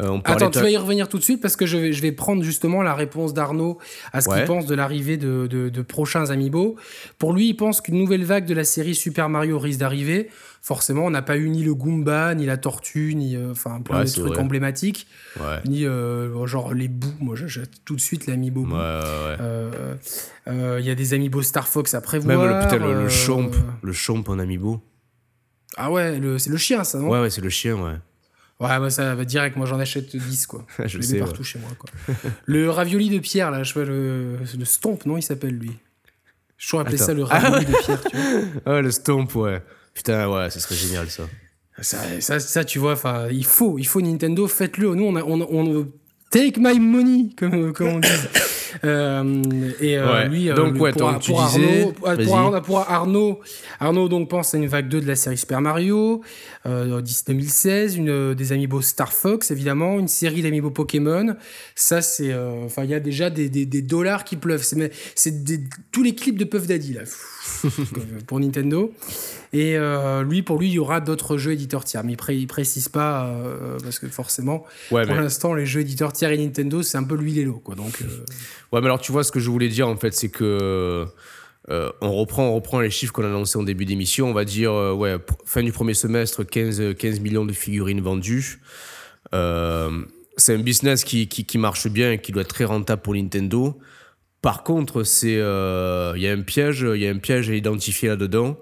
Euh, 0.03 0.18
Attends, 0.24 0.51
tu 0.51 0.59
vas 0.59 0.70
y 0.70 0.76
revenir 0.76 1.09
tout 1.09 1.18
de 1.18 1.22
suite 1.22 1.40
parce 1.40 1.57
que 1.57 1.64
je 1.64 1.78
vais, 1.78 1.92
je 1.92 2.03
vais 2.03 2.12
prendre 2.12 2.42
justement 2.42 2.82
la 2.82 2.94
réponse 2.94 3.32
d'Arnaud 3.32 3.78
à 4.12 4.20
ce 4.20 4.28
qu'il 4.28 4.44
pense 4.44 4.66
de 4.66 4.74
l'arrivée 4.74 5.16
de, 5.16 5.47
de, 5.47 5.82
prochains 5.82 6.30
Amiibo. 6.30 6.76
Pour 7.18 7.32
lui, 7.32 7.49
il 7.49 7.55
pense 7.55 7.80
qu'une 7.80 7.97
nouvelle 7.97 8.24
vague 8.24 8.47
de 8.47 8.55
la 8.55 8.64
série 8.64 8.94
Super 8.94 9.28
Mario 9.28 9.59
risque 9.59 9.80
d'arriver. 9.80 10.28
Forcément, 10.61 11.07
on 11.07 11.11
n'a 11.11 11.22
pas 11.22 11.36
eu 11.36 11.49
ni 11.49 11.62
le 11.62 11.74
Goomba, 11.74 12.34
ni 12.34 12.44
la 12.44 12.57
tortue, 12.57 13.14
ni 13.14 13.36
euh, 13.36 13.53
enfin 13.53 13.80
plein 13.80 14.05
de 14.05 14.11
trucs 14.11 14.38
emblématiques, 14.38 15.07
ni 15.64 15.86
euh, 15.86 16.47
genre 16.47 16.74
les 16.74 16.88
bouts. 16.88 17.14
Moi, 17.20 17.36
j'achète 17.36 17.70
tout 17.84 17.94
de 17.94 18.01
suite 18.01 18.26
l'Amiibo. 18.26 18.66
Il 20.47 20.84
y 20.84 20.90
a 20.90 20.94
des 20.94 21.14
Amiibo 21.14 21.42
Star 21.42 21.68
Fox 21.68 21.94
à 21.94 22.01
prévoir. 22.01 22.38
Même 22.38 22.49
le, 22.49 22.61
putain, 22.61 22.78
le, 22.78 23.03
le 23.03 23.09
chomp, 23.09 23.53
le 23.82 23.92
chomp 23.92 24.24
en 24.28 24.38
Amiibo. 24.38 24.82
Ah 25.76 25.90
ouais, 25.90 26.20
c'est 26.38 26.51
le 26.51 26.57
chien, 26.57 26.84
ça, 26.84 26.99
non? 26.99 27.09
Ouais, 27.09 27.20
ouais, 27.20 27.30
c'est 27.30 27.42
le 27.42 27.51
chien, 27.51 27.76
ouais. 27.76 27.97
Ouais, 28.59 28.78
bah 28.78 28.88
ça 28.88 29.14
va 29.14 29.24
direct, 29.24 29.57
moi 29.57 29.66
j'en 29.66 29.78
achète 29.78 30.16
10 30.16 30.46
quoi. 30.46 30.66
je, 30.86 30.96
les 30.96 31.04
sais, 31.04 31.18
partout 31.18 31.44
chez 31.44 31.59
moi 31.59 31.70
quoi. 31.78 31.90
le 32.46 32.70
ravioli 32.70 33.11
de 33.11 33.18
Pierre 33.18 33.50
là, 33.50 33.62
je 33.62 33.74
vois 33.74 33.84
le, 33.84 34.38
le 34.59 34.64
stomp, 34.64 35.04
non, 35.04 35.18
il 35.18 35.22
s'appelle 35.22 35.59
lui? 35.59 35.72
Je 36.57 36.68
trouve 36.68 36.80
appeler 36.80 36.96
ça 36.96 37.12
le 37.12 37.22
ravioli 37.22 37.66
de 37.66 37.76
Pierre, 37.84 38.02
tu 38.02 38.16
vois. 38.16 38.40
Ouais, 38.74 38.82
le 38.82 38.90
stomp, 38.90 39.34
ouais. 39.34 39.62
Putain, 39.92 40.28
ouais, 40.28 40.50
ça 40.50 40.61
serait 40.61 40.74
génial 40.74 41.11
ça. 41.11 41.24
Ça, 41.82 41.98
ça, 42.20 42.40
ça 42.40 42.64
tu 42.64 42.78
vois, 42.78 42.92
enfin, 42.92 43.28
il 43.30 43.44
faut, 43.44 43.78
il 43.78 43.86
faut 43.86 44.00
Nintendo, 44.00 44.48
faites-le. 44.48 44.94
Nous, 44.94 45.04
on, 45.04 45.16
a, 45.16 45.22
on, 45.22 45.40
on, 45.42 45.92
take 46.37 46.61
my 46.61 46.78
money, 46.78 47.30
comme, 47.37 47.72
comme 47.72 47.89
on 47.89 47.99
dit. 47.99 48.09
Euh, 48.84 49.43
et 49.80 49.97
euh, 49.97 50.24
lui, 50.24 50.51
euh, 50.51 50.55
donc, 50.55 50.78
ouais, 50.78 50.93
pour, 50.93 51.11
disais, 51.12 51.82
Arnaud, 52.34 52.61
pour, 52.61 52.78
Arnaud, 52.80 53.41
Arnaud, 53.80 54.09
donc 54.09 54.28
pense 54.28 54.55
à 54.55 54.59
une 54.59 54.66
vague 54.66 54.89
2 54.89 55.01
de 55.01 55.07
la 55.07 55.16
série 55.16 55.39
Super 55.39 55.61
Mario, 55.61 56.22
2016, 56.64 57.97
une 57.97 58.34
des 58.34 58.53
amiibo 58.53 58.82
Star 58.82 59.12
Fox 59.12 59.51
évidemment, 59.51 59.99
une 59.99 60.09
série 60.09 60.43
d'amiibo 60.43 60.70
Pokémon. 60.70 61.37
Ça 61.74 62.03
c'est, 62.03 62.34
enfin 62.34 62.84
il 62.84 62.91
y 62.91 62.95
a 62.95 63.01
déjà 63.01 63.30
des, 63.30 63.49
des, 63.49 63.66
des, 63.66 63.82
dollars 63.82 64.24
qui 64.24 64.37
pleuvent. 64.37 64.62
C'est 64.62 64.93
c'est 65.14 65.32
tous 65.93 66.03
les 66.03 66.14
clips 66.14 66.39
de 66.39 66.45
Puff 66.45 66.66
Daddy 66.66 66.95
là 66.95 67.03
pour 68.26 68.41
Nintendo. 68.41 68.93
Et 69.57 69.74
euh, 69.74 70.22
lui, 70.22 70.42
pour 70.42 70.59
lui, 70.59 70.68
il 70.68 70.74
y 70.74 70.78
aura 70.78 71.00
d'autres 71.00 71.38
jeux 71.38 71.52
éditeurs 71.52 71.82
tiers. 71.82 72.04
Mais 72.04 72.12
il, 72.28 72.42
ne 72.42 72.46
précise 72.46 72.90
pas, 72.90 73.24
euh, 73.24 73.78
parce 73.82 73.98
que 73.98 74.07
forcément, 74.07 74.66
pour 74.90 74.98
l'instant, 74.98 75.54
les 75.54 75.64
jeux 75.64 75.80
éditeurs 75.80 76.12
tiers 76.12 76.30
et 76.30 76.36
Nintendo, 76.36 76.82
c'est 76.82 76.98
un 76.98 77.04
peu 77.04 77.16
lui 77.16 77.38
et 77.40 77.44
l'eau. 77.44 77.62
Quoi, 77.64 77.74
donc, 77.74 78.02
euh, 78.02 78.04
Ouais, 78.70 78.82
mais 78.82 78.86
alors 78.86 79.00
tu 79.00 79.12
vois, 79.12 79.24
ce 79.24 79.32
que 79.32 79.40
je 79.40 79.48
voulais 79.48 79.70
dire, 79.70 79.88
en 79.88 79.96
fait, 79.96 80.12
c'est 80.12 80.28
que. 80.28 81.07
on, 81.70 82.12
reprend, 82.12 82.48
on 82.48 82.54
reprend 82.54 82.80
les 82.80 82.90
chiffres 82.90 83.14
qu'on 83.14 83.24
a 83.24 83.28
annoncés 83.28 83.59
en 83.59 83.62
début 83.62 83.86
d'émission. 83.86 84.28
On 84.28 84.34
va 84.34 84.44
dire, 84.44 84.74
ouais, 84.74 85.16
fin 85.46 85.62
du 85.62 85.72
premier 85.72 85.94
semestre, 85.94 86.44
15, 86.44 86.94
15 86.98 87.20
millions 87.20 87.46
de 87.46 87.54
figurines 87.54 88.02
vendues. 88.02 88.61
c'est 89.32 90.54
un 90.54 90.59
business 90.59 91.02
qui, 91.02 91.28
qui, 91.28 91.46
qui, 91.46 91.57
marche 91.57 91.88
bien 91.88 92.12
et 92.12 92.20
qui 92.20 92.30
doit 92.30 92.42
être 92.42 92.52
très 92.52 92.66
rentable 92.66 93.00
pour 93.00 93.14
Nintendo. 93.14 93.78
Par 94.42 94.64
contre, 94.64 95.02
c'est 95.02 95.36
il 95.36 96.22
y 96.22 96.28
a 96.28 96.32
un 96.32 96.42
piège, 96.42 96.86
il 96.94 97.00
y 97.00 97.07
a 97.07 97.11
un 97.11 97.18
piège 97.18 97.48
à 97.48 97.54
identifier 97.54 98.11
là-dedans 98.11 98.59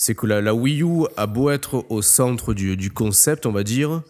c'est 0.00 0.14
que 0.14 0.26
la, 0.26 0.54
Wii 0.54 0.82
U 0.82 1.04
a 1.18 1.26
beau 1.26 1.50
être 1.50 1.84
au 1.90 2.00
centre 2.00 2.54
du, 2.54 2.90
concept, 2.90 3.44
on 3.44 3.52
va 3.52 3.62
dire, 3.62 4.00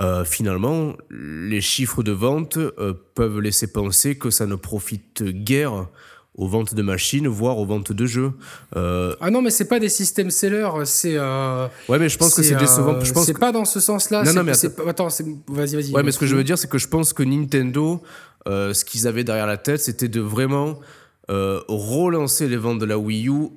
euh, 0.00 0.24
finalement, 0.24 0.92
les 1.10 1.60
chiffres 1.60 2.04
de 2.04 2.12
vente 2.12 2.58
euh, 2.58 2.94
peuvent 3.16 3.40
laisser 3.40 3.66
penser 3.66 4.14
que 4.14 4.30
ça 4.30 4.46
ne 4.46 4.54
profite 4.54 5.24
guère 5.24 5.88
aux 6.36 6.46
ventes 6.46 6.76
de 6.76 6.82
machines, 6.82 7.26
voire 7.26 7.58
aux 7.58 7.66
ventes 7.66 7.90
de 7.90 8.06
jeux. 8.06 8.30
Euh, 8.76 9.16
ah 9.20 9.32
non, 9.32 9.42
mais 9.42 9.50
c'est 9.50 9.64
pas 9.64 9.80
des 9.80 9.88
systèmes 9.88 10.30
sellers, 10.30 10.84
c'est. 10.84 11.18
ouais, 11.18 11.98
mais 11.98 12.08
je 12.08 12.18
pense 12.18 12.36
que 12.36 12.44
c'est 12.44 12.54
décevant. 12.54 13.00
Je 13.00 13.12
pense 13.12 13.26
c'est 13.26 13.36
pas 13.36 13.50
dans 13.50 13.64
ce 13.64 13.80
sens-là. 13.80 14.22
Non, 14.22 14.34
non, 14.34 14.44
mais 14.44 14.52
attends, 14.86 15.08
vas-y, 15.48 15.74
vas-y. 15.74 15.90
Ouais, 15.90 16.04
mais 16.04 16.12
ce 16.12 16.20
que 16.20 16.26
je 16.26 16.36
veux 16.36 16.44
dire, 16.44 16.56
c'est 16.56 16.70
que 16.70 16.78
je 16.78 16.86
pense 16.86 17.12
que 17.12 17.24
Nintendo, 17.24 18.00
ce 18.46 18.84
qu'ils 18.84 19.08
avaient 19.08 19.24
derrière 19.24 19.48
la 19.48 19.56
tête, 19.56 19.80
c'était 19.80 20.06
de 20.06 20.20
vraiment 20.20 20.78
relancer 21.26 22.46
les 22.46 22.56
ventes 22.56 22.78
de 22.78 22.86
la 22.86 22.96
Wii 22.96 23.28
U 23.28 23.48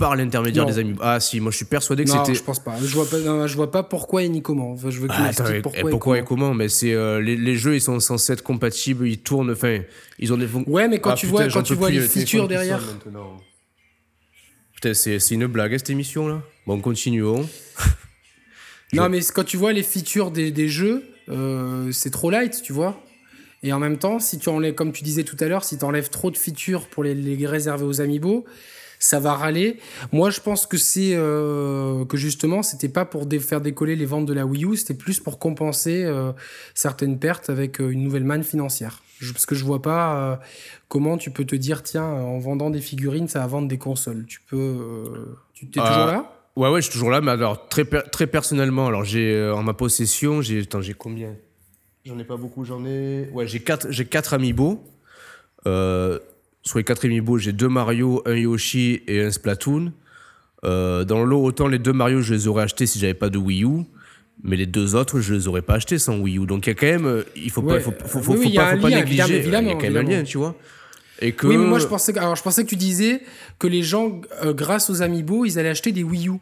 par 0.00 0.16
l'intermédiaire 0.16 0.64
des 0.64 0.78
amis. 0.78 0.96
Ah 1.00 1.20
si, 1.20 1.40
moi 1.40 1.52
je 1.52 1.56
suis 1.56 1.66
persuadé 1.66 2.04
que 2.04 2.10
c'était. 2.10 2.34
je 2.34 2.42
pense 2.42 2.58
pas. 2.58 2.74
Je 2.82 2.92
vois 2.94 3.08
pas, 3.08 3.46
je 3.46 3.54
vois 3.54 3.70
pas 3.70 3.82
pourquoi 3.82 4.22
et 4.22 4.28
ni 4.28 4.40
comment. 4.40 4.76
je 4.76 4.98
veux 4.98 5.08
ah, 5.10 5.30
pourquoi, 5.62 5.78
et, 5.78 5.90
pourquoi 5.90 6.18
et, 6.18 6.24
comment. 6.24 6.54
Mais 6.54 6.68
c'est 6.68 6.94
euh, 6.94 7.20
les, 7.20 7.56
jeux, 7.56 7.74
ils 7.74 7.80
sont 7.80 8.00
censés 8.00 8.32
être 8.32 8.42
compatibles, 8.42 9.06
ils 9.06 9.18
tournent. 9.18 9.52
Enfin, 9.52 9.80
ils 10.18 10.32
ont 10.32 10.38
des. 10.38 10.46
Ouais, 10.66 10.88
mais 10.88 11.00
quand 11.00 11.10
ah, 11.10 11.14
tu 11.14 11.26
vois, 11.26 11.46
quand 11.48 11.62
tu 11.62 11.74
vois 11.74 11.90
les 11.90 12.00
features 12.00 12.48
derrière. 12.48 12.82
Putain, 14.74 14.94
c'est 14.94 15.30
une 15.30 15.46
blague 15.46 15.76
cette 15.76 15.90
émission 15.90 16.26
là. 16.26 16.42
Bon, 16.66 16.80
continuons. 16.80 17.46
non, 18.94 19.10
mais 19.10 19.20
quand 19.34 19.44
tu 19.44 19.58
vois 19.58 19.74
les 19.74 19.82
features 19.82 20.30
des, 20.30 20.50
des 20.50 20.68
jeux, 20.68 21.04
euh, 21.28 21.92
c'est 21.92 22.10
trop 22.10 22.30
light, 22.30 22.62
tu 22.62 22.72
vois. 22.72 22.98
Et 23.62 23.74
en 23.74 23.78
même 23.78 23.98
temps, 23.98 24.18
si 24.18 24.38
tu 24.38 24.48
enlèves, 24.48 24.74
comme 24.74 24.92
tu 24.92 25.04
disais 25.04 25.24
tout 25.24 25.36
à 25.40 25.48
l'heure, 25.48 25.64
si 25.64 25.76
tu 25.76 25.84
enlèves 25.84 26.08
trop 26.08 26.30
de 26.30 26.38
features 26.38 26.88
pour 26.88 27.04
les, 27.04 27.14
les 27.14 27.46
réserver 27.46 27.84
aux 27.84 28.00
amiibo, 28.00 28.46
ça 29.00 29.18
va 29.18 29.32
râler. 29.34 29.78
Moi, 30.12 30.30
je 30.30 30.40
pense 30.40 30.66
que 30.66 30.76
c'est 30.76 31.14
euh, 31.14 32.04
que 32.04 32.16
justement, 32.18 32.62
c'était 32.62 32.90
pas 32.90 33.06
pour 33.06 33.26
faire 33.40 33.62
décoller 33.62 33.96
les 33.96 34.04
ventes 34.04 34.26
de 34.26 34.34
la 34.34 34.46
Wii 34.46 34.66
U, 34.66 34.76
c'était 34.76 34.94
plus 34.94 35.18
pour 35.18 35.38
compenser 35.38 36.04
euh, 36.04 36.32
certaines 36.74 37.18
pertes 37.18 37.48
avec 37.50 37.80
euh, 37.80 37.88
une 37.88 38.04
nouvelle 38.04 38.24
manne 38.24 38.44
financière. 38.44 39.02
parce 39.32 39.46
que 39.46 39.54
je 39.54 39.64
vois 39.64 39.80
pas 39.82 40.38
comment 40.88 41.16
tu 41.16 41.30
peux 41.30 41.46
te 41.46 41.56
dire 41.56 41.82
tiens, 41.82 42.04
en 42.04 42.38
vendant 42.38 42.70
des 42.70 42.80
figurines, 42.80 43.26
ça 43.26 43.40
va 43.40 43.46
vendre 43.46 43.68
des 43.68 43.78
consoles. 43.78 44.26
Tu 44.26 44.40
peux, 44.42 45.36
tu 45.54 45.64
es 45.64 45.70
toujours 45.70 46.06
là? 46.06 46.36
Ouais, 46.56 46.68
ouais, 46.68 46.82
je 46.82 46.86
suis 46.86 46.92
toujours 46.92 47.10
là, 47.10 47.22
mais 47.22 47.30
alors 47.30 47.68
très 47.68 47.84
très 47.84 48.26
personnellement, 48.26 48.86
alors 48.86 49.04
j'ai 49.04 49.50
en 49.50 49.62
ma 49.62 49.72
possession, 49.72 50.42
j'ai 50.42 50.66
j'ai 50.80 50.94
combien? 50.94 51.36
J'en 52.04 52.18
ai 52.18 52.24
pas 52.24 52.36
beaucoup, 52.36 52.64
j'en 52.64 52.84
ai 52.84 53.30
ouais, 53.32 53.46
j'ai 53.46 53.60
quatre 53.60 53.90
quatre 54.02 54.34
amiibo. 54.34 54.82
Euh, 55.66 56.18
sur 56.62 56.78
les 56.78 56.84
quatre 56.84 57.04
amiibo, 57.04 57.38
j'ai 57.38 57.52
deux 57.52 57.68
Mario, 57.68 58.22
un 58.26 58.34
Yoshi 58.34 59.02
et 59.06 59.22
un 59.22 59.30
Splatoon. 59.30 59.92
Euh, 60.64 61.04
dans 61.04 61.24
l'eau, 61.24 61.42
autant 61.42 61.68
les 61.68 61.78
deux 61.78 61.92
Mario, 61.92 62.20
je 62.20 62.34
les 62.34 62.46
aurais 62.46 62.64
achetés 62.64 62.86
si 62.86 62.98
j'avais 62.98 63.14
pas 63.14 63.30
de 63.30 63.38
Wii 63.38 63.64
U. 63.64 63.84
Mais 64.42 64.56
les 64.56 64.66
deux 64.66 64.94
autres, 64.94 65.20
je 65.20 65.34
les 65.34 65.48
aurais 65.48 65.62
pas 65.62 65.74
achetés 65.74 65.98
sans 65.98 66.18
Wii 66.18 66.38
U. 66.38 66.46
Donc 66.46 66.66
il 66.66 66.70
y 66.70 66.72
a 66.72 66.74
quand 66.74 66.86
même, 66.86 67.06
euh, 67.06 67.22
il 67.36 67.50
faut 67.50 67.62
pas, 67.62 67.80
faut, 67.80 67.92
faut, 67.92 68.20
faut, 68.20 68.32
pas, 68.32 68.76
faut 68.76 68.82
pas 68.82 68.90
négliger. 68.90 69.36
Évidemment, 69.36 69.68
il 69.68 69.72
y 69.72 69.76
a 69.76 69.80
quand 69.80 69.90
même 69.90 69.96
un 69.96 70.10
lien, 70.10 70.22
tu 70.22 70.38
vois. 70.38 70.56
Et 71.20 71.32
que... 71.32 71.46
Oui, 71.46 71.56
mais 71.58 71.66
moi 71.66 71.78
je 71.78 71.86
pensais, 71.86 72.16
alors 72.16 72.36
je 72.36 72.42
pensais 72.42 72.64
que 72.64 72.68
tu 72.68 72.76
disais 72.76 73.20
que 73.58 73.66
les 73.66 73.82
gens, 73.82 74.20
euh, 74.42 74.54
grâce 74.54 74.88
aux 74.88 75.02
amiibo, 75.02 75.44
ils 75.44 75.58
allaient 75.58 75.68
acheter 75.68 75.92
des 75.92 76.02
Wii 76.02 76.28
U. 76.28 76.32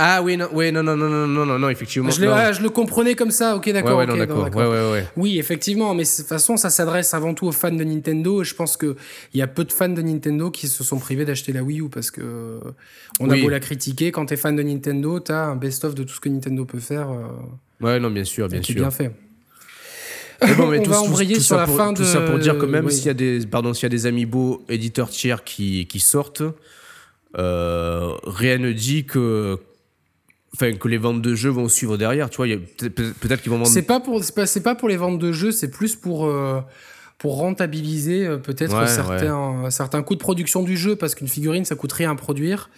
Ah 0.00 0.22
oui, 0.22 0.36
non, 0.36 0.48
oui, 0.52 0.70
non, 0.70 0.84
non, 0.84 0.96
non, 0.96 1.08
non, 1.08 1.44
non, 1.44 1.58
non, 1.58 1.68
effectivement. 1.70 2.08
Je, 2.10 2.20
je 2.20 2.62
le 2.62 2.70
comprenais 2.70 3.16
comme 3.16 3.32
ça, 3.32 3.56
ok, 3.56 3.68
d'accord. 3.72 3.98
Ouais, 3.98 4.06
ouais, 4.08 4.16
d'accord. 4.16 4.48
Ouais, 4.54 4.64
ouais, 4.64 4.92
ouais. 4.92 5.04
Oui, 5.16 5.40
effectivement, 5.40 5.92
mais 5.92 6.04
de 6.04 6.08
toute 6.08 6.26
façon, 6.26 6.56
ça 6.56 6.70
s'adresse 6.70 7.14
avant 7.14 7.34
tout 7.34 7.48
aux 7.48 7.52
fans 7.52 7.72
de 7.72 7.82
Nintendo. 7.82 8.42
Et 8.42 8.44
je 8.44 8.54
pense 8.54 8.76
qu'il 8.76 8.94
y 9.34 9.42
a 9.42 9.48
peu 9.48 9.64
de 9.64 9.72
fans 9.72 9.88
de 9.88 10.00
Nintendo 10.00 10.52
qui 10.52 10.68
se 10.68 10.84
sont 10.84 11.00
privés 11.00 11.24
d'acheter 11.24 11.52
la 11.52 11.64
Wii 11.64 11.80
U 11.80 11.88
parce 11.88 12.12
que 12.12 12.60
on 13.18 13.28
a 13.28 13.36
beau 13.36 13.48
la 13.48 13.58
critiquer. 13.58 14.12
Quand 14.12 14.26
t'es 14.26 14.36
fan 14.36 14.54
de 14.54 14.62
Nintendo, 14.62 15.18
t'as 15.18 15.46
un 15.46 15.56
best-of 15.56 15.96
de 15.96 16.04
tout 16.04 16.14
ce 16.14 16.20
que 16.20 16.28
Nintendo 16.28 16.64
peut 16.64 16.78
faire. 16.78 17.10
Euh, 17.10 17.84
ouais, 17.84 17.98
non, 17.98 18.10
bien 18.10 18.24
sûr, 18.24 18.46
bien 18.46 18.62
sûr. 18.62 18.76
bien 18.76 18.92
fait. 18.92 19.10
bon, 20.56 20.68
mais 20.68 20.78
on 20.78 20.82
tout, 20.84 20.90
va 20.90 21.00
embrayer 21.00 21.40
sur 21.40 21.56
la 21.56 21.66
fin 21.66 21.92
de. 21.92 21.98
Tout 21.98 22.04
ça 22.04 22.20
pour 22.20 22.38
dire 22.38 22.56
que 22.56 22.66
même 22.66 22.88
s'il 22.88 23.06
y 23.06 23.10
a 23.10 23.14
des, 23.14 23.44
pardon, 23.50 23.74
s'il 23.74 23.82
y 23.82 23.86
a 23.86 23.88
des 23.88 24.06
amiibo 24.06 24.64
éditeurs 24.68 25.10
tiers 25.10 25.42
qui, 25.42 25.88
qui 25.88 25.98
sortent, 25.98 26.44
euh, 27.36 28.12
rien 28.24 28.58
ne 28.58 28.70
dit 28.70 29.04
que 29.04 29.58
enfin 30.58 30.76
que 30.76 30.88
les 30.88 30.98
ventes 30.98 31.22
de 31.22 31.34
jeux 31.34 31.50
vont 31.50 31.68
suivre 31.68 31.96
derrière 31.96 32.30
tu 32.30 32.38
vois 32.38 32.46
peut-être 32.78 33.42
qu'ils 33.42 33.50
vont 33.50 33.58
vendre 33.58 33.70
c'est 33.70 33.82
pas 33.82 34.00
pour 34.00 34.20
pas, 34.34 34.44
pas, 34.64 34.74
pour 34.74 34.88
les 34.88 34.96
ventes 34.96 35.18
de 35.18 35.32
jeux 35.32 35.52
c'est 35.52 35.70
plus 35.70 35.94
pour 35.94 36.26
euh, 36.26 36.60
pour 37.18 37.36
rentabiliser 37.36 38.26
euh, 38.26 38.38
peut-être 38.38 38.88
certains 38.88 39.70
certains 39.70 40.02
coûts 40.02 40.16
de 40.16 40.20
production 40.20 40.62
du 40.62 40.76
jeu 40.76 40.96
parce 40.96 41.14
qu'une 41.14 41.28
figurine 41.28 41.64
ça 41.64 41.76
coûte 41.76 41.92
rien 41.92 42.10
à 42.12 42.14
produire. 42.16 42.70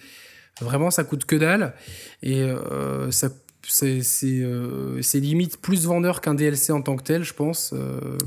Vraiment 0.59 0.91
ça 0.91 1.03
coûte 1.03 1.25
que 1.25 1.35
dalle. 1.35 1.73
Et 2.21 2.41
euh, 2.41 3.09
ça 3.09 3.29
c'est 3.67 5.19
limite 5.19 5.57
plus 5.57 5.85
vendeur 5.85 6.21
qu'un 6.21 6.33
DLC 6.33 6.71
en 6.73 6.81
tant 6.81 6.95
que 6.95 7.03
tel 7.03 7.23
je 7.23 7.33
pense 7.33 7.75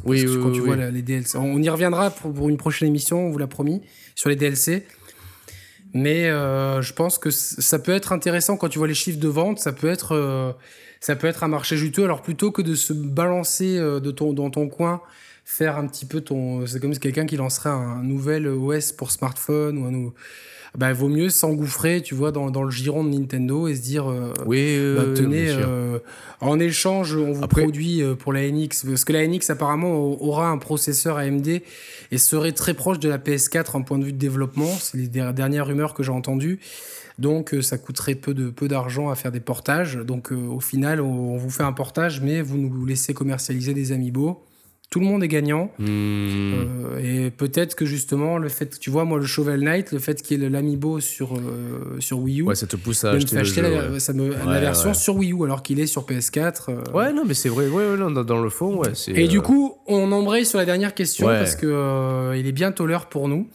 oui, 0.05 0.25
quand 0.25 0.53
tu 0.53 0.61
vois 0.61 0.77
les 0.77 1.03
DLC 1.03 1.37
on 1.37 1.61
y 1.61 1.69
reviendra 1.69 2.11
pour, 2.11 2.33
pour, 2.33 2.49
une 2.49 2.57
prochaine 2.57 2.87
émission 2.87 3.27
on 3.27 3.31
vous 3.31 3.39
l'a 3.39 3.49
promis 3.49 3.83
sur 4.15 4.31
les 4.31 4.37
DLC 4.37 4.87
mais 5.95 6.29
euh, 6.29 6.83
je 6.83 6.93
pense 6.93 7.19
que 7.19 7.31
ça 7.31 7.79
peut 7.79 7.93
être 7.93 8.13
intéressant 8.13 8.57
quand 8.57 8.69
tu 8.69 8.79
vois 8.79 8.89
les 8.89 8.95
chiffres 8.95 9.21
de 9.21 9.29
vente. 9.29 9.61
Ça 9.61 9.73
peut 9.73 9.89
être, 9.89 10.13
euh, 10.13 10.53
ça 11.01 11.15
peut 11.15 11.29
être 11.29 11.45
un 11.45 11.49
marché 11.49 11.77
juteux. 11.77 12.05
Alors 12.05 12.21
plutôt 12.21 12.51
que 12.51 12.63
de 12.63 12.75
se 12.75 12.93
balancer 12.93 13.79
euh, 13.79 14.01
de 14.01 14.11
ton, 14.11 14.33
dans 14.33 14.51
ton 14.51 14.69
coin 14.69 15.01
faire 15.45 15.77
un 15.79 15.87
petit 15.87 16.07
peu 16.07 16.21
ton. 16.21 16.67
C'est 16.67 16.81
comme 16.81 16.97
quelqu'un 16.99 17.27
qui 17.27 17.37
lancerait 17.37 17.71
un 17.71 18.03
nouvel 18.03 18.49
OS 18.49 18.93
pour 18.93 19.13
smartphone 19.13 19.79
ou 19.79 19.87
un 19.87 20.13
bah, 20.77 20.93
vaut 20.93 21.09
mieux 21.09 21.29
s'engouffrer, 21.29 22.03
tu 22.03 22.15
vois, 22.15 22.33
dans, 22.33 22.51
dans, 22.51 22.65
le 22.65 22.71
giron 22.71 23.05
de 23.05 23.17
Nintendo 23.17 23.69
et 23.69 23.77
se 23.77 23.83
dire, 23.83 24.11
euh, 24.11 24.33
oui, 24.45 24.77
bah, 24.97 25.05
tenez, 25.15 25.47
euh, 25.51 25.99
en 26.41 26.59
échange, 26.59 27.17
on 27.17 27.33
vous 27.33 27.47
produit 27.47 28.03
euh, 28.03 28.15
pour 28.15 28.33
la 28.33 28.51
NX, 28.51 28.85
parce 28.87 29.05
que 29.05 29.13
la 29.13 29.27
NX 29.27 29.51
apparemment 29.51 29.95
aura 29.95 30.49
un 30.49 30.59
processeur 30.59 31.17
AMD 31.17 31.47
et 32.11 32.19
serait 32.19 32.53
très 32.53 32.75
proche 32.75 32.99
de 32.99 33.09
la 33.09 33.19
PS4 33.19 33.77
en 33.77 33.83
point 33.83 33.99
de 33.99 34.05
vue 34.05 34.13
de 34.13 34.19
développement. 34.19 34.71
C'est 34.81 34.99
les 34.99 35.07
dernières 35.07 35.67
rumeurs 35.67 35.95
que 35.95 36.03
j'ai 36.03 36.13
entendues. 36.13 36.59
Donc 37.21 37.55
ça 37.61 37.79
coûterait 37.79 38.17
peu 38.17 38.35
de 38.35 38.51
peu 38.51 38.67
d'argent 38.67 39.09
à 39.09 39.15
faire 39.15 39.31
des 39.31 39.39
portages. 39.39 39.95
Donc 39.95 40.33
au 40.33 40.59
final, 40.59 41.01
on, 41.01 41.35
on, 41.35 41.37
vous 41.37 41.51
fait 41.51 41.63
un 41.63 41.73
portage, 41.73 42.21
mais 42.21 42.43
vous 42.43 42.59
nous 42.59 42.85
laissez 42.85 43.15
commercialiser 43.15 43.73
des 43.73 43.93
amiibo 43.93 44.43
tout 44.95 45.01
le 45.01 45.07
monde 45.07 45.25
est 45.25 45.29
gagnant. 45.29 45.73
Hmm. 45.81 46.55
Euh, 46.55 47.27
et 47.27 47.31
peut-être 47.33 47.75
que 47.75 47.85
justement, 47.85 48.39
le 48.39 48.49
fait, 48.49 48.79
tu 48.79 48.91
vois, 48.91 49.05
moi, 49.05 49.19
le 49.19 49.25
Shovel 49.25 49.59
Knight, 49.59 49.91
le 49.91 49.99
fait 49.99 50.23
qu'il 50.23 50.41
y 50.41 50.45
ait 50.45 50.49
l'amiibo 50.49 51.01
sur, 51.01 51.35
euh, 51.35 51.99
sur 51.99 52.21
Wii 52.21 52.43
U. 52.43 52.45
Ouais, 52.45 52.55
ça 52.55 52.69
te 52.69 52.77
pousse 52.77 53.03
à 53.03 53.11
acheter, 53.11 53.45
jeu, 53.45 53.63
la, 53.63 53.99
ça 53.99 54.13
me, 54.13 54.29
la 54.29 54.61
version 54.61 54.95
sur 54.95 55.17
Wii 55.17 55.33
U 55.33 55.43
alors 55.43 55.65
qu'il 55.65 55.81
est 55.81 55.89
sur 55.89 56.07
PS4. 56.07 56.67
Euh. 56.69 56.93
Ouais, 56.95 57.13
non, 57.13 57.25
mais 57.27 57.35
c'est 57.35 57.49
vrai, 57.49 57.67
ouais, 57.67 57.99
dans, 57.99 58.23
dans, 58.23 58.41
le 58.41 58.51
fond, 58.51 58.77
ouais. 58.77 58.93
Et 59.09 59.27
du 59.27 59.41
coup, 59.41 59.75
on 59.89 60.13
embraye 60.13 60.47
sur 60.47 60.61
la 60.61 60.65
dernière 60.65 60.95
question 60.95 61.27
parce 61.27 61.57
que 61.57 62.33
il 62.37 62.47
est 62.47 62.53
bientôt 62.53 62.87
l'heure 62.87 63.09
pour 63.09 63.27
nous. 63.27 63.49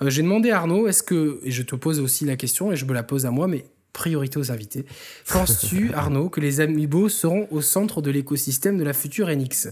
J'ai 0.00 0.22
demandé 0.22 0.52
à 0.52 0.58
Arnaud, 0.58 0.86
est-ce 0.86 1.02
que, 1.02 1.40
et 1.42 1.50
je 1.50 1.64
te 1.64 1.74
pose 1.74 1.98
aussi 1.98 2.24
la 2.24 2.36
question 2.36 2.70
et 2.70 2.76
je 2.76 2.84
me 2.84 2.92
la 2.92 3.02
pose 3.02 3.26
à 3.26 3.32
moi, 3.32 3.48
mais 3.48 3.64
priorité 3.92 4.38
aux 4.38 4.52
invités. 4.52 4.84
Penses-tu, 5.32 5.92
Arnaud, 5.94 6.28
que 6.28 6.40
les 6.40 6.60
amiibo 6.60 7.08
seront 7.08 7.48
au 7.50 7.62
centre 7.62 8.02
de 8.02 8.10
l'écosystème 8.10 8.76
de 8.76 8.84
la 8.84 8.92
future 8.92 9.28
NX 9.28 9.70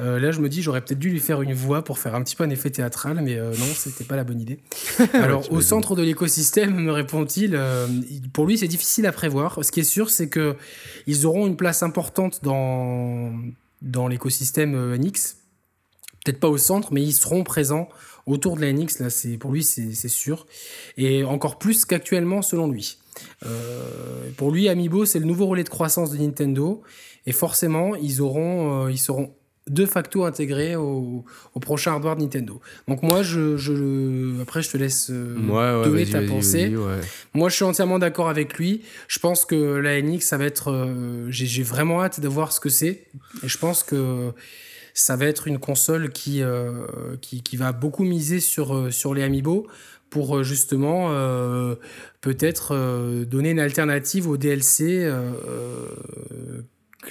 euh, 0.00 0.18
là, 0.18 0.30
je 0.32 0.40
me 0.40 0.48
dis, 0.48 0.62
j'aurais 0.62 0.80
peut-être 0.80 0.98
dû 0.98 1.10
lui 1.10 1.20
faire 1.20 1.42
une 1.42 1.52
voix 1.52 1.84
pour 1.84 1.98
faire 1.98 2.14
un 2.14 2.22
petit 2.22 2.34
peu 2.34 2.44
un 2.44 2.50
effet 2.50 2.70
théâtral, 2.70 3.20
mais 3.22 3.36
euh, 3.36 3.50
non, 3.50 3.66
c'était 3.74 4.04
pas 4.04 4.16
la 4.16 4.24
bonne 4.24 4.40
idée. 4.40 4.58
Alors, 5.12 5.52
au 5.52 5.60
centre 5.60 5.94
de 5.94 6.02
l'écosystème, 6.02 6.74
me 6.74 6.92
répond-il, 6.92 7.54
euh, 7.54 7.86
pour 8.32 8.46
lui, 8.46 8.56
c'est 8.56 8.68
difficile 8.68 9.06
à 9.06 9.12
prévoir. 9.12 9.62
Ce 9.62 9.70
qui 9.70 9.80
est 9.80 9.84
sûr, 9.84 10.08
c'est 10.08 10.28
que 10.28 10.56
ils 11.06 11.26
auront 11.26 11.46
une 11.46 11.56
place 11.56 11.82
importante 11.82 12.40
dans, 12.42 13.32
dans 13.82 14.08
l'écosystème 14.08 14.96
NX. 14.96 15.36
Peut-être 16.24 16.40
pas 16.40 16.48
au 16.48 16.58
centre, 16.58 16.92
mais 16.92 17.02
ils 17.02 17.12
seront 17.12 17.44
présents 17.44 17.88
autour 18.26 18.56
de 18.56 18.62
la 18.62 18.72
NX. 18.72 19.00
Là, 19.00 19.10
c'est 19.10 19.36
pour 19.36 19.52
lui, 19.52 19.62
c'est 19.62 20.08
sûr, 20.08 20.46
et 20.96 21.24
encore 21.24 21.58
plus 21.58 21.84
qu'actuellement, 21.84 22.40
selon 22.40 22.68
lui. 22.68 22.98
pour 24.36 24.50
lui, 24.50 24.68
Amiibo, 24.68 25.04
c'est 25.04 25.18
le 25.18 25.26
nouveau 25.26 25.46
relais 25.46 25.64
de 25.64 25.68
croissance 25.68 26.10
de 26.10 26.16
Nintendo. 26.16 26.82
Et 27.26 27.32
forcément, 27.32 27.94
ils, 27.96 28.22
auront, 28.22 28.88
ils 28.88 28.98
seront 28.98 29.30
de 29.68 29.86
facto 29.86 30.24
intégré 30.24 30.74
au, 30.76 31.24
prochain 31.60 31.92
hardware 31.92 32.16
de 32.16 32.22
Nintendo. 32.22 32.60
Donc 32.88 33.02
moi, 33.02 33.22
je, 33.22 34.40
après, 34.40 34.62
je 34.62 34.70
te 34.70 34.76
laisse 34.76 35.10
euh, 35.10 35.84
donner 35.84 36.06
ta 36.06 36.22
pensée. 36.22 36.74
Moi, 37.34 37.48
je 37.48 37.54
suis 37.56 37.64
entièrement 37.64 37.98
d'accord 37.98 38.28
avec 38.28 38.58
lui. 38.58 38.82
Je 39.08 39.18
pense 39.18 39.44
que 39.44 39.54
la 39.54 40.00
NX, 40.00 40.20
ça 40.20 40.36
va 40.36 40.44
être... 40.44 40.72
Euh, 40.72 41.26
j'ai 41.30 41.62
vraiment 41.62 42.02
hâte 42.02 42.20
de 42.20 42.28
voir 42.28 42.52
ce 42.52 42.60
que 42.60 42.68
c'est. 42.68 43.06
Et 43.42 43.48
je 43.48 43.58
pense 43.58 43.82
que 43.82 44.32
ça 44.94 45.16
va 45.16 45.26
être 45.26 45.46
une 45.46 45.58
console 45.58 46.10
qui, 46.10 46.42
euh, 46.42 46.86
qui, 47.20 47.56
va 47.56 47.72
beaucoup 47.72 48.04
miser 48.04 48.40
sur, 48.40 48.92
sur 48.92 49.14
les 49.14 49.22
Amiibo 49.22 49.66
pour 50.08 50.42
justement 50.42 51.14
peut-être 52.20 53.24
donner 53.24 53.50
une 53.50 53.60
alternative 53.60 54.28
au 54.28 54.36
DLC 54.36 55.08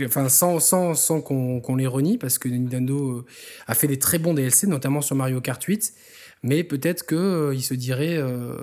enfin 0.02 0.30
sans, 0.30 0.60
sans, 0.60 0.94
sans 0.94 1.22
qu'on 1.22 1.76
les 1.76 1.88
renie, 1.88 2.18
parce 2.18 2.38
que 2.38 2.48
Nintendo 2.48 3.12
euh, 3.12 3.26
a 3.68 3.76
fait 3.76 3.88
des 3.88 4.00
très 4.00 4.20
bons 4.20 4.34
DLC, 4.34 4.68
notamment 4.68 5.02
sur 5.02 5.16
Mario 5.16 5.42
Kart 5.42 5.62
8. 5.62 5.94
Mais 6.42 6.64
peut-être 6.64 7.06
qu'il 7.06 7.18
euh, 7.18 7.60
se 7.60 7.74
dirait, 7.74 8.18
euh, 8.18 8.56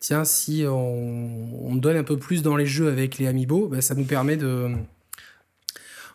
tiens, 0.00 0.24
si 0.24 0.64
on, 0.66 1.68
on, 1.68 1.76
donne 1.76 1.96
un 1.96 2.02
peu 2.02 2.16
plus 2.16 2.42
dans 2.42 2.56
les 2.56 2.66
jeux 2.66 2.88
avec 2.88 3.18
les 3.18 3.28
Amiibo, 3.28 3.68
ben, 3.68 3.80
ça 3.80 3.94
nous 3.94 4.04
permet 4.04 4.36
de, 4.36 4.70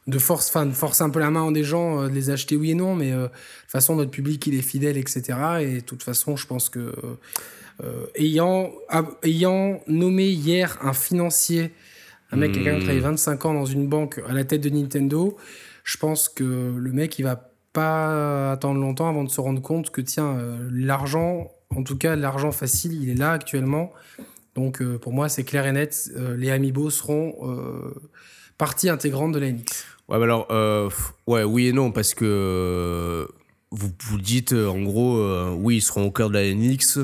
de, 0.08 0.20
force, 0.20 0.51
de 0.53 0.72
forcer 0.72 1.03
un 1.03 1.10
peu 1.10 1.20
la 1.20 1.32
main 1.32 1.41
en 1.41 1.51
des 1.51 1.64
gens, 1.64 2.03
de 2.03 2.14
les 2.14 2.30
acheter 2.30 2.58
oui 2.58 2.72
et 2.72 2.76
non, 2.76 2.93
mais 2.93 3.12
de 3.12 3.28
toute 3.28 3.72
façon, 3.72 3.95
notre 3.95 4.12
public, 4.12 4.45
il 4.47 4.55
est 4.55 4.62
fidèle, 4.62 4.97
etc. 4.97 5.22
Et 5.62 5.76
de 5.76 5.80
toute 5.80 6.03
façon, 6.03 6.36
je 6.36 6.45
pense 6.45 6.68
que, 6.68 6.93
ayant, 8.16 8.74
ayant 9.24 9.82
nommé 9.88 10.28
hier 10.28 10.78
un 10.82 10.93
financier 10.93 11.72
un 12.32 12.38
mec 12.38 12.51
qui 12.51 12.59
a 12.59 12.63
quand 12.63 12.71
même 12.71 12.80
travaillé 12.80 12.99
25 12.99 13.45
ans 13.45 13.53
dans 13.53 13.65
une 13.65 13.88
banque 13.88 14.21
à 14.28 14.34
la 14.34 14.43
tête 14.43 14.61
de 14.61 14.69
Nintendo, 14.69 15.38
je 15.84 15.97
pense 15.97 16.28
que 16.28 16.43
le 16.75 16.91
mec, 16.91 17.17
il 17.19 17.23
va 17.23 17.51
pas 17.73 18.51
attendre 18.51 18.80
longtemps 18.80 19.07
avant 19.07 19.23
de 19.23 19.30
se 19.30 19.39
rendre 19.39 19.61
compte 19.61 19.91
que, 19.91 20.01
tiens, 20.01 20.38
euh, 20.38 20.67
l'argent, 20.71 21.51
en 21.75 21.84
tout 21.84 21.97
cas, 21.97 22.15
l'argent 22.15 22.51
facile, 22.51 23.01
il 23.01 23.09
est 23.09 23.15
là 23.15 23.32
actuellement. 23.32 23.93
Donc, 24.55 24.82
euh, 24.82 24.97
pour 24.97 25.13
moi, 25.13 25.30
c'est 25.30 25.43
clair 25.43 25.65
et 25.65 25.71
net, 25.71 26.09
euh, 26.15 26.36
les 26.36 26.49
Amiibo 26.49 26.89
seront 26.89 27.36
partie 28.57 28.89
intégrante 28.89 29.32
de 29.32 29.39
la 29.39 29.51
NX. 29.51 29.86
Ouais, 30.09 30.17
mais 30.17 30.23
alors, 30.23 30.47
ouais, 31.28 31.43
oui 31.43 31.67
et 31.67 31.73
non, 31.73 31.91
parce 31.91 32.13
que 32.13 33.28
vous, 33.71 33.89
vous 34.09 34.17
dites, 34.17 34.53
en 34.53 34.82
gros, 34.82 35.21
oui, 35.53 35.78
ils 35.78 35.82
seront 35.82 36.05
au 36.07 36.11
cœur 36.11 36.30
de 36.30 36.34
la 36.34 36.53
NX. 36.53 36.99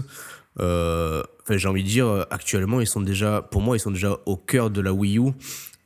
Euh, 0.59 1.23
enfin, 1.43 1.57
j'ai 1.57 1.67
envie 1.67 1.83
de 1.83 1.87
dire, 1.87 2.07
euh, 2.07 2.23
actuellement, 2.31 2.81
ils 2.81 2.87
sont 2.87 3.01
déjà, 3.01 3.41
pour 3.41 3.61
moi, 3.61 3.77
ils 3.77 3.79
sont 3.79 3.91
déjà 3.91 4.19
au 4.25 4.37
cœur 4.37 4.69
de 4.69 4.81
la 4.81 4.93
Wii 4.93 5.19
U. 5.19 5.31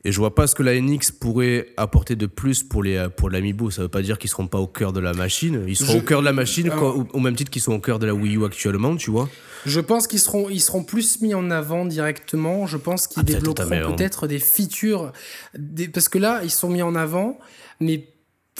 Et 0.04 0.12
je 0.12 0.18
vois 0.18 0.34
pas 0.34 0.46
ce 0.46 0.54
que 0.54 0.62
la 0.62 0.80
NX 0.80 1.10
pourrait 1.20 1.70
apporter 1.76 2.14
de 2.14 2.26
plus 2.26 2.62
pour 2.62 2.84
les 2.84 3.08
pour 3.16 3.30
l'Amiibo. 3.30 3.70
Ça 3.70 3.82
veut 3.82 3.88
pas 3.88 4.00
dire 4.00 4.16
qu'ils 4.16 4.30
seront 4.30 4.46
pas 4.46 4.58
au 4.58 4.68
cœur 4.68 4.92
de 4.92 5.00
la 5.00 5.12
machine. 5.12 5.64
Ils 5.66 5.76
seront 5.76 5.98
au 5.98 6.02
cœur 6.02 6.20
de 6.20 6.24
la 6.24 6.32
machine 6.32 6.70
au, 6.70 7.18
même 7.18 7.34
titre 7.34 7.50
qu'ils 7.50 7.62
sont 7.62 7.72
au 7.72 7.80
cœur 7.80 7.98
de 7.98 8.06
la 8.06 8.14
Wii 8.14 8.36
U 8.36 8.44
actuellement, 8.44 8.94
tu 8.94 9.10
vois. 9.10 9.28
Je 9.66 9.80
pense 9.80 10.06
qu'ils 10.06 10.20
seront 10.20 10.48
ils 10.48 10.60
seront 10.60 10.84
plus 10.84 11.20
mis 11.20 11.34
en 11.34 11.50
avant 11.50 11.84
directement. 11.84 12.66
Je 12.66 12.76
pense 12.76 13.08
qu'ils 13.08 13.22
ah, 13.22 13.24
développeront 13.24 13.96
peut-être 13.96 14.28
des 14.28 14.38
features 14.38 15.12
des, 15.58 15.88
parce 15.88 16.08
que 16.08 16.18
là 16.18 16.42
ils 16.44 16.50
sont 16.50 16.70
mis 16.70 16.82
en 16.82 16.94
avant, 16.94 17.36
mais 17.80 18.08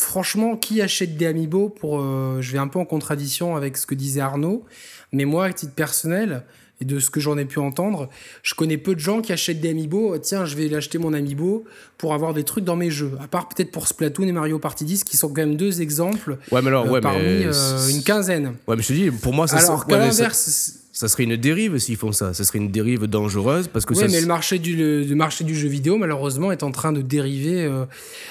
franchement, 0.00 0.56
qui 0.56 0.80
achète 0.80 1.16
des 1.16 1.26
Amiibo 1.26 1.68
pour 1.68 2.00
euh, 2.00 2.38
je 2.40 2.52
vais 2.52 2.58
un 2.58 2.68
peu 2.68 2.78
en 2.78 2.84
contradiction 2.84 3.56
avec 3.56 3.76
ce 3.76 3.86
que 3.86 3.94
disait 3.94 4.20
Arnaud. 4.20 4.64
Mais 5.12 5.24
moi, 5.24 5.46
à 5.46 5.52
titre 5.52 5.74
personnel, 5.74 6.44
et 6.80 6.84
de 6.84 6.98
ce 6.98 7.10
que 7.10 7.20
j'en 7.20 7.36
ai 7.38 7.44
pu 7.44 7.58
entendre, 7.58 8.08
je 8.42 8.54
connais 8.54 8.76
peu 8.76 8.94
de 8.94 9.00
gens 9.00 9.20
qui 9.20 9.32
achètent 9.32 9.60
des 9.60 9.70
Amiibo. 9.70 10.16
Tiens, 10.18 10.44
je 10.44 10.56
vais 10.56 10.68
l'acheter 10.68 10.98
mon 10.98 11.12
Amiibo 11.12 11.64
pour 11.96 12.14
avoir 12.14 12.34
des 12.34 12.44
trucs 12.44 12.64
dans 12.64 12.76
mes 12.76 12.90
jeux. 12.90 13.12
À 13.20 13.26
part 13.26 13.48
peut-être 13.48 13.72
pour 13.72 13.88
Splatoon 13.88 14.28
et 14.28 14.32
Mario 14.32 14.58
Party 14.58 14.84
10, 14.84 15.04
qui 15.04 15.16
sont 15.16 15.28
quand 15.28 15.42
même 15.42 15.56
deux 15.56 15.80
exemples 15.80 16.38
ouais, 16.52 16.62
mais 16.62 16.68
alors, 16.68 16.86
euh, 16.86 16.90
ouais, 16.90 17.00
parmi 17.00 17.20
euh, 17.20 17.88
une 17.88 18.02
quinzaine. 18.02 18.54
Ouais, 18.66 18.76
mais 18.76 18.82
je 18.82 18.88
te 18.88 18.92
dis, 18.92 19.10
pour 19.10 19.32
moi, 19.32 19.48
ça 19.48 19.58
Alors 19.58 19.86
qu'à 19.86 19.98
l'inverse 19.98 20.74
ça 20.98 21.06
serait 21.06 21.22
une 21.22 21.36
dérive 21.36 21.78
s'ils 21.78 21.96
font 21.96 22.10
ça. 22.10 22.34
Ça 22.34 22.42
serait 22.42 22.58
une 22.58 22.72
dérive 22.72 23.06
dangereuse 23.06 23.68
parce 23.68 23.86
que 23.86 23.94
oui, 23.94 24.06
mais 24.10 24.20
le 24.20 24.26
marché 24.26 24.58
du 24.58 24.74
le, 24.74 25.14
marché 25.14 25.44
du 25.44 25.54
jeu 25.54 25.68
vidéo 25.68 25.96
malheureusement 25.96 26.50
est 26.50 26.64
en 26.64 26.72
train 26.72 26.90
de 26.90 27.02
dériver. 27.02 27.62
Euh. 27.62 27.84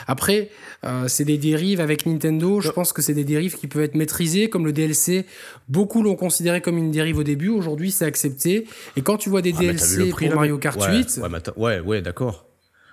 Après, 0.05 0.49
euh, 0.83 1.07
c'est 1.07 1.23
des 1.23 1.37
dérives 1.37 1.79
avec 1.79 2.05
Nintendo. 2.05 2.59
Je 2.59 2.69
pense 2.69 2.91
que 2.91 3.01
c'est 3.01 3.13
des 3.13 3.23
dérives 3.23 3.55
qui 3.55 3.67
peuvent 3.67 3.83
être 3.83 3.95
maîtrisées, 3.95 4.49
comme 4.49 4.65
le 4.65 4.73
DLC. 4.73 5.25
Beaucoup 5.69 6.03
l'ont 6.03 6.17
considéré 6.17 6.59
comme 6.59 6.77
une 6.77 6.91
dérive 6.91 7.19
au 7.19 7.23
début. 7.23 7.47
Aujourd'hui, 7.47 7.89
c'est 7.89 8.03
accepté. 8.03 8.67
Et 8.97 9.01
quand 9.01 9.15
tu 9.15 9.29
vois 9.29 9.41
des 9.41 9.53
ah, 9.55 9.61
DLC 9.61 10.09
pour 10.09 10.35
Mario 10.35 10.57
Kart 10.57 10.77
8, 10.77 11.21
ouais, 11.55 11.79
ouais, 11.79 12.01
d'accord. 12.01 12.47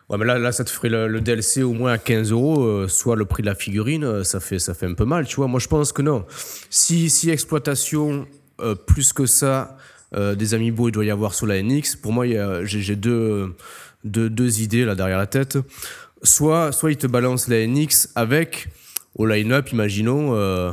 Ouais, 0.09 0.19
mais 0.19 0.25
là, 0.25 0.39
là, 0.39 0.53
ça 0.53 0.63
te 0.63 0.71
ferait 0.71 0.89
le, 0.89 1.21
DLC 1.21 1.65
au 1.65 1.73
moins 1.73 1.95
à 1.95 1.99
15 1.99 2.31
euros, 2.31 2.63
euh, 2.63 2.87
soit 2.87 3.17
le 3.17 3.25
prix 3.25 3.43
de 3.43 3.49
la 3.49 3.57
figurine, 3.57 4.23
ça 4.23 4.39
fait, 4.39 4.61
ça 4.61 4.73
fait 4.73 4.87
un 4.87 4.95
peu 4.95 5.05
mal, 5.05 5.27
tu 5.27 5.35
vois. 5.35 5.49
Moi, 5.49 5.59
je 5.59 5.67
pense 5.67 5.91
que 5.91 6.03
non. 6.03 6.27
Si, 6.71 7.11
si 7.11 7.31
exploitation 7.31 8.29
euh, 8.61 8.75
plus 8.75 9.13
que 9.13 9.27
ça, 9.27 9.77
euh, 10.15 10.35
des 10.35 10.55
amiibo 10.55 10.89
il 10.89 10.93
doit 10.93 11.05
y 11.05 11.11
avoir 11.11 11.35
sur 11.35 11.47
la 11.47 11.63
NX. 11.63 11.97
Pour 12.01 12.13
moi, 12.13 12.25
j'ai 12.65 12.97
deux, 12.97 13.55
deux, 14.05 14.61
idées 14.61 14.85
là 14.85 14.95
derrière 14.95 15.19
la 15.19 15.27
tête. 15.27 15.59
Soit, 16.23 16.73
soit 16.73 16.93
ils 16.93 16.97
te 16.97 17.07
balancent 17.07 17.49
la 17.49 17.67
NX 17.67 18.11
avec, 18.15 18.69
au 19.17 19.27
line-up, 19.27 19.73
imaginons, 19.73 20.35
euh, 20.35 20.73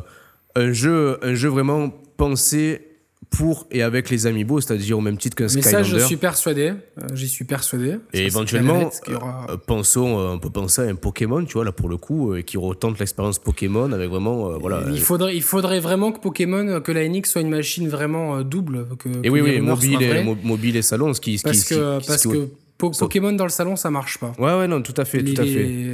un, 0.55 0.71
jeu, 0.71 1.17
un 1.21 1.33
jeu 1.33 1.49
vraiment 1.49 1.89
pensé 2.17 2.90
pour 3.31 3.65
et 3.71 3.81
avec 3.81 4.09
les 4.09 4.27
amiibo, 4.27 4.59
c'est-à-dire 4.59 4.97
au 4.97 5.01
même 5.01 5.17
titre 5.17 5.35
qu'un 5.35 5.47
Skylander. 5.47 5.65
Mais 5.65 5.71
ça, 5.71 5.83
je 5.83 5.97
suis 5.97 6.17
persuadé. 6.17 6.73
Euh, 6.97 7.07
j'y 7.13 7.29
suis 7.29 7.45
persuadé. 7.45 7.95
Et 8.13 8.25
éventuellement, 8.25 8.91
euh, 9.07 9.57
pensons, 9.65 10.19
euh, 10.19 10.33
on 10.33 10.39
peut 10.39 10.49
penser 10.49 10.81
à 10.81 10.85
un 10.85 10.95
Pokémon, 10.95 11.43
tu 11.45 11.53
vois, 11.53 11.63
là 11.63 11.71
pour 11.71 11.87
le 11.87 11.97
coup, 11.97 12.35
qui 12.45 12.57
retente 12.57 12.99
l'expérience 12.99 13.39
Pokémon 13.39 13.91
avec 13.93 14.09
vraiment, 14.09 14.59
voilà. 14.59 14.83
Il 14.91 14.99
faudrait, 14.99 15.35
il 15.35 15.41
faudrait 15.41 15.79
vraiment 15.79 16.11
que 16.11 16.19
Pokémon, 16.19 16.81
que 16.81 16.91
la 16.91 17.07
NX 17.07 17.23
soit 17.25 17.41
une 17.41 17.49
machine 17.49 17.87
vraiment 17.87 18.41
double. 18.41 18.85
Que, 18.99 19.09
et 19.23 19.29
oui, 19.29 19.39
oui, 19.39 19.61
mobile 19.61 20.01
et, 20.01 20.23
mobile 20.23 20.75
et 20.75 20.81
salon, 20.81 21.13
ce 21.13 21.21
qui, 21.21 21.39
parce 21.41 21.63
que, 21.63 22.05
parce 22.05 22.23
que 22.27 22.49
Pokémon 22.77 23.31
dans 23.31 23.45
le 23.45 23.49
salon, 23.49 23.77
ça 23.77 23.89
marche 23.89 24.19
pas. 24.19 24.33
Ouais, 24.39 24.57
ouais, 24.57 24.67
non, 24.67 24.81
tout 24.81 24.95
à 24.97 25.05
fait, 25.05 25.23
tout 25.23 25.41
à 25.41 25.45
fait. 25.45 25.87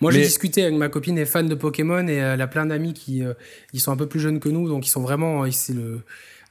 Moi, 0.00 0.10
j'ai 0.10 0.22
discuté 0.22 0.62
avec 0.62 0.74
ma 0.74 0.88
copine, 0.88 1.18
est 1.18 1.26
fan 1.26 1.46
de 1.46 1.54
Pokémon, 1.54 2.08
et 2.08 2.14
elle 2.14 2.40
a 2.40 2.46
plein 2.46 2.64
d'amis 2.64 2.94
qui 2.94 3.22
ils 3.74 3.80
sont 3.80 3.92
un 3.92 3.96
peu 3.96 4.06
plus 4.06 4.20
jeunes 4.20 4.40
que 4.40 4.48
nous, 4.48 4.66
donc 4.68 4.86
ils 4.86 4.90
sont 4.90 5.02
vraiment, 5.02 5.44
c'est 5.50 5.74
le 5.74 6.00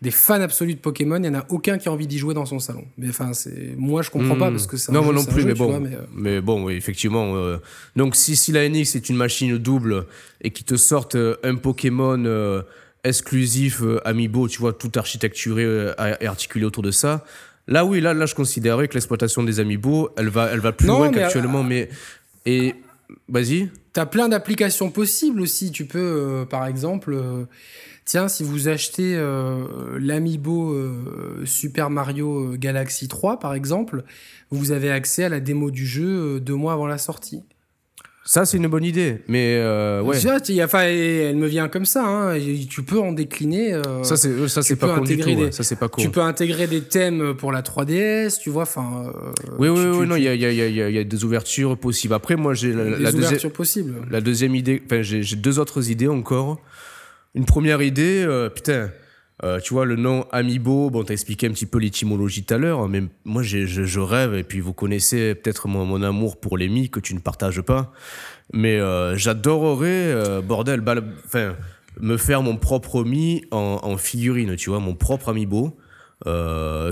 des 0.02 0.12
fans 0.12 0.42
absolus 0.42 0.74
de 0.74 0.80
Pokémon, 0.80 1.18
il 1.18 1.22
n'y 1.22 1.30
en 1.30 1.36
a 1.36 1.46
aucun 1.50 1.78
qui 1.78 1.88
a 1.88 1.92
envie 1.92 2.08
d'y 2.08 2.18
jouer 2.18 2.34
dans 2.34 2.48
son 2.48 2.60
salon. 2.60 2.86
Mais 2.98 3.10
enfin, 3.10 3.34
c'est 3.34 3.76
moi 3.78 4.02
je 4.02 4.10
comprends 4.10 4.36
pas 4.36 4.50
hmm. 4.50 4.54
parce 4.54 4.68
que 4.68 4.78
c'est 4.78 4.92
non 4.92 5.04
moi 5.04 5.14
non 5.14 5.24
plus, 5.24 5.46
mais, 5.46 5.54
bon, 5.54 5.86
euh, 5.86 6.02
mais, 6.14 6.42
bon, 6.42 6.66
oui, 6.66 6.74
effectivement. 6.74 7.36
Euh, 7.36 7.58
donc 7.96 8.16
si 8.16 8.36
si 8.36 8.52
la 8.52 8.68
NX 8.68 8.96
est 8.96 9.10
une 9.10 9.16
machine 9.16 9.58
double 9.58 10.08
et 10.42 10.50
qui 10.50 10.64
te 10.64 10.76
sortent 10.76 11.16
euh, 11.16 11.36
un 11.44 11.56
Pokémon 11.56 12.64
exclusif 13.04 13.82
Amiibo, 14.06 14.48
tu 14.48 14.60
vois, 14.60 14.74
tout 14.74 14.92
architecturé 14.96 15.92
et 16.20 16.26
articulé 16.26 16.66
autour 16.66 16.84
de 16.84 16.92
ça. 16.92 17.24
Là 17.68 17.86
oui, 17.86 18.02
là 18.02 18.16
là 18.16 18.26
je 18.26 18.34
considérais 18.34 18.88
que 18.88 18.96
l'exploitation 18.96 19.44
des 19.44 19.60
Amiibo, 19.60 20.10
elle 20.18 20.30
va 20.30 20.50
elle 20.52 20.60
va 20.60 20.72
plus 20.72 20.88
loin 20.88 21.12
qu'actuellement, 21.12 21.64
mais 21.64 21.90
et 22.48 22.74
vas-y. 23.30 23.70
T'as 23.94 24.08
plein 24.08 24.30
d'applications 24.30 24.90
possibles 24.90 25.42
aussi. 25.42 25.72
Tu 25.72 25.86
peux, 25.86 26.46
par 26.50 26.66
exemple, 26.66 27.16
tiens, 28.12 28.28
si 28.28 28.44
vous 28.44 28.68
achetez 28.68 29.16
euh, 29.16 29.64
l'Amiibo 29.98 30.74
euh, 30.74 31.46
Super 31.46 31.90
Mario 31.90 32.44
euh, 32.44 32.58
Galaxy 32.58 33.08
3, 33.08 33.40
par 33.40 33.54
exemple, 33.54 34.04
vous 34.50 34.74
avez 34.74 34.92
accès 34.92 35.24
à 35.24 35.30
la 35.30 35.40
démo 35.40 35.72
du 35.72 35.86
jeu 35.86 36.42
deux 36.42 36.56
mois 36.56 36.74
avant 36.74 36.88
la 36.88 36.98
sortie. 36.98 37.44
Ça, 38.26 38.46
c'est 38.46 38.58
une 38.58 38.68
bonne 38.68 38.84
idée, 38.84 39.22
mais 39.30 39.58
ouais. 40.04 40.62
enfin, 40.62 40.82
elle 40.82 41.38
me 41.38 41.48
vient 41.48 41.70
comme 41.70 41.86
ça. 41.86 42.06
Hein, 42.06 42.38
tu 42.70 42.84
peux 42.84 43.00
en 43.00 43.14
décliner. 43.14 43.82
ça, 44.04 44.18
c'est 44.18 44.48
ça, 44.50 44.62
c'est 44.62 44.76
pas 44.76 44.96
con 44.96 45.04
du 45.04 45.18
tout. 45.18 45.52
ça, 45.52 45.64
c'est 45.64 45.78
pas 45.78 45.90
Tu 45.90 46.10
peux 46.10 46.22
intégrer 46.22 46.68
des 46.68 46.82
thèmes 46.82 47.34
pour 47.34 47.54
la 47.54 47.62
3DS, 47.62 48.40
tu 48.40 48.50
vois. 48.50 48.64
Enfin. 48.64 49.12
oui, 49.58 49.70
oui, 49.70 49.86
oui. 49.86 50.06
Non, 50.06 50.18
il 50.18 50.24
y 50.24 50.28
a, 50.28 50.36
y, 50.36 50.46
a, 50.46 50.52
y 50.52 50.98
a, 51.00 51.04
des 51.04 51.24
ouvertures 51.24 51.78
possibles. 51.78 52.14
Après, 52.14 52.36
moi, 52.36 52.54
j'ai 52.54 52.74
la, 52.74 54.22
deuxième 54.22 54.54
idée. 54.54 54.84
Enfin, 54.86 55.02
j'ai 55.02 55.36
deux 55.38 55.60
autres 55.60 55.90
idées 55.90 56.10
encore. 56.10 56.60
Une 57.34 57.46
première 57.46 57.82
idée, 57.82 58.26
euh, 58.28 58.50
putain, 58.50 58.90
euh, 59.44 59.60
tu 59.62 59.74
vois, 59.74 59.86
le 59.86 59.96
nom 59.96 60.26
Amiibo, 60.32 60.90
bon, 60.90 61.04
t'as 61.04 61.14
expliqué 61.14 61.48
un 61.48 61.52
petit 61.52 61.66
peu 61.66 61.80
l'étymologie 61.80 62.44
tout 62.44 62.54
à 62.54 62.58
l'heure, 62.58 62.90
mais 62.90 63.04
moi, 63.24 63.42
je, 63.42 63.66
je, 63.66 64.00
rêve, 64.02 64.34
et 64.36 64.44
puis 64.44 64.60
vous 64.60 64.74
connaissez 64.74 65.34
peut-être 65.36 65.70
mon, 65.70 66.04
amour 66.04 66.42
pour 66.42 66.58
les 66.58 66.68
mi 66.68 66.90
que 66.90 67.00
tu 67.00 67.16
ne 67.16 67.20
partages 67.20 67.62
pas, 67.62 67.94
mais 68.52 68.80
euh, 68.80 69.16
j'adorerais, 69.16 70.42
bordel, 70.44 70.84
me 72.02 72.18
faire 72.18 72.44
mon 72.44 72.58
propre 72.58 73.06
mi 73.06 73.46
en, 73.52 73.80
en, 73.82 73.96
figurine, 73.96 74.58
tu 74.58 74.70
vois, 74.70 74.80
mon 74.80 74.96
propre 74.96 75.30
Amiibo. 75.30 75.78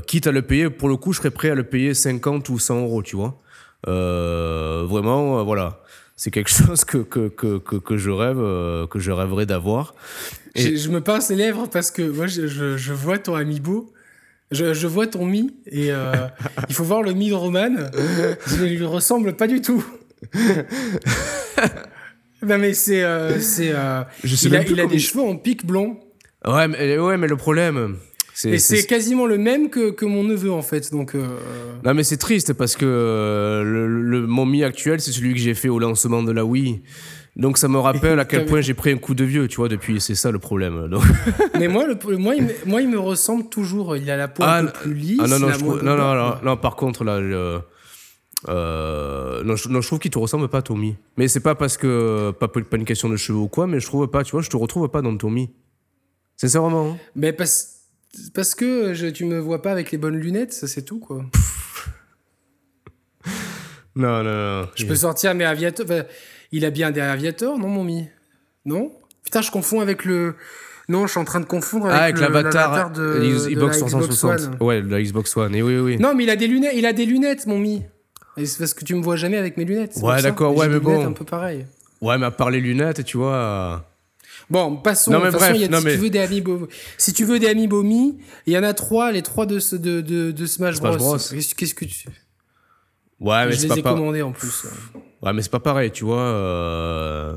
quitte 0.07 0.27
à 0.27 0.31
le 0.31 0.41
payer, 0.41 0.69
pour 0.69 0.87
le 0.87 0.95
coup, 0.95 1.11
je 1.11 1.17
serais 1.17 1.31
prêt 1.31 1.49
à 1.49 1.55
le 1.55 1.63
payer 1.63 1.93
50 1.93 2.47
ou 2.47 2.59
100 2.59 2.79
euros, 2.79 3.03
tu 3.03 3.17
vois. 3.17 3.41
vraiment, 3.85 5.43
voilà 5.43 5.81
c'est 6.19 6.31
quelque 6.31 6.49
chose 6.49 6.83
que, 6.83 6.97
que, 6.97 7.29
que, 7.29 7.77
que, 7.77 7.95
je 7.95 8.09
rêve, 8.09 8.41
euh, 8.41 8.85
que 8.87 8.99
je 8.99 9.09
rêverais 9.09 9.45
d'avoir. 9.45 9.95
Et... 10.53 10.75
Je, 10.75 10.89
me 10.89 10.99
pince 10.99 11.29
les 11.29 11.37
lèvres 11.37 11.69
parce 11.69 11.91
que 11.91 12.01
moi, 12.01 12.27
je, 12.27 12.45
je, 12.45 12.93
vois 12.93 13.19
ton 13.19 13.35
amiibo, 13.35 13.93
je, 14.51 14.73
je 14.73 14.85
vois 14.85 15.07
ton 15.07 15.25
mi, 15.25 15.55
et 15.65 15.93
euh, 15.93 16.11
il 16.67 16.75
faut 16.75 16.83
voir 16.83 17.03
le 17.03 17.13
mi 17.13 17.29
de 17.29 17.35
Roman. 17.35 17.73
Il 18.51 18.61
ne 18.61 18.65
lui 18.65 18.83
ressemble 18.83 19.37
pas 19.37 19.47
du 19.47 19.61
tout. 19.61 19.81
non, 22.43 22.57
mais 22.57 22.73
c'est. 22.73 23.01
Euh, 23.01 23.39
c'est 23.39 23.67
il 23.67 23.75
a, 23.77 24.09
il 24.63 24.81
a 24.81 24.87
des 24.87 24.99
cheveux 24.99 25.23
en 25.23 25.37
pic 25.37 25.65
blond. 25.65 26.01
Ouais, 26.45 26.67
mais, 26.67 26.97
ouais, 26.97 27.15
mais 27.15 27.27
le 27.27 27.37
problème, 27.37 27.95
et 28.45 28.59
c'est 28.59 28.85
quasiment 28.85 29.25
le 29.25 29.37
même 29.37 29.69
que, 29.69 29.91
que, 29.91 30.05
mon 30.05 30.23
neveu 30.23 30.51
en 30.51 30.61
fait. 30.61 30.91
Donc, 30.91 31.15
euh, 31.15 31.27
Non 31.83 31.93
mais 31.93 32.03
c'est 32.03 32.17
triste 32.17 32.53
parce 32.53 32.75
que 32.75 32.85
euh, 32.85 33.63
le, 33.63 34.27
mon 34.27 34.45
Mi 34.45 34.63
actuel 34.63 35.01
c'est 35.01 35.11
celui 35.11 35.33
que 35.33 35.39
j'ai 35.39 35.53
fait 35.53 35.69
au 35.69 35.79
lancement 35.79 36.23
de 36.23 36.31
la 36.31 36.45
Wii. 36.45 36.81
Donc 37.35 37.57
ça 37.57 37.67
me 37.67 37.77
rappelle 37.77 38.19
à 38.19 38.25
quel 38.25 38.45
point 38.47 38.61
j'ai 38.61 38.73
pris 38.73 38.91
un 38.91 38.97
coup 38.97 39.13
de 39.13 39.23
vieux, 39.23 39.47
tu 39.47 39.57
vois, 39.57 39.69
depuis, 39.69 40.01
c'est 40.01 40.15
ça 40.15 40.31
le 40.31 40.39
problème. 40.39 40.87
Donc... 40.91 41.03
mais 41.57 41.67
moi, 41.67 41.85
le, 41.85 42.17
moi, 42.17 42.35
il 42.35 42.43
me, 42.43 42.51
moi, 42.65 42.81
il 42.81 42.89
me 42.89 42.99
ressemble 42.99 43.47
toujours. 43.49 43.95
Il 43.95 44.09
a 44.09 44.17
la 44.17 44.27
peau 44.27 44.43
un 44.43 44.47
ah, 44.47 44.63
peu 44.63 44.71
plus 44.81 44.93
lisse. 44.93 45.21
Ah 45.23 45.27
non, 45.27 45.39
non, 45.39 45.49
non, 45.83 45.95
non, 45.95 46.35
non, 46.43 46.57
par 46.57 46.75
contre, 46.75 47.03
là, 47.03 47.19
euh, 48.47 49.43
non, 49.43 49.55
je, 49.55 49.87
trouve 49.87 49.99
qu'il 49.99 50.11
te 50.11 50.19
ressemble 50.19 50.47
pas, 50.47 50.61
Tommy. 50.61 50.95
Mais 51.17 51.27
c'est 51.27 51.39
pas 51.39 51.55
parce 51.55 51.77
que, 51.77 52.31
pas, 52.31 52.47
pas 52.47 52.77
une 52.77 52.85
question 52.85 53.09
de 53.09 53.17
cheveux 53.17 53.39
ou 53.39 53.47
quoi, 53.47 53.67
mais 53.67 53.79
je 53.79 53.85
trouve 53.85 54.07
pas, 54.07 54.23
tu 54.23 54.31
vois, 54.31 54.41
je 54.41 54.49
te 54.49 54.57
retrouve 54.57 54.87
pas 54.89 55.01
dans 55.01 55.15
Tommy. 55.15 55.49
Sincèrement. 56.37 56.91
Hein. 56.91 56.97
Mais 57.15 57.33
parce 57.33 57.78
parce 58.33 58.55
que 58.55 58.93
je, 58.93 59.07
tu 59.07 59.25
me 59.25 59.39
vois 59.39 59.61
pas 59.61 59.71
avec 59.71 59.91
les 59.91 59.97
bonnes 59.97 60.17
lunettes, 60.17 60.53
ça 60.53 60.67
c'est 60.67 60.83
tout 60.83 60.99
quoi. 60.99 61.25
non, 63.95 64.23
non, 64.23 64.61
non. 64.61 64.67
Je 64.75 64.85
peux 64.85 64.95
sortir 64.95 65.35
mes 65.35 65.45
aviators. 65.45 65.85
il 66.51 66.65
a 66.65 66.69
bien 66.69 66.91
des 66.91 67.01
aviators, 67.01 67.57
non, 67.57 67.67
mon 67.67 67.83
mi? 67.83 68.07
Non? 68.65 68.91
Putain, 69.23 69.41
je 69.41 69.51
confonds 69.51 69.81
avec 69.81 70.05
le. 70.05 70.35
Non, 70.87 71.05
je 71.05 71.11
suis 71.11 71.19
en 71.19 71.25
train 71.25 71.39
de 71.39 71.45
confondre 71.45 71.85
avec, 71.85 71.99
ah, 71.99 72.03
avec 72.03 72.19
l'avatar 72.19 72.91
de, 72.91 73.19
Xbox 73.51 73.77
360. 73.77 74.59
Ouais, 74.59 74.81
la 74.81 75.01
Xbox 75.01 75.37
One. 75.37 75.53
Et 75.53 75.61
oui, 75.61 75.77
oui. 75.77 75.97
Non, 75.99 76.15
mais 76.15 76.23
il 76.23 76.29
a 76.31 76.35
des 76.35 76.47
lunettes, 76.47 76.73
il 76.75 76.85
a 76.87 76.93
des 76.93 77.05
lunettes, 77.05 77.45
mon 77.45 77.59
mi. 77.59 77.83
C'est 78.37 78.57
parce 78.57 78.73
que 78.73 78.83
tu 78.83 78.95
me 78.95 79.01
vois 79.01 79.15
jamais 79.15 79.37
avec 79.37 79.57
mes 79.57 79.65
lunettes. 79.65 79.97
Ouais, 80.01 80.21
d'accord, 80.21 80.55
ouais, 80.55 80.67
mais 80.67 80.79
bon. 80.79 81.05
un 81.05 81.11
peu 81.11 81.25
pareil. 81.25 81.67
Ouais, 82.01 82.17
mais 82.17 82.25
à 82.25 82.31
part 82.31 82.49
les 82.49 82.61
lunettes, 82.61 83.03
tu 83.03 83.17
vois. 83.17 83.88
Bon, 84.49 84.77
passons. 84.77 85.11
Non, 85.11 85.19
mais 85.21 85.31
bref, 85.31 85.55
y 85.57 85.65
a, 85.65 85.79
si, 85.79 85.85
tu 85.85 85.97
veux 85.97 86.09
des 86.09 86.19
amiibo, 86.19 86.67
si 86.97 87.13
tu 87.13 87.25
veux 87.25 87.39
des 87.39 87.49
il 87.49 88.17
y 88.47 88.57
en 88.57 88.63
a 88.63 88.73
trois, 88.73 89.11
les 89.11 89.21
trois 89.21 89.45
de, 89.45 89.59
de, 89.77 90.01
de, 90.01 90.31
de 90.31 90.45
Smash, 90.45 90.79
Bros. 90.79 91.17
Qu'est-ce 91.17 91.73
que 91.75 91.85
tu. 91.85 92.09
Ouais, 93.19 93.45
mais 93.45 93.51
Je 93.51 93.67
les 93.67 93.79
ai 93.79 93.81
commandés 93.81 94.21
en 94.21 94.31
plus. 94.31 94.65
Ouais, 95.21 95.33
mais 95.33 95.41
c'est 95.41 95.51
pas 95.51 95.59
pareil, 95.59 95.91
tu 95.91 96.05
vois. 96.05 96.21
Euh... 96.21 97.35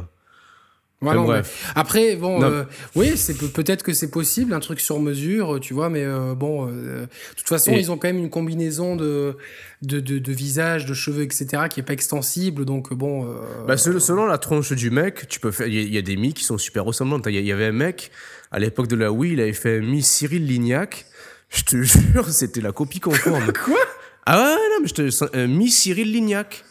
Après, 1.74 2.16
bon, 2.16 2.42
euh, 2.42 2.64
oui, 2.94 3.16
c'est 3.16 3.36
peut-être 3.52 3.82
que 3.82 3.92
c'est 3.92 4.10
possible, 4.10 4.52
un 4.52 4.60
truc 4.60 4.80
sur 4.80 5.00
mesure, 5.00 5.58
tu 5.60 5.74
vois, 5.74 5.88
mais 5.88 6.04
euh, 6.04 6.34
bon, 6.34 6.68
euh, 6.68 7.02
de 7.02 7.08
toute 7.36 7.48
façon, 7.48 7.72
ils 7.72 7.90
ont 7.90 7.96
quand 7.96 8.08
même 8.08 8.18
une 8.18 8.30
combinaison 8.30 8.96
de, 8.96 9.36
de, 9.82 10.00
de, 10.00 10.32
visage, 10.32 10.86
de 10.86 10.94
cheveux, 10.94 11.22
etc., 11.22 11.64
qui 11.68 11.80
est 11.80 11.84
pas 11.84 11.92
extensible, 11.92 12.64
donc 12.64 12.92
bon. 12.92 13.28
Bah, 13.66 13.76
selon 13.76 14.26
la 14.26 14.38
tronche 14.38 14.72
du 14.72 14.90
mec, 14.90 15.28
tu 15.28 15.40
peux 15.40 15.50
faire. 15.50 15.66
Il 15.66 15.92
y, 15.92 15.98
a 15.98 16.02
des 16.02 16.16
mi 16.16 16.32
qui 16.32 16.44
sont 16.44 16.58
super 16.58 16.84
ressemblantes. 16.84 17.26
Il 17.26 17.34
y, 17.34 17.52
avait 17.52 17.66
un 17.66 17.72
mec 17.72 18.10
à 18.50 18.58
l'époque 18.58 18.88
de 18.88 18.96
la 18.96 19.10
Wii, 19.10 19.32
il 19.32 19.40
avait 19.40 19.52
fait 19.52 19.78
un 19.78 19.80
mi 19.80 20.02
Cyril 20.02 20.46
Lignac. 20.46 21.06
Je 21.50 21.62
te 21.64 21.82
jure, 21.82 22.28
c'était 22.28 22.60
la 22.60 22.72
copie 22.72 23.00
conforme. 23.00 23.52
Quoi? 23.64 23.80
Ah 24.24 24.38
ouais, 24.38 24.68
non, 24.70 24.82
mais 24.82 24.88
je 24.88 24.94
te 24.94 25.36
un 25.36 25.46
mi 25.46 25.70
Cyril 25.70 26.12
Lignac. 26.12 26.64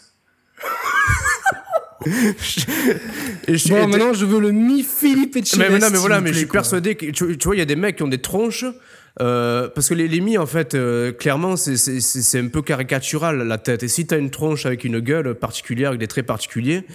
Bon, 2.06 3.88
maintenant, 3.88 4.14
je 4.14 4.26
veux 4.26 4.40
le 4.40 4.52
mi-Philippe 4.52 5.36
et 5.38 5.44
Mais, 5.58 5.80
non, 5.80 5.88
mais 5.92 5.98
voilà, 5.98 6.22
mais 6.22 6.34
je 6.34 6.40
suis 6.40 6.46
persuadé 6.48 6.96
que, 6.96 7.06
tu, 7.12 7.38
vois, 7.44 7.56
il 7.56 7.60
y 7.60 7.64
a 7.64 7.66
des 7.66 7.76
mecs 7.76 7.98
qui 7.98 8.04
ont 8.04 8.08
des 8.08 8.22
tronches. 8.22 8.66
Euh, 9.20 9.68
parce 9.68 9.90
que 9.90 9.94
les, 9.94 10.08
les 10.08 10.22
mi, 10.22 10.38
en 10.38 10.46
fait, 10.46 10.74
euh, 10.74 11.12
clairement, 11.12 11.56
c'est 11.58 12.40
un 12.40 12.48
peu 12.48 12.62
caricatural 12.62 13.46
la 13.46 13.58
tête. 13.58 13.84
Et 13.84 13.88
si 13.90 14.08
tu 14.08 14.16
as 14.16 14.18
une 14.18 14.30
tronche 14.30 14.66
avec 14.66 14.86
une 14.86 15.00
gueule 15.00 15.36
particulière, 15.36 15.90
avec 15.90 16.00
des 16.00 16.08
traits 16.08 16.26
particuliers, 16.26 16.86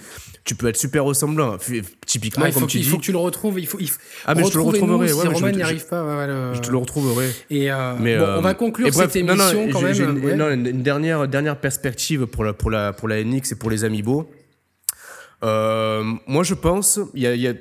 tu 0.43 0.55
peux 0.55 0.67
être 0.67 0.77
super 0.77 1.03
ressemblant. 1.03 1.57
Typiquement, 2.05 2.45
ah, 2.47 2.51
comme 2.51 2.65
tu 2.65 2.79
dis. 2.79 2.85
Il 2.85 2.89
faut 2.89 2.97
que 2.97 3.03
tu 3.03 3.11
le 3.11 3.19
retrouves. 3.19 3.59
Il 3.59 3.67
faut, 3.67 3.77
il 3.79 3.89
faut 3.89 3.99
ah, 4.25 4.33
mais 4.33 4.43
je 4.43 4.49
te 4.49 4.55
le 4.55 4.63
retrouverai. 4.63 5.07
si 5.09 5.27
Roman 5.27 5.49
n'y 5.49 5.61
arrive 5.61 5.85
pas. 5.85 6.53
Je 6.53 6.59
te 6.59 6.71
le 6.71 6.77
retrouverai. 6.77 7.29
Et 7.51 7.71
euh, 7.71 7.93
mais, 7.99 8.17
bon, 8.17 8.25
on 8.37 8.41
va 8.41 8.55
conclure 8.55 8.91
cette 8.93 9.15
émission 9.15 9.69
quand 9.71 9.81
même. 9.81 10.19
Une, 10.19 10.35
non, 10.35 10.49
une, 10.51 10.81
dernière, 10.81 11.27
dernière 11.27 11.57
perspective 11.59 12.25
pour 12.25 12.43
la, 12.43 12.53
pour, 12.53 12.71
la, 12.71 12.93
pour 12.93 13.07
la 13.07 13.23
NX 13.23 13.51
et 13.51 13.55
pour 13.55 13.69
les 13.69 13.83
Amiibo. 13.83 14.29
Euh, 15.43 16.03
moi, 16.25 16.43
je 16.43 16.53
pense, 16.53 16.99
il 17.13 17.21
y 17.21 17.47
a, 17.47 17.53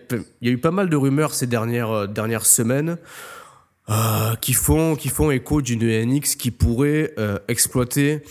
eu 0.42 0.58
pas 0.58 0.70
mal 0.70 0.88
de 0.88 0.96
rumeurs 0.96 1.34
ces 1.34 1.46
dernières, 1.46 1.90
euh, 1.90 2.06
dernières 2.06 2.46
semaines 2.46 2.96
euh, 3.90 4.34
qui, 4.40 4.54
font, 4.54 4.96
qui 4.96 5.08
font 5.08 5.30
écho 5.30 5.60
d'une 5.60 5.84
NX 5.84 6.36
qui 6.36 6.50
pourrait 6.50 7.14
exploiter 7.48 8.22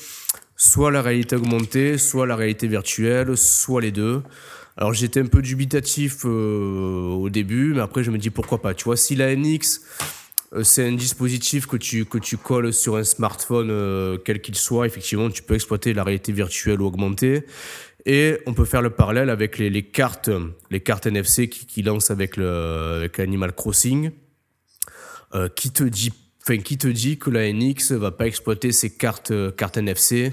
soit 0.57 0.91
la 0.91 1.01
réalité 1.01 1.35
augmentée, 1.35 1.97
soit 1.97 2.25
la 2.25 2.35
réalité 2.35 2.67
virtuelle, 2.67 3.37
soit 3.37 3.81
les 3.81 3.91
deux. 3.91 4.23
Alors 4.77 4.93
j'étais 4.93 5.21
un 5.21 5.27
peu 5.27 5.41
dubitatif 5.41 6.25
au 6.25 7.29
début, 7.29 7.73
mais 7.73 7.81
après 7.81 8.03
je 8.03 8.11
me 8.11 8.17
dis 8.17 8.29
pourquoi 8.29 8.61
pas. 8.61 8.73
Tu 8.73 8.83
vois, 8.83 8.97
si 8.97 9.15
la 9.15 9.33
NX 9.33 9.81
c'est 10.63 10.87
un 10.87 10.93
dispositif 10.93 11.67
que 11.67 11.77
tu, 11.77 12.05
que 12.05 12.35
colles 12.35 12.73
sur 12.73 12.95
un 12.95 13.03
smartphone, 13.03 14.19
quel 14.23 14.41
qu'il 14.41 14.55
soit, 14.55 14.85
effectivement, 14.85 15.29
tu 15.29 15.43
peux 15.43 15.55
exploiter 15.55 15.93
la 15.93 16.03
réalité 16.03 16.31
virtuelle 16.31 16.81
ou 16.81 16.85
augmentée. 16.85 17.43
Et 18.05 18.37
on 18.45 18.53
peut 18.53 18.65
faire 18.65 18.83
le 18.83 18.91
parallèle 18.91 19.29
avec 19.29 19.57
les, 19.57 19.83
cartes, 19.83 20.29
NFC 21.05 21.49
qui, 21.49 21.81
lancent 21.81 22.11
avec, 22.11 22.37
le, 22.37 23.09
Animal 23.17 23.53
Crossing, 23.53 24.11
euh, 25.33 25.49
qui 25.49 25.71
te 25.71 25.83
dit, 25.83 26.13
qui 26.63 26.77
te 26.77 26.87
dit 26.87 27.17
que 27.17 27.31
la 27.31 27.51
NX 27.51 27.93
va 27.93 28.11
pas 28.11 28.27
exploiter 28.27 28.71
ces 28.71 28.95
cartes, 28.95 29.31
NFC 29.31 30.31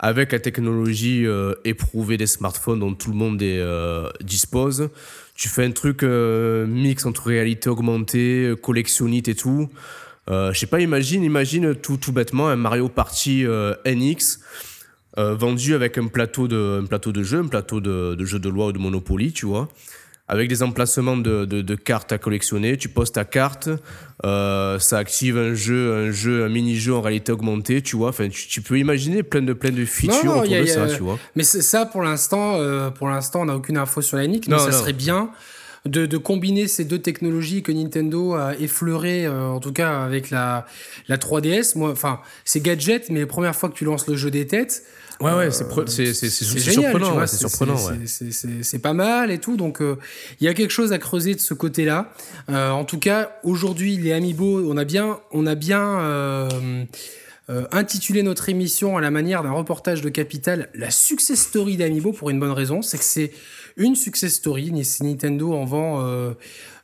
avec 0.00 0.30
la 0.30 0.38
technologie 0.38 1.26
euh, 1.26 1.54
éprouvée 1.64 2.16
des 2.16 2.28
smartphones 2.28 2.78
dont 2.78 2.94
tout 2.94 3.10
le 3.10 3.16
monde 3.16 3.42
euh, 3.42 4.08
dispose? 4.22 4.90
Tu 5.38 5.48
fais 5.48 5.64
un 5.64 5.70
truc 5.70 6.02
euh, 6.02 6.66
mix 6.66 7.06
entre 7.06 7.28
réalité 7.28 7.70
augmentée, 7.70 8.52
collectionnite 8.60 9.28
et 9.28 9.34
tout. 9.34 9.70
je 10.28 10.52
sais 10.52 10.66
pas, 10.66 10.80
imagine, 10.80 11.24
tout, 11.74 11.96
tout 11.96 12.12
bêtement 12.12 12.48
un 12.48 12.56
Mario 12.56 12.90
Party 12.90 13.46
NX 13.86 14.40
vendu 15.16 15.74
avec 15.74 15.96
un 15.96 16.08
plateau 16.08 16.46
de, 16.46 16.80
un 16.80 16.86
jeu, 17.22 17.38
un 17.38 17.46
plateau 17.46 17.80
de, 17.80 18.14
de 18.14 18.24
jeu 18.26 18.38
de 18.38 18.48
loi 18.50 18.66
ou 18.66 18.72
de 18.72 18.78
Monopoly, 18.78 19.32
tu 19.32 19.46
vois 19.46 19.68
avec 20.28 20.48
des 20.48 20.62
emplacements 20.62 21.16
de, 21.16 21.44
de, 21.46 21.74
cartes 21.74 22.12
à 22.12 22.18
collectionner. 22.18 22.76
Tu 22.76 22.88
poses 22.88 23.12
ta 23.12 23.24
carte, 23.24 23.70
euh, 24.24 24.78
ça 24.78 24.98
active 24.98 25.38
un 25.38 25.54
jeu, 25.54 25.94
un 25.94 26.10
jeu, 26.10 26.44
un 26.44 26.50
mini-jeu 26.50 26.94
en 26.94 27.00
réalité 27.00 27.32
augmentée, 27.32 27.80
tu 27.80 27.96
vois. 27.96 28.10
Enfin, 28.10 28.28
tu, 28.28 28.60
peux 28.60 28.78
imaginer 28.78 29.22
plein 29.22 29.42
de 29.42 29.54
plein 29.54 29.70
de 29.70 29.84
features 29.86 30.36
autour 30.36 30.54
de 30.54 30.66
ça, 30.66 30.86
tu 30.86 31.02
vois. 31.02 31.18
Mais 31.34 31.44
ça, 31.44 31.86
pour 31.86 32.02
l'instant, 32.02 32.56
euh, 32.56 32.90
pour 32.90 33.08
l'instant, 33.08 33.42
on 33.42 33.46
n'a 33.46 33.56
aucune 33.56 33.78
info 33.78 34.02
sur 34.02 34.18
la 34.18 34.26
NIC, 34.26 34.48
mais 34.48 34.58
ça 34.58 34.72
serait 34.72 34.92
bien. 34.92 35.30
De, 35.84 36.04
de, 36.06 36.18
combiner 36.18 36.66
ces 36.66 36.84
deux 36.84 36.98
technologies 36.98 37.62
que 37.62 37.70
Nintendo 37.72 38.34
a 38.34 38.54
effleurées, 38.56 39.24
euh, 39.24 39.46
en 39.46 39.60
tout 39.60 39.72
cas 39.72 40.02
avec 40.02 40.28
la, 40.28 40.66
la 41.06 41.16
3DS. 41.16 41.78
Moi, 41.78 41.90
enfin, 41.90 42.20
c'est 42.44 42.60
gadget, 42.60 43.08
mais 43.10 43.20
la 43.20 43.26
première 43.26 43.54
fois 43.54 43.70
que 43.70 43.74
tu 43.74 43.84
lances 43.84 44.06
le 44.06 44.16
jeu 44.16 44.30
des 44.30 44.46
têtes, 44.46 44.82
Ouais, 45.20 45.32
ouais, 45.32 45.50
c'est 45.50 45.64
surprenant. 46.30 47.26
C'est 47.26 47.36
surprenant. 47.36 47.76
C'est 48.62 48.78
pas 48.78 48.92
mal 48.92 49.30
et 49.30 49.38
tout. 49.38 49.56
Donc, 49.56 49.80
euh, 49.80 49.96
il 50.40 50.44
y 50.44 50.48
a 50.48 50.54
quelque 50.54 50.70
chose 50.70 50.92
à 50.92 50.98
creuser 50.98 51.34
de 51.34 51.40
ce 51.40 51.54
côté-là. 51.54 52.12
Euh, 52.50 52.70
en 52.70 52.84
tout 52.84 52.98
cas, 52.98 53.38
aujourd'hui, 53.42 53.96
les 53.96 54.12
Amiibo, 54.12 54.62
on 54.70 54.76
a 54.76 54.84
bien, 54.84 55.18
on 55.32 55.46
a 55.46 55.56
bien 55.56 56.00
euh, 56.00 56.76
intitulé 57.72 58.22
notre 58.22 58.48
émission 58.48 58.96
à 58.96 59.00
la 59.00 59.10
manière 59.10 59.42
d'un 59.42 59.50
reportage 59.50 60.02
de 60.02 60.08
Capital, 60.08 60.68
la 60.74 60.90
success 60.90 61.40
story 61.40 61.76
d'Amiibo 61.76 62.12
pour 62.12 62.30
une 62.30 62.38
bonne 62.38 62.52
raison. 62.52 62.82
C'est 62.82 62.98
que 62.98 63.04
c'est 63.04 63.32
une 63.76 63.96
success 63.96 64.34
story. 64.34 64.72
Nintendo 65.00 65.52
en 65.52 65.64
vend. 65.64 66.34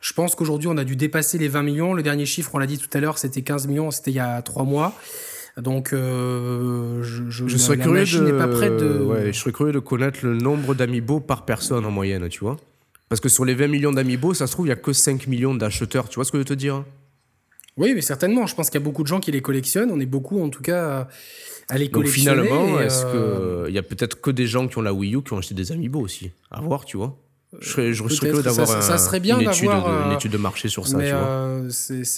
je 0.01 0.13
pense 0.13 0.35
qu'aujourd'hui, 0.35 0.69
on 0.69 0.77
a 0.77 0.85
dû 0.85 0.97
dépasser 0.97 1.39
les 1.39 1.49
20 1.49 1.63
millions. 1.63 1.95
Le 1.95 2.03
dernier 2.03 2.27
chiffre, 2.27 2.51
on 2.55 2.59
l'a 2.59 2.67
dit 2.67 2.79
tout 2.79 2.91
à 2.95 3.01
l'heure, 3.01 3.19
c'était 3.19 3.43
15 3.43 3.69
millions. 3.69 3.93
C'était 3.93 4.11
il 4.11 4.17
y 4.17 4.21
a 4.21 4.43
trois 4.43 4.65
mois. 4.65 4.93
Donc, 5.57 5.93
euh, 5.93 7.03
je, 7.03 7.31
je, 7.31 7.57
serais 7.57 7.79
curieux 7.79 8.05
de... 8.05 8.33
pas 8.33 8.49
prête 8.49 8.77
de... 8.77 8.99
Ouais, 8.99 9.33
je 9.33 9.39
serais 9.39 9.53
curieux 9.53 9.73
de 9.73 9.79
connaître 9.79 10.19
le 10.23 10.35
nombre 10.35 10.75
d'amiibo 10.75 11.21
par 11.21 11.45
personne 11.45 11.85
en 11.85 11.93
moyenne, 11.93 12.29
tu 12.29 12.41
vois. 12.41 12.57
Parce 13.09 13.21
que 13.21 13.29
sur 13.29 13.45
les 13.45 13.55
20 13.55 13.69
millions 13.69 13.93
d'amiibo, 13.93 14.35
ça 14.35 14.49
se 14.49 14.53
trouve, 14.53 14.67
il 14.67 14.71
n'y 14.71 14.73
a 14.73 14.77
que 14.77 14.93
5 14.93 15.29
millions 15.29 15.55
d'acheteurs. 15.55 16.09
Tu 16.09 16.17
vois 16.17 16.25
ce 16.25 16.33
que 16.33 16.39
je 16.39 16.41
veux 16.41 16.45
te 16.47 16.55
dire? 16.55 16.85
Oui, 17.77 17.93
mais 17.95 18.01
certainement. 18.01 18.47
Je 18.47 18.55
pense 18.57 18.69
qu'il 18.71 18.81
y 18.81 18.83
a 18.83 18.85
beaucoup 18.85 19.03
de 19.03 19.09
gens 19.09 19.21
qui 19.21 19.31
les 19.31 19.43
collectionnent. 19.43 19.91
On 19.93 20.01
est 20.01 20.07
beaucoup, 20.07 20.43
en 20.43 20.49
tout 20.49 20.63
cas, 20.63 21.09
à 21.69 21.79
les 21.79 21.89
collectionner. 21.89 22.37
Donc, 22.37 22.47
finalement, 22.47 22.81
est-ce 22.81 23.05
euh, 23.07 23.67
qu'il 23.67 23.75
y 23.75 23.79
a 23.79 23.83
peut-être 23.83 24.21
que 24.21 24.31
des 24.31 24.47
gens 24.47 24.67
qui 24.67 24.79
ont 24.79 24.83
la 24.83 24.93
Wii 24.93 25.15
U 25.15 25.23
qui 25.23 25.33
ont 25.33 25.39
acheté 25.39 25.55
des 25.55 25.71
amiibo 25.71 26.01
aussi? 26.01 26.33
À 26.51 26.61
voir, 26.61 26.85
tu 26.85 26.97
vois. 26.97 27.17
Je 27.61 27.69
serais, 27.69 27.93
curieux 27.93 28.43
d'avoir 28.43 28.83
ça, 28.83 28.99
serait 28.99 29.21
bien 29.21 29.39
une, 29.39 29.49
étude 29.49 29.69
de, 29.69 29.75
une 29.75 30.11
euh, 30.11 30.15
étude 30.15 30.33
de 30.33 30.39
marché 30.39 30.69
sur 30.69 30.87
ça. 30.87 30.97
Mais 30.97 31.11
euh, 31.13 31.69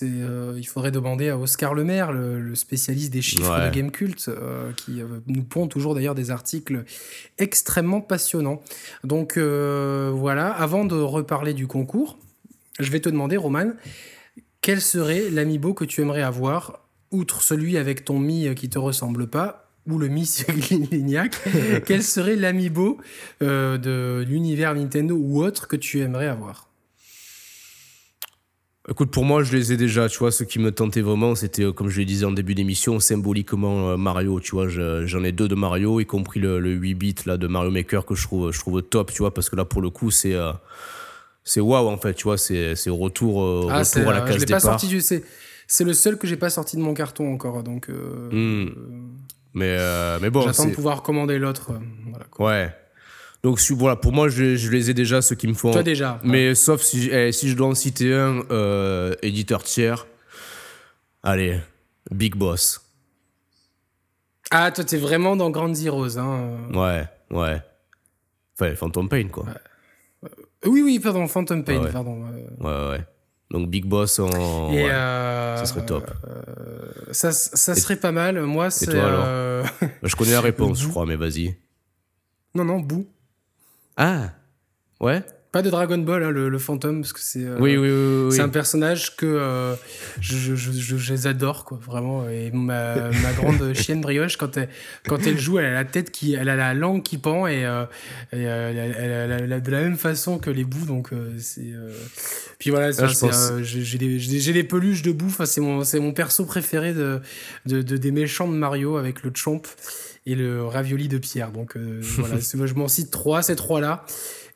euh, 0.03 0.55
il 0.57 0.67
faudrait 0.67 0.91
demander 0.91 1.29
à 1.29 1.39
Oscar 1.39 1.75
Lemaire, 1.75 2.13
le, 2.13 2.41
le 2.41 2.55
spécialiste 2.55 3.13
des 3.13 3.23
chiffres 3.23 3.67
de 3.67 3.75
Game 3.75 3.91
Cult, 3.91 4.31
qui 4.77 5.01
nous 5.27 5.43
pond 5.43 5.67
toujours 5.67 5.95
d'ailleurs 5.95 6.15
des 6.15 6.31
articles 6.31 6.85
extrêmement 7.39 8.01
passionnants. 8.01 8.63
Donc 9.05 9.39
voilà, 9.39 10.51
avant 10.51 10.85
de 10.85 10.97
reparler 10.97 11.55
du 11.55 11.67
concours, 11.67 12.19
je 12.79 12.91
vais 12.91 13.01
te 13.01 13.09
demander, 13.09 13.37
Roman, 13.37 13.73
quel 14.61 14.81
serait 14.81 15.31
l'amiibo 15.31 15.75
que 15.75 15.85
tu 15.85 16.03
aimerais 16.03 16.23
avoir, 16.23 16.81
outre 17.11 17.43
celui 17.43 17.79
avec 17.79 18.05
ton 18.05 18.19
mi 18.19 18.55
qui 18.55 18.69
te 18.69 18.79
ressemble 18.79 19.29
pas, 19.29 19.66
ou 19.89 19.99
le 19.99 20.09
Miss 20.09 20.47
Lignac, 20.91 21.37
quel 21.87 22.03
serait 22.03 22.37
l'amiibo 22.37 22.99
euh, 23.43 23.79
de 23.79 24.25
l'univers 24.27 24.75
Nintendo 24.75 25.17
ou 25.17 25.43
autre 25.43 25.69
que 25.69 25.77
tu 25.77 26.01
aimerais 26.01 26.29
avoir? 26.29 26.69
Écoute, 28.89 29.11
pour 29.11 29.25
moi, 29.25 29.43
je 29.43 29.57
les 29.57 29.73
ai 29.73 29.77
déjà, 29.77 30.09
tu 30.09 30.19
vois, 30.19 30.31
ce 30.31 30.45
qui 30.45 30.61
me 30.61 30.71
tentait 30.71 31.01
vraiment, 31.01 31.35
c'était, 31.35 31.65
euh, 31.65 31.73
comme 31.73 31.89
je 31.89 31.99
le 31.99 32.05
disais 32.05 32.25
en 32.25 32.31
début 32.31 32.55
d'émission, 32.55 33.01
symboliquement 33.01 33.91
euh, 33.91 33.97
Mario, 33.97 34.39
tu 34.39 34.53
vois, 34.53 34.69
j'en 34.69 35.25
ai 35.25 35.33
deux 35.33 35.49
de 35.49 35.57
Mario, 35.57 35.99
y 35.99 36.07
compris 36.07 36.39
le, 36.39 36.61
8 36.61 36.95
bit 36.95 37.27
là, 37.27 37.37
de 37.37 37.49
Mario 37.49 37.73
Maker 37.73 38.07
que 38.07 38.15
je 38.15 38.23
trouve, 38.23 38.53
je 38.53 38.61
trouve 38.61 38.83
top, 38.83 39.13
tu 39.13 39.19
vois, 39.19 39.35
parce 39.35 39.51
que 39.51 39.57
là, 39.57 39.65
pour 39.65 39.83
le 39.83 39.91
coup, 39.91 40.11
c'est 40.11 40.37
c'est 41.43 41.61
waouh, 41.61 41.89
en 41.89 41.97
fait, 41.97 42.15
tu 42.15 42.25
vois, 42.25 42.39
c'est 42.39 42.75
retour, 42.87 43.71
ah, 43.71 43.79
retour 43.81 44.09
à 44.09 44.15
la 44.15 44.21
case 44.21 44.41
je 44.41 44.45
départ. 44.45 44.61
Pas 44.61 44.79
sorti, 44.79 45.01
c'est 45.69 45.85
le 45.85 45.93
seul 45.93 46.17
que 46.17 46.29
j'ai 46.29 46.37
pas 46.37 46.51
sorti 46.51 46.77
de 46.77 46.83
mon 46.83 46.95
carton 46.95 47.33
encore, 47.33 47.65
donc... 47.65 47.89
Hmm. 47.89 48.69
Mais, 49.57 49.75
euh, 49.79 50.19
mais 50.21 50.29
bon. 50.29 50.43
J'attends 50.43 50.67
de 50.67 50.75
pouvoir 50.75 51.03
commander 51.03 51.39
l'autre. 51.39 51.71
Euh, 51.71 51.79
voilà, 52.11 52.27
ouais. 52.41 52.77
Donc 53.43 53.59
voilà, 53.71 53.97
pour 53.97 54.13
moi, 54.13 54.29
je, 54.29 54.55
je, 54.55 54.71
les 54.71 54.91
ai 54.91 54.95
déjà, 54.95 55.23
ceux 55.23 55.35
qui 55.35 55.49
me 55.49 55.55
font. 55.55 55.73
Toi 55.73 55.83
déjà. 55.83 56.21
Mais 56.25 56.55
sauf 56.55 56.83
si, 56.83 57.09
eh, 57.11 57.33
si 57.33 57.49
je 57.49 57.57
dois 57.57 57.69
en 57.69 57.75
citer 57.75 58.13
un, 58.13 58.43
euh, 58.51 59.15
éditeur 59.23 59.63
tiers. 59.63 60.07
Allez, 61.23 61.59
Big 62.11 62.35
Boss. 62.37 62.83
Ah, 64.51 64.71
toi, 64.71 64.85
t'es 64.85 64.99
vraiment 64.99 65.37
dans 65.37 65.49
Grand 65.49 65.75
Zeroes. 65.75 66.19
Hein. 66.19 66.59
Ouais, 66.75 67.05
ouais. 67.31 67.63
Enfin, 68.61 68.75
Phantom 68.75 69.09
Pain, 69.09 69.29
quoi. 69.29 69.47
Oui, 70.67 70.83
oui, 70.83 70.99
pardon, 70.99 71.27
Phantom 71.29 71.65
Pain, 71.65 71.89
pardon. 71.91 72.27
Ouais, 72.61 72.91
ouais. 72.91 73.05
Donc 73.51 73.71
Big 73.71 73.85
Boss 73.85 74.19
en. 74.19 74.73
ouais, 74.73 74.89
ça 74.89 75.65
serait 75.67 75.87
top. 75.87 76.11
ça, 77.13 77.33
ça 77.33 77.75
serait 77.75 77.97
pas 77.97 78.13
mal. 78.13 78.41
Moi, 78.43 78.71
c'est. 78.71 78.95
Euh, 78.95 79.65
je 80.03 80.17
connais 80.17 80.33
la 80.33 80.41
réponse, 80.43 80.83
je 80.83 80.89
crois, 80.89 81.07
mais 81.07 81.17
vas-y. 81.17 81.57
Non, 82.55 82.65
non, 82.65 82.81
Bou. 82.81 83.07
Ah 83.97 84.31
Ouais 85.01 85.23
pas 85.57 85.63
de 85.63 85.71
Dragon 85.71 85.97
Ball, 85.97 86.23
hein, 86.23 86.31
le, 86.31 86.59
fantôme, 86.59 87.01
parce 87.01 87.15
que 87.15 87.21
c'est 87.23 87.43
euh, 87.43 87.57
oui, 87.59 87.79
oui, 87.79 87.89
oui, 87.89 88.31
c'est 88.31 88.43
un 88.43 88.51
personnage 88.51 89.17
que 89.17 89.25
euh, 89.25 89.75
je, 90.21 90.55
je, 90.55 90.71
je, 90.71 91.13
les 91.15 91.27
adore, 91.27 91.65
quoi, 91.65 91.81
vraiment. 91.83 92.29
Et 92.29 92.51
ma, 92.51 93.09
ma 93.09 93.33
grande 93.33 93.73
chienne 93.75 94.03
brioche, 94.03 94.37
quand 94.37 94.55
elle, 94.59 94.69
quand 95.09 95.27
elle 95.27 95.39
joue, 95.39 95.59
elle 95.59 95.65
a 95.65 95.73
la 95.73 95.87
tête 95.87 96.11
qui, 96.11 96.35
elle 96.35 96.51
a 96.51 96.57
la 96.57 96.75
langue 96.75 97.03
qui 97.03 97.17
pend 97.17 97.47
et, 97.47 97.65
euh, 97.65 97.87
et 98.35 98.43
elle, 98.43 99.51
a, 99.51 99.61
de 99.61 99.71
la 99.71 99.81
même 99.81 99.97
façon 99.97 100.37
que 100.37 100.51
les 100.51 100.65
bouts, 100.65 100.85
donc 100.85 101.09
c'est. 101.39 101.73
Puis 102.59 102.69
voilà, 102.69 102.91
ah, 102.99 103.07
j'ai 103.63 103.97
des, 103.97 104.53
des, 104.53 104.65
peluches 104.65 105.03
de 105.03 105.13
bouffe, 105.13 105.43
c'est 105.45 105.63
mon, 105.63 105.83
mon 105.95 106.13
perso 106.13 106.45
préféré 106.45 106.93
de, 106.93 107.21
de, 107.65 107.81
de, 107.81 107.97
des 107.97 108.11
méchants 108.11 108.47
de 108.49 108.57
Mario 108.57 108.99
avec 108.99 109.23
le 109.23 109.33
chomp 109.35 109.63
et 110.27 110.35
le 110.35 110.67
ravioli 110.67 111.09
de 111.09 111.17
pierre. 111.17 111.51
Donc 111.51 111.79
voilà, 111.79 112.37
je 112.41 112.75
m'en 112.75 112.89
cite 112.89 113.11
trois, 113.11 113.41
ces 113.41 113.57
trois-là. 113.57 114.05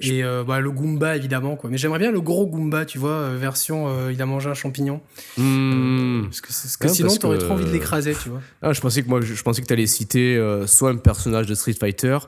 Et 0.01 0.24
euh, 0.24 0.44
bah, 0.44 0.61
le 0.61 0.70
Goomba, 0.70 1.16
évidemment. 1.16 1.57
Quoi. 1.57 1.70
Mais 1.70 1.76
j'aimerais 1.76 1.98
bien 1.98 2.11
le 2.11 2.20
gros 2.20 2.46
Goomba, 2.46 2.84
tu 2.84 2.98
vois, 2.98 3.11
euh, 3.11 3.36
version 3.38 3.88
euh, 3.88 4.12
il 4.12 4.20
a 4.22 4.26
mangé 4.26 4.48
un 4.48 4.55
champignon. 4.55 5.01
Mmh. 5.36 6.22
parce 6.24 6.40
que, 6.40 6.48
parce 6.48 6.76
que 6.76 6.88
sinon, 6.88 7.14
t'aurais 7.16 7.38
trop 7.38 7.53
envie 7.53 7.64
de 7.64 7.70
l'écraser, 7.70 8.14
tu 8.20 8.30
vois. 8.30 8.40
Ah, 8.62 8.72
je 8.72 8.80
pensais 8.80 9.03
que 9.03 9.09
moi, 9.09 9.20
je, 9.20 9.42
pensais 9.42 9.62
que 9.62 9.66
t'allais 9.66 9.86
citer 9.86 10.40
soit 10.66 10.90
un 10.90 10.96
personnage 10.96 11.46
de 11.46 11.55
Street 11.55 11.74
Fighter, 11.74 12.18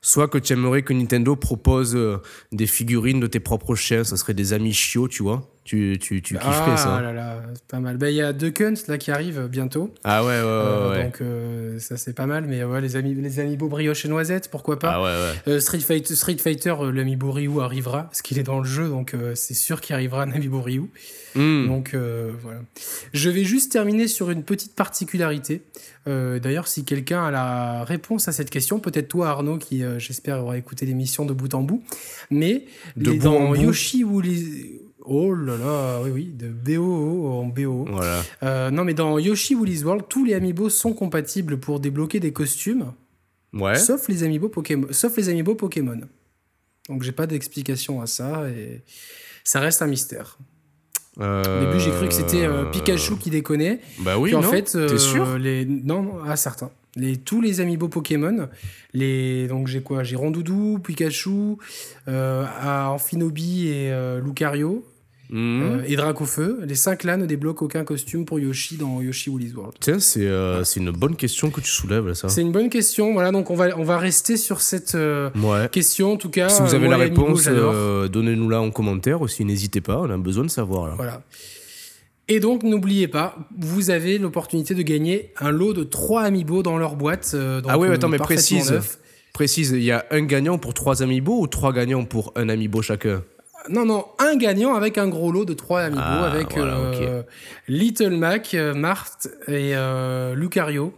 soit 0.00 0.28
que 0.28 0.38
tu 0.38 0.52
aimerais 0.52 0.82
que 0.82 0.92
Nintendo 0.92 1.36
propose 1.36 1.98
des 2.52 2.66
figurines 2.66 3.20
de 3.20 3.26
tes 3.26 3.40
propres 3.40 3.74
chiens. 3.74 4.04
Ça 4.04 4.16
serait 4.16 4.34
des 4.34 4.52
amis 4.52 4.72
chiots, 4.72 5.08
tu 5.08 5.22
vois. 5.22 5.50
Tu, 5.68 5.98
tu, 6.00 6.22
tu 6.22 6.32
kifferais 6.32 6.70
ah, 6.72 6.76
ça. 6.78 6.96
Ah 6.96 7.02
là 7.02 7.12
là, 7.12 7.42
pas 7.68 7.78
mal. 7.78 7.98
Ben, 7.98 8.08
il 8.08 8.14
y 8.14 8.22
a 8.22 8.32
deux 8.32 8.50
Kunst 8.50 8.88
là 8.88 8.96
qui 8.96 9.10
arrivent 9.10 9.48
bientôt. 9.48 9.92
Ah 10.02 10.24
ouais, 10.24 10.40
ouais, 10.40 10.42
ouais. 10.42 10.88
ouais. 10.88 11.04
Donc 11.04 11.22
ça 11.78 11.98
c'est 11.98 12.14
pas 12.14 12.24
mal, 12.24 12.46
mais 12.48 12.64
ouais, 12.64 12.80
les 12.80 12.96
amis, 12.96 13.14
les 13.14 13.38
amiibo 13.38 13.68
brioche 13.68 14.06
et 14.06 14.08
noisette, 14.08 14.48
pourquoi 14.50 14.78
pas. 14.78 14.92
Ah 14.94 15.02
ouais, 15.02 15.52
ouais. 15.52 15.60
Street 15.60 15.80
Fighter, 15.80 16.14
Street 16.14 16.38
Fighter 16.38 16.74
l'amiibo 16.90 17.30
Ryu 17.32 17.60
arrivera, 17.60 18.04
parce 18.04 18.22
qu'il 18.22 18.38
est 18.38 18.44
dans 18.44 18.60
le 18.60 18.64
jeu, 18.64 18.88
donc 18.88 19.14
c'est 19.34 19.52
sûr 19.52 19.82
qu'il 19.82 19.94
arrivera 19.94 20.22
un 20.22 20.32
amiibo 20.32 20.62
Ryu. 20.62 20.84
Hmm. 21.34 21.66
Donc 21.66 21.94
voilà. 21.94 22.60
Je 23.12 23.28
vais 23.28 23.44
juste 23.44 23.70
terminer 23.70 24.08
sur 24.08 24.30
une 24.30 24.44
petite 24.44 24.74
particularité. 24.74 25.60
D'ailleurs, 26.06 26.66
si 26.66 26.86
quelqu'un 26.86 27.26
a 27.26 27.30
la 27.30 27.84
réponse 27.84 28.26
à 28.26 28.32
cette 28.32 28.48
question, 28.48 28.80
peut-être 28.80 29.08
toi 29.08 29.28
Arnaud, 29.28 29.58
qui 29.58 29.82
j'espère 29.98 30.42
aura 30.42 30.56
écouté 30.56 30.86
l'émission 30.86 31.26
de 31.26 31.34
bout 31.34 31.52
en 31.52 31.60
bout, 31.60 31.82
mais 32.30 32.64
de 32.96 33.10
les, 33.10 33.18
dans 33.18 33.54
Yoshi 33.54 34.02
ou 34.02 34.22
les 34.22 34.80
Oh 35.10 35.32
là 35.34 35.56
là, 35.56 36.00
oui, 36.02 36.10
oui, 36.10 36.24
de 36.34 36.48
BO 36.48 37.28
en 37.40 37.46
BO. 37.46 37.86
Voilà. 37.90 38.22
Euh, 38.42 38.70
non, 38.70 38.84
mais 38.84 38.92
dans 38.92 39.18
Yoshi 39.18 39.54
Woolly's 39.54 39.82
World, 39.82 40.04
tous 40.08 40.24
les 40.24 40.34
amiibo 40.34 40.68
sont 40.68 40.92
compatibles 40.92 41.58
pour 41.58 41.80
débloquer 41.80 42.20
des 42.20 42.32
costumes. 42.32 42.92
Ouais. 43.54 43.74
Sauf 43.76 44.06
les 44.08 44.22
amiibo 44.22 44.50
Pokémon. 44.50 44.86
Sauf 44.90 45.16
les 45.16 45.30
amiibo 45.30 45.54
Pokémon. 45.54 45.98
Donc 46.90 47.02
j'ai 47.02 47.12
pas 47.12 47.26
d'explication 47.26 48.02
à 48.02 48.06
ça 48.06 48.48
et 48.50 48.82
ça 49.44 49.60
reste 49.60 49.80
un 49.80 49.86
mystère. 49.86 50.38
Au 51.18 51.42
début, 51.60 51.80
j'ai 51.80 51.90
cru 51.90 52.06
que 52.06 52.14
c'était 52.14 52.44
euh, 52.44 52.64
Pikachu 52.66 53.16
qui 53.16 53.30
déconnait. 53.30 53.80
Bah 54.00 54.18
oui, 54.18 54.28
Puis 54.30 54.36
en 54.36 54.42
non 54.42 54.50
fait, 54.50 54.70
T'es 54.70 54.98
sûr? 54.98 55.26
euh, 55.26 55.38
les... 55.38 55.64
Non, 55.64 56.22
à 56.22 56.36
certains. 56.36 56.70
Les, 56.94 57.16
tous 57.16 57.40
les 57.40 57.60
amiibo 57.60 57.88
Pokémon, 57.88 58.48
les, 58.92 59.48
donc 59.48 59.66
j'ai 59.66 59.80
quoi? 59.82 60.04
J'ai 60.04 60.14
Rondoudou, 60.16 60.78
Pikachu, 60.78 61.56
euh, 62.06 62.44
Amphinobi 62.62 63.68
et 63.68 63.92
Lucario, 64.22 64.84
Euh, 65.32 65.82
et 65.86 65.96
Dracofeu, 65.96 66.60
les 66.64 66.74
5 66.74 67.04
là 67.04 67.16
ne 67.16 67.26
débloquent 67.26 67.66
aucun 67.66 67.84
costume 67.84 68.24
pour 68.24 68.38
Yoshi 68.38 68.76
dans 68.76 69.02
Yoshi 69.02 69.28
Woolly's 69.28 69.54
World. 69.54 69.74
Tiens, 69.78 69.98
c'est 69.98 70.26
euh, 70.26 70.64
une 70.76 70.90
bonne 70.90 71.16
question 71.16 71.50
que 71.50 71.60
tu 71.60 71.70
soulèves, 71.70 72.14
ça. 72.14 72.28
C'est 72.28 72.40
une 72.40 72.52
bonne 72.52 72.70
question. 72.70 73.12
Voilà, 73.12 73.30
donc 73.30 73.50
on 73.50 73.54
va, 73.54 73.76
on 73.78 73.84
va 73.84 73.98
rester 73.98 74.36
sur 74.36 74.60
cette 74.60 74.94
euh, 74.94 75.30
question, 75.68 76.12
en 76.12 76.16
tout 76.16 76.30
cas. 76.30 76.48
Si 76.48 76.62
vous 76.62 76.74
avez 76.74 76.88
la 76.88 76.96
réponse, 76.96 77.44
donnez-nous-la 77.46 78.60
en 78.60 78.70
commentaire 78.70 79.20
aussi, 79.20 79.44
n'hésitez 79.44 79.80
pas, 79.80 80.00
on 80.00 80.10
a 80.10 80.16
besoin 80.16 80.44
de 80.44 80.50
savoir. 80.50 80.88
Là. 80.88 80.94
Voilà. 80.96 81.22
Et 82.30 82.40
donc, 82.40 82.62
n'oubliez 82.62 83.08
pas, 83.08 83.36
vous 83.56 83.90
avez 83.90 84.18
l'opportunité 84.18 84.74
de 84.74 84.82
gagner 84.82 85.32
un 85.38 85.50
lot 85.50 85.72
de 85.72 85.82
3 85.82 86.22
Amiibo 86.22 86.62
dans 86.62 86.76
leur 86.76 86.96
boîte. 86.96 87.34
Ah 87.66 87.78
oui, 87.78 87.88
attends, 87.88 88.08
mais 88.08 88.18
précise. 88.18 88.74
Précise, 89.32 89.70
il 89.70 89.84
y 89.84 89.92
a 89.92 90.04
un 90.10 90.22
gagnant 90.22 90.58
pour 90.58 90.74
3 90.74 91.02
Amiibo 91.02 91.40
ou 91.40 91.46
3 91.46 91.72
gagnants 91.72 92.04
pour 92.04 92.32
un 92.34 92.48
Amiibo 92.48 92.82
chacun? 92.82 93.22
Non, 93.70 93.84
non, 93.84 94.06
un 94.18 94.36
gagnant 94.36 94.74
avec 94.74 94.98
un 94.98 95.08
gros 95.08 95.32
lot 95.32 95.44
de 95.44 95.54
3 95.54 95.80
Amiibo 95.82 96.02
ah, 96.02 96.30
avec 96.30 96.56
euh, 96.56 97.22
Little 97.68 98.16
Mac, 98.16 98.56
Marthe 98.74 99.28
et 99.46 99.74
Lucario. 100.34 100.94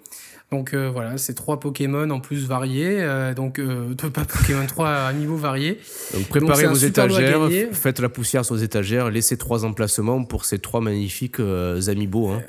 Donc 0.50 0.74
euh, 0.74 0.90
voilà, 0.92 1.16
c'est 1.16 1.34
trois 1.34 1.60
Pokémon 1.60 2.10
en 2.10 2.18
plus 2.18 2.46
variés, 2.46 3.00
euh, 3.00 3.34
donc 3.34 3.60
euh, 3.60 3.94
pas 4.12 4.24
Pokémon, 4.24 4.66
trois 4.66 4.88
Amiibo 4.88 5.36
variés. 5.36 5.78
Donc 6.12 6.26
préparez 6.28 6.66
vos 6.66 6.74
étagères, 6.74 7.48
faites 7.72 8.00
la 8.00 8.08
poussière 8.08 8.44
sur 8.44 8.56
vos 8.56 8.62
étagères, 8.62 9.10
laissez 9.10 9.36
trois 9.36 9.64
emplacements 9.64 10.24
pour 10.24 10.44
ces 10.44 10.58
trois 10.58 10.80
magnifiques 10.80 11.38
Amiibo. 11.38 12.30
Hein. 12.30 12.42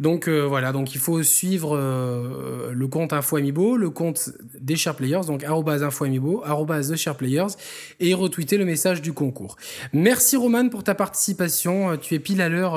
Donc 0.00 0.28
euh, 0.28 0.42
voilà, 0.46 0.70
donc 0.70 0.94
il 0.94 1.00
faut 1.00 1.22
suivre 1.24 1.76
euh, 1.76 2.70
le 2.72 2.86
compte 2.86 3.12
InfoAmibo, 3.12 3.76
le 3.76 3.90
compte 3.90 4.30
des 4.60 4.76
Players, 4.96 5.22
donc 5.26 5.42
InfoAmibo, 5.44 6.44
The 6.46 7.16
Players, 7.16 7.46
et 7.98 8.14
retweeter 8.14 8.58
le 8.58 8.64
message 8.64 9.02
du 9.02 9.12
concours. 9.12 9.56
Merci 9.92 10.36
Roman 10.36 10.68
pour 10.68 10.84
ta 10.84 10.94
participation. 10.94 11.90
Euh, 11.90 11.96
tu 11.96 12.14
es 12.14 12.20
pile 12.20 12.40
à 12.40 12.48
l'heure. 12.48 12.74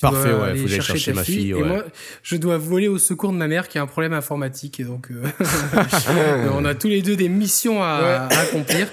Parfait, 0.00 0.32
ouais, 0.32 0.56
faut 0.56 0.66
chercher, 0.66 0.92
chercher 0.94 1.12
ma 1.12 1.22
fille. 1.22 1.50
Et 1.50 1.62
moi, 1.62 1.84
je 2.24 2.36
dois 2.36 2.58
voler 2.58 2.88
au 2.88 2.98
secours 2.98 3.32
de 3.32 3.36
ma 3.36 3.46
mère 3.46 3.68
qui 3.68 3.78
a 3.78 3.82
un 3.82 3.86
problème 3.86 4.12
informatique. 4.12 4.80
Et 4.80 4.84
donc, 4.84 5.08
on 6.52 6.64
a 6.64 6.74
tous 6.74 6.88
les 6.88 7.02
deux 7.02 7.14
des 7.14 7.28
missions 7.28 7.80
à, 7.80 8.28
accomplir. 8.28 8.88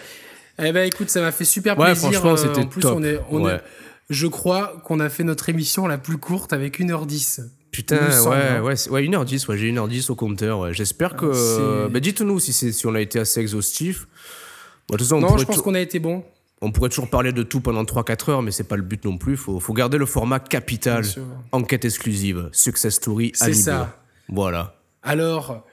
Eh 0.59 0.71
ben, 0.71 0.87
écoute, 0.87 1.09
ça 1.09 1.21
m'a 1.21 1.31
fait 1.31 1.45
super 1.45 1.75
plaisir. 1.75 2.11
Franchement, 2.11 2.37
c'était 2.37 2.65
top. 2.65 2.97
On 2.97 3.03
est, 3.03 3.19
on 3.31 3.47
est, 3.49 3.59
je 4.09 4.27
crois 4.27 4.81
qu'on 4.85 4.99
a 4.99 5.09
fait 5.09 5.23
notre 5.23 5.49
émission 5.49 5.87
la 5.87 5.97
plus 5.97 6.17
courte 6.17 6.53
avec 6.53 6.79
1h10. 6.79 7.41
Putain, 7.71 7.97
ouais, 7.97 8.35
hein. 8.35 8.61
ouais, 8.61 8.89
ouais, 8.89 9.03
1h10, 9.03 9.47
ouais, 9.47 9.57
j'ai 9.57 9.71
1h10 9.71 10.11
au 10.11 10.15
compteur. 10.15 10.73
J'espère 10.73 11.15
que. 11.15 11.85
Ah, 11.85 11.89
bah, 11.89 11.99
dites-nous 11.99 12.39
si, 12.39 12.53
si 12.53 12.87
on 12.87 12.95
a 12.95 13.01
été 13.01 13.19
assez 13.19 13.39
exhaustif. 13.39 14.07
Bah, 14.89 14.97
non, 15.11 15.37
je 15.37 15.45
pense 15.45 15.61
qu'on 15.61 15.75
a 15.75 15.81
été 15.81 15.99
bon. 15.99 16.23
On 16.61 16.71
pourrait 16.71 16.89
toujours 16.89 17.09
parler 17.09 17.33
de 17.33 17.43
tout 17.43 17.61
pendant 17.61 17.83
3-4 17.83 18.31
heures, 18.31 18.41
mais 18.41 18.51
c'est 18.51 18.63
pas 18.63 18.77
le 18.77 18.81
but 18.81 19.03
non 19.05 19.17
plus. 19.17 19.37
Faut, 19.37 19.59
faut 19.59 19.73
garder 19.73 19.97
le 19.97 20.07
format 20.07 20.39
capital. 20.39 21.05
Enquête 21.51 21.85
exclusive, 21.85 22.49
success 22.51 22.95
story, 22.95 23.31
C'est 23.35 23.53
ça. 23.53 23.99
Voilà. 24.29 24.75
Alors, 25.03 25.66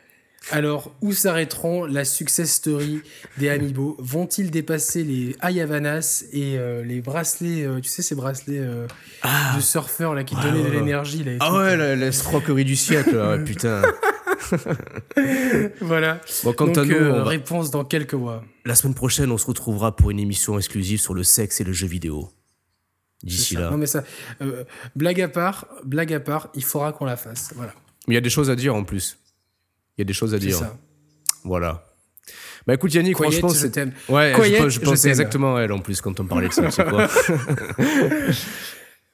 alors, 0.51 0.95
où 1.01 1.13
s'arrêteront 1.13 1.87
la 1.87 2.05
success 2.05 2.53
story 2.53 3.01
des 3.39 3.49
Amiibo? 3.49 3.97
Vont-ils 3.99 4.51
dépasser 4.51 5.03
les 5.03 5.37
Ayavanas 5.41 6.25
et 6.33 6.59
euh, 6.59 6.85
les 6.85 7.01
bracelets, 7.01 7.65
euh, 7.65 7.81
tu 7.81 7.89
sais, 7.89 8.03
ces 8.03 8.15
bracelets 8.15 8.59
euh, 8.59 8.87
ah. 9.23 9.55
de 9.57 9.63
surfeur 9.63 10.15
là, 10.15 10.23
qui 10.23 10.35
donnaient 10.37 10.63
de 10.63 10.71
l'énergie 10.71 11.25
Ah 11.41 11.55
ouais, 11.55 11.77
la, 11.77 11.97
la 11.97 12.11
du 12.65 12.77
siècle, 12.77 13.43
putain. 13.45 13.83
voilà. 15.81 16.21
Bon, 16.45 16.53
quant 16.53 16.67
Donc, 16.67 16.79
à 16.79 16.85
nous, 16.85 17.25
réponse 17.25 17.71
dans 17.71 17.85
quelques 17.85 18.15
mois. 18.15 18.45
La 18.67 18.75
semaine 18.75 18.95
prochaine, 18.95 19.31
on 19.31 19.39
se 19.39 19.47
retrouvera 19.47 19.97
pour 19.97 20.11
une 20.11 20.19
émission 20.19 20.59
exclusive 20.59 21.01
sur 21.01 21.15
le 21.15 21.23
sexe 21.23 21.61
et 21.61 21.65
le 21.65 21.73
jeu 21.73 21.87
vidéo. 21.87 22.31
D'ici 23.23 23.55
là. 23.55 23.71
Non 23.71 23.79
mais 23.79 23.87
ça, 23.87 24.05
blague 24.95 25.23
à 25.23 25.29
part, 25.29 25.67
blague 25.83 26.13
à 26.13 26.21
part, 26.21 26.51
il 26.55 26.63
faudra 26.63 26.93
qu'on 26.93 27.07
la 27.07 27.17
fasse. 27.17 27.53
Voilà. 27.57 27.73
Mais 28.07 28.13
il 28.13 28.17
y 28.17 28.19
a 28.19 28.21
des 28.21 28.29
choses 28.29 28.51
à 28.51 28.57
dire 28.57 28.75
en 28.75 28.85
plus. 28.85 29.17
Il 29.97 30.01
y 30.01 30.03
a 30.03 30.05
des 30.05 30.13
choses 30.13 30.35
à 30.35 30.39
dire. 30.39 30.57
Ça. 30.57 30.77
Voilà. 31.45 31.85
Bah 32.67 32.75
écoute 32.75 32.95
Yannick, 32.95 33.17
franchement, 33.17 33.51
c'est. 33.51 33.77
Ouais, 34.09 34.35
je, 34.35 34.69
je, 34.71 34.81
pensais 34.81 35.09
exactement 35.09 35.57
à 35.57 35.63
elle 35.63 35.73
en 35.73 35.81
plus 35.81 36.01
quand 36.01 36.19
on 36.21 36.25
parlait 36.25 36.49
de 36.49 36.53
ça. 36.53 36.63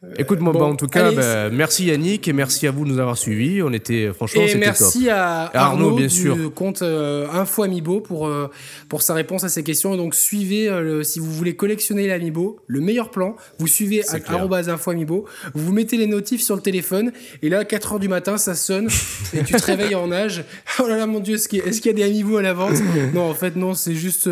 Quoi 0.00 0.10
Écoute, 0.16 0.40
moi, 0.40 0.54
bah, 0.54 0.64
en 0.64 0.76
tout 0.76 0.86
cas, 0.86 1.12
bah, 1.12 1.50
merci 1.50 1.84
Yannick 1.84 2.26
et 2.26 2.32
merci 2.32 2.66
à 2.66 2.70
vous 2.70 2.86
de 2.86 2.90
nous 2.90 2.98
avoir 2.98 3.18
suivis. 3.18 3.62
On 3.62 3.70
était, 3.70 4.10
franchement, 4.14 4.42
c'était 4.46 4.58
merci 4.58 5.10
à 5.10 5.50
Arnaud, 5.52 5.94
bien 5.94 6.08
sûr. 6.08 6.36
du 6.36 6.48
compte 6.48 6.80
euh, 6.80 7.28
Info 7.30 7.64
Amiibo 7.64 8.00
pour, 8.00 8.26
euh, 8.26 8.48
pour 8.88 9.02
sa 9.02 9.12
réponse 9.12 9.44
à 9.44 9.50
ces 9.50 9.62
questions. 9.62 9.92
Et 9.92 9.98
donc, 9.98 10.14
suivez, 10.14 10.70
euh, 10.70 11.02
si 11.02 11.18
vous 11.18 11.30
voulez 11.30 11.54
collectionner 11.54 12.06
l'Amiibo, 12.06 12.60
le 12.66 12.80
meilleur 12.80 13.10
plan, 13.10 13.36
vous 13.58 13.66
suivez 13.66 14.02
Info 14.08 14.90
Amiibo, 14.90 15.26
vous, 15.54 15.66
vous 15.66 15.72
mettez 15.72 15.98
les 15.98 16.06
notifs 16.06 16.40
sur 16.40 16.56
le 16.56 16.62
téléphone, 16.62 17.12
et 17.42 17.50
là, 17.50 17.58
à 17.58 17.64
4 17.66 17.96
h 17.96 18.00
du 18.00 18.08
matin, 18.08 18.38
ça 18.38 18.54
sonne, 18.54 18.88
et 19.34 19.44
tu 19.44 19.52
te 19.52 19.64
réveilles 19.64 19.94
en 19.94 20.10
âge. 20.10 20.44
Oh 20.78 20.88
là 20.88 20.96
là, 20.96 21.06
mon 21.06 21.20
Dieu, 21.20 21.34
est-ce 21.34 21.48
qu'il 21.48 21.60
y, 21.60 21.90
a 21.90 21.92
des 21.92 22.04
Amiibo 22.04 22.38
à 22.38 22.42
la 22.42 22.54
vente 22.54 22.76
Non, 23.12 23.28
en 23.28 23.34
fait, 23.34 23.54
non, 23.54 23.74
c'est 23.74 23.94
juste 23.94 24.30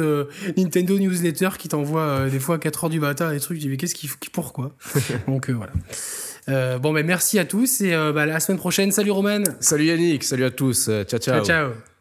Nintendo 0.56 0.98
Newsletter 0.98 1.50
qui 1.58 1.68
t'envoie 1.68 2.30
des 2.30 2.40
fois 2.40 2.54
à 2.54 2.58
4 2.58 2.86
h 2.86 2.90
du 2.90 3.00
matin 3.00 3.30
des 3.30 3.40
trucs. 3.40 3.58
Tu 3.58 3.64
dis, 3.64 3.68
mais 3.68 3.76
qu'est-ce 3.76 3.94
qu'il 3.94 4.08
faut, 4.08 4.16
pourquoi? 4.32 4.72
Donc, 5.28 5.50
voilà. 5.58 5.72
Euh, 6.48 6.78
bon, 6.78 6.92
mais 6.92 7.02
merci 7.02 7.38
à 7.38 7.44
tous 7.44 7.82
et 7.82 7.94
euh, 7.94 8.12
bah, 8.12 8.24
la 8.24 8.40
semaine 8.40 8.58
prochaine. 8.58 8.90
Salut 8.90 9.10
Roman. 9.10 9.42
Salut 9.60 9.84
Yannick. 9.84 10.24
Salut 10.24 10.44
à 10.44 10.50
tous. 10.50 10.84
ciao. 10.84 11.04
Ciao, 11.18 11.44
ciao. 11.44 11.97